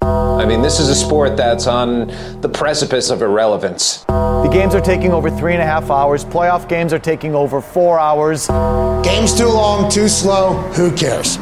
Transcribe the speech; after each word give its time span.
I 0.00 0.44
mean, 0.44 0.62
this 0.62 0.78
is 0.78 0.88
a 0.88 0.94
sport 0.94 1.36
that's 1.36 1.66
on 1.66 2.06
the 2.40 2.48
precipice 2.48 3.10
of 3.10 3.22
irrelevance. 3.22 4.04
The 4.04 4.48
games 4.52 4.74
are 4.74 4.80
taking 4.80 5.12
over 5.12 5.30
three 5.30 5.52
and 5.52 5.62
a 5.62 5.66
half 5.66 5.90
hours. 5.90 6.24
Playoff 6.24 6.68
games 6.68 6.92
are 6.92 6.98
taking 6.98 7.34
over 7.34 7.60
four 7.60 7.98
hours. 7.98 8.46
Game's 9.04 9.36
too 9.36 9.48
long, 9.48 9.90
too 9.90 10.08
slow. 10.08 10.54
Who 10.74 10.94
cares? 10.94 11.38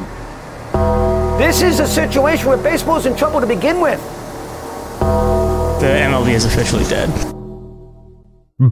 This 1.39 1.61
is 1.61 1.81
a 1.81 1.87
situation 1.87 2.49
where 2.49 2.57
baseball's 2.57 3.05
in 3.05 3.15
trouble 3.15 3.41
to 3.41 3.47
begin 3.47 3.81
with. 3.81 4.01
The 5.81 5.87
MLB 5.87 6.31
is 6.31 6.47
officially 6.47 6.85
dead. 6.85 7.11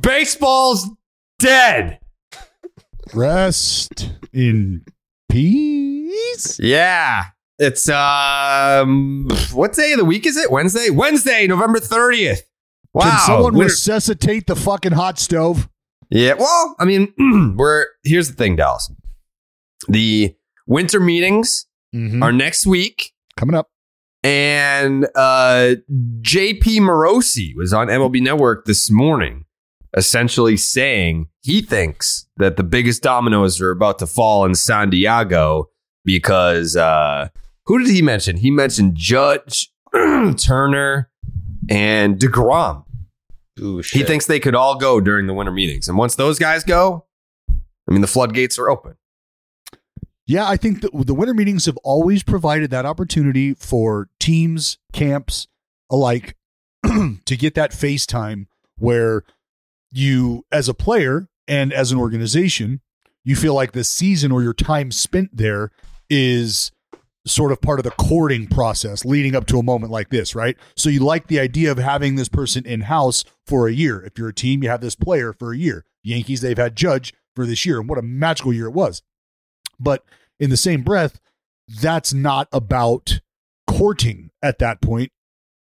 Baseball's 0.00 0.88
dead. 1.38 2.00
Rest 3.12 4.10
in 4.32 4.84
peace. 5.28 6.58
Yeah. 6.58 7.24
It's 7.58 7.88
um 7.88 9.28
what 9.52 9.74
day 9.74 9.92
of 9.92 9.98
the 9.98 10.04
week 10.04 10.26
is 10.26 10.36
it? 10.36 10.50
Wednesday? 10.50 10.90
Wednesday, 10.90 11.46
November 11.46 11.78
30th. 11.78 12.40
Wow. 12.92 13.02
Can 13.10 13.18
someone 13.20 13.54
Winter- 13.54 13.72
resuscitate 13.72 14.46
the 14.46 14.56
fucking 14.56 14.92
hot 14.92 15.18
stove? 15.18 15.68
Yeah, 16.10 16.34
well, 16.34 16.76
I 16.78 16.84
mean, 16.84 17.12
we're 17.56 17.86
here's 18.04 18.28
the 18.28 18.34
thing, 18.34 18.56
Dallas. 18.56 18.90
The 19.88 20.34
winter 20.66 21.00
meetings 21.00 21.66
Mhm. 21.94 22.22
are 22.22 22.32
next 22.32 22.66
week. 22.66 23.12
Coming 23.36 23.54
up. 23.54 23.68
And 24.22 25.06
uh, 25.14 25.74
JP 26.22 26.78
Morosi 26.80 27.54
was 27.56 27.72
on 27.72 27.88
MLB 27.88 28.20
Network 28.22 28.64
this 28.64 28.90
morning, 28.90 29.44
essentially 29.96 30.56
saying 30.56 31.28
he 31.42 31.60
thinks 31.60 32.26
that 32.38 32.56
the 32.56 32.62
biggest 32.64 33.02
dominoes 33.02 33.60
are 33.60 33.70
about 33.70 33.98
to 33.98 34.06
fall 34.06 34.44
in 34.44 34.54
San 34.54 34.88
Diego 34.90 35.68
because 36.04 36.74
uh, 36.74 37.28
who 37.66 37.78
did 37.78 37.88
he 37.88 38.02
mention? 38.02 38.36
He 38.36 38.50
mentioned 38.50 38.94
Judge, 38.94 39.72
Turner, 39.92 41.10
and 41.68 42.18
DeGrom. 42.18 42.84
Ooh, 43.60 43.78
He 43.78 44.02
thinks 44.02 44.26
they 44.26 44.40
could 44.40 44.54
all 44.54 44.76
go 44.76 45.00
during 45.00 45.26
the 45.26 45.34
winter 45.34 45.52
meetings. 45.52 45.88
And 45.88 45.96
once 45.96 46.16
those 46.16 46.38
guys 46.38 46.64
go, 46.64 47.06
I 47.48 47.92
mean, 47.92 48.00
the 48.00 48.06
floodgates 48.06 48.58
are 48.58 48.68
open. 48.68 48.96
Yeah, 50.26 50.48
I 50.48 50.56
think 50.56 50.80
the, 50.80 50.90
the 51.04 51.14
winter 51.14 51.34
meetings 51.34 51.66
have 51.66 51.76
always 51.78 52.22
provided 52.22 52.70
that 52.70 52.86
opportunity 52.86 53.54
for 53.54 54.08
teams, 54.18 54.78
camps 54.92 55.46
alike 55.90 56.34
to 56.84 57.36
get 57.36 57.54
that 57.54 57.72
face 57.74 58.06
time 58.06 58.48
where 58.78 59.22
you, 59.92 60.44
as 60.50 60.68
a 60.68 60.74
player 60.74 61.28
and 61.46 61.72
as 61.72 61.92
an 61.92 61.98
organization, 61.98 62.80
you 63.22 63.36
feel 63.36 63.54
like 63.54 63.72
the 63.72 63.84
season 63.84 64.32
or 64.32 64.42
your 64.42 64.54
time 64.54 64.90
spent 64.90 65.36
there 65.36 65.70
is 66.10 66.72
sort 67.26 67.52
of 67.52 67.60
part 67.60 67.78
of 67.78 67.84
the 67.84 67.90
courting 67.92 68.46
process 68.46 69.04
leading 69.04 69.34
up 69.34 69.46
to 69.46 69.58
a 69.58 69.62
moment 69.62 69.90
like 69.90 70.10
this, 70.10 70.34
right? 70.34 70.56
So 70.76 70.90
you 70.90 71.00
like 71.00 71.26
the 71.26 71.40
idea 71.40 71.70
of 71.72 71.78
having 71.78 72.16
this 72.16 72.28
person 72.28 72.66
in 72.66 72.82
house 72.82 73.24
for 73.46 73.66
a 73.66 73.72
year. 73.72 74.04
If 74.04 74.18
you're 74.18 74.28
a 74.28 74.34
team, 74.34 74.62
you 74.62 74.68
have 74.68 74.80
this 74.80 74.94
player 74.94 75.32
for 75.32 75.52
a 75.52 75.56
year. 75.56 75.84
Yankees, 76.02 76.42
they've 76.42 76.56
had 76.56 76.76
Judge 76.76 77.14
for 77.34 77.46
this 77.46 77.64
year, 77.64 77.80
and 77.80 77.88
what 77.88 77.98
a 77.98 78.02
magical 78.02 78.52
year 78.52 78.66
it 78.66 78.72
was. 78.72 79.02
But 79.80 80.04
in 80.38 80.50
the 80.50 80.56
same 80.56 80.82
breath, 80.82 81.18
that's 81.66 82.12
not 82.12 82.48
about 82.52 83.20
courting 83.66 84.30
at 84.42 84.58
that 84.58 84.80
point. 84.80 85.10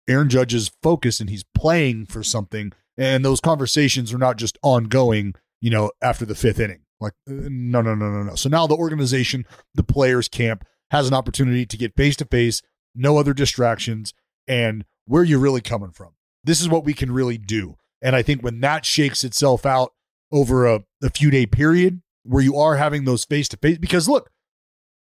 Aaron 0.09 0.29
Judge 0.29 0.55
is 0.55 0.73
focused 0.83 1.21
and 1.21 1.31
he's 1.31 1.45
playing 1.55 2.07
for 2.07 2.23
something, 2.23 2.73
and 2.97 3.25
those 3.25 3.41
conversations 3.41 4.13
are 4.13 4.19
not 4.19 4.39
just 4.39 4.59
ongoing, 4.63 5.35
you 5.61 5.71
know, 5.71 5.93
after 6.03 6.25
the 6.25 6.35
fifth 6.35 6.59
inning. 6.59 6.81
Like, 7.01 7.13
uh, 7.29 7.33
no, 7.49 7.81
no, 7.81 7.95
no, 7.95 8.11
no, 8.11 8.23
no. 8.23 8.35
So 8.35 8.49
now 8.49 8.67
the 8.67 8.77
organization, 8.77 9.47
the 9.75 9.83
players' 9.83 10.29
camp, 10.29 10.65
has 10.91 11.09
an 11.09 11.15
opportunity 11.15 11.67
to 11.67 11.77
get 11.77 11.97
face 11.97 12.17
to 12.17 12.25
face, 12.25 12.63
no 12.95 13.19
other 13.19 13.33
distractions, 13.33 14.13
and 14.49 14.85
where 15.07 15.25
you're 15.25 15.39
really 15.39 15.61
coming 15.61 15.91
from. 15.91 16.11
This 16.45 16.61
is 16.61 16.69
what 16.69 16.85
we 16.85 16.95
can 16.95 17.13
really 17.13 17.39
do. 17.39 17.77
And 18.03 18.17
I 18.17 18.23
think 18.23 18.43
when 18.43 18.61
that 18.61 18.85
shakes 18.85 19.25
itself 19.25 19.67
out 19.67 19.93
over 20.33 20.67
a, 20.67 20.85
a 21.03 21.11
few 21.11 21.31
day 21.31 21.47
period 21.47 22.03
where 22.23 22.43
you 22.43 22.57
are 22.57 22.77
having 22.77 23.05
those 23.05 23.25
face 23.25 23.49
to 23.51 23.57
face, 23.57 23.79
because 23.79 24.09
look, 24.09 24.31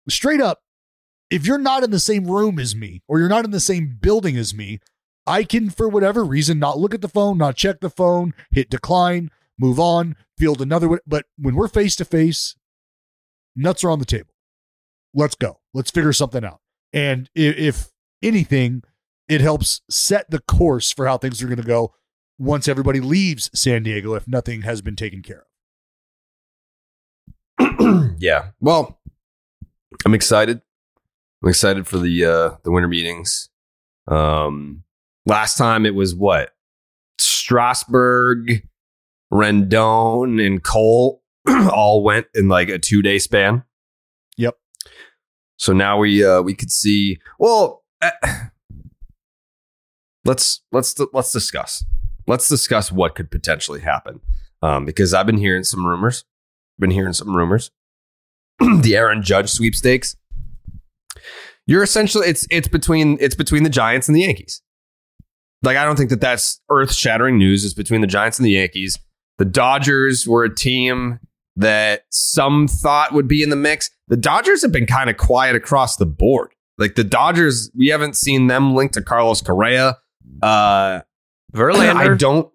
straight 0.08 0.42
up, 0.42 0.62
if 1.30 1.46
you're 1.46 1.58
not 1.58 1.84
in 1.84 1.92
the 1.92 2.00
same 2.00 2.30
room 2.30 2.58
as 2.58 2.76
me 2.76 3.04
or 3.08 3.20
you're 3.20 3.30
not 3.30 3.46
in 3.46 3.52
the 3.52 3.60
same 3.60 3.98
building 4.02 4.36
as 4.36 4.54
me, 4.54 4.80
I 5.28 5.44
can, 5.44 5.70
for 5.70 5.88
whatever 5.88 6.24
reason, 6.26 6.58
not 6.58 6.80
look 6.80 6.94
at 6.94 7.02
the 7.02 7.08
phone, 7.08 7.38
not 7.38 7.56
check 7.56 7.82
the 7.82 7.90
phone, 7.90 8.34
hit 8.50 8.70
decline, 8.70 9.30
move 9.60 9.80
on, 9.80 10.16
field 10.38 10.62
another 10.62 10.90
one. 10.90 11.00
But 11.06 11.26
when 11.38 11.56
we're 11.56 11.68
face 11.68 11.96
to 11.98 12.06
face, 12.06 12.56
nuts 13.56 13.84
are 13.84 13.92
on 13.92 14.00
the 14.00 14.06
table. 14.06 14.34
Let's 15.14 15.36
go. 15.36 15.59
Let's 15.74 15.92
figure 15.92 16.14
something 16.14 16.44
out. 16.44 16.62
And 16.94 17.30
if, 17.36 17.90
anything, 18.22 18.84
it 19.28 19.42
helps 19.42 19.82
set 19.90 20.30
the 20.30 20.40
course 20.40 20.92
for 20.92 21.08
how 21.08 21.18
things 21.18 21.42
are 21.42 21.48
going 21.48 21.62
to 21.62 21.64
go 21.64 21.94
once 22.38 22.68
everybody 22.68 23.00
leaves 23.00 23.50
San 23.54 23.84
Diego 23.84 24.14
if 24.16 24.28
nothing 24.28 24.62
has 24.64 24.82
been 24.82 24.96
taken 24.96 25.22
care 25.22 25.46
of. 27.60 28.16
yeah. 28.20 28.50
Well, 28.60 29.00
I'm 30.06 30.14
excited. 30.14 30.62
I'm 31.44 31.50
excited 31.50 31.88
for 31.88 31.98
the 31.98 32.26
uh 32.26 32.50
the 32.64 32.72
winter 32.72 32.88
meetings. 32.88 33.50
Um 34.08 34.84
last 35.26 35.58
time 35.58 35.86
it 35.86 35.96
was 35.96 36.16
what? 36.16 36.52
Strasburg, 37.20 38.68
Rendon, 39.32 40.46
and 40.46 40.64
Cole 40.64 41.22
all 41.48 42.04
went 42.04 42.28
in 42.34 42.48
like 42.48 42.70
a 42.70 42.80
two 42.80 43.02
day 43.02 43.20
span. 43.20 43.64
So 45.60 45.74
now 45.74 46.00
we 46.00 46.26
uh 46.26 46.42
we 46.42 46.56
could 46.56 46.72
see 46.72 47.20
well 47.38 47.84
uh, 48.02 48.12
let's 50.26 50.62
let's 50.72 50.96
let's 51.14 51.32
discuss. 51.32 51.86
Let's 52.28 52.48
discuss 52.48 52.92
what 52.92 53.16
could 53.16 53.30
potentially 53.30 53.82
happen. 53.82 54.22
Um 54.62 54.86
because 54.86 55.14
I've 55.14 55.26
been 55.26 55.38
hearing 55.38 55.64
some 55.64 55.86
rumors. 55.86 56.24
Been 56.80 56.92
hearing 56.92 57.14
some 57.14 57.36
rumors. 57.36 57.72
the 58.60 58.96
Aaron 58.96 59.22
Judge 59.22 59.50
sweepstakes. 59.50 60.16
You're 61.68 61.84
essentially 61.84 62.28
it's 62.28 62.48
it's 62.50 62.70
between 62.70 63.18
it's 63.20 63.36
between 63.36 63.64
the 63.64 63.70
Giants 63.70 64.08
and 64.08 64.16
the 64.16 64.22
Yankees. 64.22 64.62
Like 65.62 65.76
I 65.76 65.84
don't 65.84 65.98
think 65.98 66.10
that 66.10 66.22
that's 66.22 66.62
earth-shattering 66.72 67.38
news. 67.38 67.66
It's 67.66 67.74
between 67.74 68.00
the 68.00 68.08
Giants 68.08 68.40
and 68.40 68.46
the 68.46 68.52
Yankees. 68.52 68.98
The 69.40 69.46
Dodgers 69.46 70.26
were 70.26 70.46
a 70.46 70.56
team 70.56 71.20
that 71.58 72.04
some 72.10 72.68
thought 72.68 73.14
would 73.14 73.28
be 73.28 73.44
in 73.44 73.50
the 73.50 73.56
mix. 73.58 73.92
The 74.10 74.18
Dodgers 74.18 74.62
have 74.64 74.72
been 74.72 74.88
kind 74.88 75.10
of 75.10 75.18
quiet 75.18 75.56
across 75.56 75.96
the 75.96 76.06
board. 76.06 76.54
Like 76.78 76.96
the 76.96 77.04
Dodgers, 77.04 77.72
we 77.78 77.88
haven't 77.88 78.16
seen 78.16 78.48
them 78.48 78.76
linked 78.76 78.96
to 78.96 79.02
Carlos 79.02 79.42
Correa. 79.42 79.98
Uh, 80.42 81.02
Verlander. 81.54 81.96
I 81.96 82.16
don't. 82.16 82.52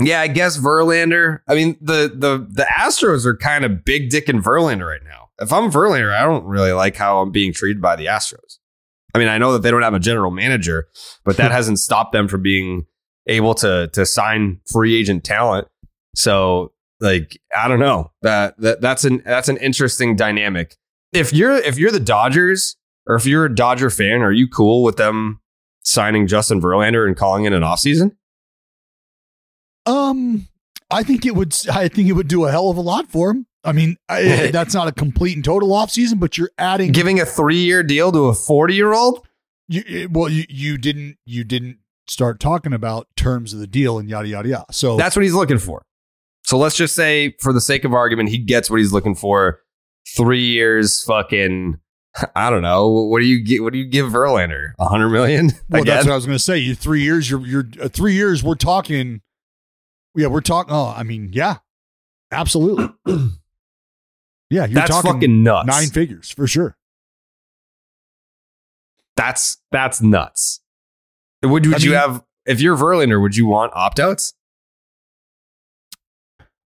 Yeah, 0.00 0.20
I 0.20 0.28
guess 0.28 0.56
Verlander. 0.56 1.40
I 1.48 1.54
mean, 1.54 1.76
the 1.80 2.10
the 2.14 2.46
the 2.50 2.64
Astros 2.64 3.26
are 3.26 3.36
kind 3.36 3.64
of 3.64 3.84
big 3.84 4.10
dick 4.10 4.28
and 4.28 4.42
Verlander 4.42 4.88
right 4.88 5.04
now. 5.04 5.30
If 5.38 5.52
I'm 5.52 5.70
Verlander, 5.70 6.14
I 6.14 6.22
don't 6.22 6.44
really 6.44 6.72
like 6.72 6.96
how 6.96 7.20
I'm 7.20 7.30
being 7.30 7.52
treated 7.52 7.82
by 7.82 7.96
the 7.96 8.06
Astros. 8.06 8.58
I 9.14 9.18
mean, 9.18 9.28
I 9.28 9.38
know 9.38 9.52
that 9.52 9.62
they 9.62 9.70
don't 9.70 9.82
have 9.82 9.94
a 9.94 10.00
general 10.00 10.30
manager, 10.30 10.88
but 11.24 11.36
that 11.36 11.50
hasn't 11.52 11.78
stopped 11.78 12.12
them 12.12 12.28
from 12.28 12.42
being 12.42 12.86
able 13.26 13.54
to 13.56 13.88
to 13.92 14.06
sign 14.06 14.60
free 14.70 14.98
agent 14.98 15.24
talent. 15.24 15.68
So, 16.14 16.72
like, 17.02 17.38
I 17.56 17.68
don't 17.68 17.80
know 17.80 18.12
that 18.22 18.56
that 18.58 18.80
that's 18.80 19.04
an 19.04 19.22
that's 19.24 19.48
an 19.48 19.56
interesting 19.58 20.16
dynamic. 20.16 20.76
If 21.12 21.32
you're 21.32 21.56
if 21.56 21.76
you're 21.76 21.90
the 21.90 22.00
Dodgers 22.00 22.76
or 23.06 23.16
if 23.16 23.26
you're 23.26 23.44
a 23.44 23.54
Dodger 23.54 23.90
fan, 23.90 24.22
are 24.22 24.32
you 24.32 24.48
cool 24.48 24.82
with 24.82 24.96
them 24.96 25.40
signing 25.82 26.28
Justin 26.28 26.62
Verlander 26.62 27.06
and 27.06 27.16
calling 27.16 27.44
it 27.44 27.52
an 27.52 27.62
offseason? 27.62 28.12
Um, 29.84 30.46
I 30.90 31.02
think 31.02 31.26
it 31.26 31.34
would. 31.34 31.54
I 31.70 31.88
think 31.88 32.08
it 32.08 32.12
would 32.12 32.28
do 32.28 32.44
a 32.44 32.50
hell 32.52 32.70
of 32.70 32.76
a 32.76 32.80
lot 32.80 33.10
for 33.10 33.30
him. 33.30 33.46
I 33.64 33.72
mean, 33.72 33.96
I, 34.08 34.50
that's 34.52 34.72
not 34.72 34.86
a 34.86 34.92
complete 34.92 35.34
and 35.34 35.44
total 35.44 35.70
offseason, 35.70 36.20
but 36.20 36.38
you're 36.38 36.52
adding 36.56 36.92
giving 36.92 37.20
a 37.20 37.26
three 37.26 37.62
year 37.64 37.82
deal 37.82 38.12
to 38.12 38.26
a 38.26 38.34
forty 38.34 38.74
year 38.74 38.92
old. 38.92 39.26
You, 39.68 40.08
well, 40.10 40.28
you 40.28 40.44
you 40.48 40.78
didn't 40.78 41.16
you 41.26 41.42
didn't 41.42 41.78
start 42.08 42.38
talking 42.38 42.72
about 42.72 43.08
terms 43.16 43.52
of 43.52 43.58
the 43.58 43.66
deal 43.66 43.98
and 43.98 44.08
yada 44.08 44.28
yada 44.28 44.48
yada. 44.48 44.72
So 44.72 44.96
that's 44.96 45.16
what 45.16 45.24
he's 45.24 45.34
looking 45.34 45.58
for. 45.58 45.82
So 46.52 46.58
let's 46.58 46.76
just 46.76 46.94
say, 46.94 47.34
for 47.40 47.50
the 47.50 47.62
sake 47.62 47.82
of 47.82 47.94
argument, 47.94 48.28
he 48.28 48.36
gets 48.36 48.68
what 48.68 48.78
he's 48.78 48.92
looking 48.92 49.14
for. 49.14 49.60
Three 50.14 50.44
years, 50.44 51.02
fucking. 51.02 51.78
I 52.36 52.50
don't 52.50 52.60
know. 52.60 52.90
What 52.90 53.20
do 53.20 53.24
you 53.24 53.42
get? 53.42 53.62
What 53.62 53.72
do 53.72 53.78
you 53.78 53.86
give 53.86 54.12
Verlander? 54.12 54.72
A 54.78 54.84
hundred 54.84 55.08
million? 55.08 55.52
Well, 55.70 55.82
that's 55.82 56.04
what 56.04 56.12
I 56.12 56.14
was 56.14 56.26
going 56.26 56.36
to 56.36 56.44
say. 56.44 56.58
You 56.58 56.74
three 56.74 57.00
years. 57.00 57.30
You're 57.30 57.40
you're 57.46 57.64
uh, 57.80 57.88
three 57.88 58.12
years. 58.12 58.44
We're 58.44 58.56
talking. 58.56 59.22
Yeah, 60.14 60.26
we're 60.26 60.42
talking. 60.42 60.74
Oh, 60.74 60.92
I 60.94 61.04
mean, 61.04 61.30
yeah, 61.32 61.56
absolutely. 62.30 62.90
yeah, 63.06 64.66
you're 64.66 64.68
that's 64.68 64.90
talking 64.90 65.10
fucking 65.10 65.42
nuts. 65.42 65.66
Nine 65.68 65.88
figures 65.88 66.30
for 66.30 66.46
sure. 66.46 66.76
That's 69.16 69.56
that's 69.70 70.02
nuts. 70.02 70.60
Would 71.42 71.64
would 71.64 71.76
I 71.76 71.78
you 71.78 71.92
mean- 71.92 71.98
have 71.98 72.22
if 72.44 72.60
you're 72.60 72.76
Verlander? 72.76 73.22
Would 73.22 73.36
you 73.36 73.46
want 73.46 73.72
opt 73.74 73.98
outs? 73.98 74.34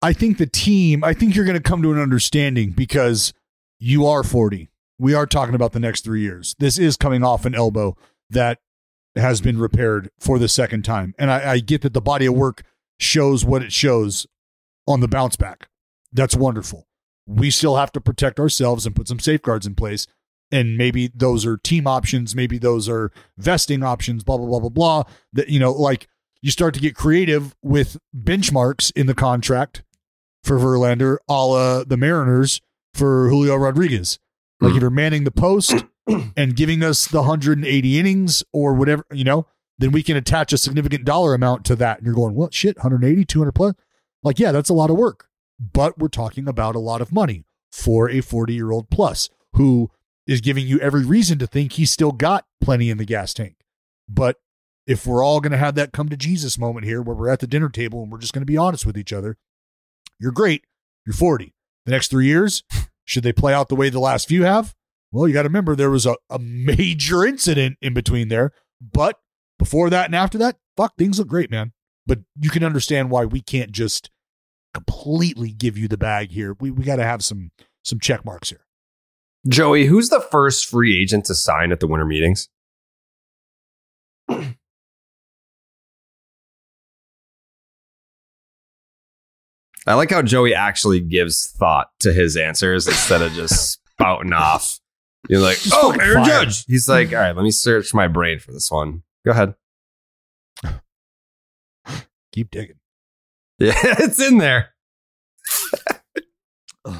I 0.02 0.14
think 0.14 0.38
the 0.38 0.48
team, 0.48 1.04
I 1.04 1.14
think 1.14 1.36
you're 1.36 1.46
going 1.46 1.58
to 1.58 1.64
come 1.64 1.82
to 1.82 1.92
an 1.92 2.00
understanding 2.00 2.72
because 2.72 3.34
you 3.80 4.06
are 4.06 4.24
40. 4.24 4.70
We 5.00 5.14
are 5.14 5.26
talking 5.26 5.56
about 5.56 5.74
the 5.74 5.80
next 5.80 6.04
three 6.04 6.22
years. 6.22 6.56
This 6.60 6.78
is 6.78 6.98
coming 6.98 7.24
off 7.24 7.46
an 7.46 7.56
elbow 7.56 7.96
that 8.30 8.60
has 9.16 9.42
been 9.42 9.58
repaired 9.58 10.10
for 10.20 10.38
the 10.38 10.48
second 10.48 10.84
time. 10.84 11.16
And 11.18 11.32
I, 11.32 11.54
I 11.54 11.60
get 11.60 11.82
that 11.82 11.94
the 11.94 12.02
body 12.02 12.28
of 12.28 12.36
work 12.36 12.64
shows 13.00 13.44
what 13.44 13.64
it 13.64 13.72
shows 13.72 14.28
on 14.88 15.00
the 15.00 15.08
bounce 15.08 15.36
back. 15.36 15.70
That's 16.12 16.36
wonderful. 16.36 16.88
We 17.26 17.52
still 17.52 17.76
have 17.76 17.92
to 17.94 18.02
protect 18.02 18.40
ourselves 18.40 18.86
and 18.86 18.96
put 18.96 19.08
some 19.08 19.20
safeguards 19.20 19.66
in 19.68 19.76
place. 19.76 20.08
And 20.52 20.78
maybe 20.78 21.12
those 21.14 21.46
are 21.46 21.58
team 21.58 21.88
options. 21.88 22.36
Maybe 22.36 22.58
those 22.58 22.88
are 22.88 23.12
vesting 23.38 23.84
options, 23.84 24.24
blah, 24.24 24.38
blah, 24.38 24.48
blah, 24.48 24.60
blah, 24.60 24.70
blah. 24.70 25.04
That, 25.34 25.50
you 25.50 25.60
know, 25.60 25.74
like 25.74 26.08
you 26.42 26.52
start 26.52 26.74
to 26.76 26.80
get 26.80 26.96
creative 26.96 27.56
with 27.62 27.98
benchmarks 28.16 28.92
in 28.96 29.08
the 29.08 29.14
contract 29.16 29.84
for 30.48 30.58
Verlander, 30.58 31.18
a 31.28 31.46
la 31.46 31.84
the 31.84 31.98
Mariners 31.98 32.62
for 32.94 33.30
Julio 33.30 33.56
Rodriguez. 33.56 34.20
Like 34.60 34.70
mm-hmm. 34.70 34.78
if 34.78 34.82
you're 34.82 34.90
manning 34.90 35.24
the 35.24 35.32
post 35.32 35.86
and 36.38 36.56
giving 36.56 36.84
us 36.84 37.06
the 37.08 37.20
180 37.20 38.00
innings 38.00 38.44
or 38.54 38.74
whatever, 38.74 39.06
you 39.12 39.24
know, 39.24 39.46
then 39.78 39.92
we 39.92 40.02
can 40.02 40.18
attach 40.18 40.54
a 40.54 40.58
significant 40.58 41.06
dollar 41.06 41.34
amount 41.34 41.66
to 41.66 41.76
that. 41.76 41.98
And 41.98 42.06
you're 42.06 42.16
going, 42.16 42.34
well, 42.34 42.50
shit, 42.52 42.78
180, 42.78 43.26
200 43.26 43.52
plus. 43.52 43.76
Like, 44.24 44.40
yeah, 44.40 44.52
that's 44.52 44.70
a 44.70 44.74
lot 44.74 44.90
of 44.90 44.98
work. 44.98 45.28
But 45.60 46.00
we're 46.00 46.08
talking 46.08 46.48
about 46.48 46.76
a 46.76 46.80
lot 46.80 47.02
of 47.02 47.12
money 47.12 47.46
for 47.72 48.10
a 48.10 48.22
40 48.22 48.54
year 48.54 48.72
old 48.72 48.90
plus 48.90 49.30
who 49.54 49.92
is 50.26 50.42
giving 50.42 50.66
you 50.66 50.80
every 50.80 51.06
reason 51.06 51.38
to 51.40 51.48
think 51.48 51.74
he's 51.74 51.92
still 51.92 52.12
got 52.12 52.46
plenty 52.62 52.90
in 52.90 52.98
the 52.98 53.06
gas 53.06 53.34
tank. 53.34 53.56
But 54.10 54.38
if 54.86 55.06
we're 55.06 55.24
all 55.24 55.42
going 55.42 55.52
to 55.52 55.58
have 55.58 55.76
that 55.76 55.94
come 55.94 56.10
to 56.10 56.18
Jesus 56.18 56.58
moment 56.58 56.86
here 56.86 57.02
where 57.02 57.16
we're 57.16 57.30
at 57.30 57.40
the 57.40 57.48
dinner 57.48 57.70
table 57.70 58.02
and 58.02 58.12
we're 58.12 58.20
just 58.20 58.34
going 58.34 58.42
to 58.42 58.52
be 58.52 58.58
honest 58.58 58.86
with 58.86 58.98
each 58.98 59.14
other, 59.14 59.38
you're 60.20 60.32
great. 60.32 60.66
You're 61.06 61.14
40. 61.14 61.54
The 61.86 61.92
next 61.92 62.10
three 62.10 62.26
years, 62.26 62.64
should 63.06 63.24
they 63.24 63.34
play 63.34 63.54
out 63.54 63.70
the 63.70 63.76
way 63.76 63.90
the 63.90 64.00
last 64.00 64.28
few 64.28 64.44
have? 64.44 64.76
Well, 65.12 65.28
you 65.28 65.34
got 65.34 65.44
to 65.44 65.50
remember 65.50 65.76
there 65.76 65.90
was 65.90 66.06
a, 66.06 66.16
a 66.30 66.40
major 66.40 67.26
incident 67.26 67.78
in 67.82 67.94
between 67.94 68.28
there. 68.28 68.52
But 68.82 69.20
before 69.58 69.90
that 69.90 70.06
and 70.06 70.16
after 70.16 70.38
that, 70.40 70.58
fuck, 70.76 70.96
things 70.98 71.20
look 71.20 71.28
great, 71.28 71.50
man. 71.50 71.72
But 72.06 72.20
you 72.40 72.50
can 72.50 72.64
understand 72.64 73.10
why 73.10 73.26
we 73.26 73.42
can't 73.42 73.72
just 73.72 74.10
completely 74.74 75.52
give 75.52 75.78
you 75.78 75.88
the 75.88 75.98
bag 75.98 76.32
here. 76.32 76.56
We 76.60 76.72
we 76.72 76.84
got 76.84 76.98
to 76.98 77.04
have 77.04 77.24
some 77.24 77.52
some 77.84 78.00
check 78.00 78.24
marks 78.26 78.50
here. 78.50 78.66
Joey, 79.48 79.86
who's 79.86 80.10
the 80.10 80.20
first 80.20 80.66
free 80.66 81.02
agent 81.02 81.26
to 81.26 81.36
sign 81.36 81.72
at 81.72 81.80
the 81.80 81.88
winter 81.88 82.06
meetings? 82.06 82.50
I 89.88 89.94
like 89.94 90.12
how 90.12 90.22
Joey 90.22 90.54
actually 90.54 91.00
gives 91.00 91.50
thought 91.58 91.88
to 92.02 92.12
his 92.12 92.36
answers 92.36 92.88
instead 92.88 93.22
of 93.22 93.32
just 93.32 93.80
spouting 93.94 94.34
off. 94.34 94.80
You're 95.30 95.40
like, 95.40 95.58
Just 95.58 95.74
oh, 95.76 95.92
Aaron 95.92 96.26
fire. 96.26 96.44
Judge. 96.44 96.66
He's 96.66 96.88
mm-hmm. 96.88 96.92
like, 96.92 97.14
all 97.14 97.20
right, 97.20 97.36
let 97.36 97.44
me 97.44 97.52
search 97.52 97.94
my 97.94 98.08
brain 98.08 98.40
for 98.40 98.52
this 98.52 98.70
one. 98.70 99.04
Go 99.26 99.32
ahead. 99.32 99.56
Keep 102.34 102.52
digging. 102.52 102.76
Yeah, 103.60 103.74
it's 103.82 104.22
in 104.22 104.38
there. 104.38 104.76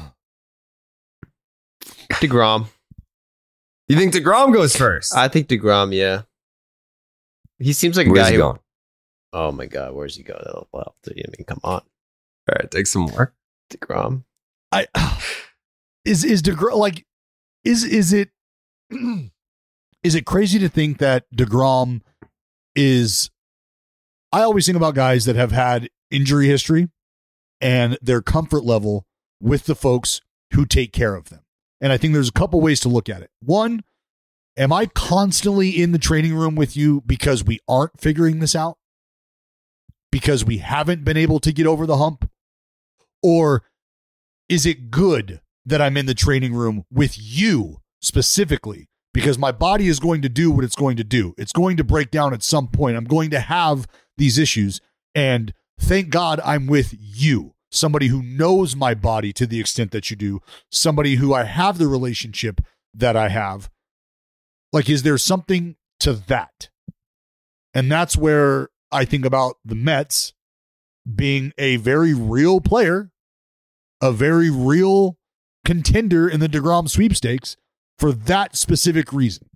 Degrom. 2.14 2.66
You 3.86 3.96
think 3.96 4.12
DeGrom 4.12 4.52
goes 4.52 4.74
first? 4.74 5.14
I 5.14 5.28
think 5.28 5.46
Degrom. 5.46 5.94
Yeah. 5.94 6.22
He 7.60 7.72
seems 7.72 7.96
like 7.96 8.08
a 8.08 8.10
Where's 8.10 8.24
guy 8.24 8.30
he 8.30 8.36
who. 8.36 8.42
going? 8.42 8.58
Oh 9.32 9.52
my 9.52 9.66
god, 9.66 9.94
where's 9.94 10.16
he 10.16 10.24
going? 10.24 10.42
That'll- 10.44 10.68
Well, 10.72 10.96
I 11.06 11.12
mean, 11.14 11.44
come 11.46 11.60
on, 11.62 11.82
All 12.48 12.56
right, 12.58 12.70
take 12.70 12.86
some 12.86 13.02
more. 13.02 13.34
Degrom. 13.70 14.24
I 14.72 14.86
is 16.04 16.24
is 16.24 16.42
Degrom 16.42 16.76
like 16.76 17.06
is 17.64 17.84
is 17.84 18.12
it 18.12 18.30
is 20.02 20.14
it 20.14 20.24
crazy 20.26 20.58
to 20.58 20.68
think 20.68 20.98
that 20.98 21.24
Degrom 21.34 22.00
is? 22.74 23.30
I 24.32 24.42
always 24.42 24.66
think 24.66 24.76
about 24.76 24.94
guys 24.94 25.24
that 25.24 25.36
have 25.36 25.52
had 25.52 25.88
injury 26.10 26.46
history 26.46 26.88
and 27.60 27.98
their 28.02 28.22
comfort 28.22 28.64
level 28.64 29.06
with 29.40 29.64
the 29.64 29.74
folks 29.74 30.20
who 30.52 30.66
take 30.66 30.92
care 30.92 31.14
of 31.14 31.30
them. 31.30 31.40
And 31.80 31.92
I 31.92 31.96
think 31.96 32.12
there's 32.12 32.28
a 32.28 32.32
couple 32.32 32.60
ways 32.60 32.80
to 32.80 32.88
look 32.88 33.08
at 33.08 33.22
it. 33.22 33.30
One, 33.40 33.84
am 34.56 34.72
I 34.72 34.86
constantly 34.86 35.70
in 35.70 35.92
the 35.92 35.98
training 35.98 36.34
room 36.34 36.56
with 36.56 36.76
you 36.76 37.02
because 37.06 37.44
we 37.44 37.60
aren't 37.68 38.00
figuring 38.00 38.40
this 38.40 38.54
out? 38.54 38.78
Because 40.10 40.44
we 40.44 40.58
haven't 40.58 41.04
been 41.04 41.16
able 41.16 41.40
to 41.40 41.52
get 41.52 41.66
over 41.66 41.86
the 41.86 41.98
hump? 41.98 42.28
Or 43.22 43.64
is 44.48 44.66
it 44.66 44.90
good 44.90 45.40
that 45.66 45.82
I'm 45.82 45.96
in 45.96 46.06
the 46.06 46.14
training 46.14 46.54
room 46.54 46.84
with 46.90 47.16
you 47.18 47.78
specifically? 48.00 48.88
Because 49.12 49.38
my 49.38 49.52
body 49.52 49.88
is 49.88 50.00
going 50.00 50.22
to 50.22 50.28
do 50.28 50.50
what 50.50 50.64
it's 50.64 50.76
going 50.76 50.96
to 50.96 51.04
do. 51.04 51.34
It's 51.36 51.52
going 51.52 51.76
to 51.78 51.84
break 51.84 52.10
down 52.10 52.32
at 52.32 52.42
some 52.42 52.68
point. 52.68 52.96
I'm 52.96 53.04
going 53.04 53.30
to 53.30 53.40
have 53.40 53.86
these 54.16 54.38
issues. 54.38 54.80
And 55.14 55.52
thank 55.80 56.10
God 56.10 56.40
I'm 56.44 56.66
with 56.66 56.94
you, 56.98 57.54
somebody 57.72 58.08
who 58.08 58.22
knows 58.22 58.76
my 58.76 58.94
body 58.94 59.32
to 59.32 59.46
the 59.46 59.60
extent 59.60 59.90
that 59.92 60.10
you 60.10 60.16
do, 60.16 60.40
somebody 60.70 61.16
who 61.16 61.34
I 61.34 61.44
have 61.44 61.78
the 61.78 61.88
relationship 61.88 62.60
that 62.94 63.16
I 63.16 63.28
have. 63.28 63.70
Like, 64.72 64.88
is 64.88 65.02
there 65.02 65.18
something 65.18 65.76
to 66.00 66.12
that? 66.12 66.68
And 67.74 67.90
that's 67.90 68.16
where 68.16 68.68
I 68.92 69.04
think 69.04 69.24
about 69.24 69.56
the 69.64 69.74
Mets 69.74 70.34
being 71.14 71.52
a 71.58 71.76
very 71.76 72.14
real 72.14 72.60
player, 72.60 73.10
a 74.00 74.12
very 74.12 74.50
real 74.50 75.16
contender 75.64 76.28
in 76.28 76.40
the 76.40 76.48
DeGrom 76.48 76.88
sweepstakes 76.88 77.56
for 77.98 78.12
that 78.12 78.56
specific 78.56 79.12
reason. 79.12 79.48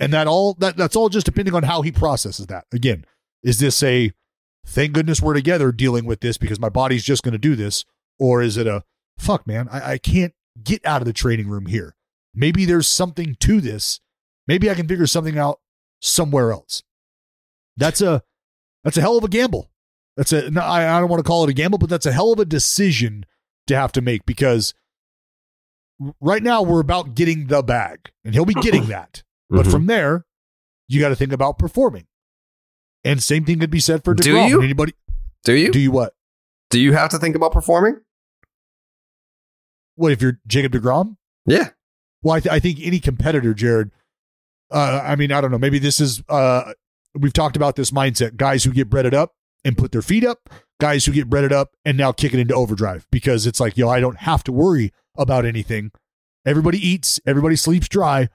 And 0.00 0.12
that 0.12 0.26
all 0.26 0.54
that 0.54 0.76
that's 0.76 0.96
all 0.96 1.08
just 1.08 1.26
depending 1.26 1.54
on 1.54 1.62
how 1.62 1.82
he 1.82 1.92
processes 1.92 2.46
that. 2.46 2.64
Again, 2.72 3.04
is 3.42 3.60
this 3.60 3.82
a 3.82 4.12
thank 4.66 4.92
goodness 4.92 5.20
we're 5.20 5.34
together 5.34 5.70
dealing 5.70 6.06
with 6.06 6.20
this 6.20 6.38
because 6.38 6.58
my 6.58 6.68
body's 6.68 7.04
just 7.04 7.22
going 7.22 7.32
to 7.32 7.38
do 7.38 7.54
this? 7.54 7.84
Or 8.18 8.42
is 8.42 8.56
it 8.56 8.66
a 8.66 8.84
fuck, 9.18 9.46
man, 9.46 9.68
I, 9.70 9.92
I 9.92 9.98
can't 9.98 10.34
get 10.62 10.84
out 10.84 11.02
of 11.02 11.06
the 11.06 11.12
training 11.12 11.48
room 11.48 11.66
here? 11.66 11.94
Maybe 12.34 12.64
there's 12.64 12.88
something 12.88 13.36
to 13.40 13.60
this. 13.60 14.00
Maybe 14.48 14.70
I 14.70 14.74
can 14.74 14.88
figure 14.88 15.06
something 15.06 15.38
out 15.38 15.60
somewhere 16.00 16.50
else. 16.50 16.82
That's 17.76 18.00
a 18.00 18.22
that's 18.84 18.96
a 18.96 19.00
hell 19.00 19.18
of 19.18 19.24
a 19.24 19.28
gamble. 19.28 19.70
That's 20.16 20.32
a 20.32 20.50
no, 20.50 20.60
I, 20.60 20.96
I 20.96 21.00
don't 21.00 21.08
want 21.08 21.20
to 21.20 21.28
call 21.28 21.44
it 21.44 21.50
a 21.50 21.54
gamble, 21.54 21.78
but 21.78 21.88
that's 21.88 22.06
a 22.06 22.12
hell 22.12 22.32
of 22.32 22.38
a 22.38 22.44
decision 22.44 23.24
to 23.66 23.76
have 23.76 23.92
to 23.92 24.00
make 24.02 24.26
because 24.26 24.74
right 26.20 26.42
now 26.42 26.62
we're 26.62 26.80
about 26.80 27.14
getting 27.14 27.46
the 27.46 27.62
bag, 27.62 28.10
and 28.24 28.34
he'll 28.34 28.44
be 28.44 28.54
getting 28.54 28.86
that. 28.88 29.22
But 29.48 29.66
Mhm. 29.66 29.70
from 29.70 29.86
there, 29.86 30.26
you 30.88 31.00
got 31.00 31.08
to 31.10 31.16
think 31.16 31.32
about 31.32 31.58
performing. 31.58 32.06
And 33.04 33.22
same 33.22 33.44
thing 33.44 33.58
could 33.58 33.70
be 33.70 33.80
said 33.80 34.04
for 34.04 34.14
Do 34.14 34.32
DeGrom. 34.34 34.48
you? 34.48 34.62
Anybody 34.62 34.92
Do 35.44 35.54
you? 35.54 35.70
do 35.72 35.78
you 35.80 35.90
what? 35.90 36.14
Do 36.70 36.78
you 36.80 36.92
have 36.92 37.10
to 37.10 37.18
think 37.18 37.34
about 37.36 37.52
performing? 37.52 38.00
What 39.96 40.12
if 40.12 40.22
you're 40.22 40.40
Jacob 40.46 40.72
DeGrom? 40.72 41.16
Yeah. 41.46 41.70
Well, 42.22 42.36
I, 42.36 42.40
th- 42.40 42.52
I 42.52 42.60
think 42.60 42.78
any 42.82 43.00
competitor, 43.00 43.52
Jared. 43.54 43.90
Uh, 44.70 45.00
I 45.04 45.16
mean, 45.16 45.32
I 45.32 45.40
don't 45.40 45.50
know. 45.50 45.58
Maybe 45.58 45.78
this 45.78 46.00
is. 46.00 46.22
Uh, 46.28 46.72
we've 47.14 47.32
talked 47.32 47.56
about 47.56 47.76
this 47.76 47.90
mindset: 47.90 48.36
guys 48.36 48.64
who 48.64 48.72
get 48.72 48.88
breaded 48.88 49.12
up 49.14 49.34
and 49.64 49.76
put 49.78 49.92
their 49.92 50.02
feet 50.02 50.24
up, 50.24 50.48
guys 50.80 51.04
who 51.04 51.12
get 51.12 51.28
breaded 51.30 51.52
up 51.52 51.70
and 51.84 51.96
now 51.96 52.12
kick 52.12 52.34
it 52.34 52.40
into 52.40 52.54
overdrive 52.54 53.06
because 53.12 53.46
it's 53.46 53.60
like, 53.60 53.76
yo, 53.76 53.88
I 53.88 54.00
don't 54.00 54.18
have 54.18 54.42
to 54.44 54.52
worry 54.52 54.92
about 55.16 55.44
anything. 55.44 55.92
Everybody 56.44 56.78
eats, 56.78 57.20
everybody 57.26 57.54
sleeps 57.56 57.88
dry. 57.88 58.28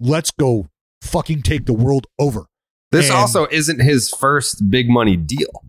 Let's 0.00 0.30
go, 0.30 0.68
fucking 1.02 1.42
take 1.42 1.66
the 1.66 1.74
world 1.74 2.06
over. 2.18 2.46
This 2.92 3.06
And- 3.08 3.16
also 3.18 3.46
isn't 3.50 3.80
his 3.82 4.08
first 4.10 4.70
big 4.70 4.88
money 4.88 5.16
deal. 5.16 5.64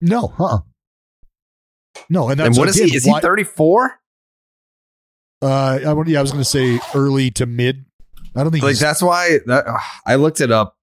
No, 0.00 0.28
huh? 0.38 0.60
No, 2.08 2.28
and 2.30 2.38
that's 2.40 2.46
and 2.48 2.56
what 2.56 2.68
is 2.68 2.76
again, 2.76 2.88
he? 2.88 2.96
Is 2.96 3.06
why- 3.06 3.18
he 3.18 3.22
34? 3.22 3.98
Uh, 5.42 5.46
I, 5.48 5.78
yeah, 6.06 6.18
I 6.20 6.22
was 6.22 6.30
going 6.30 6.40
to 6.42 6.48
say 6.48 6.78
early 6.94 7.30
to 7.32 7.46
mid. 7.46 7.84
I 8.36 8.42
don't 8.42 8.52
think 8.52 8.62
Like 8.62 8.70
he's- 8.70 8.80
that's 8.80 9.02
why 9.02 9.40
that, 9.46 9.66
ugh, 9.66 9.80
I 10.06 10.14
looked 10.14 10.40
it 10.40 10.50
up 10.52 10.76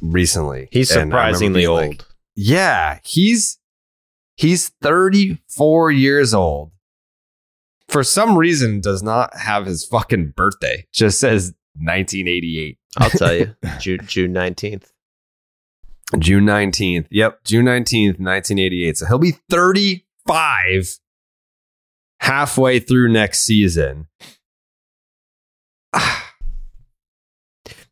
recently. 0.00 0.68
He's 0.72 0.90
and 0.90 0.98
I 0.98 1.02
remember 1.02 1.16
surprisingly 1.36 1.66
old. 1.66 1.80
like, 1.80 2.04
yeah, 2.34 2.98
he's 3.04 3.58
he's 4.36 4.70
34 4.82 5.90
years 5.92 6.34
old. 6.34 6.72
For 7.88 8.02
some 8.02 8.36
reason, 8.36 8.80
does 8.80 9.02
not 9.02 9.36
have 9.36 9.66
his 9.66 9.84
fucking 9.84 10.32
birthday. 10.36 10.86
Just 10.92 11.20
says 11.20 11.54
1988, 11.76 12.78
I'll 12.96 13.10
tell 13.10 13.34
you, 13.34 13.54
June 13.78 14.00
June 14.06 14.32
nineteenth. 14.32 14.90
June 16.18 16.44
19th. 16.44 17.06
Yep, 17.10 17.44
June 17.44 17.64
19th, 17.64 18.20
1988. 18.20 18.98
So 18.98 19.06
he'll 19.06 19.18
be 19.18 19.38
35 19.50 20.98
halfway 22.20 22.78
through 22.78 23.12
next 23.12 23.40
season. 23.40 24.08
Ah. 25.96 26.23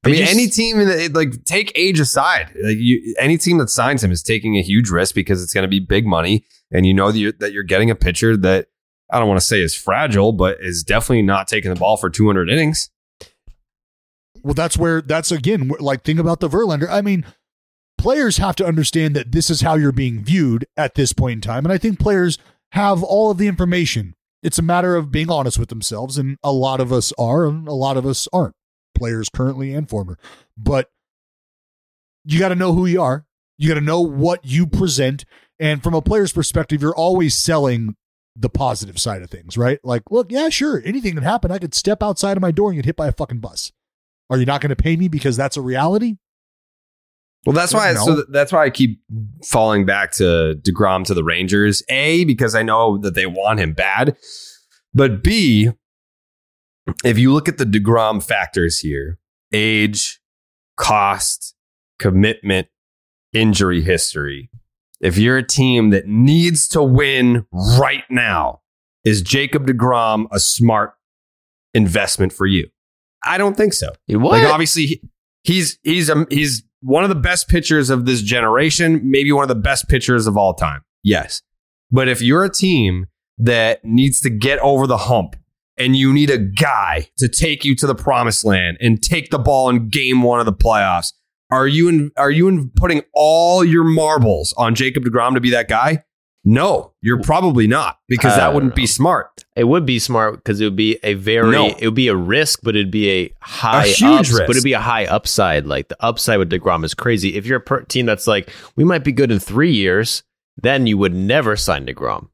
I 0.04 0.08
mean, 0.08 0.18
you 0.18 0.24
s- 0.24 0.30
any 0.34 0.48
team 0.48 0.78
that 0.78 1.12
like 1.14 1.44
take 1.44 1.72
age 1.74 2.00
aside, 2.00 2.52
like 2.62 2.76
you, 2.78 3.14
any 3.18 3.38
team 3.38 3.58
that 3.58 3.70
signs 3.70 4.02
him 4.02 4.10
is 4.10 4.22
taking 4.22 4.56
a 4.56 4.62
huge 4.62 4.90
risk 4.90 5.14
because 5.14 5.42
it's 5.42 5.54
going 5.54 5.62
to 5.62 5.68
be 5.68 5.78
big 5.80 6.06
money, 6.06 6.44
and 6.70 6.84
you 6.86 6.92
know 6.94 7.12
that 7.12 7.18
you're, 7.18 7.32
that 7.38 7.52
you're 7.52 7.62
getting 7.62 7.90
a 7.90 7.94
pitcher 7.94 8.36
that 8.38 8.66
I 9.10 9.18
don't 9.18 9.28
want 9.28 9.38
to 9.40 9.46
say 9.46 9.60
is 9.60 9.76
fragile, 9.76 10.32
but 10.32 10.58
is 10.60 10.82
definitely 10.82 11.22
not 11.22 11.46
taking 11.46 11.72
the 11.72 11.78
ball 11.78 11.96
for 11.96 12.10
200 12.10 12.50
innings. 12.50 12.90
Well, 14.42 14.54
that's 14.54 14.76
where 14.76 15.00
that's 15.00 15.30
again 15.30 15.70
like 15.78 16.02
think 16.02 16.18
about 16.18 16.40
the 16.40 16.48
Verlander. 16.48 16.88
I 16.90 17.00
mean, 17.00 17.24
players 17.96 18.38
have 18.38 18.56
to 18.56 18.66
understand 18.66 19.14
that 19.14 19.30
this 19.30 19.50
is 19.50 19.60
how 19.60 19.74
you're 19.76 19.92
being 19.92 20.24
viewed 20.24 20.66
at 20.76 20.94
this 20.96 21.12
point 21.12 21.34
in 21.34 21.40
time, 21.42 21.64
and 21.64 21.72
I 21.72 21.78
think 21.78 22.00
players 22.00 22.38
have 22.72 23.02
all 23.04 23.30
of 23.30 23.38
the 23.38 23.46
information. 23.46 24.14
It's 24.42 24.58
a 24.58 24.62
matter 24.62 24.96
of 24.96 25.12
being 25.12 25.30
honest 25.30 25.60
with 25.60 25.68
themselves, 25.68 26.18
and 26.18 26.38
a 26.42 26.50
lot 26.50 26.80
of 26.80 26.92
us 26.92 27.12
are, 27.16 27.46
and 27.46 27.68
a 27.68 27.72
lot 27.74 27.96
of 27.96 28.04
us 28.04 28.26
aren't. 28.32 28.56
Players 28.94 29.28
currently 29.28 29.74
and 29.74 29.88
former, 29.88 30.18
but 30.56 30.90
you 32.24 32.38
got 32.38 32.50
to 32.50 32.54
know 32.54 32.72
who 32.72 32.86
you 32.86 33.02
are. 33.02 33.26
You 33.58 33.68
got 33.68 33.74
to 33.74 33.80
know 33.80 34.00
what 34.00 34.44
you 34.44 34.66
present, 34.66 35.24
and 35.58 35.82
from 35.82 35.94
a 35.94 36.02
player's 36.02 36.32
perspective, 36.32 36.82
you're 36.82 36.94
always 36.94 37.34
selling 37.34 37.96
the 38.34 38.48
positive 38.48 38.98
side 38.98 39.22
of 39.22 39.30
things, 39.30 39.58
right? 39.58 39.78
Like, 39.84 40.02
look, 40.10 40.32
yeah, 40.32 40.48
sure, 40.48 40.82
anything 40.84 41.14
can 41.14 41.22
happen. 41.22 41.50
I 41.50 41.58
could 41.58 41.74
step 41.74 42.02
outside 42.02 42.36
of 42.36 42.40
my 42.40 42.50
door 42.50 42.70
and 42.70 42.78
get 42.78 42.86
hit 42.86 42.96
by 42.96 43.08
a 43.08 43.12
fucking 43.12 43.40
bus. 43.40 43.72
Are 44.30 44.38
you 44.38 44.46
not 44.46 44.60
going 44.60 44.70
to 44.70 44.76
pay 44.76 44.96
me 44.96 45.08
because 45.08 45.36
that's 45.36 45.56
a 45.56 45.60
reality? 45.60 46.16
Well, 47.44 47.54
that's 47.54 47.74
why. 47.74 47.92
No. 47.92 48.04
So 48.04 48.24
that's 48.30 48.52
why 48.52 48.64
I 48.64 48.70
keep 48.70 49.00
falling 49.44 49.84
back 49.84 50.12
to 50.12 50.58
Degrom 50.62 51.04
to 51.06 51.14
the 51.14 51.24
Rangers. 51.24 51.82
A 51.88 52.24
because 52.24 52.54
I 52.54 52.62
know 52.62 52.98
that 52.98 53.14
they 53.14 53.26
want 53.26 53.58
him 53.58 53.72
bad, 53.72 54.16
but 54.94 55.22
B, 55.22 55.70
if 57.04 57.18
you 57.18 57.32
look 57.32 57.48
at 57.48 57.58
the 57.58 57.64
Degrom 57.64 58.22
factors 58.22 58.78
here: 58.80 59.18
age, 59.52 60.20
cost, 60.76 61.54
commitment, 61.98 62.68
injury 63.32 63.82
history. 63.82 64.50
If 65.00 65.18
you're 65.18 65.36
a 65.38 65.46
team 65.46 65.90
that 65.90 66.06
needs 66.06 66.68
to 66.68 66.82
win 66.82 67.44
right 67.52 68.04
now, 68.08 68.60
is 69.04 69.20
Jacob 69.22 69.66
Degrom 69.66 70.26
a 70.30 70.38
smart 70.38 70.94
investment 71.74 72.32
for 72.32 72.46
you? 72.46 72.68
I 73.24 73.38
don't 73.38 73.56
think 73.56 73.72
so. 73.72 73.92
What? 74.08 74.32
Like 74.42 74.44
obviously 74.52 74.86
he- 74.86 75.02
he's 75.44 75.78
he's 75.82 76.10
um, 76.10 76.26
he's 76.30 76.62
one 76.82 77.02
of 77.04 77.08
the 77.08 77.14
best 77.16 77.48
pitchers 77.48 77.90
of 77.90 78.06
this 78.06 78.22
generation, 78.22 79.00
maybe 79.04 79.30
one 79.32 79.42
of 79.44 79.48
the 79.48 79.54
best 79.54 79.88
pitchers 79.88 80.26
of 80.26 80.36
all 80.36 80.54
time. 80.54 80.82
Yes. 81.04 81.42
But 81.90 82.08
if 82.08 82.22
you're 82.22 82.44
a 82.44 82.50
team 82.50 83.06
that 83.38 83.84
needs 83.84 84.20
to 84.20 84.30
get 84.30 84.58
over 84.60 84.86
the 84.86 84.96
hump 84.96 85.36
and 85.78 85.96
you 85.96 86.12
need 86.12 86.30
a 86.30 86.38
guy 86.38 87.08
to 87.18 87.28
take 87.28 87.64
you 87.64 87.74
to 87.76 87.86
the 87.86 87.94
promised 87.94 88.44
land 88.44 88.76
and 88.80 89.02
take 89.02 89.30
the 89.30 89.38
ball 89.38 89.68
in 89.70 89.88
game 89.88 90.22
1 90.22 90.40
of 90.40 90.46
the 90.46 90.52
playoffs, 90.52 91.12
are 91.50 91.66
you 91.66 91.88
in 91.88 92.10
are 92.16 92.30
you 92.30 92.48
in 92.48 92.70
putting 92.76 93.02
all 93.14 93.64
your 93.64 93.84
marbles 93.84 94.54
on 94.56 94.74
Jacob 94.74 95.04
DeGrom 95.04 95.34
to 95.34 95.40
be 95.40 95.50
that 95.50 95.68
guy? 95.68 96.04
No, 96.44 96.92
you're 97.00 97.20
probably 97.22 97.68
not 97.68 97.98
because 98.08 98.34
that 98.34 98.52
wouldn't 98.52 98.74
be 98.74 98.82
uh, 98.82 98.86
smart. 98.88 99.44
It 99.54 99.62
would 99.64 99.86
be 99.86 100.00
smart 100.00 100.34
because 100.36 100.60
it 100.60 100.64
would 100.64 100.74
be 100.74 100.98
a 101.04 101.14
very 101.14 101.52
No. 101.52 101.68
it 101.68 101.84
would 101.84 101.94
be 101.94 102.08
a 102.08 102.16
risk, 102.16 102.60
but 102.64 102.74
it'd 102.74 102.90
be 102.90 103.10
a 103.10 103.34
high 103.40 103.86
huge 103.86 104.02
ups, 104.02 104.30
risk. 104.32 104.42
but 104.46 104.50
it'd 104.50 104.64
be 104.64 104.72
a 104.72 104.80
high 104.80 105.04
upside. 105.06 105.66
Like 105.66 105.86
the 105.86 105.96
upside 106.04 106.40
with 106.40 106.50
Degrom 106.50 106.84
is 106.84 106.94
crazy. 106.94 107.36
If 107.36 107.46
you're 107.46 107.58
a 107.58 107.60
per- 107.60 107.82
team 107.82 108.06
that's 108.06 108.26
like 108.26 108.50
we 108.74 108.82
might 108.82 109.04
be 109.04 109.12
good 109.12 109.30
in 109.30 109.38
three 109.38 109.72
years, 109.72 110.24
then 110.60 110.88
you 110.88 110.98
would 110.98 111.14
never 111.14 111.54
sign 111.56 111.86
Degrom. 111.86 112.28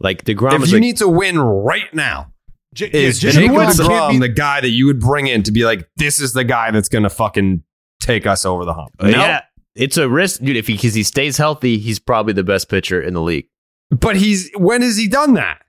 Like 0.00 0.24
Degrom 0.24 0.54
if 0.54 0.62
is 0.62 0.70
you 0.72 0.76
like, 0.78 0.82
need 0.82 0.96
to 0.98 1.08
win 1.08 1.38
right 1.38 1.92
now, 1.92 2.32
J- 2.78 2.90
is 2.92 3.22
yeah, 3.22 3.30
Jacob 3.32 3.56
Jacob 3.56 3.74
DeGrom 3.74 4.10
be- 4.12 4.18
the 4.20 4.28
guy 4.28 4.60
that 4.60 4.70
you 4.70 4.86
would 4.86 5.00
bring 5.00 5.26
in 5.26 5.42
to 5.44 5.52
be 5.52 5.64
like, 5.64 5.88
this 5.96 6.20
is 6.20 6.32
the 6.32 6.44
guy 6.44 6.70
that's 6.70 6.88
going 6.88 7.02
to 7.04 7.10
fucking 7.10 7.62
take 8.00 8.26
us 8.26 8.44
over 8.44 8.64
the 8.64 8.74
hump? 8.74 8.90
No. 9.02 9.08
yeah, 9.08 9.42
it's 9.74 9.96
a 9.96 10.08
risk, 10.08 10.40
dude. 10.40 10.56
If 10.56 10.66
he 10.68 10.74
because 10.74 10.94
he 10.94 11.02
stays 11.02 11.36
healthy, 11.36 11.78
he's 11.78 11.98
probably 11.98 12.32
the 12.32 12.44
best 12.44 12.68
pitcher 12.68 13.00
in 13.02 13.14
the 13.14 13.22
league. 13.22 13.46
But 13.90 14.16
he's 14.16 14.50
when 14.56 14.82
has 14.82 14.96
he 14.96 15.08
done 15.08 15.34
that? 15.34 15.62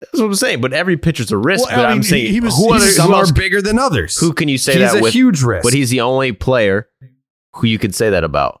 That's 0.00 0.18
what 0.20 0.26
I'm 0.26 0.34
saying. 0.34 0.60
But 0.60 0.72
every 0.74 0.96
pitcher's 0.98 1.32
a 1.32 1.38
risk. 1.38 1.66
Well, 1.68 1.76
but 1.78 1.86
I 1.86 1.88
I'm 1.90 1.96
mean, 1.96 2.02
saying 2.02 2.26
he- 2.26 2.32
he 2.34 2.40
was- 2.40 2.54
who, 2.56 2.72
other, 2.72 2.86
Some 2.86 3.08
who 3.08 3.14
are 3.14 3.20
else? 3.20 3.32
bigger 3.32 3.60
than 3.62 3.78
others. 3.78 4.18
Who 4.20 4.32
can 4.34 4.48
you 4.48 4.58
say 4.58 4.74
he's 4.78 4.92
that 4.92 4.98
a 4.98 5.02
with? 5.02 5.12
huge 5.14 5.42
risk. 5.42 5.64
But 5.64 5.72
he's 5.72 5.90
the 5.90 6.02
only 6.02 6.32
player 6.32 6.88
who 7.54 7.66
you 7.66 7.78
could 7.78 7.94
say 7.94 8.10
that 8.10 8.22
about 8.22 8.60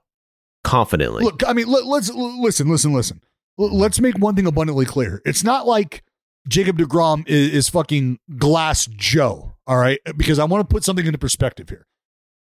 confidently. 0.64 1.22
Look, 1.24 1.42
I 1.46 1.52
mean, 1.52 1.66
let, 1.68 1.84
let's 1.86 2.10
l- 2.10 2.42
listen, 2.42 2.68
listen, 2.68 2.92
listen. 2.92 3.20
L- 3.58 3.74
Let's 3.76 4.00
make 4.00 4.18
one 4.18 4.34
thing 4.34 4.46
abundantly 4.46 4.84
clear. 4.86 5.22
It's 5.24 5.44
not 5.44 5.66
like 5.66 6.02
Jacob 6.48 6.78
DeGrom 6.78 7.26
is, 7.28 7.52
is 7.52 7.68
fucking 7.68 8.18
Glass 8.38 8.86
Joe, 8.86 9.56
all 9.66 9.76
right? 9.78 9.98
Because 10.16 10.38
I 10.38 10.44
want 10.44 10.68
to 10.68 10.72
put 10.72 10.84
something 10.84 11.06
into 11.06 11.18
perspective 11.18 11.68
here. 11.68 11.86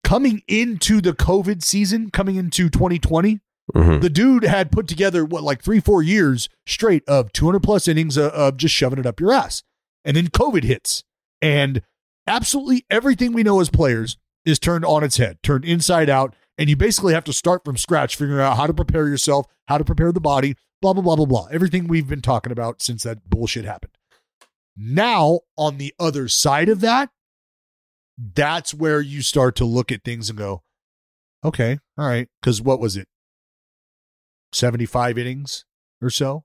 Coming 0.03 0.41
into 0.47 1.01
the 1.01 1.13
COVID 1.13 1.63
season, 1.63 2.11
coming 2.11 2.35
into 2.35 2.69
2020, 2.69 3.39
Mhm. 3.75 3.99
the 3.99 4.09
dude 4.09 4.43
had 4.43 4.71
put 4.71 4.87
together 4.87 5.25
what 5.25 5.43
like 5.43 5.61
three, 5.61 5.81
four 5.81 6.01
years 6.01 6.47
straight 6.65 7.03
of 7.05 7.33
200 7.33 7.59
plus 7.61 7.85
innings 7.89 8.15
of, 8.15 8.31
of 8.31 8.55
just 8.55 8.73
shoving 8.73 8.97
it 8.97 9.05
up 9.05 9.19
your 9.19 9.33
ass. 9.33 9.61
And 10.05 10.15
then 10.15 10.27
COVID 10.29 10.63
hits. 10.63 11.03
And 11.41 11.81
absolutely 12.25 12.85
everything 12.89 13.33
we 13.33 13.43
know 13.43 13.59
as 13.59 13.69
players 13.69 14.15
is 14.45 14.57
turned 14.57 14.85
on 14.85 15.03
its 15.03 15.17
head, 15.17 15.39
turned 15.43 15.65
inside 15.65 16.09
out. 16.09 16.33
And 16.57 16.69
you 16.69 16.77
basically 16.77 17.13
have 17.13 17.25
to 17.25 17.33
start 17.33 17.65
from 17.65 17.75
scratch, 17.75 18.15
figuring 18.15 18.39
out 18.39 18.55
how 18.55 18.67
to 18.67 18.73
prepare 18.73 19.09
yourself, 19.09 19.47
how 19.67 19.77
to 19.77 19.83
prepare 19.83 20.13
the 20.13 20.21
body, 20.21 20.55
blah, 20.81 20.93
blah, 20.93 21.01
blah, 21.03 21.15
blah, 21.15 21.25
blah. 21.25 21.47
Everything 21.51 21.87
we've 21.87 22.07
been 22.07 22.21
talking 22.21 22.51
about 22.51 22.81
since 22.81 23.03
that 23.03 23.29
bullshit 23.29 23.65
happened. 23.65 23.91
Now, 24.75 25.39
on 25.57 25.77
the 25.77 25.93
other 25.99 26.27
side 26.27 26.69
of 26.69 26.81
that, 26.81 27.09
that's 28.17 28.73
where 28.73 29.01
you 29.01 29.21
start 29.21 29.55
to 29.57 29.65
look 29.65 29.91
at 29.91 30.03
things 30.03 30.29
and 30.29 30.37
go, 30.37 30.63
okay, 31.43 31.79
all 31.97 32.07
right. 32.07 32.27
Because 32.41 32.61
what 32.61 32.79
was 32.79 32.95
it? 32.97 33.07
75 34.53 35.17
innings 35.17 35.65
or 36.01 36.09
so? 36.09 36.43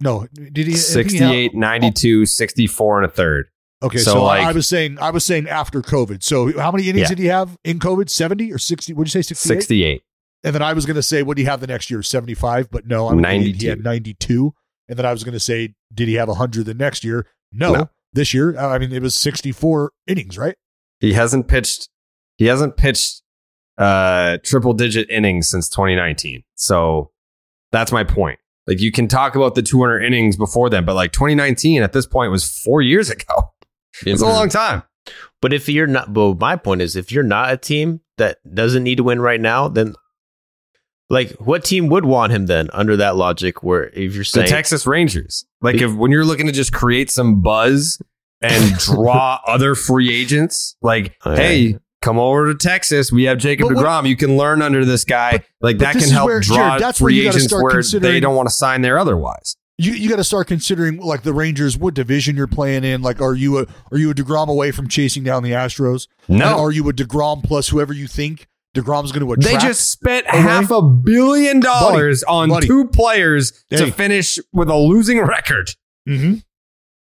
No, 0.00 0.26
did 0.32 0.66
he? 0.66 0.74
I 0.74 0.76
think 0.76 1.10
he 1.10 1.16
had- 1.18 1.28
68, 1.28 1.54
92, 1.54 2.26
64 2.26 3.02
and 3.02 3.10
a 3.10 3.12
third. 3.14 3.46
Okay, 3.82 3.98
So, 3.98 4.12
so, 4.12 4.24
like- 4.24 4.42
I 4.44 4.52
was 4.52 4.66
saying, 4.66 4.98
I 5.00 5.10
was 5.10 5.24
saying 5.24 5.48
after 5.48 5.82
COVID. 5.82 6.22
So 6.22 6.56
how 6.58 6.70
many 6.70 6.84
innings 6.88 7.02
Yeah. 7.02 7.08
did 7.08 7.18
he 7.18 7.26
have 7.26 7.56
in 7.64 7.78
COVID? 7.78 8.08
70 8.08 8.52
or 8.52 8.58
60? 8.58 8.92
Would 8.92 9.06
you 9.08 9.10
say 9.10 9.22
68? 9.22 9.54
68. 9.60 10.02
And 10.44 10.54
then 10.54 10.62
I 10.62 10.72
was 10.72 10.86
going 10.86 10.96
to 10.96 11.02
say, 11.02 11.22
what 11.22 11.36
did 11.36 11.42
he 11.42 11.48
have 11.48 11.60
the 11.60 11.66
next 11.66 11.90
year? 11.90 12.02
75, 12.02 12.70
but 12.70 12.86
no, 12.86 13.08
I'm 13.08 13.18
92. 13.20 13.58
He 13.58 13.66
had 13.68 13.84
92. 13.84 14.52
And 14.88 14.98
then 14.98 15.06
I 15.06 15.12
was 15.12 15.22
going 15.24 15.34
to 15.34 15.40
say, 15.40 15.74
did 15.94 16.08
he 16.08 16.14
have 16.14 16.28
100 16.28 16.66
the 16.66 16.74
next 16.74 17.04
year? 17.04 17.26
No, 17.52 17.72
No. 17.72 17.90
this 18.12 18.34
year. 18.34 18.58
I 18.58 18.78
mean, 18.78 18.92
it 18.92 19.02
was 19.02 19.14
64 19.14 19.92
innings, 20.06 20.36
right? 20.36 20.56
He 21.00 21.12
hasn't 21.12 21.48
pitched 21.48 21.88
he 22.38 22.46
hasn't 22.46 22.76
pitched 22.76 23.22
uh 23.78 24.38
triple 24.44 24.72
digit 24.72 25.08
innings 25.10 25.48
since 25.48 25.68
2019. 25.68 26.42
So 26.54 27.10
that's 27.72 27.92
my 27.92 28.04
point. 28.04 28.38
Like 28.66 28.80
you 28.80 28.92
can 28.92 29.08
talk 29.08 29.34
about 29.34 29.54
the 29.54 29.62
200 29.62 30.00
innings 30.02 30.36
before 30.36 30.70
then, 30.70 30.84
but 30.84 30.94
like 30.94 31.12
2019 31.12 31.82
at 31.82 31.92
this 31.92 32.06
point 32.06 32.30
was 32.30 32.44
four 32.64 32.82
years 32.82 33.10
ago. 33.10 33.24
It's 34.06 34.22
a 34.22 34.26
long 34.26 34.48
time. 34.48 34.82
But 35.42 35.52
if 35.52 35.68
you're 35.68 35.86
not, 35.86 36.12
but 36.14 36.38
my 36.40 36.56
point 36.56 36.80
is, 36.80 36.96
if 36.96 37.12
you're 37.12 37.22
not 37.22 37.52
a 37.52 37.56
team 37.56 38.00
that 38.16 38.38
doesn't 38.54 38.82
need 38.82 38.96
to 38.96 39.02
win 39.02 39.20
right 39.20 39.40
now, 39.40 39.68
then 39.68 39.94
like 41.12 41.30
what 41.32 41.64
team 41.64 41.86
would 41.88 42.04
want 42.04 42.32
him 42.32 42.46
then 42.46 42.68
under 42.72 42.96
that 42.96 43.14
logic? 43.16 43.62
Where 43.62 43.84
if 43.90 44.14
you're 44.14 44.24
saying 44.24 44.46
the 44.46 44.50
Texas 44.50 44.86
Rangers, 44.86 45.44
like 45.60 45.76
if 45.76 45.92
when 45.94 46.10
you're 46.10 46.24
looking 46.24 46.46
to 46.46 46.52
just 46.52 46.72
create 46.72 47.10
some 47.10 47.42
buzz 47.42 48.00
and 48.40 48.76
draw 48.78 49.38
other 49.46 49.74
free 49.76 50.12
agents, 50.12 50.74
like 50.82 51.14
oh, 51.24 51.36
hey, 51.36 51.78
come 52.00 52.18
over 52.18 52.52
to 52.52 52.58
Texas. 52.58 53.12
We 53.12 53.24
have 53.24 53.38
Jacob 53.38 53.68
But 53.68 53.76
what- 53.76 53.84
Degrom. 53.86 54.08
You 54.08 54.16
can 54.16 54.36
learn 54.36 54.62
under 54.62 54.84
this 54.84 55.04
guy. 55.04 55.44
Like 55.60 55.78
But 55.78 55.92
that 55.92 55.96
can 55.96 56.08
help 56.10 56.26
where- 56.26 56.40
draw 56.40 56.56
Jared, 56.56 56.82
that's 56.82 57.00
where 57.00 57.08
free 57.10 57.16
you 57.16 57.22
gotta 57.24 57.36
agents 57.36 57.48
start 57.52 57.62
where 57.62 57.72
considering- 57.74 58.12
they 58.14 58.18
don't 58.20 58.34
want 58.34 58.48
to 58.48 58.54
sign 58.54 58.80
there 58.82 58.98
otherwise. 58.98 59.56
You 59.78 59.92
you 59.92 60.08
got 60.08 60.16
to 60.16 60.24
start 60.24 60.46
considering 60.48 60.98
like 60.98 61.22
the 61.22 61.32
Rangers, 61.32 61.76
what 61.78 61.94
division 61.94 62.36
you're 62.36 62.46
playing 62.46 62.84
in. 62.84 63.00
Like, 63.02 63.20
are 63.20 63.34
you 63.34 63.58
a 63.58 63.66
are 63.90 63.98
you 63.98 64.10
a 64.10 64.14
Degrom 64.14 64.48
away 64.48 64.70
from 64.70 64.86
chasing 64.86 65.24
down 65.24 65.42
the 65.42 65.52
Astros? 65.52 66.06
No. 66.28 66.34
And 66.34 66.60
are 66.60 66.70
you 66.70 66.88
a 66.88 66.92
Degrom 66.92 67.42
plus 67.42 67.68
whoever 67.68 67.92
you 67.92 68.06
think 68.06 68.46
Degrom's 68.74 69.12
going 69.12 69.26
to 69.26 69.36
They 69.40 69.56
just 69.58 69.90
spent 69.90 70.26
away? 70.28 70.40
half 70.40 70.70
a 70.70 70.80
billion 70.82 71.60
dollars 71.60 72.22
on 72.24 72.48
buddy. 72.48 72.66
two 72.66 72.86
players 72.88 73.64
to 73.70 73.90
finish 73.92 74.38
with 74.52 74.68
a 74.70 74.76
losing 74.76 75.20
record. 75.20 75.70
Mm-hmm. 76.08 76.36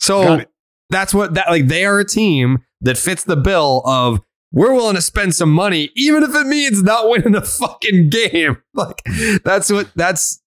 So 0.00 0.42
that's 0.90 1.14
what 1.14 1.34
that 1.34 1.48
like 1.48 1.68
they 1.68 1.84
are 1.86 1.98
a 1.98 2.04
team 2.04 2.58
that 2.82 2.98
fits 2.98 3.24
the 3.24 3.36
bill 3.36 3.82
of 3.86 4.20
we're 4.52 4.74
willing 4.74 4.94
to 4.94 5.02
spend 5.02 5.34
some 5.34 5.50
money, 5.50 5.90
even 5.96 6.22
if 6.22 6.34
it 6.34 6.46
means 6.46 6.82
not 6.82 7.08
winning 7.08 7.34
a 7.34 7.40
fucking 7.42 8.10
game. 8.10 8.58
Like 8.74 9.02
that's 9.44 9.70
what 9.70 9.88
that's 9.94 10.42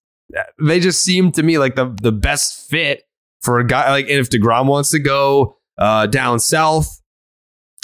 they 0.60 0.80
just 0.80 1.02
seem 1.02 1.32
to 1.32 1.42
me 1.42 1.56
like 1.58 1.74
the 1.76 1.94
the 2.02 2.12
best 2.12 2.68
fit 2.68 3.04
for 3.40 3.58
a 3.58 3.66
guy 3.66 3.90
like 3.90 4.04
and 4.08 4.18
if 4.18 4.28
DeGrom 4.30 4.66
wants 4.66 4.90
to 4.90 4.98
go 4.98 5.56
uh 5.78 6.06
down 6.06 6.38
south, 6.38 7.00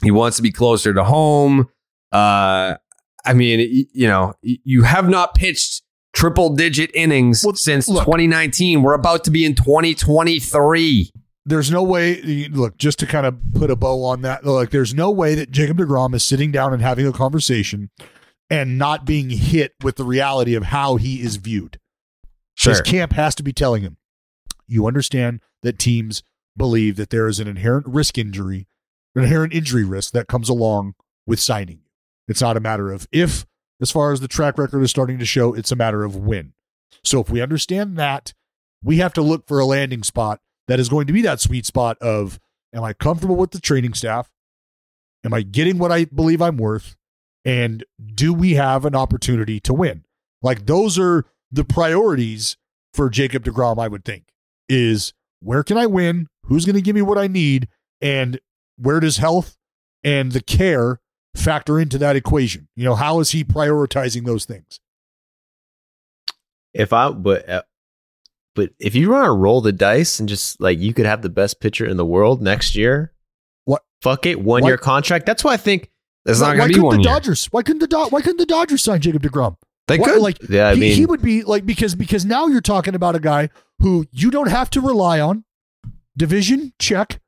he 0.02 0.10
wants 0.10 0.36
to 0.36 0.42
be 0.42 0.52
closer 0.52 0.92
to 0.92 1.02
home. 1.02 1.68
Uh 2.12 2.76
I 3.25 3.33
mean, 3.33 3.87
you 3.93 4.07
know, 4.07 4.35
you 4.43 4.83
have 4.83 5.09
not 5.09 5.35
pitched 5.35 5.83
triple 6.12 6.54
digit 6.54 6.90
innings 6.95 7.43
Well, 7.45 7.54
since 7.57 7.88
look. 7.88 8.04
2019. 8.04 8.83
We're 8.83 8.95
about 8.95 9.25
to 9.25 9.31
be 9.31 9.45
in 9.45 9.54
2023. 9.54 11.11
there's 11.47 11.71
no 11.71 11.83
way 11.83 12.23
look 12.50 12.78
just 12.78 12.99
to 13.00 13.07
kind 13.07 13.26
of 13.26 13.37
put 13.54 13.71
a 13.71 13.76
bow 13.76 14.02
on 14.04 14.23
that 14.23 14.47
like 14.47 14.71
there's 14.71 14.95
no 14.95 15.11
way 15.11 15.35
that 15.35 15.50
jacob 15.50 15.76
deGrom 15.76 16.14
is 16.14 16.25
sitting 16.25 16.50
down 16.50 16.73
and 16.73 16.81
having 16.81 17.07
a 17.07 17.12
conversation 17.12 17.90
and 18.49 18.78
not 18.78 19.04
being 19.04 19.28
hit 19.28 19.73
with 19.83 19.97
the 19.97 20.04
reality 20.04 20.54
of 20.54 20.64
how 20.64 20.97
he 20.97 21.21
is 21.21 21.37
viewed 21.37 21.78
Sure. 22.54 22.73
his 22.73 22.81
camp 22.81 23.12
has 23.12 23.35
to 23.35 23.43
be 23.43 23.52
telling 23.52 23.83
him 23.83 23.99
you 24.66 24.87
understand 24.87 25.40
that 25.62 25.78
teams 25.78 26.23
believe 26.57 26.97
that 26.97 27.11
there 27.11 27.26
is 27.26 27.38
an 27.40 27.47
inherent 27.49 27.87
risk 27.88 28.16
injury 28.16 28.66
an 29.14 29.25
inherent 29.25 29.52
injury 29.52 29.85
risk 29.85 30.12
that 30.14 30.28
comes 30.28 30.49
along 30.49 30.95
with 31.26 31.38
signing 31.40 31.81
it's 32.28 32.40
not 32.40 32.57
a 32.57 32.61
matter 32.61 32.93
of 32.93 33.07
if 33.12 33.47
as 33.81 33.90
far 33.90 34.12
as 34.12 34.21
the 34.21 34.28
track 34.28 34.59
record 34.59 34.83
is 34.83 34.90
starting 34.90 35.19
to 35.19 35.26
show 35.26 35.54
it's 35.54 35.73
a 35.73 35.76
matter 35.76 36.04
of 36.04 36.16
when 36.16 36.52
so 37.02 37.21
if 37.21 37.31
we 37.31 37.40
understand 37.40 37.97
that 37.97 38.33
we 38.83 38.99
have 38.99 39.12
to 39.14 39.23
look 39.23 39.47
for 39.47 39.59
a 39.59 39.66
landing 39.66 40.02
spot 40.02 40.40
that 40.69 40.78
is 40.78 40.88
going 40.88 41.07
to 41.07 41.12
be 41.12 41.23
that 41.23 41.40
sweet 41.40 41.66
spot 41.66 41.99
of 41.99 42.38
am 42.75 42.85
I 42.85 42.93
comfortable 42.93 43.37
with 43.37 43.50
the 43.50 43.61
training 43.61 43.95
staff? 43.95 44.31
Am 45.25 45.33
I 45.33 45.43
getting 45.43 45.78
what 45.78 45.93
I 45.93 46.04
believe 46.04 46.43
I'm 46.43 46.57
worth? 46.57 46.97
And 47.45 47.85
do 48.14 48.33
we 48.33 48.54
have 48.54 48.85
an 48.85 48.95
opportunity 48.95 49.61
to 49.61 49.75
win? 49.75 50.04
Like 50.43 50.66
those 50.66 50.99
are 50.99 51.25
the 51.50 51.64
priorities 51.64 52.57
for 52.93 53.11
Jacob 53.11 53.45
DeGrom, 53.45 53.78
I 53.78 53.88
would 53.88 54.04
think, 54.04 54.25
is 54.69 55.12
where 55.40 55.62
can 55.62 55.76
I 55.76 55.87
win? 55.87 56.28
Who's 56.45 56.64
going 56.64 56.76
to 56.76 56.83
give 56.83 56.95
me 56.95 57.02
what 57.02 57.19
I 57.19 57.26
need? 57.26 57.69
And 58.00 58.40
where 58.76 59.00
does 59.00 59.16
health 59.16 59.57
and 60.02 60.33
the 60.33 60.43
care 60.43 61.00
factor 61.34 61.78
into 61.80 61.98
that 61.98 62.16
equation? 62.16 62.68
You 62.76 62.84
know, 62.84 62.94
how 62.94 63.20
is 63.20 63.30
he 63.30 63.44
prioritizing 63.44 64.24
those 64.26 64.44
things? 64.44 64.80
if 66.73 66.92
I 66.92 67.10
but 67.10 67.49
uh, 67.49 67.62
but 68.54 68.70
if 68.78 68.94
you 68.94 69.10
want 69.10 69.26
to 69.26 69.30
roll 69.32 69.60
the 69.60 69.73
dice 69.73 70.18
and 70.18 70.28
just 70.28 70.60
like 70.60 70.78
you 70.78 70.92
could 70.92 71.06
have 71.06 71.23
the 71.23 71.28
best 71.28 71.60
pitcher 71.60 71.86
in 71.86 71.97
the 71.97 72.04
world 72.04 72.42
next 72.42 72.75
year, 72.75 73.12
What? 73.64 73.82
Fuck 74.02 74.26
it, 74.26 74.40
one 74.40 74.62
Why- 74.62 74.68
year 74.70 74.78
contract. 74.78 75.26
That's 75.26 75.44
why 75.44 75.52
I 75.52 75.56
think 75.56 75.90
It's 76.26 76.40
not 76.40 76.56
going 76.56 76.68
to 76.73 76.75
be 76.75 76.80
one 76.80 76.97
the 76.97 77.02
year. 77.02 77.12
Dodgers? 77.12 77.47
Why 77.47 77.62
couldn't 77.62 77.80
the 77.80 77.86
Do- 77.86 78.08
Why 78.10 78.20
couldn't 78.20 78.38
the 78.38 78.47
Dodgers 78.47 78.82
sign 78.82 79.00
Jacob 79.00 79.23
Degrom? 79.23 79.56
They 79.86 79.99
Why- 79.99 80.08
could. 80.08 80.20
like 80.23 80.38
Yeah, 80.49 80.68
I 80.68 80.75
he, 80.75 80.80
mean- 80.80 80.97
he 80.97 81.06
would 81.06 81.23
be 81.23 81.42
like 81.44 81.64
because 81.66 81.94
because 81.94 82.25
now 82.25 82.47
you're 82.47 82.60
talking 82.60 82.94
about 82.94 83.14
a 83.14 83.20
guy 83.20 83.50
who 83.80 84.06
you 84.10 84.30
don't 84.30 84.49
have 84.50 84.70
to 84.70 84.80
rely 84.80 85.20
on. 85.20 85.44
Division 86.16 86.73
check, 86.78 87.20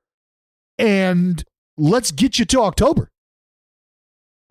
and 0.79 1.45
let's 1.77 2.13
get 2.13 2.39
you 2.39 2.45
to 2.45 2.61
October. 2.63 3.11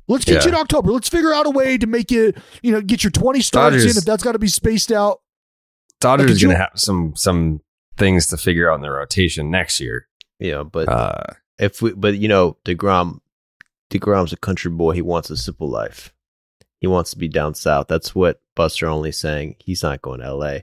Let's 0.07 0.25
get 0.25 0.35
Yeah. 0.41 0.45
you 0.45 0.51
to 0.51 0.57
October. 0.59 0.91
Let's 0.91 1.09
figure 1.09 1.33
out 1.33 1.45
a 1.47 1.49
way 1.49 1.77
to 1.77 1.87
make 1.87 2.11
you 2.11 2.33
you 2.61 2.71
know 2.71 2.81
get 2.81 3.03
your 3.03 3.11
20 3.11 3.41
starts 3.41 3.75
Dodgers- 3.75 3.91
in 3.91 3.97
if 3.97 4.05
that's 4.05 4.23
got 4.23 4.33
to 4.33 4.39
be 4.39 4.47
spaced 4.47 4.91
out. 4.91 5.21
Dodgers 6.01 6.25
Like, 6.27 6.35
is 6.35 6.43
going 6.43 6.55
to 6.55 6.59
have 6.61 6.71
some 6.75 7.13
some 7.15 7.61
things 7.97 8.27
to 8.27 8.37
figure 8.37 8.69
out 8.69 8.75
in 8.75 8.81
the 8.81 8.91
rotation 8.91 9.49
next 9.49 9.79
year. 9.79 10.07
Yeah, 10.39 10.63
but 10.63 10.89
Uh, 10.89 11.23
if 11.57 11.81
we 11.81 11.93
but 11.93 12.17
you 12.17 12.27
know, 12.27 12.57
DeGrom 12.65 13.19
DeGrom's 13.91 14.33
a 14.33 14.37
country 14.37 14.69
boy. 14.71 14.91
He 14.93 15.01
wants 15.01 15.29
a 15.29 15.37
simple 15.37 15.69
life. 15.69 16.13
He 16.81 16.87
wants 16.87 17.11
to 17.11 17.17
be 17.17 17.27
down 17.27 17.55
south. 17.55 17.87
That's 17.87 18.13
what 18.13 18.41
Buster 18.55 18.87
Olney's 18.87 19.17
saying. 19.17 19.55
He's 19.59 19.81
not 19.81 20.01
going 20.01 20.19
to 20.19 20.33
LA. 20.33 20.57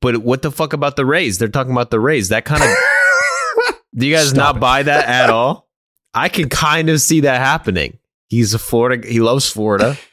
But 0.00 0.18
what 0.18 0.42
the 0.42 0.50
fuck 0.52 0.72
about 0.72 0.96
the 0.96 1.04
Rays? 1.04 1.38
They're 1.38 1.48
talking 1.48 1.72
about 1.72 1.90
the 1.90 2.00
Rays. 2.00 2.28
That 2.28 2.44
kind 2.44 2.62
of 2.62 2.68
Do 3.94 4.06
you 4.06 4.14
guys 4.14 4.28
Stop 4.28 4.36
not 4.36 4.56
it. 4.56 4.60
buy 4.60 4.82
that 4.84 5.08
at 5.08 5.30
all? 5.30 5.68
I 6.14 6.28
can 6.28 6.48
kind 6.48 6.88
of 6.90 7.00
see 7.00 7.20
that 7.20 7.38
happening. 7.40 7.98
He's 8.28 8.54
a 8.54 8.58
Florida. 8.58 9.06
He 9.06 9.20
loves 9.20 9.48
Florida. 9.50 9.96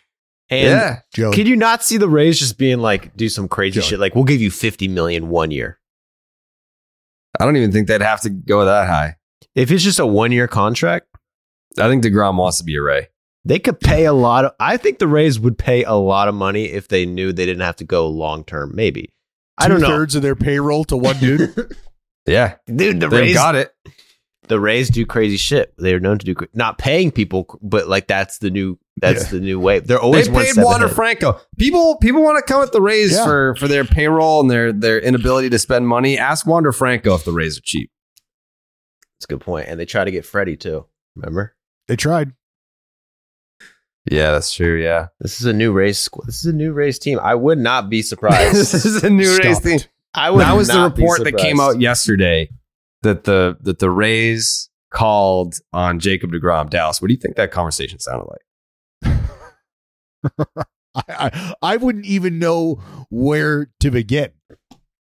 And 0.50 0.68
yeah, 0.70 1.00
Joe, 1.16 1.32
could 1.32 1.48
you 1.48 1.56
not 1.56 1.84
see 1.84 1.98
the 1.98 2.10
Rays 2.10 2.38
just 2.38 2.58
being 2.60 2.78
like, 2.80 3.16
do 3.16 3.28
some 3.30 3.48
crazy 3.48 3.80
Joey. 3.80 3.90
shit? 3.90 4.00
Like, 4.00 4.14
we'll 4.14 4.26
give 4.26 4.42
you 4.42 4.52
50 4.52 4.88
million 4.90 5.30
one 5.30 5.50
year. 5.50 5.80
I 7.40 7.46
don't 7.46 7.56
even 7.56 7.72
think 7.72 7.88
they'd 7.88 8.02
have 8.02 8.22
to 8.22 8.30
go 8.30 8.64
that 8.66 8.88
high. 8.88 9.16
If 9.56 9.72
it's 9.72 9.84
just 9.84 10.00
a 10.00 10.06
one 10.06 10.32
year 10.32 10.48
contract, 10.48 11.08
I 11.80 11.88
think 11.88 12.04
Degrom 12.04 12.36
wants 12.38 12.58
to 12.60 12.64
be 12.66 12.76
a 12.76 12.82
Ray. 12.84 13.08
they 13.46 13.58
could 13.58 13.80
pay 13.80 14.06
a 14.06 14.14
lot 14.14 14.46
of, 14.46 14.52
I 14.60 14.78
think 14.78 15.00
the 15.00 15.08
Rays 15.08 15.40
would 15.40 15.58
pay 15.58 15.86
a 15.86 15.94
lot 15.94 16.28
of 16.28 16.36
money 16.36 16.66
if 16.66 16.88
they 16.88 17.06
knew 17.06 17.32
they 17.34 17.46
didn't 17.48 17.64
have 17.64 17.78
to 17.78 17.86
go 17.86 18.08
long 18.08 18.44
term. 18.44 18.74
Maybe. 18.76 19.12
I 19.58 19.68
don't 19.70 19.80
know. 19.82 19.88
Two-thirds 19.88 20.16
of 20.16 20.22
their 20.22 20.36
payroll 20.36 20.84
to 20.86 20.98
one 20.98 21.18
dude. 21.20 21.54
Yeah, 22.26 22.56
Dude, 22.68 23.02
the 23.02 23.10
they've 23.10 23.20
Rays, 23.20 23.34
got 23.34 23.56
it. 23.56 23.74
The 24.50 24.60
Rays 24.60 24.90
do 24.90 25.06
crazy 25.06 25.38
shit. 25.38 25.74
They're 25.78 26.00
known 26.02 26.18
to 26.20 26.26
do, 26.26 26.36
cra- 26.36 26.50
not 26.54 26.78
paying 26.78 27.12
people, 27.12 27.58
but 27.62 27.88
like 27.88 28.08
that's 28.08 28.40
the 28.40 28.50
new, 28.52 28.78
that's 28.98 29.24
Yeah. 29.26 29.30
the 29.32 29.40
new 29.40 29.60
way. 29.60 29.80
They're 29.80 30.00
always 30.00 30.30
one 30.30 30.44
paid 30.44 30.52
step 30.52 30.66
Wander 30.66 30.86
ahead. 30.88 30.96
Franco. 30.96 31.40
People 31.58 31.98
people 31.98 32.22
want 32.22 32.46
to 32.46 32.54
come 32.54 32.62
at 32.62 32.72
the 32.74 32.82
Rays 32.82 33.14
Yeah. 33.14 33.24
for 33.26 33.56
for 33.56 33.68
their 33.70 33.86
payroll 33.86 34.42
and 34.42 34.52
their 34.52 34.74
their 34.74 35.00
inability 35.00 35.50
to 35.52 35.60
spend 35.60 35.88
money. 35.88 36.18
Ask 36.18 36.46
Wander 36.46 36.72
Franco 36.74 37.16
if 37.16 37.24
the 37.24 37.32
Rays 37.32 37.58
are 37.58 37.62
cheap. 37.64 37.90
That's 39.18 39.26
a 39.26 39.28
good 39.38 39.42
point. 39.42 39.68
And 39.70 39.80
they 39.80 39.86
try 39.86 40.04
to 40.04 40.12
get 40.12 40.26
Freddie 40.26 40.58
too. 40.58 40.86
Remember? 41.16 41.56
they 41.88 41.96
tried. 41.96 42.34
Yeah, 44.12 44.32
that's 44.32 44.54
true. 44.54 44.82
Yeah, 44.82 45.08
This 45.22 45.40
is 45.40 45.46
a 45.46 45.54
new 45.54 45.72
Rays. 45.72 46.10
This 46.26 46.40
is 46.40 46.46
a 46.46 46.54
new 46.54 46.74
Rays 46.74 47.00
team. 47.00 47.20
I 47.24 47.36
would 47.36 47.58
not 47.58 47.90
be 47.90 48.02
surprised. 48.02 48.54
this 48.56 48.74
is 48.86 49.02
a 49.04 49.10
new 49.10 49.24
Stop 49.26 49.46
Rays 49.46 49.60
it. 49.60 49.64
team. 49.80 49.80
I 50.14 50.30
would. 50.30 50.42
That 50.42 50.58
was 50.58 50.68
the 50.68 50.74
not 50.74 50.96
be 50.96 51.02
report 51.04 51.24
that 51.24 51.38
came 51.38 51.60
out 51.62 51.80
yesterday 51.80 52.50
that 53.04 53.24
the 53.26 53.58
that 53.62 53.80
the 53.80 53.90
Rays 53.90 54.70
called 54.92 55.56
on 55.72 56.00
Jacob 56.00 56.32
Degrom. 56.32 56.70
Dallas, 56.70 57.02
what 57.02 57.08
do 57.08 57.14
you 57.14 57.20
think 57.20 57.36
that 57.36 57.52
conversation 57.52 58.00
sounded 58.00 58.28
like? 59.04 59.20
I, 60.96 61.04
I 61.10 61.54
I 61.62 61.78
wouldn't 61.78 62.06
even 62.06 62.40
know 62.40 62.82
where 63.10 63.70
to 63.80 63.92
begin. 63.92 64.32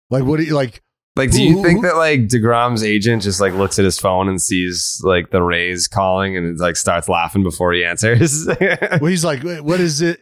Like 0.09 0.23
what 0.23 0.37
do 0.37 0.43
you 0.43 0.55
like? 0.55 0.81
Like, 1.15 1.29
do 1.29 1.43
you 1.43 1.61
think 1.61 1.83
that 1.83 1.95
like 1.95 2.21
Degrom's 2.21 2.83
agent 2.83 3.21
just 3.21 3.39
like 3.39 3.53
looks 3.53 3.77
at 3.77 3.85
his 3.85 3.99
phone 3.99 4.27
and 4.27 4.41
sees 4.41 4.99
like 5.03 5.29
the 5.29 5.43
Rays 5.43 5.87
calling 5.87 6.35
and 6.35 6.47
it's 6.47 6.59
like 6.59 6.75
starts 6.75 7.07
laughing 7.07 7.43
before 7.43 7.71
he 7.73 7.85
answers? 7.85 8.47
Well, 8.99 9.05
he's 9.05 9.23
like, 9.23 9.43
what 9.43 9.79
is 9.79 10.01
it? 10.01 10.21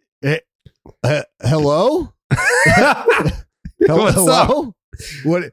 Uh, 1.04 1.22
hello? 1.42 2.14
Hel- 2.66 3.06
What's 3.88 4.18
up? 4.18 4.48
hello? 4.48 4.76
What? 5.24 5.44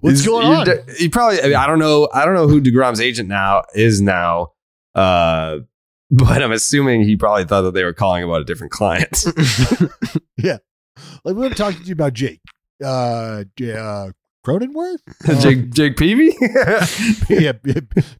What's 0.00 0.20
He's- 0.20 0.26
going 0.26 0.46
on? 0.46 0.66
d- 0.66 0.72
He 0.98 1.08
probably. 1.08 1.40
I, 1.40 1.46
mean, 1.46 1.56
I 1.56 1.66
don't 1.66 1.78
know. 1.78 2.08
I 2.12 2.24
don't 2.24 2.34
know 2.34 2.48
who 2.48 2.60
Degrom's 2.60 3.00
agent 3.00 3.28
now 3.28 3.62
is 3.74 4.00
now. 4.00 4.48
Uh, 4.94 5.58
but 6.10 6.42
I'm 6.42 6.50
assuming 6.52 7.04
he 7.04 7.16
probably 7.16 7.44
thought 7.44 7.62
that 7.62 7.74
they 7.74 7.84
were 7.84 7.92
calling 7.92 8.24
about 8.24 8.40
a 8.40 8.44
different 8.44 8.72
client. 8.72 9.24
Yeah, 10.36 10.56
like 11.24 11.36
we 11.36 11.48
were 11.48 11.50
talking 11.50 11.80
to 11.82 11.86
you 11.86 11.92
about 11.92 12.14
Jake, 12.14 12.40
uh, 12.82 13.44
J- 13.58 13.74
uh 13.76 14.10
Cronenworth. 14.46 15.00
Jake 15.42 15.70
Jake 15.70 15.96
Peavy. 15.98 16.34
yeah, 17.28 17.52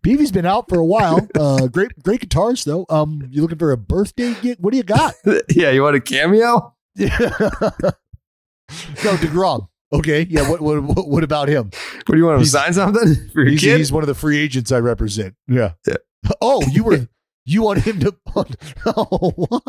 Peavy's 0.02 0.30
been 0.30 0.44
out 0.44 0.68
for 0.68 0.78
a 0.78 0.84
while. 0.84 1.26
Uh, 1.34 1.66
great, 1.68 1.90
great 2.02 2.20
guitarist 2.28 2.64
though. 2.64 2.84
Um, 2.90 3.26
you 3.30 3.40
looking 3.40 3.56
for 3.58 3.72
a 3.72 3.78
birthday 3.78 4.34
gig? 4.42 4.58
What 4.60 4.72
do 4.72 4.76
you 4.76 4.82
got? 4.82 5.14
yeah, 5.50 5.70
you 5.70 5.82
want 5.82 5.96
a 5.96 6.00
cameo? 6.00 6.74
Yeah. 6.94 7.16
no, 7.18 9.16
Degrom. 9.16 9.66
Okay, 9.92 10.26
yeah. 10.30 10.48
What 10.48 10.60
what 10.60 10.82
what 10.82 11.08
what 11.08 11.24
about 11.24 11.48
him? 11.48 11.64
What 12.06 12.14
do 12.14 12.16
you 12.16 12.24
want 12.26 12.36
to 12.36 12.40
He's- 12.44 12.52
sign 12.52 12.72
something 12.72 13.28
for 13.32 13.40
your 13.42 13.50
He's, 13.50 13.60
kid? 13.60 13.78
he's 13.78 13.90
one 13.92 14.02
of 14.02 14.06
the 14.06 14.14
free 14.14 14.38
agents 14.38 14.70
I 14.72 14.78
represent. 14.78 15.34
Yeah. 15.48 15.72
Yeah. 15.86 15.94
Oh, 16.40 16.62
you 16.70 16.84
were 16.84 17.08
you 17.46 17.62
want 17.62 17.80
him 17.80 17.98
to? 18.00 18.14
Oh 18.86 19.32
wow. 19.36 19.60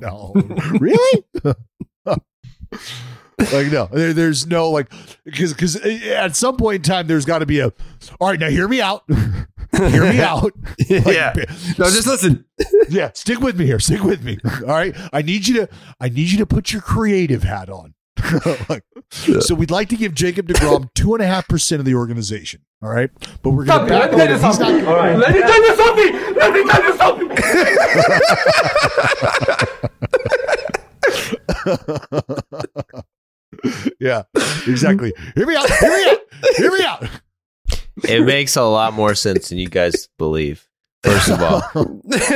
no, 0.00 0.32
really? 0.78 1.24
like 3.52 3.66
no, 3.72 3.88
there, 3.92 4.12
there's 4.12 4.46
no 4.46 4.70
like 4.70 4.90
because 5.24 5.52
because 5.52 5.76
uh, 5.76 5.88
at 6.16 6.36
some 6.36 6.56
point 6.56 6.76
in 6.76 6.82
time 6.82 7.06
there's 7.06 7.24
got 7.24 7.38
to 7.40 7.46
be 7.46 7.60
a. 7.60 7.72
All 8.20 8.28
right, 8.28 8.38
now 8.38 8.48
hear 8.48 8.68
me 8.68 8.80
out. 8.80 9.02
hear 9.72 10.04
me 10.10 10.20
out. 10.20 10.52
Like, 10.88 11.06
yeah. 11.06 11.32
No, 11.78 11.86
just 11.90 12.06
listen. 12.06 12.44
yeah, 12.88 13.10
stick 13.14 13.40
with 13.40 13.58
me 13.58 13.66
here. 13.66 13.80
Stick 13.80 14.02
with 14.02 14.22
me. 14.22 14.38
All 14.44 14.66
right. 14.68 14.94
I 15.12 15.22
need 15.22 15.46
you 15.48 15.54
to 15.66 15.68
I 16.00 16.08
need 16.08 16.30
you 16.30 16.38
to 16.38 16.46
put 16.46 16.72
your 16.72 16.82
creative 16.82 17.42
hat 17.42 17.68
on. 17.70 17.94
Like, 18.68 18.84
So 19.40 19.54
we'd 19.54 19.70
like 19.70 19.88
to 19.90 19.96
give 19.96 20.14
Jacob 20.14 20.46
DeGrom 20.48 20.92
two 20.94 21.14
and 21.14 21.22
a 21.22 21.26
half 21.26 21.48
percent 21.48 21.80
of 21.80 21.86
the 21.86 21.94
organization. 21.94 22.62
All 22.82 22.90
right. 22.90 23.10
But 23.42 23.50
we're 23.50 23.64
gonna 23.64 23.88
back 23.88 24.12
him. 24.12 24.18
He's 24.40 24.58
not 24.58 24.84
All 24.84 24.96
right. 24.96 25.16
Let 25.16 25.34
me 25.34 25.40
tell 25.40 25.62
you 25.62 25.76
something. 25.76 26.12
Let 26.36 26.52
me 26.52 26.64
tell 26.70 26.82
you 26.84 26.96
something. 26.96 27.30
Yeah, 34.00 34.22
exactly. 34.66 35.12
Hear 35.34 35.46
me 35.46 35.54
out. 35.56 35.68
Hear 35.70 35.90
me 35.90 36.10
out. 36.10 36.18
Hear 36.56 36.72
me 36.72 36.84
out. 36.84 37.04
It 38.04 38.24
makes 38.24 38.56
a 38.56 38.62
lot 38.62 38.94
more 38.94 39.14
sense 39.14 39.50
than 39.50 39.58
you 39.58 39.68
guys 39.68 40.08
believe. 40.16 40.69
First 41.02 41.30
of 41.30 41.40
all, 41.42 41.62
Does 42.08 42.30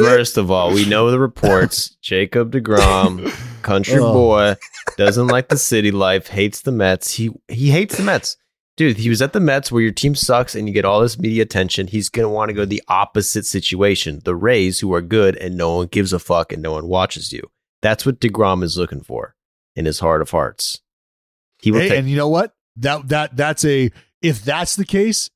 it? 0.00 0.04
first 0.04 0.36
of 0.38 0.50
all, 0.50 0.72
we 0.72 0.84
know 0.84 1.10
the 1.10 1.18
reports. 1.18 1.90
Jacob 2.02 2.52
Degrom, 2.52 3.28
country 3.62 3.98
Oh. 3.98 4.12
boy, 4.12 4.56
doesn't 4.96 5.26
like 5.28 5.48
the 5.48 5.56
city 5.56 5.90
life, 5.90 6.28
hates 6.28 6.60
the 6.60 6.70
Mets. 6.72 7.14
He 7.14 7.30
he 7.48 7.70
hates 7.70 7.96
the 7.96 8.02
Mets. 8.04 8.36
Dude, 8.76 8.96
he 8.98 9.08
was 9.08 9.22
at 9.22 9.32
the 9.32 9.40
Mets 9.40 9.70
where 9.70 9.82
your 9.82 9.92
team 9.92 10.14
sucks 10.14 10.54
and 10.54 10.66
you 10.68 10.74
get 10.74 10.84
all 10.84 11.00
this 11.00 11.18
media 11.18 11.42
attention. 11.42 11.86
He's 11.86 12.08
going 12.08 12.24
to 12.24 12.28
want 12.28 12.48
to 12.48 12.52
go 12.54 12.64
the 12.64 12.82
opposite 12.88 13.46
situation. 13.46 14.20
The 14.24 14.34
Rays, 14.34 14.80
who 14.80 14.92
are 14.94 15.00
good 15.00 15.36
and 15.36 15.56
no 15.56 15.76
one 15.76 15.86
gives 15.86 16.12
a 16.12 16.18
fuck 16.18 16.52
and 16.52 16.60
no 16.60 16.72
one 16.72 16.88
watches 16.88 17.32
you. 17.32 17.50
That's 17.82 18.04
what 18.04 18.18
DeGrom 18.20 18.62
is 18.64 18.76
looking 18.76 19.00
for 19.02 19.36
in 19.76 19.84
his 19.86 20.00
heart 20.00 20.22
of 20.22 20.30
hearts. 20.30 20.80
He 21.60 21.70
will 21.70 21.80
Hey, 21.80 21.88
take 21.90 21.98
and 22.00 22.10
you 22.10 22.16
know 22.16 22.28
what? 22.28 22.54
That 22.76 23.08
that 23.08 23.36
that's 23.36 23.64
a 23.64 23.90
if 24.22 24.44
that's 24.44 24.74
the 24.76 24.84
case, 24.84 25.30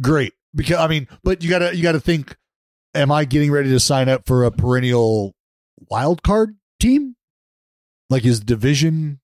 great. 0.00 0.32
Because 0.54 0.78
I 0.78 0.88
mean, 0.88 1.08
but 1.22 1.42
you 1.42 1.50
gotta 1.50 1.74
you 1.74 1.82
gotta 1.82 2.00
think, 2.00 2.36
am 2.94 3.10
I 3.10 3.24
getting 3.24 3.50
ready 3.50 3.70
to 3.70 3.80
sign 3.80 4.08
up 4.08 4.26
for 4.26 4.44
a 4.44 4.50
perennial 4.50 5.34
wild 5.90 6.22
card 6.22 6.56
team? 6.80 7.16
Like 8.10 8.24
is 8.24 8.40
division 8.40 9.20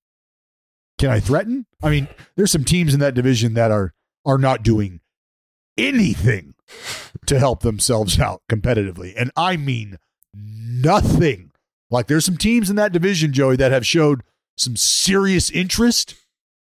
can 0.99 1.11
I 1.11 1.21
threaten? 1.21 1.67
I 1.83 1.91
mean, 1.91 2.09
there's 2.37 2.51
some 2.51 2.65
teams 2.65 2.93
in 2.93 3.01
that 3.01 3.15
division 3.15 3.55
that 3.55 3.71
are 3.71 3.95
are 4.27 4.39
not 4.39 4.63
doing 4.63 5.01
anything 5.79 6.55
to 7.27 7.39
help 7.39 7.63
themselves 7.63 8.19
out 8.21 8.43
competitively. 8.51 9.15
And 9.17 9.31
I 9.37 9.57
mean 9.57 9.99
nothing. 10.35 11.53
Like 11.91 12.09
there's 12.09 12.25
some 12.25 12.37
teams 12.37 12.69
in 12.69 12.77
that 12.77 12.93
division, 12.93 13.33
Joey, 13.33 13.57
that 13.57 13.73
have 13.73 13.87
showed 13.87 14.23
some 14.57 14.77
serious 14.77 15.51
interest 15.51 16.15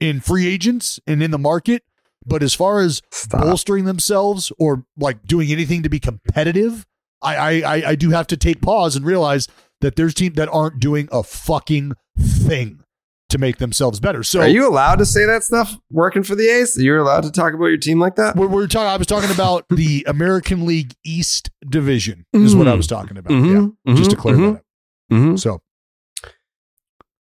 in 0.00 0.20
free 0.20 0.46
agents 0.46 1.00
and 1.06 1.22
in 1.22 1.30
the 1.30 1.38
market. 1.38 1.84
But 2.26 2.42
as 2.42 2.54
far 2.54 2.80
as 2.80 3.02
Stop. 3.10 3.42
bolstering 3.42 3.84
themselves 3.84 4.52
or 4.58 4.84
like 4.96 5.24
doing 5.26 5.50
anything 5.50 5.82
to 5.82 5.88
be 5.88 5.98
competitive, 6.00 6.86
I, 7.22 7.62
I 7.62 7.72
I 7.90 7.94
do 7.94 8.10
have 8.10 8.26
to 8.28 8.36
take 8.36 8.60
pause 8.60 8.96
and 8.96 9.04
realize 9.06 9.48
that 9.80 9.96
there's 9.96 10.14
teams 10.14 10.36
that 10.36 10.48
aren't 10.50 10.80
doing 10.80 11.08
a 11.12 11.22
fucking 11.22 11.92
thing 12.18 12.80
to 13.30 13.38
make 13.38 13.56
themselves 13.58 13.98
better. 13.98 14.22
So 14.22 14.40
Are 14.40 14.48
you 14.48 14.68
allowed 14.68 14.96
to 14.96 15.06
say 15.06 15.24
that 15.26 15.42
stuff 15.42 15.76
working 15.90 16.22
for 16.22 16.34
the 16.34 16.46
A's? 16.48 16.76
You're 16.76 16.98
allowed 16.98 17.22
to 17.24 17.32
talk 17.32 17.52
about 17.54 17.66
your 17.66 17.78
team 17.78 17.98
like 17.98 18.14
that? 18.16 18.36
we're, 18.36 18.46
we're 18.46 18.66
talking. 18.66 18.88
I 18.88 18.96
was 18.96 19.06
talking 19.06 19.30
about 19.30 19.64
the 19.70 20.04
American 20.06 20.66
League 20.66 20.94
East 21.04 21.50
Division 21.68 22.26
is 22.32 22.54
what 22.54 22.68
I 22.68 22.74
was 22.74 22.86
talking 22.86 23.16
about. 23.16 23.32
Mhm, 23.32 23.74
Yeah, 23.84 23.94
just 23.94 24.10
to 24.10 24.16
mhm, 24.16 24.20
clear 24.20 24.36
mhm. 24.36 24.52
that 24.52 24.58
up. 24.58 24.64
Mm-hmm. 25.12 25.36
So 25.36 25.60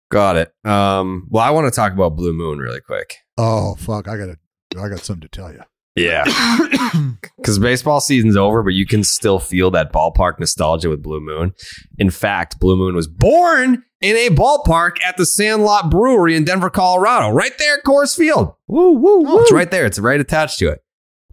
Got 0.09 0.37
it. 0.37 0.53
Um, 0.63 1.27
well, 1.29 1.43
I 1.43 1.49
want 1.49 1.65
to 1.71 1.75
talk 1.75 1.91
about 1.91 2.15
Blue 2.15 2.31
Moon 2.33 2.59
really 2.59 2.79
quick. 2.81 3.15
oh 3.37 3.75
fuck, 3.75 4.07
I 4.07 4.15
gotta 4.17 4.37
I 4.79 4.89
got 4.89 4.99
something 4.99 5.27
to 5.27 5.29
tell 5.29 5.51
you. 5.51 5.61
Yeah. 5.95 6.23
Because 7.37 7.59
baseball 7.59 8.01
season's 8.01 8.35
over, 8.35 8.61
but 8.61 8.73
you 8.73 8.85
can 8.85 9.05
still 9.05 9.39
feel 9.39 9.71
that 9.71 9.93
ballpark 9.93 10.37
nostalgia 10.37 10.89
with 10.89 11.01
Blue 11.01 11.21
Moon. 11.21 11.53
In 11.97 12.09
fact, 12.09 12.59
Blue 12.59 12.75
Moon 12.75 12.93
was 12.93 13.07
born 13.07 13.83
in 14.01 14.15
a 14.17 14.29
ballpark 14.35 15.01
at 15.01 15.15
the 15.15 15.25
Sandlot 15.25 15.89
Brewery 15.89 16.35
in 16.35 16.43
Denver, 16.43 16.69
Colorado, 16.69 17.29
right 17.29 17.57
there 17.57 17.77
at 17.77 17.85
Coors 17.85 18.17
Field. 18.17 18.53
Woo, 18.67 18.91
woo, 18.91 19.21
woo. 19.21 19.39
It's 19.39 19.51
right 19.53 19.71
there. 19.71 19.85
It's 19.85 19.97
right 19.97 20.19
attached 20.19 20.59
to 20.59 20.69
it. 20.69 20.83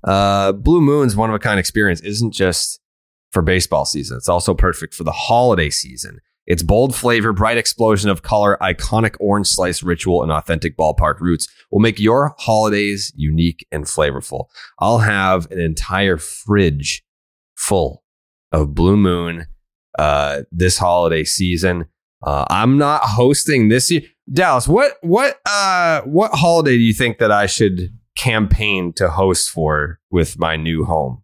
Uh, 0.04 0.52
Blue 0.52 0.80
Moon's 0.80 1.16
one 1.16 1.30
of 1.30 1.34
a 1.34 1.40
kind 1.40 1.58
experience 1.58 2.00
isn't 2.02 2.32
just 2.32 2.80
for 3.32 3.42
baseball 3.42 3.84
season. 3.84 4.16
It's 4.16 4.28
also 4.28 4.54
perfect 4.54 4.94
for 4.94 5.02
the 5.02 5.12
holiday 5.12 5.70
season. 5.70 6.20
Its 6.46 6.62
bold 6.62 6.94
flavor, 6.94 7.32
bright 7.32 7.56
explosion 7.56 8.10
of 8.10 8.22
color, 8.22 8.58
iconic 8.60 9.16
orange 9.18 9.48
slice 9.48 9.82
ritual, 9.82 10.22
and 10.22 10.30
authentic 10.30 10.76
ballpark 10.76 11.20
roots 11.20 11.48
will 11.70 11.80
make 11.80 11.98
your 11.98 12.34
holidays 12.38 13.12
unique 13.16 13.66
and 13.72 13.84
flavorful. 13.84 14.46
I'll 14.78 14.98
have 14.98 15.50
an 15.50 15.60
entire 15.60 16.18
fridge 16.18 17.02
full 17.56 18.04
of 18.52 18.74
Blue 18.74 18.96
Moon 18.96 19.46
uh, 19.98 20.42
this 20.52 20.78
holiday 20.78 21.24
season. 21.24 21.86
Uh, 22.22 22.44
I'm 22.50 22.78
not 22.78 23.02
hosting 23.02 23.68
this 23.68 23.90
year. 23.90 24.02
Dallas, 24.32 24.66
what 24.66 24.92
what 25.02 25.38
uh, 25.46 26.00
what 26.02 26.32
holiday 26.32 26.76
do 26.76 26.82
you 26.82 26.94
think 26.94 27.18
that 27.18 27.30
I 27.30 27.46
should 27.46 27.90
campaign 28.16 28.92
to 28.94 29.10
host 29.10 29.50
for 29.50 30.00
with 30.10 30.38
my 30.38 30.56
new 30.56 30.84
home? 30.84 31.23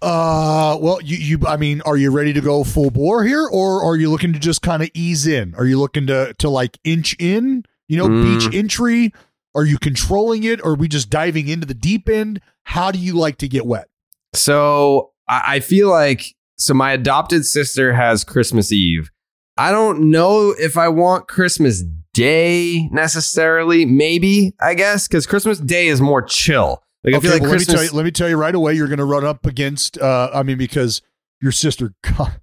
Uh, 0.00 0.78
well, 0.80 1.00
you, 1.02 1.16
you, 1.16 1.46
I 1.46 1.56
mean, 1.56 1.80
are 1.84 1.96
you 1.96 2.10
ready 2.10 2.32
to 2.32 2.40
go 2.40 2.62
full 2.64 2.90
bore 2.90 3.24
here, 3.24 3.46
or 3.46 3.82
are 3.84 3.96
you 3.96 4.10
looking 4.10 4.32
to 4.32 4.38
just 4.38 4.62
kind 4.62 4.82
of 4.82 4.90
ease 4.94 5.26
in? 5.26 5.54
Are 5.56 5.64
you 5.66 5.78
looking 5.78 6.06
to 6.06 6.34
to 6.38 6.48
like 6.48 6.78
inch 6.84 7.16
in? 7.18 7.64
You 7.88 7.96
know, 7.98 8.08
Mm. 8.08 8.22
beach 8.40 8.54
entry. 8.54 9.12
Are 9.54 9.64
you 9.64 9.78
controlling 9.78 10.44
it, 10.44 10.60
or 10.62 10.72
are 10.72 10.76
we 10.76 10.86
just 10.88 11.10
diving 11.10 11.48
into 11.48 11.66
the 11.66 11.74
deep 11.74 12.08
end? 12.08 12.40
How 12.64 12.90
do 12.92 12.98
you 12.98 13.14
like 13.14 13.38
to 13.38 13.48
get 13.48 13.66
wet? 13.66 13.88
So 14.34 15.12
I, 15.28 15.42
I 15.46 15.60
feel 15.60 15.88
like 15.90 16.34
so 16.56 16.74
my 16.74 16.92
adopted 16.92 17.44
sister 17.46 17.92
has 17.94 18.22
Christmas 18.24 18.70
Eve. 18.70 19.10
I 19.56 19.72
don't 19.72 20.10
know 20.10 20.54
if 20.58 20.76
I 20.76 20.88
want 20.88 21.26
Christmas 21.26 21.82
Day 22.14 22.88
necessarily. 22.92 23.84
Maybe 23.84 24.54
I 24.60 24.74
guess 24.74 25.08
because 25.08 25.26
Christmas 25.26 25.58
Day 25.58 25.88
is 25.88 26.00
more 26.00 26.22
chill. 26.22 26.82
Like 27.04 27.14
I 27.14 27.20
feel 27.20 27.30
like 27.32 27.42
well, 27.42 27.50
let 27.52 27.58
me 27.60 27.64
tell 27.64 27.84
you. 27.84 27.90
Let 27.92 28.04
me 28.04 28.10
tell 28.10 28.28
you 28.28 28.36
right 28.36 28.54
away. 28.54 28.74
You're 28.74 28.88
going 28.88 28.98
to 28.98 29.04
run 29.04 29.24
up 29.24 29.46
against. 29.46 29.98
Uh, 29.98 30.30
I 30.34 30.42
mean, 30.42 30.58
because 30.58 31.00
your 31.40 31.52
sister, 31.52 31.94
God, 32.02 32.40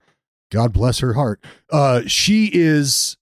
God 0.52 0.74
bless 0.74 1.00
her 1.00 1.14
heart. 1.14 1.44
Uh, 1.72 2.02
she 2.08 2.50
is. 2.54 3.18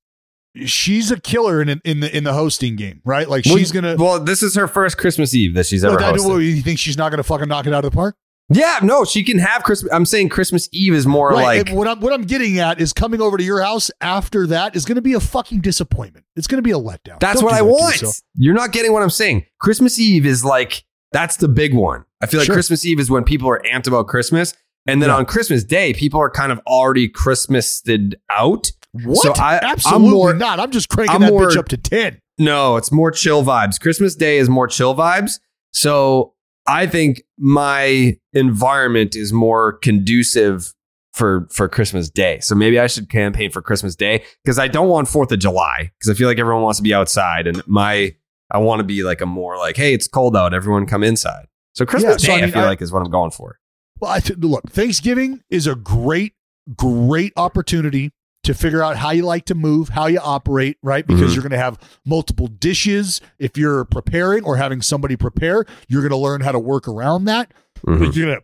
She's 0.65 1.09
a 1.09 1.19
killer 1.19 1.61
in 1.63 1.81
in 1.83 1.99
the 2.01 2.15
in 2.15 2.23
the 2.23 2.33
hosting 2.33 2.75
game, 2.75 3.01
right? 3.03 3.27
Like 3.27 3.43
she's 3.43 3.71
gonna. 3.71 3.95
Well, 3.97 4.19
this 4.19 4.43
is 4.43 4.53
her 4.55 4.67
first 4.67 4.99
Christmas 4.99 5.33
Eve 5.33 5.55
that 5.55 5.65
she's 5.65 5.83
ever 5.83 5.97
do- 5.97 6.03
hosted. 6.03 6.45
you 6.45 6.61
think 6.61 6.77
she's 6.77 6.95
not 6.97 7.09
gonna 7.09 7.23
fucking 7.23 7.47
knock 7.47 7.65
it 7.65 7.73
out 7.73 7.83
of 7.83 7.91
the 7.91 7.95
park? 7.95 8.15
Yeah, 8.49 8.77
no, 8.83 9.03
she 9.03 9.23
can 9.23 9.39
have 9.39 9.63
Christmas. 9.63 9.91
I'm 9.91 10.05
saying 10.05 10.29
Christmas 10.29 10.69
Eve 10.71 10.93
is 10.93 11.07
more 11.07 11.29
Right. 11.29 11.57
like 11.59 11.69
and 11.69 11.77
what 11.77 11.87
I'm 11.87 11.99
what 12.01 12.13
I'm 12.13 12.21
getting 12.23 12.59
at 12.59 12.79
is 12.79 12.93
coming 12.93 13.19
over 13.19 13.35
to 13.37 13.43
your 13.43 13.63
house 13.63 13.89
after 13.99 14.45
that 14.47 14.75
is 14.75 14.85
going 14.85 14.97
to 14.97 15.01
be 15.01 15.13
a 15.13 15.19
fucking 15.19 15.61
disappointment. 15.61 16.25
It's 16.35 16.45
going 16.45 16.59
to 16.59 16.61
be 16.61 16.69
a 16.71 16.77
letdown. 16.77 17.19
That's 17.19 17.39
Don't 17.39 17.45
what 17.45 17.53
I 17.55 17.59
that 17.59 17.65
want. 17.65 18.03
You're 18.35 18.53
not 18.53 18.71
getting 18.73 18.91
what 18.93 19.01
I'm 19.01 19.09
saying. 19.09 19.45
Christmas 19.59 19.97
Eve 19.97 20.25
is 20.27 20.45
like 20.45 20.83
that's 21.13 21.37
the 21.37 21.47
big 21.47 21.73
one. 21.73 22.03
I 22.21 22.25
feel 22.25 22.39
like 22.39 22.47
Sure. 22.47 22.55
Christmas 22.55 22.85
Eve 22.85 22.99
is 22.99 23.09
when 23.09 23.23
people 23.23 23.47
are 23.49 23.61
amped 23.71 23.87
about 23.87 24.07
Christmas, 24.07 24.53
and 24.85 25.01
then 25.01 25.09
Yeah. 25.09 25.15
on 25.17 25.25
Christmas 25.25 25.63
Day, 25.63 25.93
people 25.93 26.19
are 26.19 26.29
kind 26.29 26.51
of 26.51 26.59
already 26.67 27.07
Christmased 27.07 28.15
out. 28.29 28.71
What? 28.91 29.17
So 29.17 29.33
I, 29.41 29.59
Absolutely 29.61 30.07
I'm 30.07 30.11
more, 30.13 30.33
not. 30.33 30.59
I'm 30.59 30.71
just 30.71 30.89
cranking 30.89 31.15
I'm 31.15 31.21
that 31.21 31.31
more- 31.31 31.47
bitch 31.47 31.57
up 31.57 31.69
to 31.69 31.77
ten. 31.77 32.19
No, 32.37 32.77
it's 32.77 32.91
more 32.91 33.11
chill 33.11 33.43
vibes. 33.43 33.79
Christmas 33.79 34.15
Day 34.15 34.37
is 34.37 34.49
more 34.49 34.67
chill 34.67 34.93
vibes. 34.95 35.39
So 35.71 36.33
I 36.67 36.87
think 36.87 37.21
my 37.37 38.17
environment 38.33 39.15
is 39.15 39.31
more 39.33 39.73
conducive 39.79 40.73
for 41.13 41.47
for 41.51 41.67
Christmas 41.69 42.09
Day. 42.09 42.39
So 42.41 42.55
maybe 42.55 42.79
I 42.79 42.87
should 42.87 43.09
campaign 43.09 43.51
for 43.51 43.61
Christmas 43.61 43.95
Day 43.95 44.23
because 44.43 44.57
I 44.59 44.67
don't 44.67 44.89
want 44.89 45.07
Fourth 45.07 45.31
of 45.31 45.39
July 45.39 45.91
because 45.99 46.09
I 46.09 46.17
feel 46.17 46.27
like 46.27 46.39
everyone 46.39 46.63
wants 46.63 46.77
to 46.79 46.83
be 46.83 46.93
outside, 46.93 47.45
and 47.47 47.61
my 47.67 48.15
I 48.51 48.57
want 48.59 48.79
to 48.79 48.83
be 48.83 49.03
like 49.03 49.21
a 49.21 49.25
more 49.25 49.57
like, 49.57 49.77
hey, 49.77 49.93
it's 49.93 50.07
cold 50.07 50.35
out, 50.37 50.53
everyone 50.53 50.85
come 50.85 51.03
inside. 51.03 51.47
So 51.75 51.85
Christmas 51.85 52.23
Yeah, 52.23 52.33
so 52.33 52.37
Day, 52.37 52.43
I 52.43 52.47
I, 52.47 52.51
feel 52.51 52.61
I- 52.63 52.67
like 52.67 52.81
is 52.81 52.91
what 52.91 53.01
I'm 53.03 53.11
going 53.11 53.31
for. 53.31 53.59
Well, 53.99 54.11
I 54.11 54.19
th- 54.19 54.39
look, 54.39 54.69
Thanksgiving 54.69 55.41
is 55.49 55.65
a 55.65 55.75
great, 55.75 56.33
great 56.75 57.31
opportunity 57.37 58.11
to 58.43 58.53
figure 58.53 58.83
out 58.83 58.97
how 58.97 59.11
you 59.11 59.23
like 59.23 59.45
to 59.45 59.55
move, 59.55 59.89
how 59.89 60.07
you 60.07 60.19
operate, 60.19 60.77
right? 60.83 61.07
Because 61.07 61.31
Mhm. 61.31 61.35
you're 61.35 61.43
going 61.43 61.51
to 61.53 61.57
have 61.57 61.79
multiple 62.05 62.47
dishes. 62.47 63.21
If 63.39 63.57
you're 63.57 63.85
preparing 63.85 64.43
or 64.43 64.57
having 64.57 64.81
somebody 64.81 65.15
prepare, 65.15 65.63
you're 65.87 66.01
going 66.01 66.09
to 66.11 66.17
learn 66.17 66.41
how 66.41 66.51
to 66.51 66.59
work 66.59 66.85
around 66.87 67.23
that. 67.25 67.53
Mhm. 67.87 68.13
You're 68.13 68.25
gonna 68.25 68.41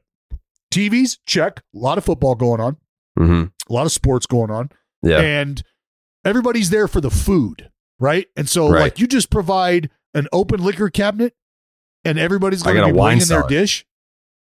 TVs, 0.72 1.18
check. 1.26 1.62
A 1.76 1.78
lot 1.78 1.98
of 1.98 2.06
football 2.06 2.36
going 2.36 2.62
on, 2.62 2.78
mm-hmm. 3.20 3.46
a 3.70 3.74
lot 3.74 3.86
of 3.86 3.92
sports 3.92 4.26
going 4.26 4.52
on, 4.52 4.70
Yeah. 5.02 5.20
and 5.20 5.62
everybody's 6.24 6.70
there 6.70 6.88
for 6.88 7.02
the 7.02 7.10
food. 7.12 7.70
Right? 8.00 8.28
And 8.36 8.48
so 8.50 8.70
Right. 8.70 8.80
like 8.82 9.00
you 9.00 9.08
just 9.08 9.30
provide 9.30 9.90
an 10.14 10.28
open 10.34 10.64
liquor 10.64 10.90
cabinet, 10.90 11.34
and 12.06 12.18
everybody's 12.18 12.64
going 12.64 12.78
to 12.78 12.86
be 12.88 12.92
wine 12.92 13.18
bringing 13.20 13.28
their 13.28 13.48
dish. 13.48 13.86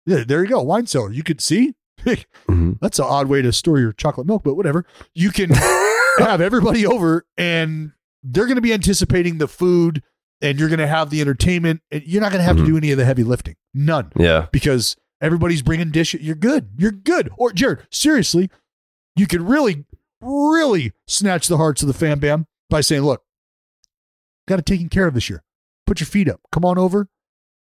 Yeah, 0.05 0.23
there 0.25 0.43
you 0.43 0.49
go, 0.49 0.61
wine 0.61 0.87
cellar. 0.87 1.11
You 1.11 1.23
could 1.23 1.41
see. 1.41 1.73
Mhm. 2.47 2.79
That's 2.79 2.99
an 2.99 3.05
odd 3.07 3.27
way 3.27 3.41
to 3.41 3.51
store 3.51 3.79
your 3.79 3.91
chocolate 3.91 4.27
milk, 4.27 4.43
but 4.43 4.55
whatever. 4.55 4.85
You 5.15 5.31
can 5.31 5.49
have 6.19 6.39
everybody 6.41 6.85
over, 6.85 7.25
and 7.37 7.91
they're 8.23 8.45
going 8.45 8.55
to 8.55 8.61
be 8.61 8.71
anticipating 8.73 9.37
the 9.39 9.47
food, 9.47 10.01
and 10.41 10.59
you're 10.59 10.69
going 10.69 10.79
to 10.79 10.87
have 10.87 11.09
the 11.09 11.19
entertainment. 11.21 11.81
And 11.91 12.03
you're 12.05 12.21
not 12.21 12.31
going 12.31 12.39
to 12.39 12.45
have 12.45 12.55
Mhm. 12.55 12.61
to 12.61 12.65
do 12.67 12.77
any 12.77 12.91
of 12.91 12.97
the 12.97 13.05
heavy 13.05 13.23
lifting. 13.23 13.55
None 13.73 14.11
Yeah. 14.17 14.47
because 14.51 14.95
everybody's 15.21 15.61
bringing 15.61 15.89
dish. 15.91 16.13
You're 16.13 16.35
good. 16.35 16.69
You're 16.77 16.91
good. 16.91 17.29
Or 17.37 17.51
Jared, 17.51 17.79
seriously, 17.91 18.49
you 19.15 19.25
could 19.27 19.41
really, 19.41 19.85
really 20.21 20.93
snatch 21.07 21.47
the 21.47 21.57
hearts 21.57 21.81
of 21.81 21.87
the 21.87 21.93
fan 21.93 22.19
bam 22.19 22.45
by 22.69 22.81
saying, 22.81 23.01
"Look, 23.03 23.23
got 24.47 24.59
it 24.59 24.65
taken 24.65 24.89
care 24.89 25.07
of 25.07 25.13
this 25.13 25.29
year. 25.29 25.43
Put 25.85 25.99
your 25.99 26.07
feet 26.07 26.29
up. 26.29 26.41
Come 26.51 26.65
on 26.65 26.77
over. 26.77 27.09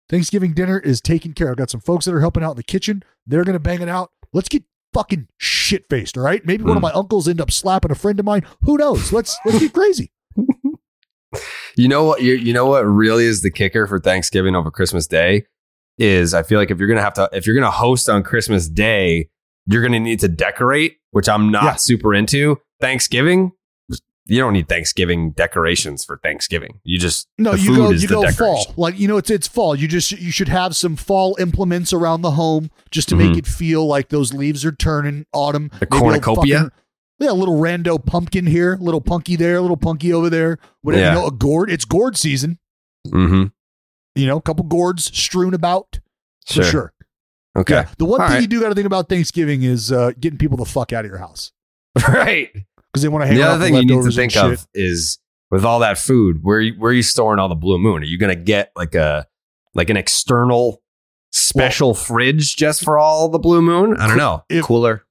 Thanksgiving 0.10 0.54
dinner 0.54 0.80
is 0.80 1.02
taken 1.02 1.34
care. 1.34 1.48
of. 1.48 1.52
I've 1.54 1.58
got 1.58 1.70
some 1.70 1.82
folks 1.82 2.06
that 2.06 2.14
are 2.14 2.22
helping 2.22 2.44
out 2.44 2.52
in 2.52 2.58
the 2.58 2.64
kitchen. 2.64 3.04
They're 3.26 3.44
gonna 3.44 3.60
bang 3.60 3.82
it 3.82 3.90
out. 3.90 4.12
Let's 4.34 4.48
get 4.50 4.64
fucking 4.94 5.28
shit 5.38 5.86
faced. 5.90 6.18
All 6.18 6.24
right. 6.24 6.46
Maybe 6.46 6.64
one 6.64 6.78
of 6.78 6.82
Mm. 6.82 6.90
my 6.90 6.92
uncles 6.94 7.28
end 7.28 7.42
up 7.42 7.52
slapping 7.52 7.92
a 7.92 7.96
friend 7.96 8.20
of 8.20 8.26
mine. 8.26 8.44
Who 8.62 8.78
knows? 8.78 9.12
Let's 9.12 9.38
let's 9.46 9.60
get 9.60 9.74
crazy. 9.74 10.12
You 11.76 11.88
know 11.88 12.06
what? 12.06 12.22
You, 12.24 12.34
you 12.34 12.54
know 12.54 12.66
what 12.66 12.82
really 12.86 13.26
is 13.26 13.42
the 13.42 13.52
kicker 13.52 13.86
for 13.86 14.00
Thanksgiving 14.00 14.56
over 14.56 14.72
Christmas 14.72 15.06
Day 15.08 15.46
is 16.00 16.34
I 16.34 16.42
feel 16.42 16.58
like 16.58 16.72
if 16.72 16.80
you're 16.80 16.88
gonna 16.88 17.02
have 17.02 17.14
to 17.16 17.30
if 17.34 17.46
you're 17.46 17.56
gonna 17.56 17.70
host 17.70 18.10
on 18.10 18.24
Christmas 18.24 18.68
Day, 18.68 19.30
you're 19.68 19.84
gonna 19.84 20.00
need 20.00 20.20
to 20.22 20.28
decorate, 20.28 20.98
which 21.12 21.28
I'm 21.30 21.52
not 21.52 21.64
Yeah. 21.64 21.76
super 21.76 22.16
into. 22.16 22.60
Thanksgiving, 22.80 23.52
you 24.28 24.40
don't 24.40 24.54
need 24.54 24.68
Thanksgiving 24.68 25.32
decorations 25.32 26.04
for 26.06 26.18
Thanksgiving. 26.18 26.80
You 26.84 27.00
just 27.00 27.28
No, 27.38 27.52
the 27.54 27.60
you 27.60 27.68
food 27.70 27.76
go 27.78 27.92
is 27.92 28.02
you 28.04 28.08
the 28.08 28.14
go 28.16 28.22
decoration. 28.24 28.46
fall. 28.66 28.74
Like 28.78 29.00
you 29.00 29.08
know, 29.08 29.18
it's 29.18 29.30
it's 29.30 29.48
fall. 29.48 29.76
You 29.76 29.88
just 29.88 30.12
you 30.12 30.32
should 30.32 30.50
have 30.50 30.76
some 30.76 30.96
fall 30.96 31.36
implements 31.40 31.94
around 31.94 32.22
the 32.22 32.32
home 32.32 32.70
just 32.92 33.10
to 33.10 33.16
make 33.16 33.32
Mhm. 33.32 33.38
it 33.40 33.48
feel 33.48 33.86
like 33.86 34.10
those 34.10 34.34
leaves 34.34 34.64
are 34.66 34.72
turning 34.72 35.26
autumn. 35.34 35.70
The 35.80 35.88
Maybe 35.90 36.00
cornucopia? 36.02 36.58
fucking- 36.58 36.72
Yeah, 37.20 37.32
a 37.32 37.34
little 37.34 37.58
rando 37.60 38.04
pumpkin 38.06 38.46
here, 38.46 38.74
a 38.74 38.78
little 38.78 39.02
punky 39.02 39.36
there, 39.36 39.56
a 39.56 39.62
little 39.62 39.76
punky 39.78 40.14
over 40.14 40.30
there. 40.30 40.60
Whatever, 40.84 41.02
Yeah. 41.04 41.14
you 41.16 41.22
know, 41.22 41.28
a 41.28 41.32
gourd. 41.32 41.72
It's 41.72 41.84
gourd 41.86 42.16
season. 42.16 42.60
Mm-hmm. 43.08 43.46
You 44.16 44.26
know, 44.28 44.38
a 44.38 44.42
couple 44.42 44.66
gourds 44.66 45.06
strewn 45.18 45.54
about 45.54 46.00
Sure. 46.48 46.64
for 46.64 46.70
sure. 46.70 46.94
Okay. 47.58 47.74
Yeah. 47.74 47.88
The 47.98 48.06
one 48.06 48.22
All 48.22 48.28
thing 48.28 48.36
right. 48.36 48.42
you 48.42 48.48
do 48.48 48.60
got 48.62 48.70
to 48.70 48.76
think 48.76 48.86
about 48.86 49.10
Thanksgiving 49.10 49.64
is 49.64 49.92
uh, 49.92 50.12
getting 50.20 50.38
people 50.38 50.58
the 50.58 50.66
fuck 50.66 50.94
out 50.94 51.06
of 51.06 51.10
your 51.10 51.18
house 51.18 51.52
right. 52.08 52.52
Because 52.98 53.02
they 53.04 53.10
want 53.10 53.24
to 53.24 53.28
hang 53.28 53.38
The 53.38 53.44
other 53.44 53.64
thing 53.64 53.76
you 53.76 53.86
need 53.86 54.04
to 54.04 54.12
think 54.12 54.36
of 54.36 54.68
is 54.74 55.20
with 55.52 55.64
all 55.64 55.80
that 55.80 55.98
food, 55.98 56.44
where 56.44 56.66
where 56.72 56.92
are 56.92 56.94
you 56.94 57.04
storing 57.04 57.40
all 57.40 57.50
the 57.50 57.56
blue 57.56 57.78
moon? 57.78 58.02
Are 58.02 58.06
you 58.06 58.18
going 58.18 58.36
to 58.36 58.42
get 58.42 58.72
like 58.76 58.96
a 58.96 59.28
like 59.74 59.90
an 59.90 59.98
external 59.98 60.82
special 61.32 61.94
fridge 61.94 62.56
just 62.56 62.84
for 62.84 62.98
all 62.98 63.30
the 63.30 63.40
blue 63.40 63.62
moon? 63.62 63.96
I 63.98 64.08
don't 64.08 64.18
know. 64.18 64.44
If- 64.50 64.66
Cooler. 64.66 65.04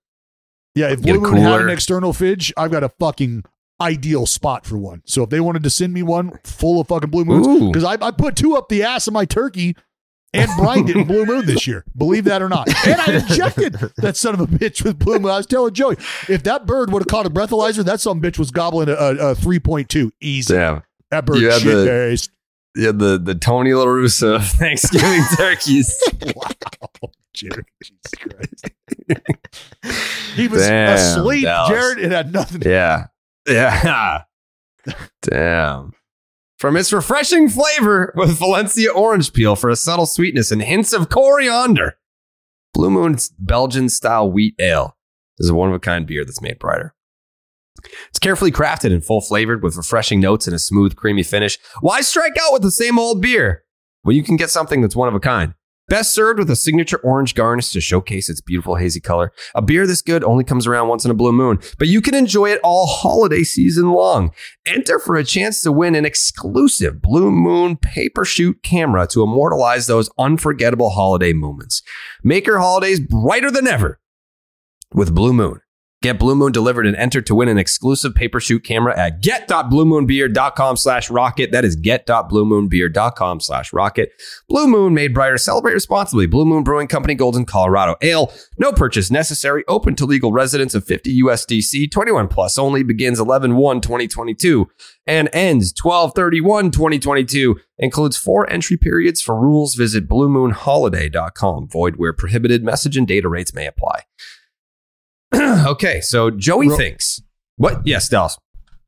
Yeah, 0.74 0.90
if 0.90 1.00
Blue 1.00 1.18
Moon 1.18 1.36
had 1.38 1.62
an 1.62 1.70
external 1.70 2.12
fridge, 2.12 2.52
I've 2.54 2.70
got 2.70 2.84
a 2.84 2.90
fucking 2.90 3.44
ideal 3.80 4.26
spot 4.26 4.66
for 4.66 4.76
one. 4.76 5.00
So 5.06 5.22
if 5.22 5.30
they 5.30 5.40
wanted 5.40 5.62
to 5.62 5.70
send 5.70 5.94
me 5.94 6.02
one 6.02 6.38
full 6.44 6.82
of 6.82 6.88
fucking 6.88 7.08
Blue 7.08 7.24
Moons, 7.24 7.46
because 7.72 7.82
I, 7.82 7.96
I 8.06 8.10
put 8.10 8.36
two 8.36 8.56
up 8.56 8.68
the 8.68 8.82
ass 8.82 9.06
of 9.06 9.14
my 9.14 9.24
turkey 9.24 9.74
and 10.32 10.50
Brian 10.58 10.84
did 10.84 10.96
in 10.96 11.04
Blue 11.08 11.24
Moon 11.24 11.46
this 11.46 11.66
year, 11.66 11.84
believe 11.96 12.24
that 12.24 12.42
or 12.42 12.48
not. 12.48 12.68
And 12.86 13.00
I 13.00 13.14
injected 13.18 13.74
that 13.96 14.16
son 14.16 14.34
of 14.34 14.40
a 14.40 14.46
bitch 14.46 14.84
with 14.84 14.98
Blue 14.98 15.18
Moon. 15.18 15.30
I 15.30 15.38
was 15.38 15.46
telling 15.46 15.72
Joey, 15.74 15.96
if 16.28 16.42
that 16.44 16.66
bird 16.66 16.92
would 16.92 17.02
have 17.02 17.08
caught 17.08 17.26
a 17.26 17.30
breathalyzer, 17.30 17.84
that 17.84 18.00
son 18.00 18.18
of 18.18 18.24
a 18.24 18.30
bitch 18.30 18.38
was 18.38 18.50
gobbling 18.50 18.88
a, 18.88 18.92
a, 18.92 19.30
a 19.30 19.34
3.2 19.34 20.10
easy. 20.20 20.54
Damn. 20.54 20.82
That 21.10 21.24
bird 21.24 21.38
shit 21.38 21.62
the-. 21.64 22.28
Yeah, 22.78 22.92
the 22.92 23.18
the 23.18 23.34
Tony 23.34 23.72
La 23.72 23.86
Russa 23.86 24.42
Thanksgiving 24.58 25.22
turkeys. 25.36 25.98
Wow, 26.34 26.50
Jared, 27.32 27.64
Jesus 27.82 28.12
Christ. 28.18 28.70
he 30.34 30.46
was 30.46 30.60
Damn, 30.66 30.94
asleep, 30.94 31.44
Dallas. 31.44 31.70
Jared. 31.70 31.98
It 32.00 32.10
had 32.10 32.32
nothing 32.34 32.60
to 32.60 32.68
Yeah. 32.68 33.06
Yeah. 33.48 34.24
Damn. 35.22 35.92
From 36.58 36.76
its 36.76 36.90
refreshing 36.92 37.50
flavor 37.50 38.14
with 38.16 38.38
Valencia 38.38 38.90
orange 38.90 39.34
peel 39.34 39.56
for 39.56 39.68
a 39.68 39.76
subtle 39.76 40.06
sweetness 40.06 40.50
and 40.50 40.62
hints 40.62 40.94
of 40.94 41.10
coriander. 41.10 41.98
Blue 42.72 42.90
Moon's 42.90 43.28
Belgian 43.38 43.90
style 43.90 44.30
wheat 44.30 44.54
ale 44.58 44.96
is 45.38 45.50
a 45.50 45.54
one 45.54 45.68
of 45.68 45.74
a 45.74 45.80
kind 45.80 46.06
beer 46.06 46.24
that's 46.24 46.40
made 46.40 46.58
brighter. 46.58 46.94
It's 48.08 48.18
carefully 48.18 48.52
crafted 48.52 48.90
and 48.92 49.04
full 49.04 49.20
flavored 49.20 49.62
with 49.62 49.76
refreshing 49.76 50.18
notes 50.18 50.46
and 50.46 50.56
a 50.56 50.58
smooth, 50.58 50.96
creamy 50.96 51.22
finish. 51.22 51.58
Why 51.80 52.00
strike 52.00 52.36
out 52.40 52.54
with 52.54 52.62
the 52.62 52.70
same 52.70 52.98
old 52.98 53.20
beer? 53.20 53.64
Well, 54.02 54.16
you 54.16 54.22
can 54.22 54.36
get 54.36 54.48
something 54.48 54.80
that's 54.80 54.96
one 54.96 55.08
of 55.08 55.14
a 55.14 55.20
kind. 55.20 55.52
Best 55.88 56.12
served 56.12 56.40
with 56.40 56.50
a 56.50 56.56
signature 56.56 56.98
orange 57.04 57.34
garnish 57.34 57.70
to 57.70 57.80
showcase 57.80 58.28
its 58.28 58.40
beautiful 58.40 58.74
hazy 58.74 58.98
color. 58.98 59.32
A 59.54 59.62
beer 59.62 59.86
this 59.86 60.02
good 60.02 60.24
only 60.24 60.42
comes 60.42 60.66
around 60.66 60.88
once 60.88 61.04
in 61.04 61.12
a 61.12 61.14
blue 61.14 61.32
moon, 61.32 61.60
but 61.78 61.86
you 61.86 62.00
can 62.00 62.14
enjoy 62.14 62.50
it 62.50 62.60
all 62.64 62.86
holiday 62.86 63.44
season 63.44 63.92
long. 63.92 64.32
Enter 64.66 64.98
for 64.98 65.14
a 65.14 65.22
chance 65.22 65.60
to 65.62 65.70
win 65.70 65.94
an 65.94 66.04
exclusive 66.04 67.00
Blue 67.00 67.30
Moon 67.30 67.76
paper 67.76 68.24
shoot 68.24 68.64
camera 68.64 69.06
to 69.06 69.22
immortalize 69.22 69.86
those 69.86 70.10
unforgettable 70.18 70.90
holiday 70.90 71.32
moments. 71.32 71.82
Make 72.24 72.46
your 72.46 72.58
holidays 72.58 72.98
brighter 72.98 73.52
than 73.52 73.68
ever 73.68 74.00
with 74.92 75.14
Blue 75.14 75.32
Moon. 75.32 75.60
Get 76.02 76.18
Blue 76.18 76.34
Moon 76.34 76.52
delivered 76.52 76.86
and 76.86 76.94
enter 76.96 77.22
to 77.22 77.34
win 77.34 77.48
an 77.48 77.56
exclusive 77.56 78.14
paper 78.14 78.38
shoot 78.38 78.62
camera 78.62 78.96
at 78.98 79.22
get.bluemoonbeer.com 79.22 80.76
slash 80.76 81.10
rocket. 81.10 81.52
That 81.52 81.64
is 81.64 81.74
get.bluemoonbeer.com 81.74 83.40
slash 83.40 83.72
rocket. 83.72 84.10
Blue 84.46 84.68
Moon 84.68 84.92
made 84.92 85.14
brighter. 85.14 85.38
Celebrate 85.38 85.72
responsibly. 85.72 86.26
Blue 86.26 86.44
Moon 86.44 86.64
Brewing 86.64 86.86
Company, 86.86 87.14
Golden, 87.14 87.46
Colorado. 87.46 87.96
Ale. 88.02 88.30
No 88.58 88.72
purchase 88.72 89.10
necessary. 89.10 89.64
Open 89.68 89.96
to 89.96 90.04
legal 90.04 90.32
residents 90.32 90.74
of 90.74 90.84
50 90.84 91.22
USDC. 91.22 91.90
21 91.90 92.28
plus 92.28 92.58
only. 92.58 92.82
Begins 92.82 93.18
11-1-2022 93.18 94.66
and 95.06 95.30
ends 95.32 95.72
12-31-2022. 95.72 97.54
Includes 97.78 98.18
four 98.18 98.48
entry 98.50 98.76
periods. 98.76 99.22
For 99.22 99.40
rules, 99.40 99.74
visit 99.74 100.06
bluemoonholiday.com. 100.08 101.68
Void 101.68 101.96
where 101.96 102.12
prohibited. 102.12 102.62
Message 102.62 102.98
and 102.98 103.08
data 103.08 103.28
rates 103.28 103.54
may 103.54 103.66
apply. 103.66 104.02
okay, 105.66 106.00
so 106.00 106.30
Joey 106.30 106.68
Ro- 106.68 106.76
thinks. 106.76 107.20
What? 107.56 107.86
Yes, 107.86 108.08
Dallas. 108.08 108.38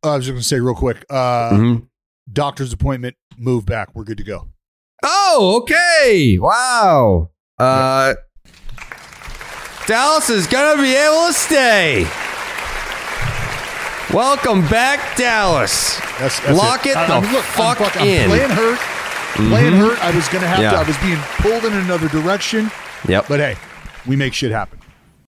I 0.03 0.17
was 0.17 0.25
just 0.27 0.33
going 0.33 0.43
to 0.43 0.47
say 0.47 0.61
real 0.61 0.75
quick. 0.75 1.05
Uh, 1.11 1.51
Mhm. 1.53 1.87
Doctor's 2.33 2.73
appointment, 2.73 3.17
move 3.39 3.65
back. 3.67 3.89
We're 3.95 4.05
good 4.05 4.19
to 4.19 4.25
go. 4.25 4.49
Oh, 5.03 5.61
okay. 5.63 6.39
Wow. 6.39 7.31
Uh, 7.59 8.15
Dallas 9.87 10.29
is 10.29 10.47
going 10.47 10.77
to 10.77 10.83
be 10.83 10.95
able 10.95 11.29
to 11.29 11.33
stay. 11.33 12.07
Welcome 14.13 14.63
back, 14.69 15.17
Dallas. 15.17 15.99
That's, 16.19 16.41
that's 16.41 16.57
Lock 16.59 16.87
it 16.87 16.97
I- 16.97 17.21
the 17.21 17.33
look, 17.33 17.45
fuck 17.45 17.81
I'm, 17.81 17.87
fuck- 17.87 18.01
I'm 18.01 18.07
in. 18.09 18.29
playing 18.29 18.51
hurt. 18.51 18.79
Playing 19.35 19.75
Mhm. 19.75 19.79
hurt. 19.79 19.99
I 20.05 20.11
was 20.15 20.27
going 20.29 20.43
to 20.43 20.49
have 20.49 20.61
Yeah. 20.61 20.71
to. 20.71 20.77
I 20.79 20.83
was 20.83 20.97
being 20.99 21.19
pulled 21.39 21.65
in 21.65 21.73
another 21.79 22.09
direction. 22.09 22.71
Yep. 23.07 23.27
But 23.29 23.41
hey, 23.41 23.57
we 24.07 24.17
make 24.17 24.33
shit 24.35 24.51
happen. 24.51 24.79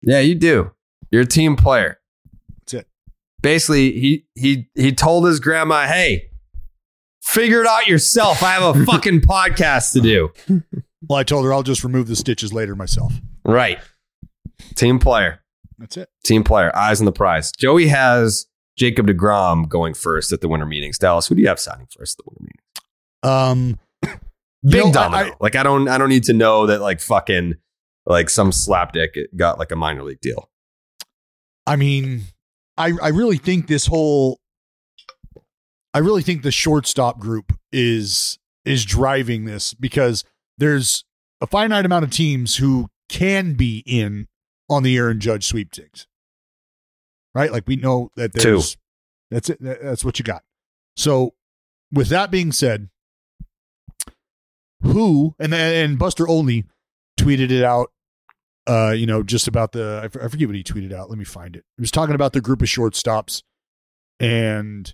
Yeah, 0.03 0.21
you 0.21 0.35
do. 0.35 0.71
You're 1.11 1.23
a 1.23 1.27
team 1.27 1.57
player. 1.57 1.99
That's 2.61 2.75
it. 2.75 2.87
Basically, 3.43 3.93
he 3.93 4.27
he 4.35 4.69
he 4.75 4.93
told 4.93 5.27
his 5.27 5.41
grandma, 5.41 5.87
"Hey, 5.87 6.31
figure 7.23 7.61
it 7.63 7.67
out 7.67 7.87
yourself. 7.87 8.43
I 8.43 8.53
have 8.53 8.77
a 8.77 8.85
fucking 8.87 9.23
podcast 9.23 9.93
to 9.95 10.01
do." 10.01 10.33
Well, 11.09 11.19
I 11.19 11.23
told 11.25 11.45
her 11.47 11.53
I'll 11.53 11.63
just 11.63 11.83
remove 11.85 12.07
the 12.09 12.17
stitches 12.17 12.53
later 12.53 12.77
myself. 12.77 13.13
Right. 13.45 13.79
Team 14.75 14.99
player. 14.99 15.41
That's 15.79 15.97
it. 15.97 16.11
Team 16.25 16.45
player. 16.45 16.75
Eyes 16.77 17.01
on 17.01 17.07
the 17.07 17.13
prize. 17.13 17.51
Joey 17.53 17.89
has 17.89 18.47
Jacob 18.77 19.07
DeGrom 19.07 19.67
going 19.69 19.95
first 19.95 20.31
at 20.33 20.43
the 20.43 20.49
winter 20.49 20.67
meetings. 20.67 20.99
Dallas, 20.99 21.27
who 21.27 21.35
do 21.35 21.41
you 21.41 21.49
have 21.49 21.59
signing 21.59 21.87
first 21.97 22.21
at 22.21 22.25
the 22.25 22.31
winter 22.31 22.43
meetings? 22.43 23.79
Um, 24.03 24.21
Big 24.71 24.85
know, 24.85 24.93
domino. 24.93 25.33
I- 25.33 25.37
like 25.41 25.57
I 25.57 25.63
don't 25.63 25.89
I 25.89 25.97
don't 25.97 26.11
need 26.11 26.25
to 26.25 26.35
know 26.35 26.67
that 26.67 26.83
like 26.83 27.01
fucking 27.01 27.55
like 28.05 28.29
some 28.29 28.51
slapdick 28.51 29.17
got 29.35 29.59
like 29.59 29.73
a 29.73 29.77
minor 29.77 30.03
league 30.03 30.21
deal. 30.21 30.50
I 31.71 31.77
mean, 31.77 32.23
I 32.77 32.95
I 33.01 33.09
really 33.11 33.37
think 33.37 33.69
this 33.69 33.87
whole 33.87 34.41
I 35.95 35.99
really 36.01 36.23
think 36.23 36.43
the 36.43 36.51
shortstop 36.51 37.21
group 37.21 37.53
is 37.71 38.41
is 38.65 38.85
driving 38.85 39.45
this 39.45 39.73
because 39.73 40.25
there's 40.59 41.05
a 41.41 41.47
finite 41.47 41.87
amount 41.87 42.05
of 42.05 42.11
teams 42.11 42.57
who 42.57 42.89
can 43.09 43.55
be 43.55 43.85
in 43.87 44.27
on 44.69 44.83
the 44.83 44.97
Aaron 44.97 45.21
Judge 45.21 45.47
sweepstakes. 45.47 46.09
Right? 47.37 47.53
Like 47.53 47.69
we 47.69 47.77
know 47.77 48.11
that 48.17 48.35
Two. 48.35 48.41
there's 48.41 48.77
that's 49.31 49.51
it 49.51 49.59
that's 49.61 50.05
what 50.05 50.19
you 50.19 50.25
got. 50.25 50.43
So 50.97 51.35
with 51.93 52.09
that 52.09 52.33
being 52.33 52.51
said, 52.51 52.89
who 54.83 55.37
and 55.39 55.55
and 55.55 56.01
Buster 56.01 56.27
Olney 56.27 56.65
tweeted 57.17 57.53
it 57.53 57.63
out 57.63 57.93
uh, 58.67 58.91
you 58.91 59.07
know, 59.07 59.23
just 59.23 59.49
about 59.49 59.73
the 59.73 60.01
I 60.03 60.09
forget 60.09 60.49
what 60.49 60.57
he 60.57 60.63
tweeted 60.63 60.93
out. 60.93 61.09
Let 61.09 61.19
me 61.19 61.25
find 61.25 61.57
it. 61.57 61.65
He 61.77 61.81
was 61.81 61.91
talking 61.91 62.15
about 62.15 62.33
the 62.33 62.41
group 62.41 62.63
of 62.63 62.69
shortstops, 62.69 63.43
and 64.19 64.93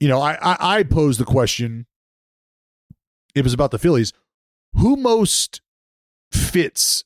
you 0.00 0.08
know, 0.08 0.20
I, 0.20 0.34
I 0.34 0.78
I 0.78 0.82
posed 0.82 1.18
the 1.18 1.24
question. 1.24 1.86
It 3.34 3.44
was 3.44 3.54
about 3.54 3.70
the 3.70 3.78
Phillies. 3.78 4.12
Who 4.74 4.96
most 4.96 5.60
fits 6.32 7.04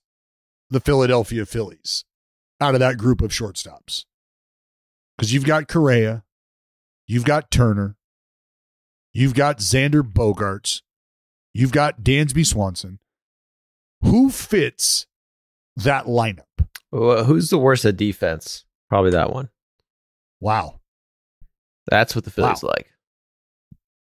the 0.71 0.81
Philadelphia 0.81 1.47
Phillies 1.47 2.05
out 2.61 2.75
of 2.75 2.81
that 2.81 2.99
group 2.99 3.21
of 3.21 3.31
shortstops? 3.31 4.05
Because 5.17 5.33
you've 5.33 5.45
got 5.45 5.69
Correa, 5.69 6.25
you've 7.07 7.25
got 7.25 7.51
Turner, 7.51 7.97
you've 9.13 9.35
got 9.35 9.59
Xander 9.59 10.03
Bogaerts, 10.03 10.83
you've 11.55 11.73
got 11.73 12.03
Dansby 12.03 12.45
Swanson. 12.45 12.99
Who 14.03 14.31
fits 14.31 15.07
that 15.77 16.07
lineup? 16.07 16.43
Well, 16.91 17.25
who's 17.25 17.51
the 17.51 17.59
worst 17.59 17.85
at 17.85 17.97
defense? 17.97 18.65
Probably 18.89 19.11
that 19.13 19.33
one. 19.33 19.49
Wow. 20.41 20.81
That's 21.89 22.15
what 22.15 22.25
the 22.25 22.31
Phillies 22.31 22.63
Wow. 22.63 22.71
like. 22.77 22.87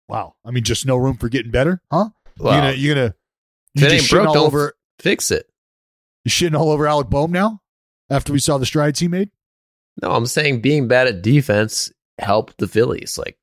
Wow. 0.07 0.35
I 0.45 0.51
mean, 0.51 0.63
just 0.63 0.85
no 0.85 0.97
room 0.97 1.17
for 1.17 1.29
getting 1.29 1.51
better, 1.51 1.81
huh? 1.91 2.09
Well, 2.37 2.53
you're 2.53 2.61
gonna 2.61 2.73
you're 2.75 2.95
gonna 2.95 3.15
you 3.75 3.81
just 3.99 4.07
shitting 4.11 4.23
broke, 4.25 4.35
all 4.35 4.45
over 4.45 4.73
fix 4.99 5.31
it. 5.31 5.49
you 6.25 6.31
shitting 6.31 6.57
all 6.57 6.71
over 6.71 6.87
Alec 6.87 7.09
Bohm 7.09 7.31
now 7.31 7.61
after 8.09 8.33
we 8.33 8.39
saw 8.39 8.57
the 8.57 8.65
strides 8.65 8.99
he 8.99 9.07
made. 9.07 9.29
No, 10.01 10.11
I'm 10.11 10.25
saying 10.25 10.61
being 10.61 10.87
bad 10.87 11.07
at 11.07 11.21
defense 11.21 11.91
helped 12.17 12.57
the 12.57 12.67
Phillies. 12.67 13.17
Like 13.17 13.37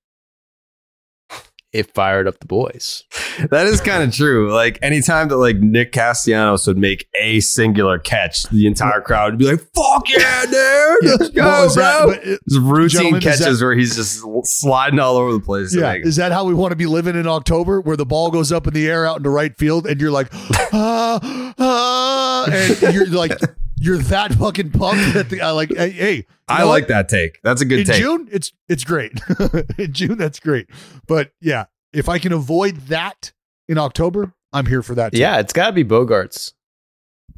it 1.73 1.93
fired 1.95 2.27
up 2.27 2.39
the 2.41 2.47
boys. 2.47 3.05
That 3.51 3.67
is 3.67 3.81
kind 3.81 4.03
of 4.03 4.15
true. 4.15 4.51
Like 4.53 4.79
anytime 4.83 5.29
that 5.29 5.37
like 5.37 5.57
Nick 5.59 5.93
Castellanos 5.93 6.67
would 6.67 6.79
make 6.79 7.07
a 7.21 7.41
singular 7.41 7.99
catch, 7.99 8.45
the 8.45 8.67
entire 8.67 9.01
crowd 9.01 9.33
would 9.33 9.39
be 9.39 9.45
like, 9.45 9.61
"Fuck 9.75 10.09
yeah, 10.09 10.45
dude, 10.47 10.97
let's 11.21 11.29
go, 11.31 11.43
Well, 11.45 11.67
is 11.67 11.75
that- 11.75 12.05
bro!" 12.05 12.15
but, 12.15 12.27
uh, 12.57 12.61
routine 12.63 13.21
catches 13.21 13.59
that- 13.61 13.65
where 13.65 13.75
he's 13.75 13.95
just 13.97 14.23
sliding 14.45 14.99
all 14.99 15.17
over 15.17 15.33
the 15.33 15.41
place. 15.41 15.75
Yeah, 15.75 15.83
Like, 15.89 16.07
is 16.07 16.17
that 16.17 16.33
how 16.33 16.45
we 16.45 16.55
want 16.55 16.73
to 16.73 16.77
be 16.77 16.87
living 16.87 17.17
in 17.17 17.27
October, 17.27 17.81
where 17.81 17.97
the 17.97 18.07
ball 18.07 18.31
goes 18.31 18.51
up 18.51 18.67
in 18.67 18.73
the 18.75 18.89
air 18.89 19.07
out 19.07 19.19
into 19.19 19.31
right 19.31 19.57
field, 19.57 19.87
and 19.87 20.01
you're 20.01 20.11
like, 20.11 20.29
ah, 20.73 21.55
ah, 21.59 22.47
and 22.51 22.95
you're 22.95 23.07
like, 23.09 23.33
you're 23.81 23.99
that 23.99 24.35
fucking 24.35 24.71
pumped 24.71 25.15
that 25.15 25.31
the 25.31 25.41
I 25.41 25.51
like, 25.51 25.75
hey, 25.75 25.91
hey 25.91 26.27
I 26.49 26.65
like 26.65 26.83
what? 26.83 26.89
that 26.89 27.09
take. 27.09 27.41
That's 27.43 27.61
a 27.61 27.65
good 27.65 27.87
take. 27.87 27.89
in 27.89 27.93
take. 27.95 28.03
June, 28.03 28.29
it's 28.31 28.53
it's 28.69 28.85
great. 28.85 29.13
in 29.79 29.93
June, 29.93 30.19
that's 30.19 30.41
great. 30.41 30.69
But 31.07 31.33
yeah, 31.41 31.67
if 31.93 32.09
I 32.09 32.19
can 32.19 32.33
avoid 32.33 32.77
that 32.89 33.33
in 33.69 33.79
October, 33.79 34.35
I'm 34.53 34.67
here 34.67 34.83
for 34.83 34.95
that. 34.95 35.13
Too. 35.13 35.19
Yeah, 35.19 35.39
it's 35.39 35.53
got 35.53 35.67
to 35.69 35.73
be 35.73 35.85
Bogaerts. 35.85 36.53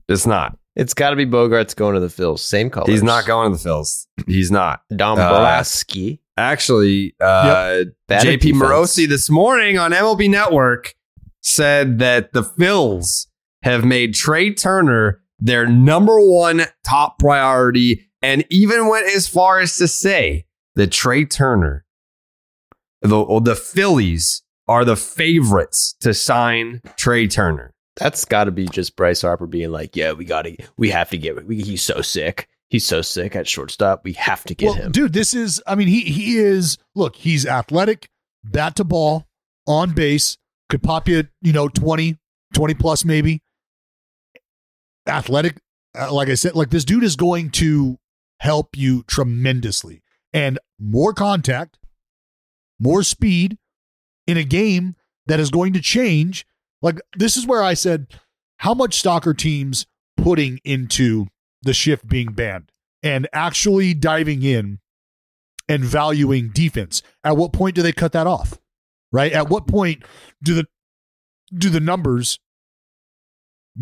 It's 0.09 0.27
not. 0.27 0.57
It's 0.77 0.95
got 0.95 1.11
to 1.11 1.17
be 1.17 1.27
Bogaerts 1.27 1.75
going 1.75 1.95
to 1.95 2.01
the 2.01 2.07
Phils. 2.07 2.39
Same 2.39 2.71
color. 2.71 2.91
He's 2.91 3.03
not 3.03 3.27
going 3.27 3.53
to 3.53 3.63
the 3.63 3.69
Phils. 3.69 4.07
He's 4.27 4.51
not. 4.51 4.83
Dombrowski. 4.95 6.23
Actually, 6.37 7.15
uh, 7.21 7.85
Bad 8.09 8.27
at 8.27 8.27
JP 8.27 8.41
defense. 8.41 8.63
Morosi 8.63 9.09
this 9.09 9.29
morning 9.29 9.79
on 9.79 9.91
MLB 9.91 10.31
Network 10.31 10.95
said 11.43 11.99
that 11.99 12.33
the 12.33 12.43
Phils 12.43 13.27
have 13.63 13.85
made 13.85 14.15
Trea 14.15 14.55
Turner 14.55 15.21
their 15.41 15.67
number 15.67 16.21
one 16.21 16.63
top 16.85 17.19
priority 17.19 18.09
and 18.23 18.45
even 18.51 18.89
went 18.89 19.07
as 19.07 19.27
far 19.27 19.61
as 19.61 19.77
to 19.77 19.89
say 19.89 20.47
that 20.75 20.93
Trea 20.93 21.25
Turner, 21.25 21.85
the, 23.03 23.41
the 23.43 23.57
Phillies, 23.57 24.43
are 24.69 24.85
the 24.85 24.97
favorites 24.97 25.97
to 26.01 26.15
sign 26.15 26.81
Trea 26.97 27.27
Turner. 27.27 27.73
That's 27.97 28.25
got 28.25 28.45
to 28.45 28.53
be 28.53 28.67
just 28.67 28.97
Bryce 28.97 29.23
Harper 29.23 29.47
being 29.47 29.73
like, 29.73 29.97
"Yeah, 29.97 30.13
we 30.13 30.25
got 30.25 30.43
to, 30.43 30.57
we 30.77 30.91
have 30.91 31.11
to 31.11 31.19
get. 31.19 31.45
We, 31.45 31.61
he's 31.61 31.83
so 31.83 32.03
sick. 32.03 32.49
He's 32.69 32.87
so 32.87 33.03
sick 33.03 33.35
at 33.35 33.49
shortstop. 33.49 34.05
We 34.05 34.13
have 34.13 34.45
to 34.45 34.55
get 34.55 34.67
well, 34.67 34.75
him." 34.75 34.93
dude. 34.93 35.13
This 35.13 35.35
is, 35.35 35.61
I 35.67 35.75
mean, 35.75 35.89
he 35.89 36.03
he 36.03 36.39
is. 36.39 36.79
Look, 36.95 37.17
he's 37.17 37.47
athletic, 37.47 38.09
bat 38.45 38.77
to 38.77 38.85
ball, 38.85 39.27
on 39.67 39.91
base, 39.91 40.39
could 40.69 40.83
pop 40.83 41.09
you, 41.09 41.25
you 41.43 41.53
know, 41.53 41.69
20, 41.69 42.17
20 42.55 42.75
plus 42.75 43.05
maybe. 43.05 43.43
Athletic, 45.11 45.61
uh, 45.99 46.13
like 46.13 46.29
I 46.29 46.35
said, 46.35 46.55
like 46.55 46.71
this 46.71 46.85
dude 46.85 47.05
is 47.05 47.17
going 47.17 47.51
to 47.51 47.99
help 48.39 48.77
you 48.77 49.03
tremendously, 49.03 50.03
and 50.33 50.59
more 50.79 51.13
contact, 51.13 51.79
more 52.79 53.03
speed 53.03 53.59
in 54.27 54.37
a 54.37 54.45
game 54.45 54.97
that 55.27 55.41
is 55.41 55.51
going 55.51 55.73
to 55.75 55.81
change. 55.81 56.47
Like 56.81 57.01
this 57.17 57.37
is 57.37 57.47
where 57.47 57.63
I 57.63 57.75
said, 57.75 58.07
how 58.59 58.75
much 58.75 58.99
stock 58.99 59.27
are 59.27 59.35
teams 59.35 59.87
putting 60.17 60.61
into 60.65 61.27
the 61.63 61.75
shift 61.75 62.09
being 62.09 62.33
banned 62.33 62.73
and 63.03 63.29
actually 63.33 63.95
diving 63.95 64.43
in 64.43 64.79
and 65.69 65.85
valuing 65.85 66.51
defense? 66.51 67.03
At 67.25 67.37
what 67.37 67.53
point 67.53 67.75
do 67.75 67.83
they 67.83 67.93
cut 67.93 68.13
that 68.13 68.27
off? 68.27 68.59
Right? 69.13 69.33
At 69.33 69.51
what 69.51 69.67
point 69.67 70.05
do 70.43 70.55
the 70.55 70.67
do 71.53 71.69
the 71.69 71.81
numbers 71.81 72.39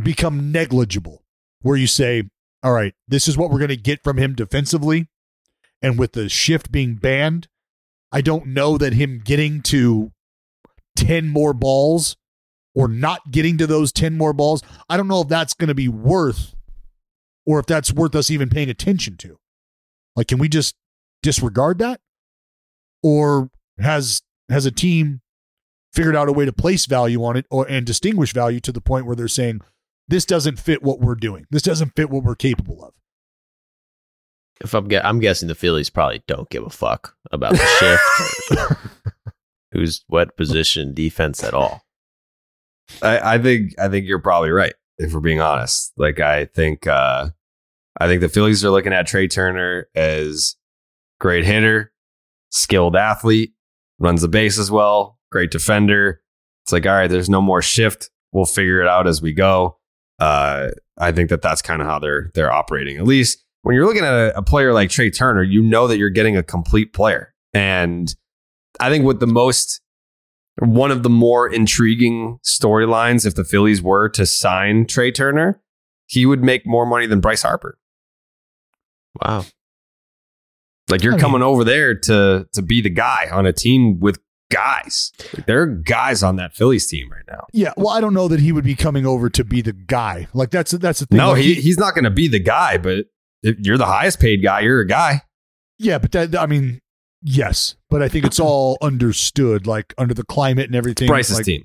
become 0.02 0.52
negligible 0.52 1.24
where 1.62 1.76
you 1.76 1.86
say, 1.86 2.24
all 2.62 2.72
right, 2.72 2.94
this 3.06 3.28
is 3.28 3.36
what 3.36 3.50
we're 3.50 3.58
going 3.58 3.68
to 3.68 3.76
get 3.76 4.02
from 4.02 4.16
him 4.16 4.34
defensively 4.34 5.08
and 5.82 5.98
with 5.98 6.12
the 6.12 6.28
shift 6.28 6.72
being 6.72 6.94
banned, 6.94 7.48
I 8.10 8.20
don't 8.20 8.46
know 8.46 8.78
that 8.78 8.94
him 8.94 9.20
getting 9.24 9.62
to 9.62 10.12
10 10.96 11.28
more 11.28 11.52
balls 11.52 12.16
or 12.74 12.88
not 12.88 13.30
getting 13.30 13.58
to 13.58 13.66
those 13.66 13.92
10 13.92 14.16
more 14.16 14.32
balls, 14.32 14.62
I 14.88 14.96
don't 14.96 15.08
know 15.08 15.22
if 15.22 15.28
that's 15.28 15.54
going 15.54 15.68
to 15.68 15.74
be 15.74 15.88
worth 15.88 16.54
or 17.46 17.58
if 17.58 17.66
that's 17.66 17.92
worth 17.92 18.14
us 18.14 18.30
even 18.30 18.48
paying 18.48 18.70
attention 18.70 19.16
to. 19.18 19.38
Like, 20.16 20.28
can 20.28 20.38
we 20.38 20.48
just 20.48 20.74
disregard 21.22 21.78
that? 21.78 22.00
Or 23.02 23.50
has 23.78 24.22
has 24.48 24.66
a 24.66 24.72
team 24.72 25.20
figured 25.92 26.16
out 26.16 26.28
a 26.28 26.32
way 26.32 26.44
to 26.44 26.52
place 26.52 26.86
value 26.86 27.22
on 27.24 27.36
it 27.36 27.46
or 27.50 27.68
and 27.68 27.86
distinguish 27.86 28.32
value 28.32 28.60
to 28.60 28.72
the 28.72 28.80
point 28.80 29.06
where 29.06 29.14
they're 29.14 29.28
saying 29.28 29.60
this 30.08 30.24
doesn't 30.24 30.58
fit 30.58 30.82
what 30.82 31.00
we're 31.00 31.14
doing. 31.14 31.46
This 31.50 31.62
doesn't 31.62 31.94
fit 31.94 32.10
what 32.10 32.24
we're 32.24 32.34
capable 32.34 32.82
of. 32.82 32.94
If 34.60 34.74
I'm, 34.74 34.88
gue- 34.88 35.00
I'm 35.02 35.20
guessing 35.20 35.46
the 35.48 35.54
Phillies 35.54 35.90
probably 35.90 36.22
don't 36.26 36.50
give 36.50 36.64
a 36.64 36.70
fuck 36.70 37.14
about 37.30 37.52
the 37.52 37.98
shift, 38.48 38.80
who's 39.72 40.04
what 40.08 40.36
position, 40.36 40.94
defense 40.94 41.44
at 41.44 41.54
all. 41.54 41.82
I, 43.02 43.34
I 43.34 43.38
think 43.38 43.78
I 43.78 43.88
think 43.88 44.06
you're 44.06 44.18
probably 44.18 44.50
right. 44.50 44.74
If 44.96 45.12
we're 45.12 45.20
being 45.20 45.40
honest, 45.40 45.92
like 45.96 46.18
I 46.18 46.46
think 46.46 46.86
uh, 46.86 47.28
I 48.00 48.06
think 48.08 48.20
the 48.20 48.28
Phillies 48.28 48.64
are 48.64 48.70
looking 48.70 48.92
at 48.92 49.06
Trea 49.06 49.28
Turner 49.28 49.88
as 49.94 50.56
great 51.20 51.44
hitter, 51.44 51.92
skilled 52.50 52.96
athlete, 52.96 53.52
runs 53.98 54.22
the 54.22 54.28
base 54.28 54.58
as 54.58 54.70
well, 54.70 55.18
great 55.30 55.50
defender. 55.50 56.22
It's 56.64 56.72
like 56.72 56.86
all 56.86 56.94
right, 56.94 57.08
there's 57.08 57.28
no 57.30 57.42
more 57.42 57.62
shift. 57.62 58.10
We'll 58.32 58.46
figure 58.46 58.80
it 58.80 58.88
out 58.88 59.06
as 59.06 59.22
we 59.22 59.32
go. 59.32 59.78
Uh, 60.18 60.68
I 60.98 61.12
think 61.12 61.30
that 61.30 61.42
that's 61.42 61.62
kind 61.62 61.80
of 61.80 61.88
how 61.88 61.98
they're 61.98 62.30
they're 62.34 62.52
operating. 62.52 62.96
At 62.96 63.04
least 63.04 63.44
when 63.62 63.74
you're 63.74 63.86
looking 63.86 64.04
at 64.04 64.12
a, 64.12 64.38
a 64.38 64.42
player 64.42 64.72
like 64.72 64.90
Trea 64.90 65.10
Turner, 65.10 65.42
you 65.42 65.62
know 65.62 65.86
that 65.86 65.98
you're 65.98 66.10
getting 66.10 66.36
a 66.36 66.42
complete 66.42 66.92
player. 66.92 67.34
And 67.54 68.14
I 68.80 68.90
think 68.90 69.04
with 69.04 69.20
the 69.20 69.26
most 69.26 69.80
one 70.60 70.90
of 70.90 71.04
the 71.04 71.10
more 71.10 71.48
intriguing 71.48 72.38
storylines 72.44 73.24
if 73.24 73.36
the 73.36 73.44
Phillies 73.44 73.80
were 73.80 74.08
to 74.10 74.26
sign 74.26 74.86
Trea 74.86 75.12
Turner, 75.12 75.60
he 76.06 76.26
would 76.26 76.42
make 76.42 76.66
more 76.66 76.84
money 76.84 77.06
than 77.06 77.20
Bryce 77.20 77.42
Harper. 77.42 77.78
Wow. 79.22 79.44
Like 80.88 81.02
you're 81.02 81.12
I 81.12 81.16
mean- 81.16 81.20
coming 81.20 81.42
over 81.42 81.64
there 81.64 81.94
to 81.94 82.48
to 82.52 82.62
be 82.62 82.80
the 82.80 82.90
guy 82.90 83.28
on 83.30 83.46
a 83.46 83.52
team 83.52 84.00
with 84.00 84.18
guys. 84.50 85.12
Like, 85.34 85.46
there 85.46 85.62
are 85.62 85.66
guys 85.66 86.22
on 86.22 86.36
that 86.36 86.54
Phillies 86.54 86.86
team 86.86 87.10
right 87.10 87.24
now. 87.28 87.46
Yeah, 87.52 87.72
well, 87.76 87.88
I 87.90 88.00
don't 88.00 88.14
know 88.14 88.28
that 88.28 88.40
he 88.40 88.52
would 88.52 88.64
be 88.64 88.74
coming 88.74 89.06
over 89.06 89.28
to 89.30 89.44
be 89.44 89.62
the 89.62 89.72
guy. 89.72 90.28
Like 90.32 90.50
that's 90.50 90.72
that's 90.72 91.00
the 91.00 91.06
thing. 91.06 91.18
No, 91.18 91.32
Like, 91.32 91.42
he, 91.42 91.54
he's 91.54 91.78
not 91.78 91.94
going 91.94 92.04
to 92.04 92.10
be 92.10 92.28
the 92.28 92.38
guy, 92.40 92.78
but 92.78 93.06
if 93.42 93.58
you're 93.60 93.78
the 93.78 93.86
highest 93.86 94.20
paid 94.20 94.42
guy, 94.42 94.60
you're 94.60 94.80
a 94.80 94.86
guy. 94.86 95.22
Yeah, 95.78 95.98
but 95.98 96.12
that 96.12 96.36
I 96.36 96.46
mean, 96.46 96.80
yes, 97.22 97.76
but 97.88 98.02
I 98.02 98.08
think 98.08 98.24
it's 98.24 98.40
all 98.40 98.78
understood, 98.82 99.66
like 99.66 99.94
under 99.96 100.14
the 100.14 100.24
climate 100.24 100.66
and 100.66 100.74
everything. 100.74 101.06
Bryce's 101.06 101.36
like, 101.36 101.44
team. 101.44 101.64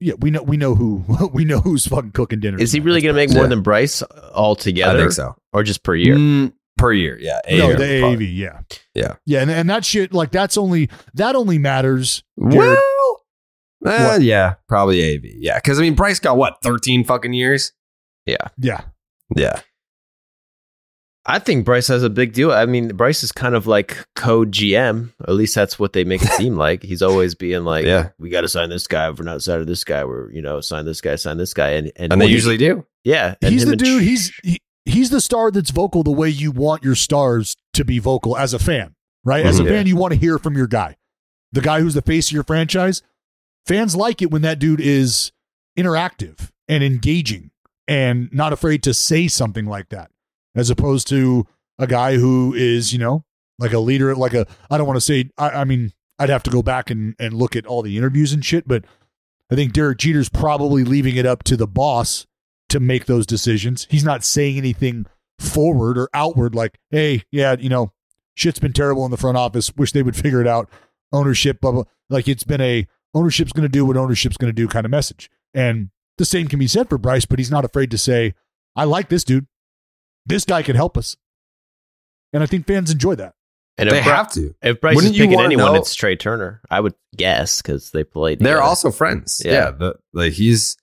Yeah, 0.00 0.14
we 0.20 0.30
know 0.30 0.42
we 0.42 0.56
know 0.56 0.74
who 0.76 1.04
we 1.32 1.44
know 1.44 1.60
who's 1.60 1.86
fucking 1.86 2.12
cooking 2.12 2.40
dinner. 2.40 2.58
Is 2.60 2.70
he 2.72 2.80
really 2.80 3.00
going 3.00 3.14
to 3.14 3.16
make 3.16 3.30
more 3.30 3.42
Bryce. 3.42 3.50
than 3.50 3.62
Bryce 3.62 4.02
altogether? 4.32 4.96
I 4.96 5.00
think 5.00 5.12
so. 5.12 5.34
Or 5.52 5.62
just 5.64 5.82
per 5.82 5.94
year? 5.94 6.14
Mm, 6.14 6.52
per 6.78 6.92
year, 6.92 7.18
yeah. 7.20 7.40
A 7.46 7.58
no, 7.58 7.66
year, 7.68 7.76
the 7.76 8.00
probably. 8.00 8.26
Yeah, 8.26 8.60
Yeah. 8.94 9.14
yeah, 9.26 9.42
and, 9.42 9.50
and 9.50 9.68
that 9.68 9.84
shit, 9.84 10.12
like 10.14 10.30
that's 10.30 10.56
only 10.56 10.88
that 11.14 11.34
only 11.36 11.58
matters. 11.58 12.22
Well, 12.36 12.78
Jared, 13.82 14.06
What? 14.06 14.22
yeah, 14.22 14.54
probably 14.68 15.14
AV. 15.14 15.22
Yeah, 15.24 15.56
because 15.58 15.78
I 15.78 15.82
mean, 15.82 15.94
Bryce 15.94 16.18
got 16.20 16.36
what 16.36 16.62
thirteen 16.62 17.04
fucking 17.04 17.32
years. 17.34 17.72
Yeah. 18.26 18.48
yeah, 18.58 18.82
Yeah, 19.36 19.60
I 21.24 21.38
think 21.38 21.64
Bryce 21.66 21.88
has 21.88 22.02
a 22.02 22.08
big 22.10 22.32
deal. 22.32 22.52
I 22.52 22.64
mean, 22.66 22.88
Bryce 22.88 23.22
is 23.22 23.32
kind 23.32 23.54
of 23.54 23.66
like 23.66 24.06
code 24.16 24.50
GM. 24.52 25.12
At 25.22 25.34
least 25.34 25.54
that's 25.54 25.78
what 25.78 25.92
they 25.92 26.04
make 26.04 26.22
it 26.22 26.28
seem 26.32 26.56
like. 26.66 26.82
He's 26.82 27.02
always 27.02 27.34
being 27.34 27.64
like, 27.64 27.84
Yeah. 27.84 28.10
we 28.18 28.30
got 28.30 28.42
to 28.42 28.48
sign 28.48 28.70
this 28.70 28.86
guy. 28.86 29.10
If 29.10 29.18
we're 29.18 29.24
not 29.26 29.42
signing 29.42 29.66
this 29.66 29.84
guy, 29.84 30.04
we're, 30.04 30.30
you 30.32 30.40
know, 30.40 30.60
sign 30.60 30.86
this 30.86 31.00
guy, 31.02 31.16
sign 31.16 31.36
this 31.36 31.52
guy. 31.52 31.70
And, 31.72 31.92
and, 31.96 32.12
and 32.12 32.22
they 32.22 32.28
he- 32.28 32.32
usually 32.32 32.56
do. 32.56 32.86
yeah. 33.04 33.34
and 33.42 33.52
he's 33.52 33.64
the 33.66 33.72
and 33.72 33.78
dude. 33.80 33.98
Tr- 34.00 34.04
He's 34.04 34.32
he, 34.42 34.60
he's 34.88 35.10
the 35.10 35.20
star 35.20 35.50
that's 35.50 35.70
vocal 35.70 36.02
the 36.02 36.10
way 36.10 36.28
you 36.28 36.50
want 36.50 36.82
your 36.82 36.94
stars 36.94 37.56
to 37.74 37.84
be 37.84 37.98
vocal 37.98 38.36
as 38.36 38.54
a 38.54 38.58
fan, 38.58 38.94
right? 39.24 39.44
As 39.46 39.58
a 39.58 39.62
Mhm. 39.64 39.68
fan, 39.68 39.86
you 39.86 39.96
want 39.96 40.12
to 40.14 40.18
hear 40.18 40.38
from 40.38 40.56
your 40.56 40.66
guy. 40.66 40.96
the 41.50 41.62
guy 41.62 41.80
who's 41.80 41.94
the 41.94 42.02
face 42.02 42.28
of 42.28 42.32
your 42.32 42.42
franchise, 42.44 43.00
fans 43.64 43.96
like 43.96 44.20
it 44.20 44.30
when 44.30 44.42
that 44.42 44.58
dude 44.58 44.80
is 44.82 45.32
interactive 45.78 46.50
and 46.68 46.84
engaging 46.84 47.50
and 47.86 48.28
not 48.32 48.52
afraid 48.52 48.82
to 48.82 48.92
say 48.92 49.28
something 49.28 49.64
like 49.64 49.88
that, 49.88 50.10
as 50.54 50.68
opposed 50.68 51.08
to 51.08 51.46
a 51.78 51.86
guy 51.86 52.16
who 52.16 52.52
is, 52.54 52.92
you 52.92 52.98
know, 52.98 53.24
like 53.58 53.72
a 53.72 53.78
leader, 53.78 54.14
like 54.14 54.34
a, 54.34 54.46
I 54.70 54.76
don't 54.76 54.86
want 54.86 54.98
to 54.98 55.00
say, 55.00 55.30
I, 55.38 55.48
I 55.50 55.64
mean, 55.64 55.92
I'd 56.18 56.28
have 56.28 56.42
to 56.42 56.50
go 56.50 56.62
back 56.62 56.90
and, 56.90 57.14
and 57.18 57.32
look 57.32 57.56
at 57.56 57.64
all 57.66 57.80
the 57.80 57.96
interviews 57.96 58.32
and 58.34 58.44
shit, 58.44 58.68
but 58.68 58.84
I 59.50 59.54
think 59.54 59.72
Derek 59.72 59.96
Jeter's 59.98 60.28
probably 60.28 60.84
leaving 60.84 61.16
it 61.16 61.24
up 61.24 61.44
to 61.44 61.56
the 61.56 61.66
boss 61.66 62.26
to 62.68 62.80
make 62.80 63.06
those 63.06 63.26
decisions. 63.26 63.86
He's 63.90 64.04
not 64.04 64.24
saying 64.24 64.56
anything 64.58 65.06
forward 65.38 65.96
or 65.98 66.08
outward 66.14 66.54
like, 66.54 66.78
hey, 66.90 67.22
yeah, 67.30 67.56
you 67.58 67.68
know, 67.68 67.92
shit's 68.34 68.58
been 68.58 68.72
terrible 68.72 69.04
in 69.04 69.10
the 69.10 69.16
front 69.16 69.36
office. 69.36 69.74
Wish 69.76 69.92
they 69.92 70.02
would 70.02 70.16
figure 70.16 70.40
it 70.40 70.46
out. 70.46 70.68
Ownership, 71.12 71.60
blah, 71.60 71.72
blah. 71.72 71.84
Like 72.10 72.28
it's 72.28 72.44
been 72.44 72.60
a 72.60 72.86
ownership's 73.14 73.52
going 73.52 73.62
to 73.64 73.68
do 73.68 73.84
what 73.86 73.96
ownership's 73.96 74.36
going 74.36 74.50
to 74.50 74.54
do 74.56 74.68
kind 74.68 74.84
of 74.84 74.90
message. 74.90 75.30
And 75.54 75.90
the 76.18 76.24
same 76.24 76.48
can 76.48 76.58
be 76.58 76.66
said 76.66 76.88
for 76.88 76.98
Bryce, 76.98 77.24
but 77.24 77.38
he's 77.38 77.50
not 77.50 77.64
afraid 77.64 77.90
to 77.92 77.98
say, 77.98 78.34
I 78.76 78.84
like 78.84 79.08
this 79.08 79.24
dude. 79.24 79.46
This 80.26 80.44
guy 80.44 80.62
can 80.62 80.76
help 80.76 80.98
us. 80.98 81.16
And 82.32 82.42
I 82.42 82.46
think 82.46 82.66
fans 82.66 82.90
enjoy 82.90 83.14
that. 83.14 83.34
And 83.78 83.90
They 83.90 83.98
if 83.98 84.04
Bri- 84.04 84.12
have 84.12 84.32
to. 84.32 84.54
If 84.60 84.80
Bryce 84.80 84.96
Wouldn't 84.96 85.14
is 85.14 85.20
picking 85.20 85.40
anyone, 85.40 85.72
know- 85.72 85.78
it's 85.80 85.94
Trea 85.94 86.16
Turner. 86.16 86.60
I 86.70 86.80
would 86.80 86.94
guess 87.16 87.62
because 87.62 87.92
they 87.92 88.04
played. 88.04 88.40
They're 88.40 88.54
together. 88.56 88.62
also 88.62 88.90
friends. 88.90 89.40
Yeah. 89.44 89.52
Yeah. 89.52 89.70
the, 89.70 89.94
like 90.12 90.32
he's 90.32 90.76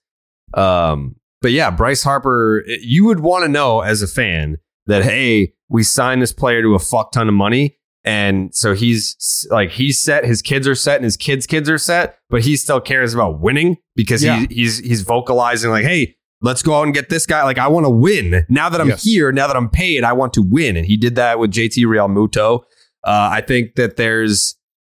um 0.54 1.16
but 1.46 1.52
yeah, 1.52 1.70
Bryce 1.70 2.02
Harper, 2.02 2.64
you 2.80 3.04
would 3.04 3.20
want 3.20 3.44
to 3.44 3.48
know 3.48 3.82
as 3.82 4.02
a 4.02 4.08
fan 4.08 4.56
that 4.86 5.04
hey, 5.04 5.52
we 5.68 5.84
signed 5.84 6.20
this 6.20 6.32
player 6.32 6.60
to 6.60 6.74
a 6.74 6.80
fuck 6.80 7.12
ton 7.12 7.28
of 7.28 7.34
money 7.34 7.76
and 8.02 8.52
so 8.52 8.74
he's 8.74 9.46
like 9.50 9.70
he's 9.70 10.02
set, 10.02 10.24
his 10.24 10.42
kids 10.42 10.66
are 10.66 10.74
set 10.74 10.96
and 10.96 11.04
his 11.04 11.16
kids 11.16 11.46
kids 11.46 11.70
are 11.70 11.78
set, 11.78 12.18
but 12.30 12.42
he 12.42 12.56
still 12.56 12.80
cares 12.80 13.14
about 13.14 13.40
winning 13.40 13.76
because 13.94 14.24
Yeah. 14.24 14.40
he, 14.48 14.54
he's 14.54 14.78
he's 14.78 15.02
vocalizing 15.02 15.70
like, 15.70 15.84
"Hey, 15.84 16.16
let's 16.40 16.62
go 16.64 16.74
out 16.74 16.82
and 16.84 16.92
get 16.94 17.10
this 17.10 17.26
guy. 17.26 17.44
Like 17.44 17.58
I 17.58 17.68
want 17.68 17.86
to 17.86 17.90
win. 17.90 18.44
Now 18.48 18.68
that 18.68 18.80
I'm 18.80 18.88
Yes. 18.88 19.04
here, 19.04 19.30
now 19.30 19.46
that 19.46 19.56
I'm 19.56 19.68
paid, 19.68 20.02
I 20.02 20.12
want 20.14 20.32
to 20.34 20.42
win." 20.42 20.76
And 20.76 20.84
he 20.86 20.96
did 20.96 21.14
that 21.14 21.38
with 21.38 21.52
JT 21.52 21.84
Realmuto. 21.84 22.62
Uh, 23.04 23.28
I 23.32 23.40
think 23.40 23.74
that 23.76 23.96
there's 23.96 24.56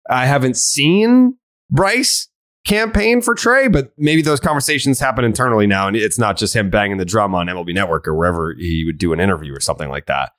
I 0.10 0.26
haven't 0.26 0.56
seen 0.58 1.36
Bryce 1.70 2.30
campaign 2.68 3.22
for 3.22 3.34
Trea, 3.34 3.70
but 3.70 3.92
maybe 3.98 4.22
those 4.22 4.40
conversations 4.40 5.00
happen 5.00 5.24
internally 5.26 5.66
now, 5.66 5.88
and 5.88 5.96
it's 5.96 6.20
not 6.20 6.38
just 6.38 6.56
him 6.56 6.70
banging 6.70 6.98
the 6.98 7.06
drum 7.06 7.34
on 7.34 7.48
MLB 7.48 7.74
Network 7.74 8.08
or 8.08 8.14
wherever 8.14 8.54
he 8.54 8.84
would 8.86 8.98
do 8.98 9.14
an 9.14 9.20
interview 9.20 9.56
or 9.56 9.60
something 9.60 9.90
like 9.90 10.06
that. 10.08 10.32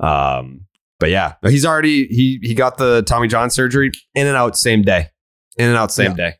Um, 0.00 0.66
but 0.98 1.10
yeah, 1.10 1.34
he's 1.42 1.64
already 1.66 2.06
he 2.06 2.40
he 2.42 2.54
got 2.54 2.78
the 2.78 3.02
Tommy 3.02 3.28
John 3.28 3.50
surgery 3.50 3.92
in 4.14 4.26
and 4.26 4.36
out 4.36 4.56
same 4.56 4.82
day, 4.82 5.10
in 5.56 5.68
and 5.68 5.76
out 5.76 5.92
same 5.92 6.12
Yeah. 6.12 6.30
day. 6.30 6.34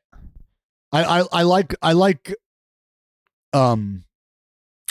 I, 0.93 1.21
I 1.21 1.25
I 1.33 1.43
like 1.43 1.75
I 1.83 1.93
like 1.93 2.35
um 3.53 4.05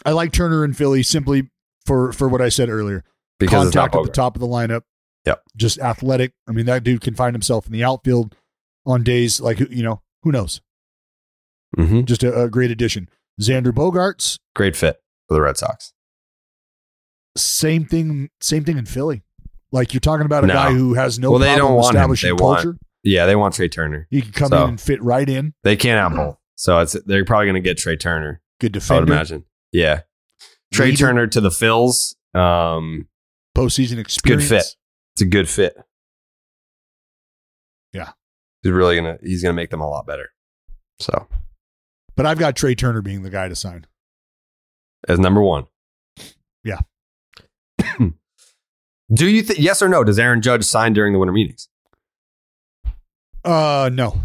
I 0.05 0.11
like 0.11 0.31
Turner 0.31 0.63
and 0.63 0.75
Philly 0.75 1.03
simply 1.03 1.49
for 1.85 2.11
for 2.13 2.27
what 2.29 2.41
I 2.41 2.49
said 2.49 2.69
earlier. 2.69 3.03
Because 3.39 3.73
Contact 3.73 3.95
at 3.95 4.03
the 4.03 4.11
top 4.11 4.35
of 4.35 4.41
the 4.41 4.47
lineup. 4.47 4.81
Yep. 5.25 5.41
Just 5.55 5.79
athletic. 5.79 6.33
I 6.47 6.51
mean, 6.51 6.65
that 6.67 6.83
dude 6.83 7.01
can 7.01 7.15
find 7.15 7.33
himself 7.33 7.65
in 7.65 7.71
the 7.71 7.83
outfield 7.83 8.35
on 8.85 9.03
days 9.03 9.39
like 9.41 9.59
you 9.59 9.81
know 9.83 10.01
who 10.23 10.31
knows. 10.31 10.61
Mhm. 11.77 12.05
Just 12.05 12.23
a, 12.23 12.43
a 12.43 12.49
great 12.49 12.71
addition. 12.71 13.09
Xander 13.41 13.71
Bogaerts, 13.71 14.37
Great 14.55 14.75
fit 14.75 14.97
for 15.27 15.33
the 15.33 15.41
Red 15.41 15.57
Sox. 15.57 15.93
same 17.37 17.85
thing. 17.85 18.29
Same 18.41 18.63
thing 18.63 18.77
in 18.77 18.85
Philly. 18.85 19.23
Like 19.71 19.93
you're 19.93 20.01
talking 20.01 20.25
about 20.25 20.43
a 20.43 20.47
No. 20.47 20.53
guy 20.53 20.71
who 20.71 20.93
has 20.93 21.17
no 21.17 21.31
Well, 21.31 21.39
they 21.39 21.47
problem 21.55 21.67
don't 21.69 21.75
want 21.77 21.97
him. 21.97 22.15
They 22.21 22.31
want- 22.31 22.61
culture. 22.63 22.77
Yeah, 23.03 23.25
they 23.25 23.35
want 23.35 23.55
Trea 23.55 23.67
Turner. 23.69 24.07
He 24.11 24.21
can 24.21 24.31
come 24.31 24.49
So- 24.49 24.63
in 24.63 24.69
and 24.69 24.81
fit 24.81 25.01
right 25.03 25.27
in. 25.27 25.53
They 25.63 25.75
can't 25.75 25.99
have 25.99 26.15
both, 26.15 26.37
so 26.55 26.79
it's 26.79 26.93
they're 27.05 27.25
probably 27.25 27.47
going 27.47 27.55
to 27.55 27.61
get 27.61 27.77
Trea 27.77 27.97
Turner. 27.97 28.41
Good 28.61 28.71
defender. 28.71 28.97
I 28.97 28.99
would 29.01 29.09
imagine. 29.09 29.45
Yeah, 29.71 30.01
Trea 30.71 30.87
Leader. 30.91 30.97
Turner 30.97 31.27
to 31.27 31.41
the 31.41 31.49
Phils. 31.49 32.13
Um, 32.37 33.07
Postseason 33.57 33.97
experience. 33.97 34.47
Good 34.49 34.57
fit. 34.57 34.75
it's 35.15 35.21
a 35.21 35.25
good 35.25 35.49
fit. 35.49 35.75
Yeah. 38.63 38.69
he's 38.71 38.75
really 38.77 38.95
gonna 38.95 39.17
he's 39.21 39.41
gonna 39.43 39.53
make 39.53 39.69
them 39.69 39.81
a 39.81 39.89
lot 39.89 40.05
better. 40.07 40.29
So 40.99 41.27
But 42.15 42.25
I've 42.25 42.39
got 42.39 42.55
Trea 42.55 42.75
Turner 42.75 43.01
being 43.01 43.23
the 43.23 43.29
guy 43.29 43.47
to 43.47 43.55
sign. 43.55 43.85
as 45.07 45.19
number 45.19 45.41
one, 45.41 45.65
Yeah. 46.63 46.79
do 49.13 49.27
you 49.27 49.41
think 49.41 49.59
yes 49.59 49.81
or 49.81 49.89
no? 49.89 50.03
Does 50.03 50.17
Aaron 50.19 50.41
Judge 50.41 50.63
sign 50.63 50.93
during 50.93 51.13
the 51.13 51.19
winter 51.19 51.33
meetings? 51.33 51.67
Uh 53.43 53.89
no. 53.93 54.19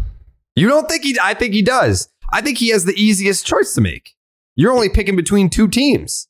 You 0.55 0.67
don't 0.67 0.87
think 0.89 1.03
he? 1.03 1.17
I 1.21 1.33
think 1.33 1.53
he 1.53 1.61
does. 1.61 2.09
I 2.31 2.41
think 2.41 2.57
he 2.57 2.69
has 2.69 2.85
the 2.85 2.93
easiest 2.93 3.45
choice 3.45 3.73
to 3.75 3.81
make. 3.81 4.13
You're 4.55 4.71
only 4.71 4.89
picking 4.89 5.15
between 5.15 5.49
two 5.49 5.67
teams. 5.67 6.27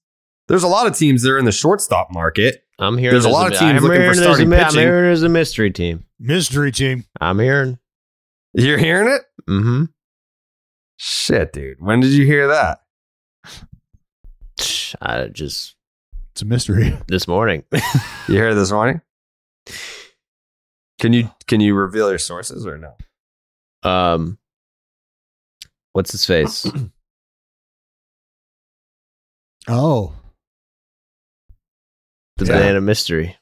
There's 0.48 0.64
a 0.64 0.68
lot 0.68 0.88
of 0.88 0.96
teams 0.98 1.22
that 1.24 1.30
are 1.32 1.38
in 1.38 1.46
the 1.46 1.52
shortstop 1.52 2.12
market. 2.12 2.64
I'm 2.80 2.98
hearing 2.98 3.14
There's 3.14 3.26
a 3.26 3.30
lot 3.30 3.52
of 3.52 3.60
teams 3.60 3.72
I'm 3.72 3.84
looking 3.84 3.98
for 3.98 4.16
there's 4.16 4.20
starting 4.22 4.48
a, 4.48 4.50
mi- 4.50 4.58
I'm 4.58 4.74
hearing 4.74 5.04
there's 5.04 5.24
a 5.24 5.30
mystery 5.30 5.70
team. 5.72 6.06
Mystery 6.20 6.72
team. 6.72 7.06
I'm 7.20 7.38
hearing. 7.40 7.78
You're 8.54 8.78
hearing 8.78 9.10
it? 9.10 9.22
Mm-hmm. 9.50 9.86
Shit, 10.98 11.54
dude. 11.54 11.80
When 11.80 12.00
did 12.00 12.12
you 12.12 12.26
hear 12.26 12.48
that? 12.48 12.80
I 15.02 15.28
just 15.28 15.76
It's 16.34 16.42
a 16.42 16.46
mystery. 16.46 16.98
this 17.08 17.28
morning. 17.28 17.64
You 18.28 18.38
heard 18.40 18.52
it 18.54 18.56
this 18.56 18.72
morning? 18.72 19.02
Can 21.00 21.14
you 21.14 21.30
can 21.48 21.62
you 21.62 21.76
reveal 21.76 22.10
your 22.10 22.18
sources 22.20 22.66
or 22.66 22.78
no? 22.78 22.96
um, 23.90 24.38
what's 25.94 26.12
his 26.12 26.26
face? 26.26 26.66
Oh. 29.68 30.16
The 32.38 32.46
Yeah. 32.46 32.54
banana 32.54 32.82
mystery. 32.82 33.38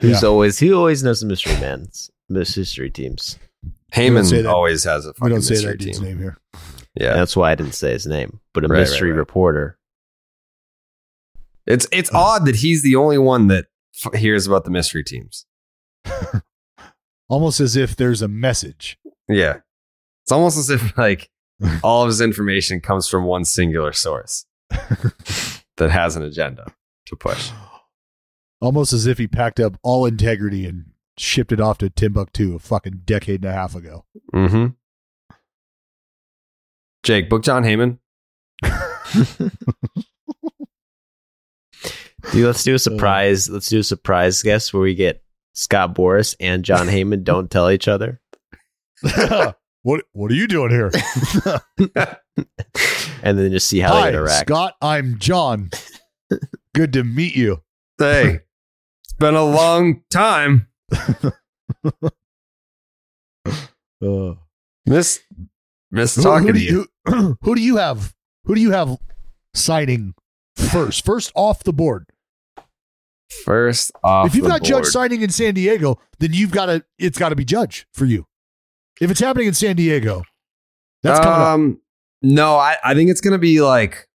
Who's 0.00 0.22
Yeah. 0.22 0.28
always 0.28 0.58
he 0.58 0.70
always 0.72 1.02
knows 1.02 1.20
the 1.20 1.26
mystery 1.26 1.54
man's 1.60 2.10
mystery 2.28 2.90
teams. 2.90 3.38
Don't 3.90 4.14
Heyman 4.24 4.48
always 4.50 4.84
has 4.84 5.06
a 5.06 5.12
We 5.20 5.28
don't 5.30 5.42
say 5.42 5.54
mystery 5.54 5.72
that 5.72 5.78
dude's 5.78 5.98
team. 5.98 6.08
name 6.08 6.18
here. 6.18 6.38
Yeah, 6.94 7.14
That's 7.14 7.36
why 7.36 7.52
I 7.52 7.54
didn't 7.54 7.74
say 7.74 7.92
his 7.92 8.06
name. 8.06 8.40
But 8.52 8.64
a 8.64 8.68
Right, 8.68 8.76
right, 8.76 8.80
mystery 8.80 9.10
right. 9.12 9.18
reporter. 9.18 9.78
it's 11.66 11.86
it's 11.92 12.10
oh. 12.14 12.18
odd 12.18 12.46
that 12.46 12.56
he's 12.56 12.82
the 12.82 12.96
only 12.96 13.18
one 13.18 13.46
that 13.48 13.66
f- 14.04 14.14
hears 14.14 14.46
about 14.46 14.64
the 14.64 14.70
mystery 14.70 15.04
teams. 15.04 15.46
Almost 17.28 17.60
as 17.60 17.76
if 17.76 17.94
there's 17.94 18.22
a 18.22 18.28
message. 18.28 18.98
Yeah, 19.28 19.58
it's 20.24 20.32
almost 20.32 20.58
as 20.58 20.68
if 20.68 20.98
like 20.98 21.30
all 21.84 22.02
of 22.02 22.08
his 22.08 22.20
information 22.20 22.80
comes 22.80 23.06
from 23.08 23.22
one 23.24 23.44
singular 23.44 23.92
source 23.92 24.44
that 24.68 25.90
has 25.90 26.16
an 26.16 26.24
agenda 26.24 26.72
to 27.06 27.14
push. 27.16 27.50
Almost 28.60 28.92
as 28.92 29.06
if 29.06 29.18
he 29.18 29.28
packed 29.28 29.60
up 29.60 29.78
all 29.84 30.06
integrity 30.06 30.66
and 30.66 30.86
shipped 31.20 31.52
it 31.52 31.60
off 31.60 31.78
to 31.78 31.90
Timbuktu 31.90 32.54
a 32.54 32.58
fucking 32.58 33.02
decade 33.04 33.44
and 33.44 33.50
a 33.50 33.54
half 33.54 33.74
ago. 33.74 34.04
Mm-hmm. 34.32 34.68
Jake, 37.02 37.28
book 37.28 37.42
Jon 37.42 37.62
Heyman. 37.62 37.98
Dude, 42.32 42.46
let's 42.46 42.62
do 42.62 42.74
a 42.74 42.78
surprise. 42.78 43.48
let's 43.48 43.68
do 43.68 43.80
a 43.80 43.84
surprise 43.84 44.42
guest 44.42 44.72
where 44.72 44.82
we 44.82 44.94
get 44.94 45.22
Scott 45.54 45.94
Boras 45.94 46.36
and 46.40 46.64
Jon 46.64 46.86
Heyman 46.86 47.24
don't 47.24 47.50
tell 47.50 47.70
each 47.70 47.88
other. 47.88 48.20
what 49.82 50.04
what 50.12 50.30
are 50.30 50.34
you 50.34 50.46
doing 50.46 50.70
here? 50.70 50.90
and 53.22 53.38
then 53.38 53.50
just 53.50 53.68
see 53.68 53.80
how 53.80 53.92
Hi, 53.94 54.02
they 54.02 54.08
interact. 54.16 54.48
Scott. 54.48 54.74
I'm 54.82 55.18
John. 55.18 55.70
Good 56.74 56.92
to 56.92 57.04
meet 57.04 57.34
you. 57.34 57.62
Hey, 57.98 58.40
it's 59.04 59.12
been 59.14 59.34
a 59.34 59.44
long 59.44 60.02
time. 60.10 60.69
Uh, 64.02 64.34
Miss 64.86 65.20
Miss 65.90 66.16
who, 66.16 66.22
talking 66.22 66.46
who 66.48 66.52
to 66.54 66.58
you. 66.60 66.86
you 67.06 67.36
who 67.42 67.54
do 67.54 67.60
you 67.60 67.76
have? 67.76 68.14
Who 68.44 68.54
do 68.54 68.60
you 68.60 68.70
have 68.70 68.96
signing 69.54 70.14
first? 70.56 71.04
First 71.04 71.32
off 71.34 71.62
the 71.64 71.72
board. 71.72 72.06
First 73.44 73.92
off, 74.02 74.26
if 74.26 74.34
you've 74.34 74.46
got 74.46 74.62
Judge 74.62 74.86
signing 74.86 75.22
in 75.22 75.30
San 75.30 75.54
Diego, 75.54 76.00
then 76.18 76.32
you've 76.32 76.50
got 76.50 76.66
to. 76.66 76.84
It's 76.98 77.18
got 77.18 77.28
to 77.28 77.36
be 77.36 77.44
Judge 77.44 77.86
for 77.92 78.06
you. 78.06 78.26
If 79.00 79.10
it's 79.10 79.20
happening 79.20 79.48
in 79.48 79.54
San 79.54 79.76
Diego, 79.76 80.22
that's 81.02 81.20
up. 81.20 81.26
um, 81.26 81.80
no, 82.22 82.56
I, 82.56 82.76
I 82.82 82.94
think 82.94 83.10
it's 83.10 83.20
gonna 83.20 83.38
be 83.38 83.60
like 83.60 84.08